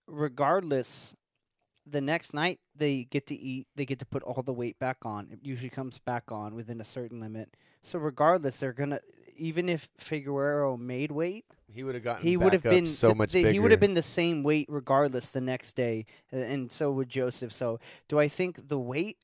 Regardless, 0.09 1.15
the 1.87 2.01
next 2.01 2.35
night 2.35 2.61
they 2.75 3.05
get 3.05 3.27
to 3.29 3.35
eat. 3.35 3.67
They 3.77 3.85
get 3.85 3.99
to 4.01 4.07
put 4.07 4.23
all 4.23 4.43
the 4.43 4.53
weight 4.53 4.79
back 4.79 4.99
on. 5.05 5.29
It 5.31 5.41
usually 5.43 5.71
comes 5.71 5.99
back 5.99 6.33
on 6.33 6.55
within 6.55 6.81
a 6.81 6.85
certain 6.85 7.21
limit. 7.21 7.55
So 7.83 7.99
regardless, 7.99 8.57
they're 8.57 8.73
gonna. 8.73 9.01
Even 9.43 9.69
if 9.69 9.89
Figueroa 9.99 10.79
made 10.79 11.11
weight, 11.11 11.45
He 11.75 11.83
would 11.83 11.95
have 11.97 12.05
gotten. 12.05 12.23
he 12.27 12.37
would 12.37 12.53
have 12.53 12.63
been 12.63 12.87
so 12.87 13.09
th- 13.09 13.17
much 13.19 13.33
th- 13.33 13.43
bigger. 13.45 13.53
He 13.53 13.59
would 13.59 13.71
have 13.73 13.81
been 13.81 13.95
the 13.95 14.03
same 14.03 14.43
weight 14.43 14.67
regardless 14.69 15.33
the 15.33 15.41
next 15.41 15.75
day, 15.75 16.07
and 16.31 16.71
so 16.71 16.93
would 16.93 17.09
Joseph. 17.09 17.53
So, 17.53 17.81
do 18.09 18.19
I 18.21 18.29
think 18.29 18.69
the 18.69 18.79
weight 18.79 19.17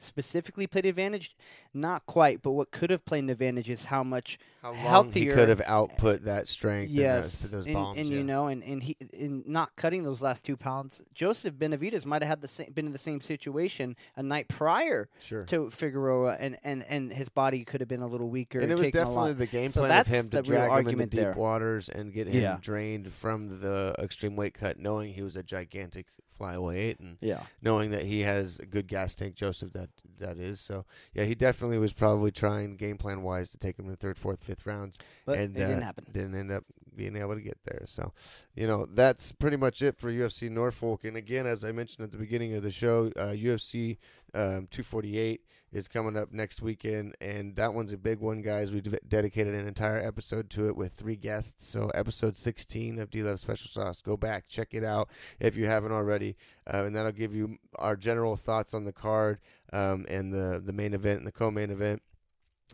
specifically 0.00 0.66
played 0.66 0.86
advantage? 0.86 1.36
Not 1.72 2.04
quite, 2.06 2.42
but 2.42 2.52
what 2.52 2.70
could 2.70 2.90
have 2.90 3.04
played 3.04 3.24
an 3.24 3.30
advantage 3.30 3.70
is 3.70 3.86
how 3.86 4.02
much 4.02 4.38
how 4.62 4.72
healthier- 4.72 5.30
he 5.30 5.36
could 5.36 5.48
have 5.48 5.62
output 5.66 6.24
that 6.24 6.48
strength. 6.48 6.90
yes, 6.90 7.42
and 7.42 7.44
those, 7.44 7.50
those 7.50 7.66
and, 7.66 7.74
bombs. 7.74 7.98
and 7.98 8.08
yeah. 8.08 8.16
you 8.18 8.24
know, 8.24 8.46
and, 8.48 8.62
and 8.64 8.82
he 8.82 8.96
in 9.12 9.44
not 9.46 9.76
cutting 9.76 10.02
those 10.02 10.20
last 10.20 10.44
two 10.44 10.56
pounds, 10.56 11.00
Joseph 11.14 11.54
Benavidez 11.54 12.04
might 12.04 12.22
have 12.22 12.28
had 12.28 12.40
the 12.40 12.48
same, 12.48 12.72
been 12.72 12.86
in 12.86 12.92
the 12.92 12.98
same 12.98 13.20
situation 13.20 13.94
a 14.16 14.22
night 14.22 14.48
prior 14.48 15.08
sure. 15.20 15.44
to 15.44 15.70
Figueroa, 15.70 16.36
and, 16.40 16.58
and, 16.64 16.84
and 16.88 17.12
his 17.12 17.28
body 17.28 17.64
could 17.64 17.80
have 17.80 17.88
been 17.88 18.02
a 18.02 18.06
little 18.08 18.28
weaker. 18.28 18.58
And 18.58 18.72
it 18.72 18.74
was 18.76 18.86
taken 18.86 19.02
a 19.02 19.10
lot. 19.10 19.28
definitely 19.28 19.46
the 19.46 19.50
game 19.52 19.68
So 19.70 19.80
plan 19.82 20.00
of 20.00 20.06
him 20.08 20.28
to 20.30 20.42
drag 20.42 20.86
him 20.86 21.00
into 21.00 21.06
deep 21.06 21.20
there. 21.20 21.32
waters 21.34 21.88
and 21.88 22.12
get 22.12 22.26
him 22.26 22.42
Yeah. 22.42 22.58
drained 22.60 23.12
from 23.12 23.60
the 23.60 23.94
extreme 23.98 24.34
weight 24.36 24.54
cut, 24.54 24.78
knowing 24.78 25.12
he 25.12 25.22
was 25.22 25.36
a 25.36 25.42
gigantic 25.42 26.06
flyweight 26.40 27.00
and 27.00 27.18
yeah. 27.20 27.42
knowing 27.60 27.90
that 27.90 28.02
he 28.02 28.20
has 28.20 28.58
a 28.58 28.66
good 28.66 28.86
gas 28.86 29.14
tank, 29.14 29.34
Joseph 29.34 29.72
that 29.72 29.90
that 30.18 30.38
is. 30.38 30.60
So 30.60 30.84
yeah, 31.14 31.24
he 31.24 31.34
definitely 31.34 31.78
was 31.78 31.92
probably 31.92 32.30
trying 32.30 32.76
game 32.76 32.96
plan 32.96 33.22
wise 33.22 33.50
to 33.50 33.58
take 33.58 33.78
him 33.78 33.86
in 33.86 33.90
the 33.90 33.96
third, 33.96 34.16
fourth, 34.16 34.42
fifth 34.42 34.66
rounds, 34.66 34.98
But 35.26 35.38
and 35.38 35.56
it 35.56 35.60
didn't 35.60 35.82
uh, 35.82 35.86
happen. 35.86 36.04
Didn't 36.12 36.34
end 36.34 36.52
up 36.52 36.64
being 36.96 37.16
able 37.16 37.34
to 37.34 37.40
get 37.40 37.58
there. 37.64 37.82
So, 37.86 38.12
you 38.54 38.66
know, 38.66 38.86
that's 38.86 39.32
pretty 39.32 39.56
much 39.56 39.80
it 39.80 39.98
for 39.98 40.10
UFC 40.10 40.50
Norfolk. 40.50 41.04
And 41.04 41.16
again, 41.16 41.46
as 41.46 41.64
I 41.64 41.72
mentioned 41.72 42.04
at 42.04 42.10
the 42.10 42.18
beginning 42.18 42.54
of 42.54 42.62
the 42.62 42.70
show, 42.70 43.10
uh, 43.16 43.28
UFC 43.28 43.96
um, 44.34 44.66
248 44.70 45.40
is 45.72 45.88
coming 45.88 46.16
up 46.16 46.32
next 46.32 46.62
weekend, 46.62 47.14
and 47.20 47.54
that 47.56 47.74
one's 47.74 47.92
a 47.92 47.98
big 47.98 48.18
one, 48.18 48.42
guys. 48.42 48.72
We 48.72 48.80
dedicated 48.80 49.54
an 49.54 49.66
entire 49.66 49.98
episode 49.98 50.50
to 50.50 50.68
it 50.68 50.76
with 50.76 50.92
three 50.94 51.16
guests. 51.16 51.66
So, 51.66 51.88
episode 51.94 52.36
16 52.36 52.98
of 52.98 53.10
D 53.10 53.22
Love 53.22 53.40
Special 53.40 53.68
Sauce. 53.68 54.00
Go 54.00 54.16
back, 54.16 54.48
check 54.48 54.74
it 54.74 54.84
out 54.84 55.08
if 55.38 55.56
you 55.56 55.66
haven't 55.66 55.92
already, 55.92 56.36
uh, 56.66 56.84
and 56.84 56.96
that'll 56.96 57.12
give 57.12 57.34
you 57.34 57.58
our 57.76 57.96
general 57.96 58.36
thoughts 58.36 58.74
on 58.74 58.84
the 58.84 58.92
card 58.92 59.40
um, 59.72 60.06
and 60.08 60.32
the 60.32 60.60
the 60.64 60.72
main 60.72 60.94
event 60.94 61.18
and 61.18 61.26
the 61.26 61.32
co-main 61.32 61.70
event. 61.70 62.02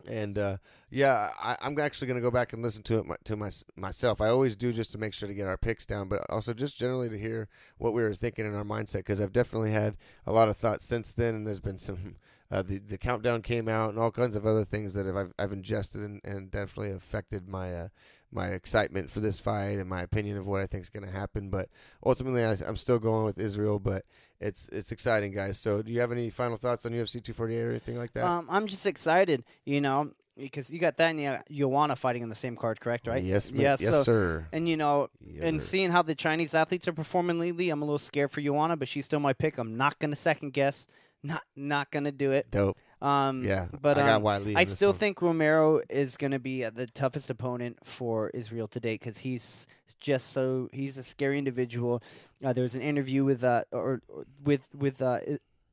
And 0.07 0.37
uh, 0.37 0.57
yeah, 0.89 1.29
I, 1.41 1.57
am 1.61 1.79
actually 1.79 2.07
going 2.07 2.19
to 2.19 2.21
go 2.21 2.31
back 2.31 2.53
and 2.53 2.61
listen 2.61 2.83
to 2.83 2.99
it 2.99 3.05
my, 3.05 3.15
to 3.23 3.35
my, 3.35 3.49
myself. 3.75 4.21
I 4.21 4.27
always 4.27 4.55
do 4.55 4.71
just 4.71 4.91
to 4.91 4.97
make 4.97 5.13
sure 5.13 5.27
to 5.27 5.33
get 5.33 5.47
our 5.47 5.57
picks 5.57 5.85
down, 5.85 6.07
but 6.07 6.21
also 6.29 6.53
just 6.53 6.77
generally 6.77 7.09
to 7.09 7.17
hear 7.17 7.47
what 7.77 7.93
we 7.93 8.03
were 8.03 8.13
thinking 8.13 8.45
in 8.45 8.55
our 8.55 8.63
mindset 8.63 8.97
because 8.97 9.19
I've 9.19 9.33
definitely 9.33 9.71
had 9.71 9.97
a 10.25 10.31
lot 10.31 10.49
of 10.49 10.57
thoughts 10.57 10.85
since 10.85 11.13
then, 11.13 11.35
and 11.35 11.47
there's 11.47 11.59
been 11.59 11.77
some. 11.77 12.15
Uh, 12.49 12.61
the 12.61 12.79
the 12.79 12.97
countdown 12.97 13.41
came 13.41 13.67
out 13.67 13.89
and 13.89 13.99
all 13.99 14.11
kinds 14.11 14.35
of 14.35 14.45
other 14.45 14.63
things 14.63 14.93
that 14.93 15.05
have, 15.05 15.15
I've, 15.17 15.33
I've 15.37 15.51
ingested 15.51 16.01
and, 16.01 16.21
and 16.23 16.49
definitely 16.49 16.91
affected 16.91 17.47
my 17.47 17.73
uh, 17.73 17.87
my 18.31 18.47
excitement 18.47 19.09
for 19.09 19.19
this 19.19 19.39
fight 19.39 19.79
and 19.79 19.89
my 19.89 20.01
opinion 20.01 20.37
of 20.37 20.47
what 20.47 20.61
I 20.61 20.65
think 20.65 20.83
is 20.83 20.89
going 20.89 21.05
to 21.05 21.11
happen. 21.11 21.49
But 21.49 21.69
ultimately, 22.05 22.43
I, 22.43 22.55
am 22.65 22.75
still 22.75 22.99
going 22.99 23.25
with 23.25 23.39
Israel. 23.39 23.79
But 23.79 24.05
it's 24.39 24.69
it's 24.69 24.91
exciting, 24.91 25.33
guys. 25.33 25.57
So, 25.57 25.81
do 25.81 25.91
you 25.91 25.99
have 25.99 26.11
any 26.11 26.29
final 26.29 26.57
thoughts 26.57 26.85
on 26.85 26.91
UFC 26.91 27.23
248 27.23 27.61
or 27.61 27.69
anything 27.71 27.97
like 27.97 28.13
that? 28.13 28.25
Um, 28.25 28.47
I'm 28.49 28.67
just 28.67 28.85
excited, 28.85 29.43
you 29.65 29.81
know, 29.81 30.11
because 30.37 30.69
you 30.69 30.79
got 30.79 30.97
that 30.97 31.15
and 31.15 31.43
Joanna 31.51 31.95
fighting 31.95 32.21
in 32.21 32.29
the 32.29 32.35
same 32.35 32.55
card, 32.55 32.79
correct? 32.79 33.07
Right? 33.07 33.23
Yes, 33.23 33.51
yes, 33.53 33.81
yes, 33.81 33.91
so, 33.91 34.03
sir. 34.03 34.47
And 34.51 34.67
you 34.67 34.77
know, 34.77 35.09
and 35.41 35.61
seeing 35.61 35.91
how 35.91 36.01
the 36.01 36.15
Chinese 36.15 36.53
athletes 36.53 36.87
are 36.87 36.93
performing 36.93 37.39
lately, 37.39 37.69
I'm 37.69 37.81
a 37.81 37.85
little 37.85 37.99
scared 37.99 38.31
for 38.31 38.41
Joanna, 38.41 38.77
but 38.77 38.87
she's 38.87 39.05
still 39.05 39.19
my 39.19 39.33
pick. 39.33 39.57
I'm 39.57 39.77
not 39.77 39.99
going 39.99 40.11
to 40.11 40.17
second 40.17 40.53
guess. 40.53 40.87
Not 41.27 41.43
not 41.55 41.91
going 41.91 42.05
to 42.05 42.11
do 42.11 42.31
it. 42.31 42.49
Dope. 42.51 42.77
Um, 43.01 43.43
yeah, 43.43 43.67
but 43.79 43.97
I 43.97 44.11
um, 44.11 44.25
I 44.55 44.63
still 44.63 44.89
one. 44.89 44.97
think 44.97 45.21
Romero 45.21 45.81
is 45.89 46.17
going 46.17 46.31
to 46.31 46.39
be 46.39 46.63
uh, 46.63 46.71
the 46.71 46.87
toughest 46.87 47.29
opponent 47.29 47.77
for 47.83 48.29
Israel 48.29 48.67
to 48.69 48.79
date 48.79 49.01
because 49.01 49.19
he's 49.19 49.67
just 49.99 50.31
so 50.31 50.69
he's 50.71 50.97
a 50.97 51.03
scary 51.03 51.37
individual. 51.37 52.01
Uh, 52.43 52.53
there 52.53 52.63
was 52.63 52.75
an 52.75 52.81
interview 52.81 53.23
with 53.23 53.43
uh, 53.43 53.63
or, 53.71 54.01
or 54.07 54.25
with 54.43 54.67
with 54.73 55.01
uh, 55.01 55.19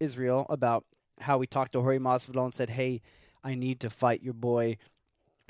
Israel 0.00 0.44
about 0.48 0.84
how 1.20 1.38
we 1.38 1.46
talked 1.46 1.72
to 1.72 1.80
Jorge 1.80 1.98
Masvidal 1.98 2.44
and 2.44 2.55
said, 2.55 2.70
"Hey, 2.70 3.00
I 3.42 3.55
need 3.55 3.80
to 3.80 3.90
fight 3.90 4.22
your 4.22 4.34
boy." 4.34 4.76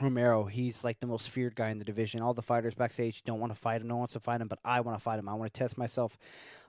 Romero, 0.01 0.45
he's 0.45 0.83
like 0.83 0.99
the 0.99 1.07
most 1.07 1.31
feared 1.31 1.55
guy 1.55 1.71
in 1.71 1.79
the 1.79 1.85
division. 1.85 2.21
All 2.21 2.35
the 2.35 2.43
fighters 2.43 2.75
backstage 2.75 3.23
don't 3.23 3.39
want 3.39 3.53
to 3.53 3.59
fight 3.59 3.81
him. 3.81 3.87
No 3.87 3.95
one 3.95 4.01
wants 4.01 4.15
to 4.15 4.21
fight 4.21 4.41
him, 4.41 4.49
but 4.49 4.59
I 4.65 4.81
want 4.81 4.99
to 4.99 5.03
fight 5.03 5.19
him. 5.21 5.29
I 5.29 5.35
want 5.35 5.53
to 5.53 5.59
test 5.59 5.79
myself. 5.79 6.19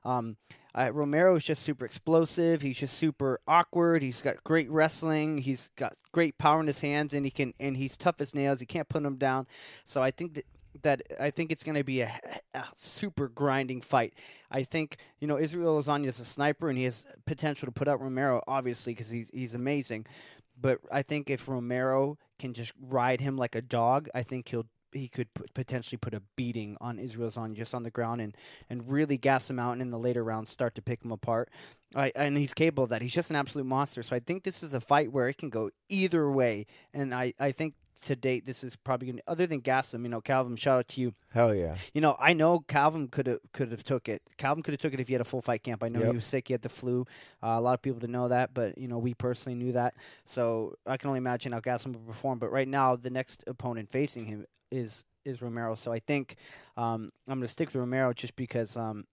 Um, 0.04 0.38
uh, 0.76 0.92
Romero 0.94 1.36
is 1.36 1.44
just 1.44 1.64
super 1.64 1.86
explosive. 1.86 2.62
He's 2.62 2.78
just 2.78 2.98
super 2.98 3.40
awkward. 3.48 4.04
He's 4.04 4.22
got 4.22 4.44
great 4.44 4.70
wrestling. 4.70 5.40
He's 5.40 5.72
got 5.76 5.96
great 6.12 6.38
power 6.38 6.60
in 6.60 6.68
his 6.68 6.82
hands, 6.82 7.14
and 7.14 7.26
he 7.26 7.32
can 7.32 7.54
and 7.60 7.78
he's 7.78 7.98
tough 7.98 8.22
as 8.22 8.36
nails. 8.36 8.62
You 8.62 8.68
can't 8.68 8.90
put 8.90 9.04
him 9.04 9.16
down. 9.16 9.48
So 9.86 10.04
I 10.04 10.12
think 10.12 10.36
that 10.36 10.46
that 10.84 11.02
I 11.20 11.32
think 11.32 11.52
it's 11.52 11.64
going 11.64 11.78
to 11.78 11.84
be 11.84 12.02
a, 12.02 12.12
a, 12.54 12.64
super 12.76 13.28
grinding 13.28 13.82
fight. 13.82 14.14
I 14.52 14.64
think 14.64 14.98
you 15.20 15.28
know 15.28 15.40
Israel 15.40 15.82
Adesanya 15.82 16.08
is 16.08 16.20
a 16.20 16.26
sniper, 16.26 16.70
and 16.70 16.78
he 16.78 16.84
has 16.84 17.06
potential 17.26 17.66
to 17.66 17.72
put 17.72 17.88
out 17.88 18.02
Romero, 18.02 18.44
obviously, 18.48 18.94
because 18.94 19.10
he's 19.10 19.30
he's 19.34 19.56
amazing. 19.56 20.06
But 20.60 20.80
I 20.92 21.02
think 21.02 21.30
if 21.30 21.48
Romero 21.48 22.18
can 22.40 22.54
just 22.54 22.74
ride 22.80 23.22
him 23.22 23.38
like 23.38 23.56
a 23.56 23.62
dog, 23.62 24.10
I 24.14 24.24
think 24.24 24.50
he'll 24.50 24.68
he 24.96 25.10
could 25.10 25.34
p- 25.34 25.44
potentially 25.54 25.98
put 25.98 26.14
a 26.14 26.22
beating 26.36 26.78
on 26.80 26.98
Israel's 27.00 27.38
on 27.38 27.54
just 27.54 27.76
on 27.76 27.84
the 27.84 27.92
ground 27.92 28.22
and, 28.22 28.36
and 28.70 28.90
really 28.90 29.18
gas 29.18 29.50
him 29.50 29.60
out 29.60 29.74
and 29.74 29.82
in 29.82 29.92
the 29.92 30.00
later 30.00 30.24
rounds 30.24 30.50
start 30.50 30.74
to 30.76 30.82
pick 30.82 31.04
him 31.04 31.12
apart. 31.12 31.50
I, 31.96 32.12
and 32.16 32.38
he's 32.38 32.54
capable 32.54 32.86
of 32.86 32.90
that. 32.92 33.02
He's 33.02 33.14
just 33.14 33.30
an 33.30 33.36
absolute 33.36 33.66
monster. 33.66 34.04
So 34.04 34.16
I 34.16 34.20
think 34.20 34.44
this 34.44 34.64
is 34.64 34.74
a 34.74 34.80
fight 34.80 35.12
where 35.12 35.28
it 35.28 35.38
can 35.38 35.50
go 35.50 35.70
either 35.90 36.30
way. 36.32 36.66
And 36.94 37.14
I, 37.14 37.34
I 37.40 37.52
think 37.52 37.74
to 38.02 38.16
date, 38.16 38.46
this 38.46 38.64
is 38.64 38.76
probably 38.76 39.12
to, 39.12 39.22
other 39.28 39.48
than 39.48 39.62
Gastelum, 39.62 40.04
you 40.04 40.10
know, 40.10 40.22
Calvin, 40.22 40.56
shout 40.56 40.80
out 40.80 40.88
to 40.90 41.02
you. 41.02 41.14
Hell 41.34 41.54
yeah. 41.56 41.76
You 41.94 42.02
know, 42.02 42.16
I 42.20 42.34
know 42.34 42.60
Calvin 42.60 43.08
could 43.08 43.28
have 43.28 43.40
could 43.54 43.72
have 43.72 43.84
took 43.84 44.08
it. 44.08 44.22
Calvin 44.38 44.64
could 44.64 44.74
have 44.74 44.82
took 44.82 44.94
it 44.94 45.00
if 45.00 45.08
he 45.08 45.14
had 45.14 45.22
a 45.22 45.26
full 45.26 45.42
fight 45.42 45.64
camp. 45.64 45.84
I 45.84 45.90
know 45.90 46.00
yep. 46.00 46.10
he 46.10 46.16
was 46.16 46.26
sick, 46.26 46.48
he 46.48 46.54
had 46.54 46.62
the 46.62 46.70
flu. 46.70 47.06
Uh, 47.42 47.56
a 47.58 47.62
lot 47.62 47.74
of 47.74 47.82
people 47.82 48.00
didn't 48.00 48.14
know 48.14 48.28
that, 48.28 48.54
but 48.54 48.78
you 48.78 48.88
know, 48.88 48.98
we 48.98 49.14
personally 49.14 49.58
knew 49.58 49.72
that. 49.74 49.96
So 50.24 50.76
I 50.86 50.98
can 50.98 51.08
only 51.08 51.20
imagine 51.20 51.52
how 51.52 51.60
Gastelum 51.60 51.94
would 51.94 52.08
perform. 52.08 52.40
But 52.40 52.52
right 52.52 52.68
now, 52.68 52.96
the 52.96 53.10
next 53.10 53.44
opponent 53.48 53.90
facing 53.90 54.26
him 54.26 54.46
is 54.72 55.06
is 55.24 55.42
Romero. 55.42 55.76
So 55.76 55.92
I 55.92 56.00
think 56.00 56.36
um, 56.78 57.12
I'm 57.28 57.40
going 57.40 57.42
to 57.42 57.48
stick 57.48 57.70
with 57.70 57.76
Romero 57.76 58.14
just 58.14 58.36
because 58.36 58.78
um, 58.78 59.06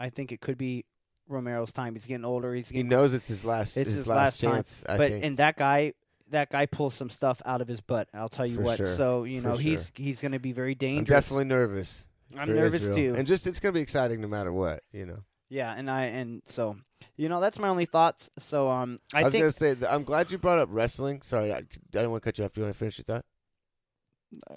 I 0.00 0.08
think 0.08 0.32
it 0.32 0.40
could 0.40 0.58
be 0.58 0.84
Romero's 1.28 1.72
time. 1.72 1.94
He's 1.94 2.06
getting 2.06 2.24
older. 2.24 2.54
He's 2.54 2.70
getting, 2.70 2.86
he 2.86 2.88
knows 2.88 3.14
it's 3.14 3.28
his 3.28 3.44
last. 3.44 3.76
It's 3.76 3.90
his, 3.90 4.00
his 4.00 4.08
last, 4.08 4.42
last 4.42 4.54
chance. 4.54 4.84
But 4.86 5.12
and 5.12 5.36
that 5.38 5.56
guy 5.56 5.92
that 6.30 6.50
guy 6.50 6.66
pulls 6.66 6.94
some 6.94 7.10
stuff 7.10 7.40
out 7.46 7.60
of 7.60 7.68
his 7.68 7.80
butt. 7.80 8.08
I'll 8.14 8.28
tell 8.28 8.46
you 8.46 8.56
For 8.56 8.62
what. 8.62 8.76
sure. 8.78 8.86
So 8.86 9.24
you 9.24 9.40
For 9.42 9.48
know 9.48 9.54
sure. 9.54 9.62
he's 9.62 9.92
he's 9.94 10.20
going 10.20 10.32
to 10.32 10.38
be 10.38 10.52
very 10.52 10.72
I'm 10.72 10.78
dangerous. 10.78 11.08
definitely 11.08 11.44
nervous. 11.44 12.06
I'm 12.36 12.48
for 12.48 12.54
nervous 12.54 12.82
Israel. 12.82 12.96
too. 12.96 13.14
And 13.18 13.26
just 13.26 13.46
it's 13.46 13.60
going 13.60 13.72
to 13.72 13.78
be 13.78 13.82
exciting 13.82 14.20
no 14.20 14.28
matter 14.28 14.52
what, 14.52 14.82
you 14.92 15.06
know. 15.06 15.18
yeah, 15.48 15.72
and 15.76 15.88
I 15.90 16.04
and 16.04 16.42
so 16.44 16.76
you 17.16 17.28
know 17.28 17.40
that's 17.40 17.58
my 17.58 17.68
only 17.68 17.84
thoughts. 17.84 18.30
So 18.38 18.68
um, 18.68 18.98
I, 19.14 19.20
I, 19.20 19.22
was 19.24 19.32
think 19.32 19.44
to 19.44 19.52
say 19.52 19.76
I'm 19.88 20.02
glad 20.04 20.30
you 20.30 20.38
brought 20.38 20.58
up 20.58 20.68
wrestling. 20.72 21.22
Sorry, 21.22 21.52
I, 21.52 21.58
I 21.58 21.62
didn't 21.90 22.10
want 22.10 22.22
to 22.22 22.26
cut 22.26 22.38
you 22.38 22.44
off. 22.44 22.52
Do 22.52 22.60
you 22.60 22.64
want 22.66 22.74
to 22.74 22.78
finish 22.78 22.98
your 22.98 23.04
thought? 23.04 23.24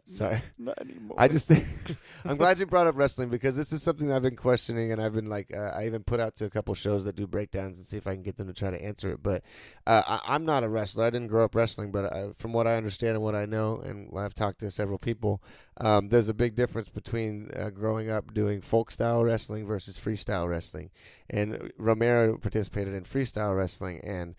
Sorry. 0.05 0.41
not 0.57 0.79
anymore. 0.81 1.15
I 1.19 1.27
just 1.27 1.47
think 1.47 1.65
I'm 2.25 2.37
glad 2.37 2.59
you 2.59 2.65
brought 2.65 2.87
up 2.87 2.97
wrestling 2.97 3.29
because 3.29 3.55
this 3.55 3.71
is 3.71 3.83
something 3.83 4.11
I've 4.11 4.21
been 4.21 4.35
questioning, 4.35 4.91
and 4.91 5.01
I've 5.01 5.13
been 5.13 5.29
like, 5.29 5.55
uh, 5.55 5.71
I 5.73 5.85
even 5.85 6.03
put 6.03 6.19
out 6.19 6.35
to 6.37 6.45
a 6.45 6.49
couple 6.49 6.73
shows 6.75 7.03
that 7.05 7.15
do 7.15 7.27
breakdowns 7.27 7.77
and 7.77 7.85
see 7.85 7.97
if 7.97 8.07
I 8.07 8.13
can 8.13 8.23
get 8.23 8.37
them 8.37 8.47
to 8.47 8.53
try 8.53 8.71
to 8.71 8.83
answer 8.83 9.11
it. 9.11 9.21
But 9.21 9.43
uh, 9.85 10.19
I, 10.25 10.35
am 10.35 10.45
not 10.45 10.63
a 10.63 10.69
wrestler. 10.69 11.05
I 11.05 11.09
didn't 11.09 11.27
grow 11.27 11.45
up 11.45 11.55
wrestling, 11.55 11.91
but 11.91 12.11
I, 12.11 12.29
from 12.37 12.51
what 12.53 12.67
I 12.67 12.75
understand 12.75 13.15
and 13.15 13.23
what 13.23 13.35
I 13.35 13.45
know, 13.45 13.77
and 13.77 14.09
I've 14.17 14.33
talked 14.33 14.59
to 14.61 14.71
several 14.71 14.97
people, 14.97 15.41
um, 15.77 16.09
there's 16.09 16.29
a 16.29 16.33
big 16.33 16.55
difference 16.55 16.89
between 16.89 17.49
uh, 17.55 17.69
growing 17.69 18.09
up 18.09 18.33
doing 18.33 18.61
folk 18.61 18.91
style 18.91 19.23
wrestling 19.23 19.65
versus 19.65 19.99
freestyle 19.99 20.49
wrestling. 20.49 20.89
And 21.29 21.71
Romero 21.77 22.37
participated 22.37 22.93
in 22.93 23.03
freestyle 23.03 23.55
wrestling, 23.55 24.01
and 24.03 24.35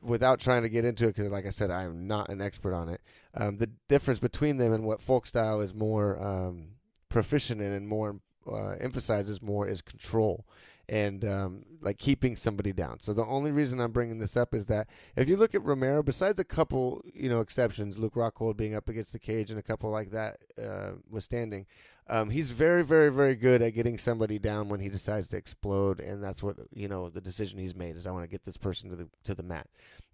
without 0.00 0.40
trying 0.40 0.62
to 0.62 0.68
get 0.68 0.84
into 0.84 1.04
it, 1.04 1.16
because 1.16 1.30
like 1.30 1.46
I 1.46 1.50
said, 1.50 1.70
I 1.70 1.82
am 1.82 2.06
not 2.06 2.28
an 2.28 2.40
expert 2.40 2.74
on 2.74 2.88
it. 2.88 3.00
Um, 3.34 3.58
the 3.58 3.70
difference 3.88 4.18
between 4.18 4.56
them 4.56 4.72
and 4.72 4.84
what 4.84 5.00
folk 5.00 5.26
style 5.26 5.60
is 5.60 5.74
more 5.74 6.20
um, 6.24 6.70
proficient 7.08 7.60
in 7.60 7.72
and 7.72 7.88
more 7.88 8.20
uh, 8.50 8.76
emphasizes 8.80 9.42
more 9.42 9.66
is 9.66 9.82
control 9.82 10.46
and 10.88 11.24
um, 11.24 11.64
like 11.82 11.98
keeping 11.98 12.34
somebody 12.34 12.72
down. 12.72 12.98
So 13.00 13.12
the 13.12 13.24
only 13.24 13.52
reason 13.52 13.80
I'm 13.80 13.92
bringing 13.92 14.18
this 14.18 14.36
up 14.36 14.54
is 14.54 14.66
that 14.66 14.88
if 15.16 15.28
you 15.28 15.36
look 15.36 15.54
at 15.54 15.62
Romero, 15.62 16.02
besides 16.02 16.38
a 16.38 16.44
couple 16.44 17.02
you 17.12 17.28
know 17.28 17.40
exceptions, 17.40 17.98
Luke 17.98 18.14
Rockhold 18.14 18.56
being 18.56 18.74
up 18.74 18.88
against 18.88 19.12
the 19.12 19.18
cage 19.18 19.50
and 19.50 19.58
a 19.58 19.62
couple 19.62 19.90
like 19.90 20.10
that 20.10 20.38
uh, 20.62 20.92
withstanding, 21.10 21.66
um, 22.08 22.30
he's 22.30 22.50
very, 22.50 22.82
very, 22.82 23.10
very 23.10 23.34
good 23.34 23.60
at 23.60 23.74
getting 23.74 23.98
somebody 23.98 24.38
down 24.38 24.68
when 24.68 24.80
he 24.80 24.88
decides 24.88 25.28
to 25.28 25.36
explode, 25.36 26.00
and 26.00 26.22
that's 26.22 26.42
what 26.42 26.56
you 26.74 26.88
know 26.88 27.10
the 27.10 27.20
decision 27.20 27.58
he's 27.58 27.74
made 27.74 27.96
is 27.96 28.06
I 28.06 28.10
want 28.10 28.24
to 28.24 28.28
get 28.28 28.44
this 28.44 28.56
person 28.56 28.88
to 28.90 28.96
the 28.96 29.08
to 29.24 29.34
the 29.34 29.42
mat. 29.42 29.66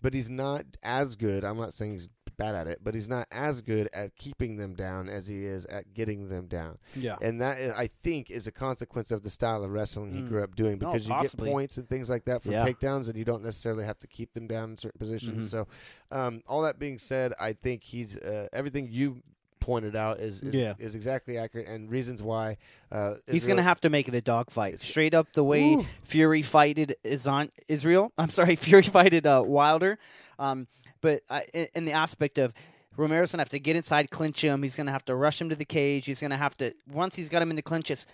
But 0.03 0.13
he's 0.13 0.29
not 0.29 0.65
as 0.83 1.15
good. 1.17 1.45
I'm 1.45 1.57
not 1.57 1.73
saying 1.73 1.93
he's 1.93 2.09
bad 2.37 2.57
at 2.57 2.67
it, 2.67 2.81
but 2.83 2.95
he's 2.95 3.09
not 3.09 3.29
as 3.31 3.63
good 3.63 3.89
at 3.93 4.17
keeping 4.17 4.57
them 4.57 4.75
down 4.75 5.09
as 5.09 5.29
he 5.29 5.45
is 5.45 5.67
at 5.67 5.95
getting 5.95 6.29
them 6.29 6.47
down. 6.47 6.79
Yeah, 6.97 7.17
and 7.23 7.41
that 7.41 7.59
I 7.77 7.87
think 8.03 8.31
is 8.31 8.49
a 8.49 8.53
consequence 8.53 9.13
of 9.13 9.23
the 9.23 9.31
style 9.31 9.63
of 9.63 9.71
wrestling 9.71 10.13
he 10.13 10.21
mm. 10.21 10.29
grew 10.29 10.43
up 10.43 10.57
doing 10.57 10.79
because 10.79 11.09
no, 11.09 11.17
you 11.17 11.23
get 11.23 11.37
points 11.37 11.79
and 11.79 11.89
things 11.89 12.11
like 12.11 12.25
that 12.25 12.43
for 12.43 12.51
yeah. 12.51 12.67
takedowns, 12.67 13.09
and 13.09 13.17
you 13.17 13.25
don't 13.25 13.45
necessarily 13.45 13.85
have 13.85 14.01
to 14.01 14.09
keep 14.09 14.33
them 14.35 14.49
down 14.49 14.71
in 14.71 14.79
certain 14.79 14.99
positions. 14.99 15.37
Mm-hmm. 15.37 15.47
So, 15.47 15.69
um, 16.11 16.43
all 16.49 16.63
that 16.63 16.81
being 16.81 16.99
said, 16.99 17.33
I 17.41 17.53
think 17.53 17.85
he's 17.85 18.19
uh, 18.19 18.49
everything 18.53 18.89
you 18.91 19.23
pointed 19.65 19.97
out 19.97 20.21
is 20.21 20.43
is, 20.43 20.55
yeah. 20.55 20.75
is 20.79 20.95
exactly 20.95 21.39
accurate 21.39 21.67
and 21.67 21.91
reasons 21.91 22.23
why 22.23 22.59
uh, 22.93 23.15
he's 23.27 23.47
going 23.47 23.57
to 23.57 23.63
have 23.63 23.81
to 23.81 23.89
make 23.89 24.07
it 24.09 24.15
a 24.15 24.21
dogfight 24.21 24.79
straight 24.79 25.15
up 25.15 25.33
the 25.33 25.43
way 25.43 25.75
Ooh. 25.75 25.87
Fury 26.05 26.43
fighted 26.43 26.97
is 27.03 27.27
on 27.27 27.51
Israel. 27.67 28.13
I'm 28.19 28.29
sorry, 28.29 28.57
Fury 28.57 28.83
fighted 28.83 29.27
uh, 29.27 29.43
Wilder, 29.45 29.99
um, 30.39 30.67
but 31.01 31.23
in, 31.55 31.67
in 31.75 31.85
the 31.87 31.93
aspect 31.93 32.37
of 32.37 32.53
Romero's 32.95 33.33
gonna 33.33 33.41
have 33.41 33.49
to 33.49 33.59
get 33.59 33.75
inside, 33.75 34.11
clinch 34.11 34.43
him. 34.43 34.63
He's 34.63 34.77
gonna 34.77 34.93
have 34.93 35.07
to 35.07 35.15
rush 35.15 35.41
him 35.41 35.49
to 35.49 35.57
the 35.57 35.65
cage. 35.65 36.05
He's 36.05 36.21
gonna 36.21 36.37
have 36.37 36.57
to 36.59 36.75
once 36.93 37.17
he's 37.17 37.31
got 37.31 37.41
him 37.41 37.49
in 37.49 37.57
the 37.57 37.63
clinches, 37.63 38.07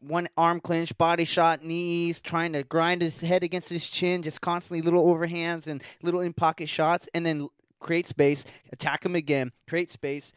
one 0.00 0.28
arm 0.38 0.60
clinch, 0.60 0.96
body 0.96 1.26
shot, 1.26 1.62
knees, 1.62 2.22
trying 2.22 2.54
to 2.54 2.62
grind 2.62 3.02
his 3.02 3.20
head 3.20 3.42
against 3.42 3.68
his 3.68 3.88
chin, 3.90 4.22
just 4.22 4.40
constantly 4.40 4.80
little 4.80 5.06
overhands 5.06 5.66
and 5.66 5.82
little 6.02 6.20
in 6.20 6.32
pocket 6.32 6.70
shots, 6.70 7.06
and 7.12 7.26
then 7.26 7.48
create 7.80 8.06
space, 8.06 8.44
attack 8.72 9.04
him 9.04 9.14
again, 9.14 9.52
create 9.68 9.90
space, 9.90 10.32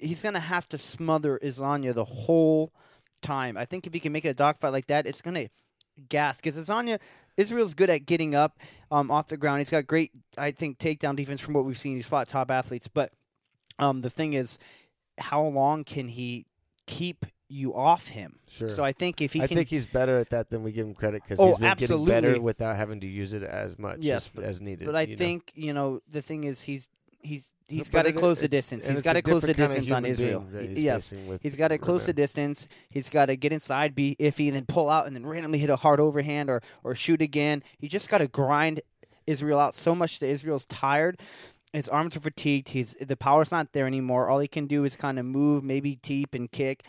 he's 0.00 0.22
gonna 0.22 0.40
have 0.40 0.68
to 0.70 0.78
smother 0.78 1.38
Adesanya 1.42 1.94
the 1.94 2.04
whole 2.04 2.72
time. 3.22 3.56
I 3.56 3.64
think 3.64 3.86
if 3.86 3.94
he 3.94 4.00
can 4.00 4.12
make 4.12 4.24
it 4.24 4.28
a 4.30 4.34
dogfight 4.34 4.72
like 4.72 4.86
that, 4.86 5.06
it's 5.06 5.20
gonna 5.20 5.48
gas 6.08 6.40
because 6.40 6.56
Adesanya 6.58 6.98
Israel's 7.36 7.74
good 7.74 7.90
at 7.90 8.06
getting 8.06 8.34
up 8.34 8.58
um, 8.90 9.10
off 9.10 9.28
the 9.28 9.36
ground. 9.36 9.58
He's 9.58 9.70
got 9.70 9.86
great, 9.86 10.10
I 10.36 10.50
think, 10.50 10.78
takedown 10.78 11.16
defense 11.16 11.40
from 11.40 11.54
what 11.54 11.64
we've 11.64 11.76
seen. 11.78 11.96
He's 11.96 12.06
fought 12.06 12.28
top 12.28 12.50
athletes, 12.50 12.88
but 12.88 13.12
um, 13.78 14.02
the 14.02 14.10
thing 14.10 14.34
is, 14.34 14.58
how 15.18 15.42
long 15.42 15.84
can 15.84 16.08
he 16.08 16.46
keep 16.86 17.24
you 17.48 17.74
off 17.74 18.06
him. 18.08 18.38
Sure. 18.48 18.68
So 18.68 18.84
I 18.84 18.92
think 18.92 19.20
if 19.20 19.32
he 19.32 19.42
I 19.42 19.46
can, 19.48 19.56
think 19.56 19.68
he's 19.68 19.84
better 19.86 20.18
at 20.18 20.30
that 20.30 20.50
than 20.50 20.62
we 20.62 20.70
give 20.70 20.86
him 20.86 20.94
credit 20.94 21.22
because 21.24 21.40
Oh, 21.40 21.48
he's 21.48 21.58
been 21.58 21.76
getting 21.76 22.04
better 22.04 22.40
without 22.40 22.76
having 22.76 23.00
to 23.00 23.06
use 23.08 23.32
it 23.32 23.42
as 23.42 23.76
much 23.78 23.98
Yes, 24.00 24.26
as, 24.26 24.28
but- 24.32 24.44
as 24.44 24.60
needed. 24.60 24.86
but 24.86 24.94
I 24.94 25.02
you 25.02 25.16
know? 25.16 25.18
think 25.18 25.52
you 25.56 25.72
know 25.72 26.00
the 26.08 26.22
thing 26.22 26.44
is 26.44 26.62
he's 26.62 26.88
he's 27.22 27.50
he's 27.70 27.88
got 27.88 28.02
to 28.02 28.12
close 28.12 28.40
the 28.40 28.48
distance. 28.48 28.86
He's 28.86 29.00
got 29.00 29.14
to 29.14 29.22
close 29.22 29.42
the 29.42 29.54
distance 29.54 29.90
on 29.90 30.04
Israel. 30.04 30.40
being 30.40 30.52
that 30.52 30.62
Y- 30.62 30.74
he's 30.74 30.82
yes, 30.82 31.14
he's 31.42 31.56
got 31.56 31.68
to 31.68 31.78
close 31.78 32.04
the 32.06 32.12
distance. 32.12 32.68
He's 32.90 33.08
got 33.08 33.26
to 33.26 33.36
get 33.36 33.52
inside, 33.52 33.94
be 33.94 34.16
iffy, 34.18 34.46
and 34.48 34.56
then 34.56 34.66
pull 34.66 34.90
out, 34.90 35.06
and 35.06 35.14
then 35.16 35.24
randomly 35.24 35.58
hit 35.58 35.70
a 35.70 35.76
hard 35.76 36.00
overhand 36.00 36.50
or 36.50 36.60
or 36.84 36.94
shoot 36.94 37.22
again. 37.22 37.62
He 37.78 37.88
just 37.88 38.08
got 38.08 38.18
to 38.18 38.26
grind 38.28 38.80
Israel 39.26 39.58
out 39.60 39.74
so 39.74 39.94
much 39.94 40.18
that 40.18 40.28
Israel's 40.28 40.66
tired. 40.66 41.18
His 41.72 41.88
arms 41.88 42.16
are 42.16 42.20
fatigued. 42.20 42.70
He's 42.70 42.96
the 43.00 43.16
power's 43.16 43.52
not 43.52 43.72
there 43.72 43.86
anymore. 43.86 44.28
All 44.28 44.40
he 44.40 44.48
can 44.48 44.66
do 44.66 44.84
is 44.84 44.96
kind 44.96 45.18
of 45.20 45.24
move, 45.24 45.62
maybe 45.62 45.96
deep 46.02 46.34
and 46.34 46.50
kick, 46.50 46.82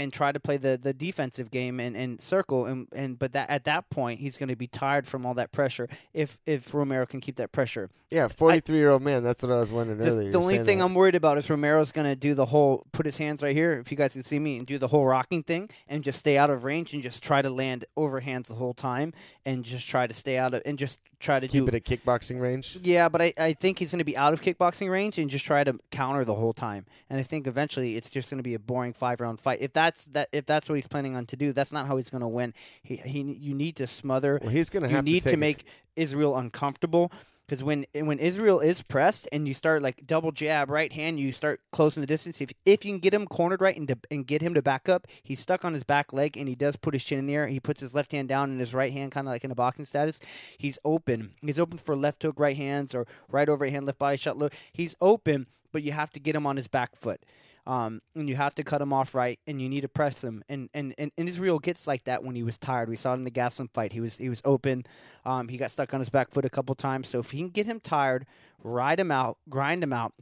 and 0.00 0.12
try 0.12 0.32
to 0.32 0.40
play 0.40 0.56
the, 0.56 0.78
the 0.80 0.92
defensive 0.92 1.50
game 1.50 1.80
and, 1.80 1.96
and 1.96 2.20
circle. 2.20 2.66
And, 2.66 2.88
and 2.92 3.18
but 3.18 3.32
that 3.32 3.50
at 3.50 3.64
that 3.64 3.90
point 3.90 4.20
he's 4.20 4.36
going 4.36 4.48
to 4.48 4.56
be 4.56 4.66
tired 4.66 5.06
from 5.06 5.26
all 5.26 5.34
that 5.34 5.52
pressure. 5.52 5.88
If 6.12 6.38
if 6.46 6.74
Romero 6.74 7.06
can 7.06 7.20
keep 7.20 7.36
that 7.36 7.52
pressure, 7.52 7.90
Yeah, 8.10 8.28
forty-three 8.28 8.78
year 8.78 8.90
old 8.90 9.02
man. 9.02 9.22
That's 9.22 9.42
what 9.42 9.52
I 9.52 9.56
was 9.56 9.70
wondering 9.70 9.98
the, 9.98 10.08
earlier. 10.10 10.30
the 10.30 10.38
only 10.38 10.58
thing 10.58 10.78
that. 10.78 10.84
I'm 10.84 10.94
worried 10.94 11.14
about 11.14 11.38
is 11.38 11.48
Romero's 11.48 11.92
going 11.92 12.06
to 12.06 12.16
do 12.16 12.34
the 12.34 12.46
whole 12.46 12.86
put 12.92 13.06
his 13.06 13.18
hands 13.18 13.42
right 13.42 13.54
here. 13.54 13.72
If 13.74 13.90
you 13.90 13.96
guys 13.96 14.12
can 14.12 14.22
see 14.22 14.38
me 14.38 14.58
and 14.58 14.66
do 14.66 14.78
the 14.78 14.88
whole 14.88 15.06
rocking 15.06 15.42
thing 15.42 15.70
and 15.88 16.04
just 16.04 16.18
stay 16.18 16.38
out 16.38 16.50
of 16.50 16.64
range 16.64 16.94
and 16.94 17.02
just 17.02 17.22
try 17.22 17.42
to 17.42 17.50
land 17.50 17.84
overhands 17.96 18.48
the 18.48 18.54
whole 18.54 18.74
time 18.74 19.12
and 19.44 19.64
just 19.64 19.88
try 19.88 20.06
to 20.06 20.14
stay 20.14 20.38
out 20.38 20.54
of 20.54 20.62
and 20.64 20.78
just 20.78 21.00
try 21.18 21.40
to 21.40 21.48
keep 21.48 21.64
do 21.64 21.68
it 21.68 21.74
at 21.74 21.84
kickboxing 21.84 22.40
range. 22.40 22.78
yeah, 22.82 23.08
but 23.08 23.22
I, 23.22 23.32
I 23.38 23.52
think 23.52 23.78
he's 23.78 23.90
going 23.90 23.98
to 23.98 24.04
be 24.04 24.16
out 24.16 24.32
of 24.32 24.40
kickboxing 24.40 24.90
range 24.90 25.18
and 25.18 25.30
just 25.30 25.44
try 25.44 25.64
to 25.64 25.78
counter 25.90 26.24
the 26.24 26.34
whole 26.34 26.52
time. 26.52 26.86
And 27.08 27.18
I 27.18 27.22
think 27.22 27.46
eventually 27.46 27.96
it's 27.96 28.10
just 28.10 28.30
going 28.30 28.38
to 28.38 28.42
be 28.42 28.54
a 28.54 28.58
boring 28.58 28.92
five 28.92 29.20
round 29.20 29.40
fight. 29.40 29.58
If 29.60 29.72
that's 29.72 30.04
that 30.06 30.28
if 30.32 30.46
that's 30.46 30.68
what 30.68 30.74
he's 30.76 30.86
planning 30.86 31.16
on 31.16 31.26
to 31.26 31.36
do, 31.36 31.52
that's 31.52 31.72
not 31.72 31.86
how 31.86 31.96
he's 31.96 32.10
going 32.10 32.22
to 32.22 32.28
win. 32.28 32.54
He, 32.82 32.96
he 32.96 33.20
you 33.20 33.54
need 33.54 33.76
to 33.76 33.86
smother. 33.86 34.38
Well, 34.42 34.50
he's 34.50 34.70
gonna 34.70 34.88
You 34.88 34.96
have 34.96 35.04
need 35.04 35.22
to, 35.22 35.30
to, 35.30 35.36
make 35.36 35.64
Israel 35.96 36.36
uncomfortable. 36.36 37.10
Because 37.46 37.62
when 37.62 37.86
when 37.94 38.18
Israel 38.18 38.58
is 38.58 38.82
pressed 38.82 39.28
and 39.30 39.46
you 39.46 39.54
start 39.54 39.80
like 39.80 40.04
double 40.04 40.32
jab 40.32 40.68
right 40.68 40.92
hand, 40.92 41.20
you 41.20 41.30
start 41.30 41.60
closing 41.70 42.00
the 42.00 42.06
distance. 42.06 42.40
If 42.40 42.52
if 42.64 42.84
you 42.84 42.92
can 42.92 42.98
get 42.98 43.14
him 43.14 43.26
cornered 43.26 43.60
right 43.60 43.76
and 43.76 43.86
to, 43.86 43.98
and 44.10 44.26
get 44.26 44.42
him 44.42 44.54
to 44.54 44.62
back 44.62 44.88
up, 44.88 45.06
he's 45.22 45.38
stuck 45.38 45.64
on 45.64 45.72
his 45.72 45.84
back 45.84 46.12
leg 46.12 46.36
and 46.36 46.48
he 46.48 46.56
does 46.56 46.76
put 46.76 46.94
his 46.94 47.04
chin 47.04 47.20
in 47.20 47.26
the 47.26 47.34
air. 47.34 47.46
He 47.46 47.60
puts 47.60 47.80
his 47.80 47.94
left 47.94 48.10
hand 48.10 48.28
down 48.28 48.50
and 48.50 48.58
his 48.58 48.74
right 48.74 48.92
hand 48.92 49.12
kind 49.12 49.28
of 49.28 49.32
like 49.32 49.44
in 49.44 49.52
a 49.52 49.54
boxing 49.54 49.84
status. 49.84 50.18
He's 50.58 50.78
open. 50.84 51.34
He's 51.40 51.58
open 51.58 51.78
for 51.78 51.94
left 51.94 52.22
hook, 52.22 52.34
right 52.38 52.56
hands, 52.56 52.94
or 52.94 53.06
right 53.30 53.48
overhand, 53.48 53.86
left 53.86 54.00
body 54.00 54.16
shot. 54.16 54.36
Look, 54.36 54.52
he's 54.72 54.96
open, 55.00 55.46
but 55.72 55.84
you 55.84 55.92
have 55.92 56.10
to 56.10 56.20
get 56.20 56.34
him 56.34 56.46
on 56.46 56.56
his 56.56 56.66
back 56.66 56.96
foot. 56.96 57.20
Um, 57.66 58.00
and 58.14 58.28
you 58.28 58.36
have 58.36 58.54
to 58.54 58.62
cut 58.62 58.80
him 58.80 58.92
off 58.92 59.14
right, 59.14 59.40
and 59.46 59.60
you 59.60 59.68
need 59.68 59.80
to 59.80 59.88
press 59.88 60.22
him. 60.22 60.44
And, 60.48 60.68
and 60.72 60.94
and 60.98 61.10
Israel 61.16 61.58
gets 61.58 61.86
like 61.88 62.04
that 62.04 62.22
when 62.22 62.36
he 62.36 62.44
was 62.44 62.58
tired. 62.58 62.88
We 62.88 62.94
saw 62.94 63.12
it 63.12 63.16
in 63.16 63.24
the 63.24 63.30
Gastelum 63.30 63.70
fight. 63.72 63.92
He 63.92 64.00
was 64.00 64.18
he 64.18 64.28
was 64.28 64.40
open. 64.44 64.84
Um, 65.24 65.48
he 65.48 65.56
got 65.56 65.72
stuck 65.72 65.92
on 65.92 66.00
his 66.00 66.08
back 66.08 66.30
foot 66.30 66.44
a 66.44 66.50
couple 66.50 66.74
times. 66.76 67.08
So 67.08 67.18
if 67.18 67.32
he 67.32 67.38
can 67.38 67.48
get 67.48 67.66
him 67.66 67.80
tired, 67.80 68.24
ride 68.62 69.00
him 69.00 69.10
out, 69.10 69.38
grind 69.48 69.82
him 69.82 69.92
out, 69.92 70.14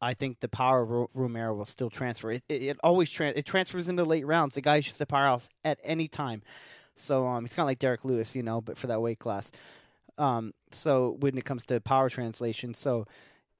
I 0.00 0.14
think 0.14 0.40
the 0.40 0.48
power 0.48 0.82
of 0.82 0.90
Ro- 0.90 1.10
Romero 1.12 1.54
will 1.54 1.66
still 1.66 1.90
transfer. 1.90 2.32
It, 2.32 2.44
it, 2.48 2.62
it 2.62 2.76
always 2.82 3.10
tran 3.10 3.34
it 3.36 3.44
transfers 3.44 3.88
into 3.88 4.04
late 4.04 4.26
rounds. 4.26 4.54
The 4.54 4.62
guy's 4.62 4.86
just 4.86 5.00
a 5.00 5.06
powerhouse 5.06 5.48
at 5.64 5.78
any 5.84 6.08
time. 6.08 6.42
So 6.94 7.26
um, 7.26 7.44
he's 7.44 7.54
kind 7.54 7.64
of 7.64 7.68
like 7.68 7.78
Derrick 7.78 8.04
Lewis, 8.04 8.34
you 8.34 8.42
know, 8.42 8.60
but 8.60 8.78
for 8.78 8.86
that 8.86 9.00
weight 9.00 9.18
class. 9.18 9.52
Um, 10.18 10.52
so 10.70 11.16
when 11.20 11.36
it 11.38 11.44
comes 11.44 11.66
to 11.66 11.80
power 11.80 12.08
translation, 12.08 12.74
so 12.74 13.06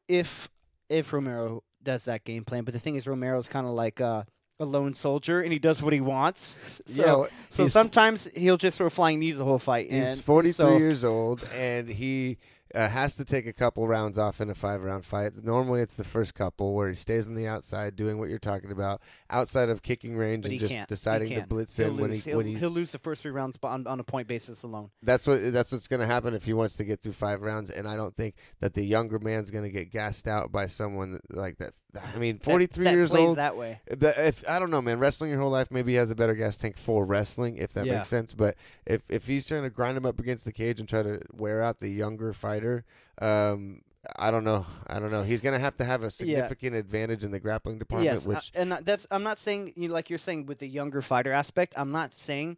if 0.08 0.48
if 0.88 1.12
Romero 1.12 1.62
does 1.82 2.04
that 2.06 2.24
game 2.24 2.44
plan, 2.44 2.64
but 2.64 2.74
the 2.74 2.80
thing 2.80 2.96
is, 2.96 3.06
Romero's 3.06 3.48
kind 3.48 3.66
of 3.66 3.72
like 3.72 4.00
uh, 4.00 4.24
a 4.58 4.64
lone 4.64 4.94
soldier, 4.94 5.40
and 5.40 5.52
he 5.52 5.58
does 5.58 5.82
what 5.82 5.92
he 5.92 6.00
wants. 6.00 6.54
So, 6.86 7.02
yeah, 7.02 7.14
well, 7.14 7.28
so 7.50 7.68
sometimes 7.68 8.28
he'll 8.34 8.56
just 8.56 8.76
throw 8.78 8.90
flying 8.90 9.20
knees 9.20 9.38
the 9.38 9.44
whole 9.44 9.60
fight. 9.60 9.92
He's 9.92 10.14
and 10.14 10.20
43 10.24 10.52
so- 10.52 10.76
years 10.76 11.04
old, 11.04 11.46
and 11.54 11.88
he 11.88 12.38
uh, 12.74 12.88
has 12.88 13.16
to 13.16 13.24
take 13.24 13.46
a 13.46 13.52
couple 13.52 13.86
rounds 13.86 14.18
off 14.18 14.40
in 14.40 14.50
a 14.50 14.54
five 14.54 14.82
round 14.82 15.04
fight. 15.04 15.32
Normally, 15.42 15.80
it's 15.80 15.96
the 15.96 16.04
first 16.04 16.34
couple 16.34 16.74
where 16.74 16.88
he 16.88 16.94
stays 16.94 17.28
on 17.28 17.34
the 17.34 17.46
outside 17.46 17.96
doing 17.96 18.18
what 18.18 18.28
you're 18.28 18.38
talking 18.38 18.70
about, 18.70 19.00
outside 19.28 19.68
of 19.68 19.82
kicking 19.82 20.16
range 20.16 20.42
But 20.42 20.52
and 20.52 20.60
just. 20.60 20.88
Deciding 20.88 21.34
to 21.34 21.46
blitz 21.46 21.76
He'll 21.76 21.88
in 21.88 21.96
when 21.98 22.12
he 22.12 22.18
he'll, 22.18 22.36
when 22.36 22.46
he. 22.46 22.54
he'll 22.54 22.70
lose 22.70 22.92
the 22.92 22.98
first 22.98 23.22
three 23.22 23.30
rounds 23.30 23.58
on, 23.62 23.86
on 23.86 24.00
a 24.00 24.04
point 24.04 24.28
basis 24.28 24.62
alone. 24.62 24.90
That's 25.02 25.26
what 25.26 25.52
that's 25.52 25.72
what's 25.72 25.88
going 25.88 26.00
to 26.00 26.06
happen 26.06 26.34
if 26.34 26.44
he 26.44 26.52
wants 26.52 26.76
to 26.76 26.84
get 26.84 27.00
through 27.00 27.12
five 27.12 27.40
rounds, 27.42 27.70
and 27.70 27.88
I 27.88 27.96
don't 27.96 28.16
think 28.16 28.34
that 28.60 28.74
the 28.74 28.84
younger 28.84 29.18
man's 29.18 29.50
going 29.50 29.64
to 29.64 29.70
get 29.70 29.90
gassed 29.90 30.26
out 30.26 30.52
by 30.52 30.66
someone 30.66 31.20
like 31.30 31.58
that. 31.58 31.72
I 32.14 32.18
mean, 32.18 32.38
43 32.38 32.84
that 32.84 32.92
years 32.94 33.10
plays 33.10 33.28
old. 33.28 33.38
that 33.38 33.56
way. 33.56 33.80
If 33.86 34.48
I 34.48 34.58
don't 34.58 34.70
know, 34.70 34.80
man, 34.82 34.98
wrestling 34.98 35.30
your 35.30 35.40
whole 35.40 35.50
life, 35.50 35.70
maybe 35.70 35.92
he 35.92 35.96
has 35.98 36.10
a 36.10 36.14
better 36.14 36.34
gas 36.34 36.56
tank 36.56 36.76
for 36.76 37.04
wrestling, 37.04 37.56
if 37.56 37.72
that 37.74 37.86
Yeah. 37.86 37.96
makes 37.96 38.08
sense. 38.08 38.34
But 38.34 38.56
if 38.86 39.02
if 39.08 39.26
he's 39.26 39.46
trying 39.46 39.62
to 39.62 39.70
grind 39.70 39.96
him 39.96 40.06
up 40.06 40.20
against 40.20 40.44
the 40.44 40.52
cage 40.52 40.78
and 40.80 40.88
try 40.88 41.02
to 41.02 41.20
wear 41.32 41.62
out 41.62 41.80
the 41.80 41.88
younger 41.88 42.32
fighter, 42.32 42.84
um, 43.20 43.82
I 44.16 44.30
don't 44.30 44.44
know. 44.44 44.64
I 44.86 44.98
don't 44.98 45.10
know. 45.10 45.22
He's 45.22 45.40
gonna 45.40 45.58
have 45.58 45.76
to 45.76 45.84
have 45.84 46.02
a 46.02 46.10
significant 46.10 46.74
advantage 46.74 47.22
in 47.24 47.32
the 47.32 47.40
grappling 47.40 47.78
department, 47.78 48.12
Yes, 48.12 48.26
uh, 48.26 48.30
which 48.30 48.50
and 48.54 48.72
that's 48.72 49.06
I'm 49.10 49.22
not 49.22 49.36
saying 49.38 49.72
you 49.76 49.88
know, 49.88 49.94
like 49.94 50.08
you're 50.10 50.18
saying 50.18 50.46
with 50.46 50.58
the 50.58 50.68
younger 50.68 51.02
fighter 51.02 51.32
aspect. 51.32 51.74
I'm 51.76 51.92
not 51.92 52.12
saying. 52.12 52.56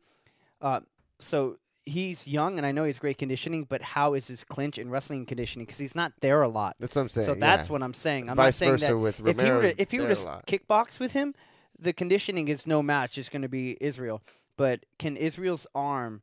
Uh, 0.61 0.81
so 1.19 1.57
he's 1.85 2.27
young, 2.27 2.59
and 2.59 2.67
I 2.67 2.73
know 2.73 2.85
he's 2.85 2.99
great 2.99 3.19
conditioning, 3.19 3.65
but 3.65 3.83
how 3.83 4.15
is 4.15 4.27
his 4.29 4.45
clinch 4.45 4.79
and 4.79 4.91
wrestling 4.91 5.27
conditioning? 5.27 5.67
Because 5.67 5.79
he's 5.79 5.95
not 5.95 6.13
there 6.21 6.43
a 6.43 6.49
lot. 6.49 6.77
that's 6.79 6.95
what 6.95 7.03
I'm 7.03 7.09
saying. 7.09 7.27
so 7.27 7.35
that's 7.35 7.69
yeah. 7.69 7.73
what 7.73 7.83
I'm 7.83 7.95
saying. 7.95 8.31
I'm 8.31 8.37
Vice 8.37 8.47
not 8.47 8.55
saying 8.55 8.73
versa 8.73 8.87
that 8.87 8.99
with 8.99 9.27
if 9.27 9.41
he 9.41 9.51
were 9.51 9.63
to, 9.63 9.83
if 9.83 9.91
he 9.91 9.99
were 9.99 10.05
to 10.05 10.09
a 10.11 10.13
s- 10.13 10.25
lot. 10.27 10.47
kickbox 10.47 10.99
with 10.99 11.13
him, 11.13 11.35
the 11.79 11.93
conditioning 11.93 12.49
is 12.49 12.67
no 12.67 12.83
match. 12.83 13.19
It's 13.19 13.29
going 13.29 13.43
to 13.43 13.49
be 13.49 13.77
Israel. 13.81 14.23
But 14.57 14.85
can 14.99 15.17
Israel's 15.17 15.67
arm, 15.75 16.23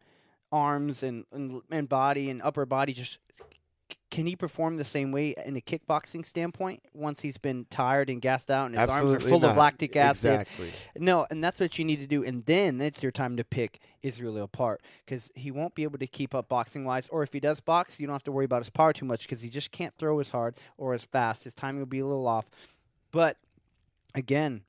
arms 0.52 1.04
and, 1.04 1.26
and 1.32 1.62
and 1.70 1.90
body 1.90 2.30
and 2.30 2.42
upper 2.42 2.66
body 2.66 2.94
just 2.94 3.20
can 4.12 4.26
he 4.26 4.36
perform 4.36 4.78
the 4.78 4.84
same 4.84 5.12
way 5.12 5.36
in 5.46 5.56
a 5.56 5.62
kickboxing 5.62 6.26
standpoint 6.26 6.82
once 6.94 7.22
he's 7.22 7.38
been 7.38 7.66
tired 7.70 8.10
and 8.10 8.22
gassed 8.22 8.50
out 8.50 8.66
and 8.66 8.76
his 8.76 8.82
Absolutely 8.82 9.14
arms 9.14 9.26
are 9.26 9.30
full 9.30 9.40
not. 9.40 9.52
of 9.52 9.58
lactic 9.58 9.96
acid? 9.96 10.42
Exactly. 10.42 10.72
No, 10.98 11.28
and 11.30 11.44
that's 11.44 11.60
what 11.60 11.78
you 11.78 11.86
need 11.86 12.00
to 12.00 12.08
do. 12.08 12.24
And 12.24 12.46
then 12.46 12.82
it's 12.82 13.04
your 13.04 13.12
time 13.12 13.38
to 13.38 13.44
pick 13.44 13.80
Israel 14.02 14.38
apart 14.44 14.82
because 15.06 15.32
he 15.36 15.52
won't 15.52 15.76
be 15.76 15.84
able 15.84 16.00
to 16.00 16.08
keep 16.08 16.34
up 16.34 16.50
boxing 16.50 16.86
wise. 16.86 17.08
Or 17.10 17.24
if 17.24 17.34
he 17.34 17.40
does 17.40 17.60
box, 17.60 18.00
you 18.00 18.08
don't 18.08 18.16
have 18.16 18.24
to 18.24 18.32
worry 18.32 18.46
about 18.46 18.62
his 18.62 18.70
power 18.70 18.94
too 18.94 19.06
much 19.06 19.22
because 19.22 19.42
he 19.42 19.50
just 19.50 19.72
can't 19.72 19.94
throw 19.94 20.20
as 20.20 20.32
hard 20.32 20.56
or 20.78 20.94
as 20.94 21.06
fast. 21.06 21.44
His 21.44 21.54
timing 21.54 21.80
will 21.80 21.86
be 21.88 22.00
a 22.00 22.06
little 22.06 22.28
off. 22.28 22.50
But 23.12 23.38
again, 24.16 24.62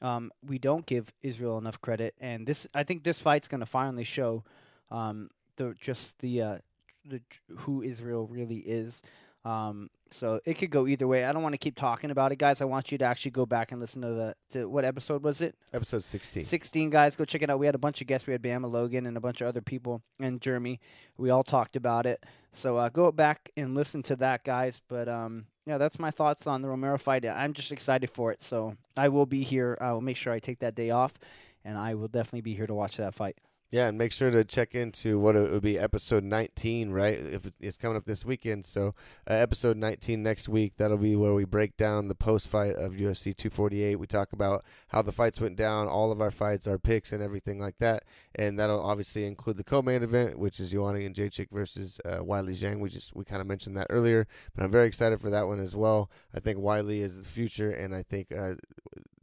um, 0.00 0.32
we 0.44 0.58
don't 0.58 0.86
give 0.86 1.12
Israel 1.22 1.58
enough 1.58 1.80
credit, 1.80 2.14
and 2.20 2.46
this 2.46 2.66
I 2.74 2.82
think 2.82 3.04
this 3.04 3.20
fight's 3.20 3.46
going 3.46 3.60
to 3.60 3.66
finally 3.66 4.02
show 4.04 4.42
um, 4.90 5.30
the 5.56 5.74
just 5.80 6.18
the 6.18 6.42
uh, 6.42 6.58
the 7.04 7.20
who 7.58 7.82
Israel 7.82 8.26
really 8.26 8.58
is. 8.58 9.02
Um, 9.44 9.90
so 10.10 10.40
it 10.44 10.54
could 10.54 10.70
go 10.70 10.86
either 10.86 11.06
way. 11.06 11.24
I 11.24 11.32
don't 11.32 11.42
want 11.42 11.54
to 11.54 11.58
keep 11.58 11.74
talking 11.74 12.10
about 12.10 12.32
it, 12.32 12.36
guys. 12.36 12.60
I 12.60 12.64
want 12.64 12.92
you 12.92 12.98
to 12.98 13.04
actually 13.04 13.32
go 13.32 13.46
back 13.46 13.72
and 13.72 13.80
listen 13.80 14.02
to 14.02 14.08
the 14.08 14.34
to 14.50 14.68
what 14.68 14.84
episode 14.84 15.24
was 15.24 15.40
it? 15.40 15.56
Episode 15.72 16.04
16. 16.04 16.42
16 16.42 16.90
guys 16.90 17.16
go 17.16 17.24
check 17.24 17.42
it 17.42 17.50
out 17.50 17.58
we 17.58 17.66
had 17.66 17.74
a 17.74 17.78
bunch 17.78 18.00
of 18.00 18.06
guests 18.06 18.26
we 18.26 18.32
had 18.32 18.42
bama 18.42 18.70
logan 18.70 19.06
and 19.06 19.16
a 19.16 19.20
bunch 19.20 19.40
of 19.40 19.48
other 19.48 19.60
people 19.62 20.02
and 20.20 20.40
jeremy 20.40 20.78
we 21.16 21.30
all 21.30 21.42
talked 21.42 21.76
about 21.76 22.06
it 22.06 22.24
so 22.50 22.76
uh, 22.76 22.88
go 22.88 23.10
back 23.10 23.50
and 23.56 23.74
listen 23.74 24.02
to 24.02 24.16
that 24.16 24.44
guys 24.44 24.80
but 24.88 25.08
um 25.08 25.46
yeah 25.66 25.78
that's 25.78 25.98
my 25.98 26.10
thoughts 26.10 26.46
on 26.46 26.60
the 26.62 26.68
romero 26.68 26.98
fight 26.98 27.24
i'm 27.26 27.52
just 27.52 27.72
excited 27.72 28.10
for 28.10 28.30
it 28.32 28.42
so 28.42 28.76
i 28.98 29.08
will 29.08 29.26
be 29.26 29.42
here 29.42 29.78
i 29.80 29.92
will 29.92 30.00
make 30.00 30.16
sure 30.16 30.32
i 30.32 30.38
take 30.38 30.58
that 30.58 30.74
day 30.74 30.90
off 30.90 31.14
and 31.64 31.78
i 31.78 31.94
will 31.94 32.08
definitely 32.08 32.42
be 32.42 32.54
here 32.54 32.66
to 32.66 32.74
watch 32.74 32.96
that 32.96 33.14
fight 33.14 33.38
Yeah, 33.72 33.88
and 33.88 33.96
make 33.96 34.12
sure 34.12 34.30
to 34.30 34.44
check 34.44 34.74
into 34.74 35.18
what 35.18 35.34
it 35.34 35.50
would 35.50 35.62
be 35.62 35.78
episode 35.78 36.24
19, 36.24 36.90
right? 36.90 37.18
If 37.18 37.50
it's 37.58 37.78
coming 37.78 37.96
up 37.96 38.04
this 38.04 38.22
weekend. 38.22 38.66
So, 38.66 38.94
uh, 39.26 39.32
episode 39.32 39.78
19 39.78 40.22
next 40.22 40.46
week, 40.46 40.74
that'll 40.76 40.98
be 40.98 41.16
where 41.16 41.32
we 41.32 41.46
break 41.46 41.78
down 41.78 42.08
the 42.08 42.14
post 42.14 42.48
fight 42.48 42.74
of 42.76 42.92
UFC 42.92 43.34
248. 43.34 43.96
We 43.96 44.06
talk 44.06 44.34
about 44.34 44.62
how 44.88 45.00
the 45.00 45.10
fights 45.10 45.40
went 45.40 45.56
down, 45.56 45.88
all 45.88 46.12
of 46.12 46.20
our 46.20 46.30
fights, 46.30 46.66
our 46.66 46.76
picks, 46.76 47.12
and 47.12 47.22
everything 47.22 47.58
like 47.58 47.78
that. 47.78 48.04
And 48.34 48.58
that'll 48.58 48.84
obviously 48.84 49.24
include 49.24 49.56
the 49.56 49.64
co 49.64 49.80
main 49.80 50.02
event, 50.02 50.38
which 50.38 50.60
is 50.60 50.72
Joanna 50.72 50.98
Jędrzejczyk 50.98 51.48
versus 51.50 51.98
uh, 52.04 52.18
Weili 52.18 52.50
Zhang. 52.50 52.78
We 52.78 52.90
just 52.90 53.16
we 53.16 53.24
kind 53.24 53.40
of 53.40 53.46
mentioned 53.46 53.78
that 53.78 53.86
earlier, 53.88 54.26
but 54.54 54.64
I'm 54.64 54.70
very 54.70 54.86
excited 54.86 55.18
for 55.22 55.30
that 55.30 55.46
one 55.46 55.60
as 55.60 55.74
well. 55.74 56.10
I 56.34 56.40
think 56.40 56.58
Weili 56.58 56.98
is 56.98 57.22
the 57.22 57.26
future, 57.26 57.70
and 57.70 57.94
I 57.94 58.02
think 58.02 58.36
uh, 58.36 58.56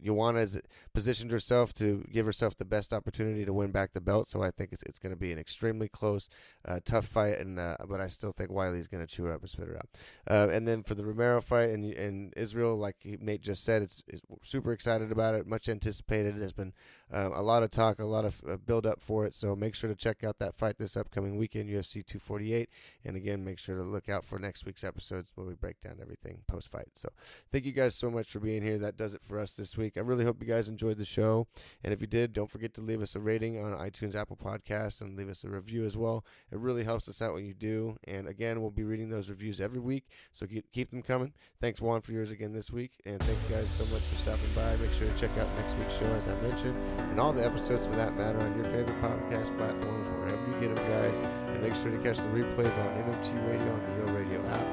Joanna 0.03 0.39
has 0.39 0.61
positioned 0.93 1.31
herself 1.31 1.73
to 1.75 2.05
give 2.11 2.25
herself 2.25 2.55
the 2.55 2.65
best 2.65 2.93
opportunity 2.93 3.45
to 3.45 3.53
win 3.53 3.71
back 3.71 3.91
the 3.91 4.01
belt. 4.01 4.27
So 4.27 4.41
I 4.41 4.51
think 4.51 4.71
it's 4.71 4.83
it's 4.83 4.99
going 4.99 5.13
to 5.13 5.19
be 5.19 5.31
an 5.31 5.39
extremely 5.39 5.89
close, 5.89 6.29
uh, 6.65 6.79
tough 6.85 7.05
fight, 7.05 7.39
and 7.39 7.59
uh, 7.59 7.77
but 7.87 7.99
I 7.99 8.07
still 8.07 8.31
think 8.31 8.51
Weili's 8.51 8.87
going 8.87 9.05
to 9.05 9.13
chew 9.13 9.25
her 9.25 9.33
up 9.33 9.41
and 9.41 9.49
spit 9.49 9.67
her 9.67 9.77
out. 9.77 9.89
Uh, 10.27 10.47
and 10.51 10.67
then 10.67 10.83
for 10.83 10.95
the 10.95 11.05
Romero 11.05 11.41
fight 11.41 11.69
and 11.69 11.85
and 11.93 12.33
Israel, 12.35 12.75
like 12.77 12.97
Nate 13.03 13.41
just 13.41 13.63
said, 13.63 13.81
it's, 13.81 14.03
it's 14.07 14.21
super 14.41 14.71
excited 14.71 15.11
about 15.11 15.35
it, 15.35 15.47
much 15.47 15.69
anticipated. 15.69 16.39
There's 16.39 16.53
been 16.53 16.73
um, 17.11 17.33
a 17.33 17.41
lot 17.41 17.63
of 17.63 17.71
talk, 17.71 17.99
a 17.99 18.05
lot 18.05 18.25
of 18.25 18.41
uh, 18.47 18.57
build 18.57 18.85
up 18.85 19.01
for 19.01 19.25
it. 19.25 19.35
So 19.35 19.55
make 19.55 19.75
sure 19.75 19.89
to 19.89 19.95
check 19.95 20.23
out 20.23 20.39
that 20.39 20.55
fight 20.55 20.77
this 20.77 20.95
upcoming 20.95 21.37
weekend, 21.37 21.69
UFC 21.69 22.05
248. 22.05 22.69
And 23.05 23.15
again, 23.15 23.43
make 23.43 23.59
sure 23.59 23.75
to 23.75 23.83
look 23.83 24.09
out 24.09 24.23
for 24.23 24.39
next 24.39 24.65
week's 24.65 24.83
episodes 24.83 25.31
where 25.35 25.47
we 25.47 25.53
break 25.53 25.81
down 25.81 25.97
everything 26.01 26.43
post 26.47 26.69
fight. 26.69 26.89
So 26.95 27.09
thank 27.51 27.65
you 27.65 27.71
guys 27.71 27.95
so 27.95 28.09
much 28.09 28.29
for 28.29 28.39
being 28.39 28.61
here. 28.61 28.77
That 28.77 28.97
does 28.97 29.13
it 29.13 29.21
for 29.23 29.39
us 29.39 29.53
this 29.53 29.77
week. 29.77 29.93
I 29.97 30.01
really 30.01 30.25
hope 30.25 30.41
you 30.41 30.47
guys 30.47 30.69
enjoyed 30.69 30.97
the 30.97 31.05
show. 31.05 31.47
And 31.83 31.93
if 31.93 32.01
you 32.01 32.07
did, 32.07 32.33
don't 32.33 32.51
forget 32.51 32.73
to 32.75 32.81
leave 32.81 33.01
us 33.01 33.15
a 33.15 33.19
rating 33.19 33.63
on 33.63 33.73
iTunes, 33.73 34.15
Apple 34.15 34.37
Podcasts, 34.37 35.01
and 35.01 35.17
leave 35.17 35.29
us 35.29 35.43
a 35.43 35.49
review 35.49 35.85
as 35.85 35.97
well. 35.97 36.23
It 36.51 36.59
really 36.59 36.83
helps 36.83 37.07
us 37.09 37.21
out 37.21 37.33
when 37.33 37.45
you 37.45 37.53
do. 37.53 37.97
And 38.07 38.27
again, 38.27 38.61
we'll 38.61 38.71
be 38.71 38.83
reading 38.83 39.09
those 39.09 39.29
reviews 39.29 39.59
every 39.59 39.79
week. 39.79 40.05
So 40.31 40.45
keep, 40.45 40.71
keep 40.71 40.91
them 40.91 41.01
coming. 41.01 41.33
Thanks, 41.61 41.81
Juan, 41.81 42.01
for 42.01 42.11
yours 42.11 42.31
again 42.31 42.53
this 42.53 42.71
week. 42.71 42.91
And 43.05 43.19
thank 43.21 43.37
you 43.49 43.55
guys 43.55 43.67
so 43.67 43.85
much 43.93 44.03
for 44.03 44.15
stopping 44.15 44.49
by. 44.55 44.75
Make 44.77 44.93
sure 44.93 45.07
to 45.07 45.17
check 45.19 45.31
out 45.37 45.47
next 45.57 45.77
week's 45.77 45.97
show, 45.97 46.05
as 46.05 46.27
I 46.27 46.39
mentioned, 46.41 46.77
and 47.09 47.19
all 47.19 47.33
the 47.33 47.45
episodes 47.45 47.85
for 47.85 47.95
that 47.95 48.15
matter 48.15 48.39
on 48.39 48.55
your 48.55 48.65
favorite 48.65 48.99
podcast 49.01 49.55
platforms, 49.57 50.07
wherever 50.19 50.41
you 50.47 50.59
get 50.59 50.75
them, 50.75 50.85
guys. 50.89 51.17
And 51.19 51.61
make 51.61 51.75
sure 51.75 51.91
to 51.91 51.97
catch 51.97 52.17
the 52.17 52.29
replays 52.29 52.75
on 52.77 52.87
MMT 53.03 53.47
Radio 53.47 53.73
on 53.73 53.81
the 53.83 54.05
Yo 54.05 54.13
Radio 54.13 54.45
app. 54.47 54.65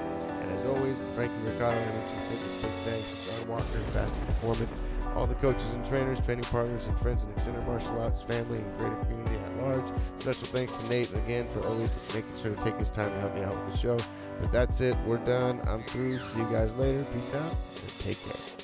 And 0.43 0.51
as 0.53 0.65
always, 0.67 1.03
Frankie 1.15 1.35
Ricardo, 1.45 1.79
MMT 1.79 2.13
Fitness, 2.29 2.63
big 2.63 2.71
thanks 2.71 3.41
to 3.41 3.47
John 3.47 3.51
Walker, 3.51 3.79
Faster 3.93 4.27
Performance, 4.27 4.83
all 5.17 5.27
the 5.27 5.35
coaches 5.37 5.75
and 5.75 5.85
trainers, 5.85 6.21
training 6.21 6.45
partners, 6.45 6.85
and 6.87 6.99
friends 7.01 7.25
in 7.25 7.31
extended 7.31 7.67
martial 7.67 8.01
arts 8.01 8.23
family 8.23 8.61
and 8.61 8.79
greater 8.79 8.97
community 8.97 9.37
at 9.37 9.57
large. 9.59 9.87
Special 10.17 10.47
thanks 10.49 10.73
to 10.73 10.89
Nate 10.89 11.13
again 11.15 11.47
for 11.47 11.67
always 11.67 11.91
making 12.15 12.37
sure 12.37 12.55
to 12.55 12.63
take 12.63 12.79
his 12.79 12.91
time 12.91 13.13
to 13.15 13.21
help 13.21 13.35
me 13.35 13.43
out 13.43 13.57
with 13.65 13.73
the 13.73 13.79
show. 13.79 13.97
But 14.41 14.53
that's 14.53 14.81
it. 14.81 14.97
We're 15.07 15.17
done. 15.17 15.61
I'm 15.67 15.83
through. 15.83 16.19
See 16.19 16.41
you 16.41 16.47
guys 16.51 16.77
later. 16.77 17.03
Peace 17.15 17.35
out 17.35 17.51
and 17.51 17.99
take 18.01 18.19
care. 18.23 18.56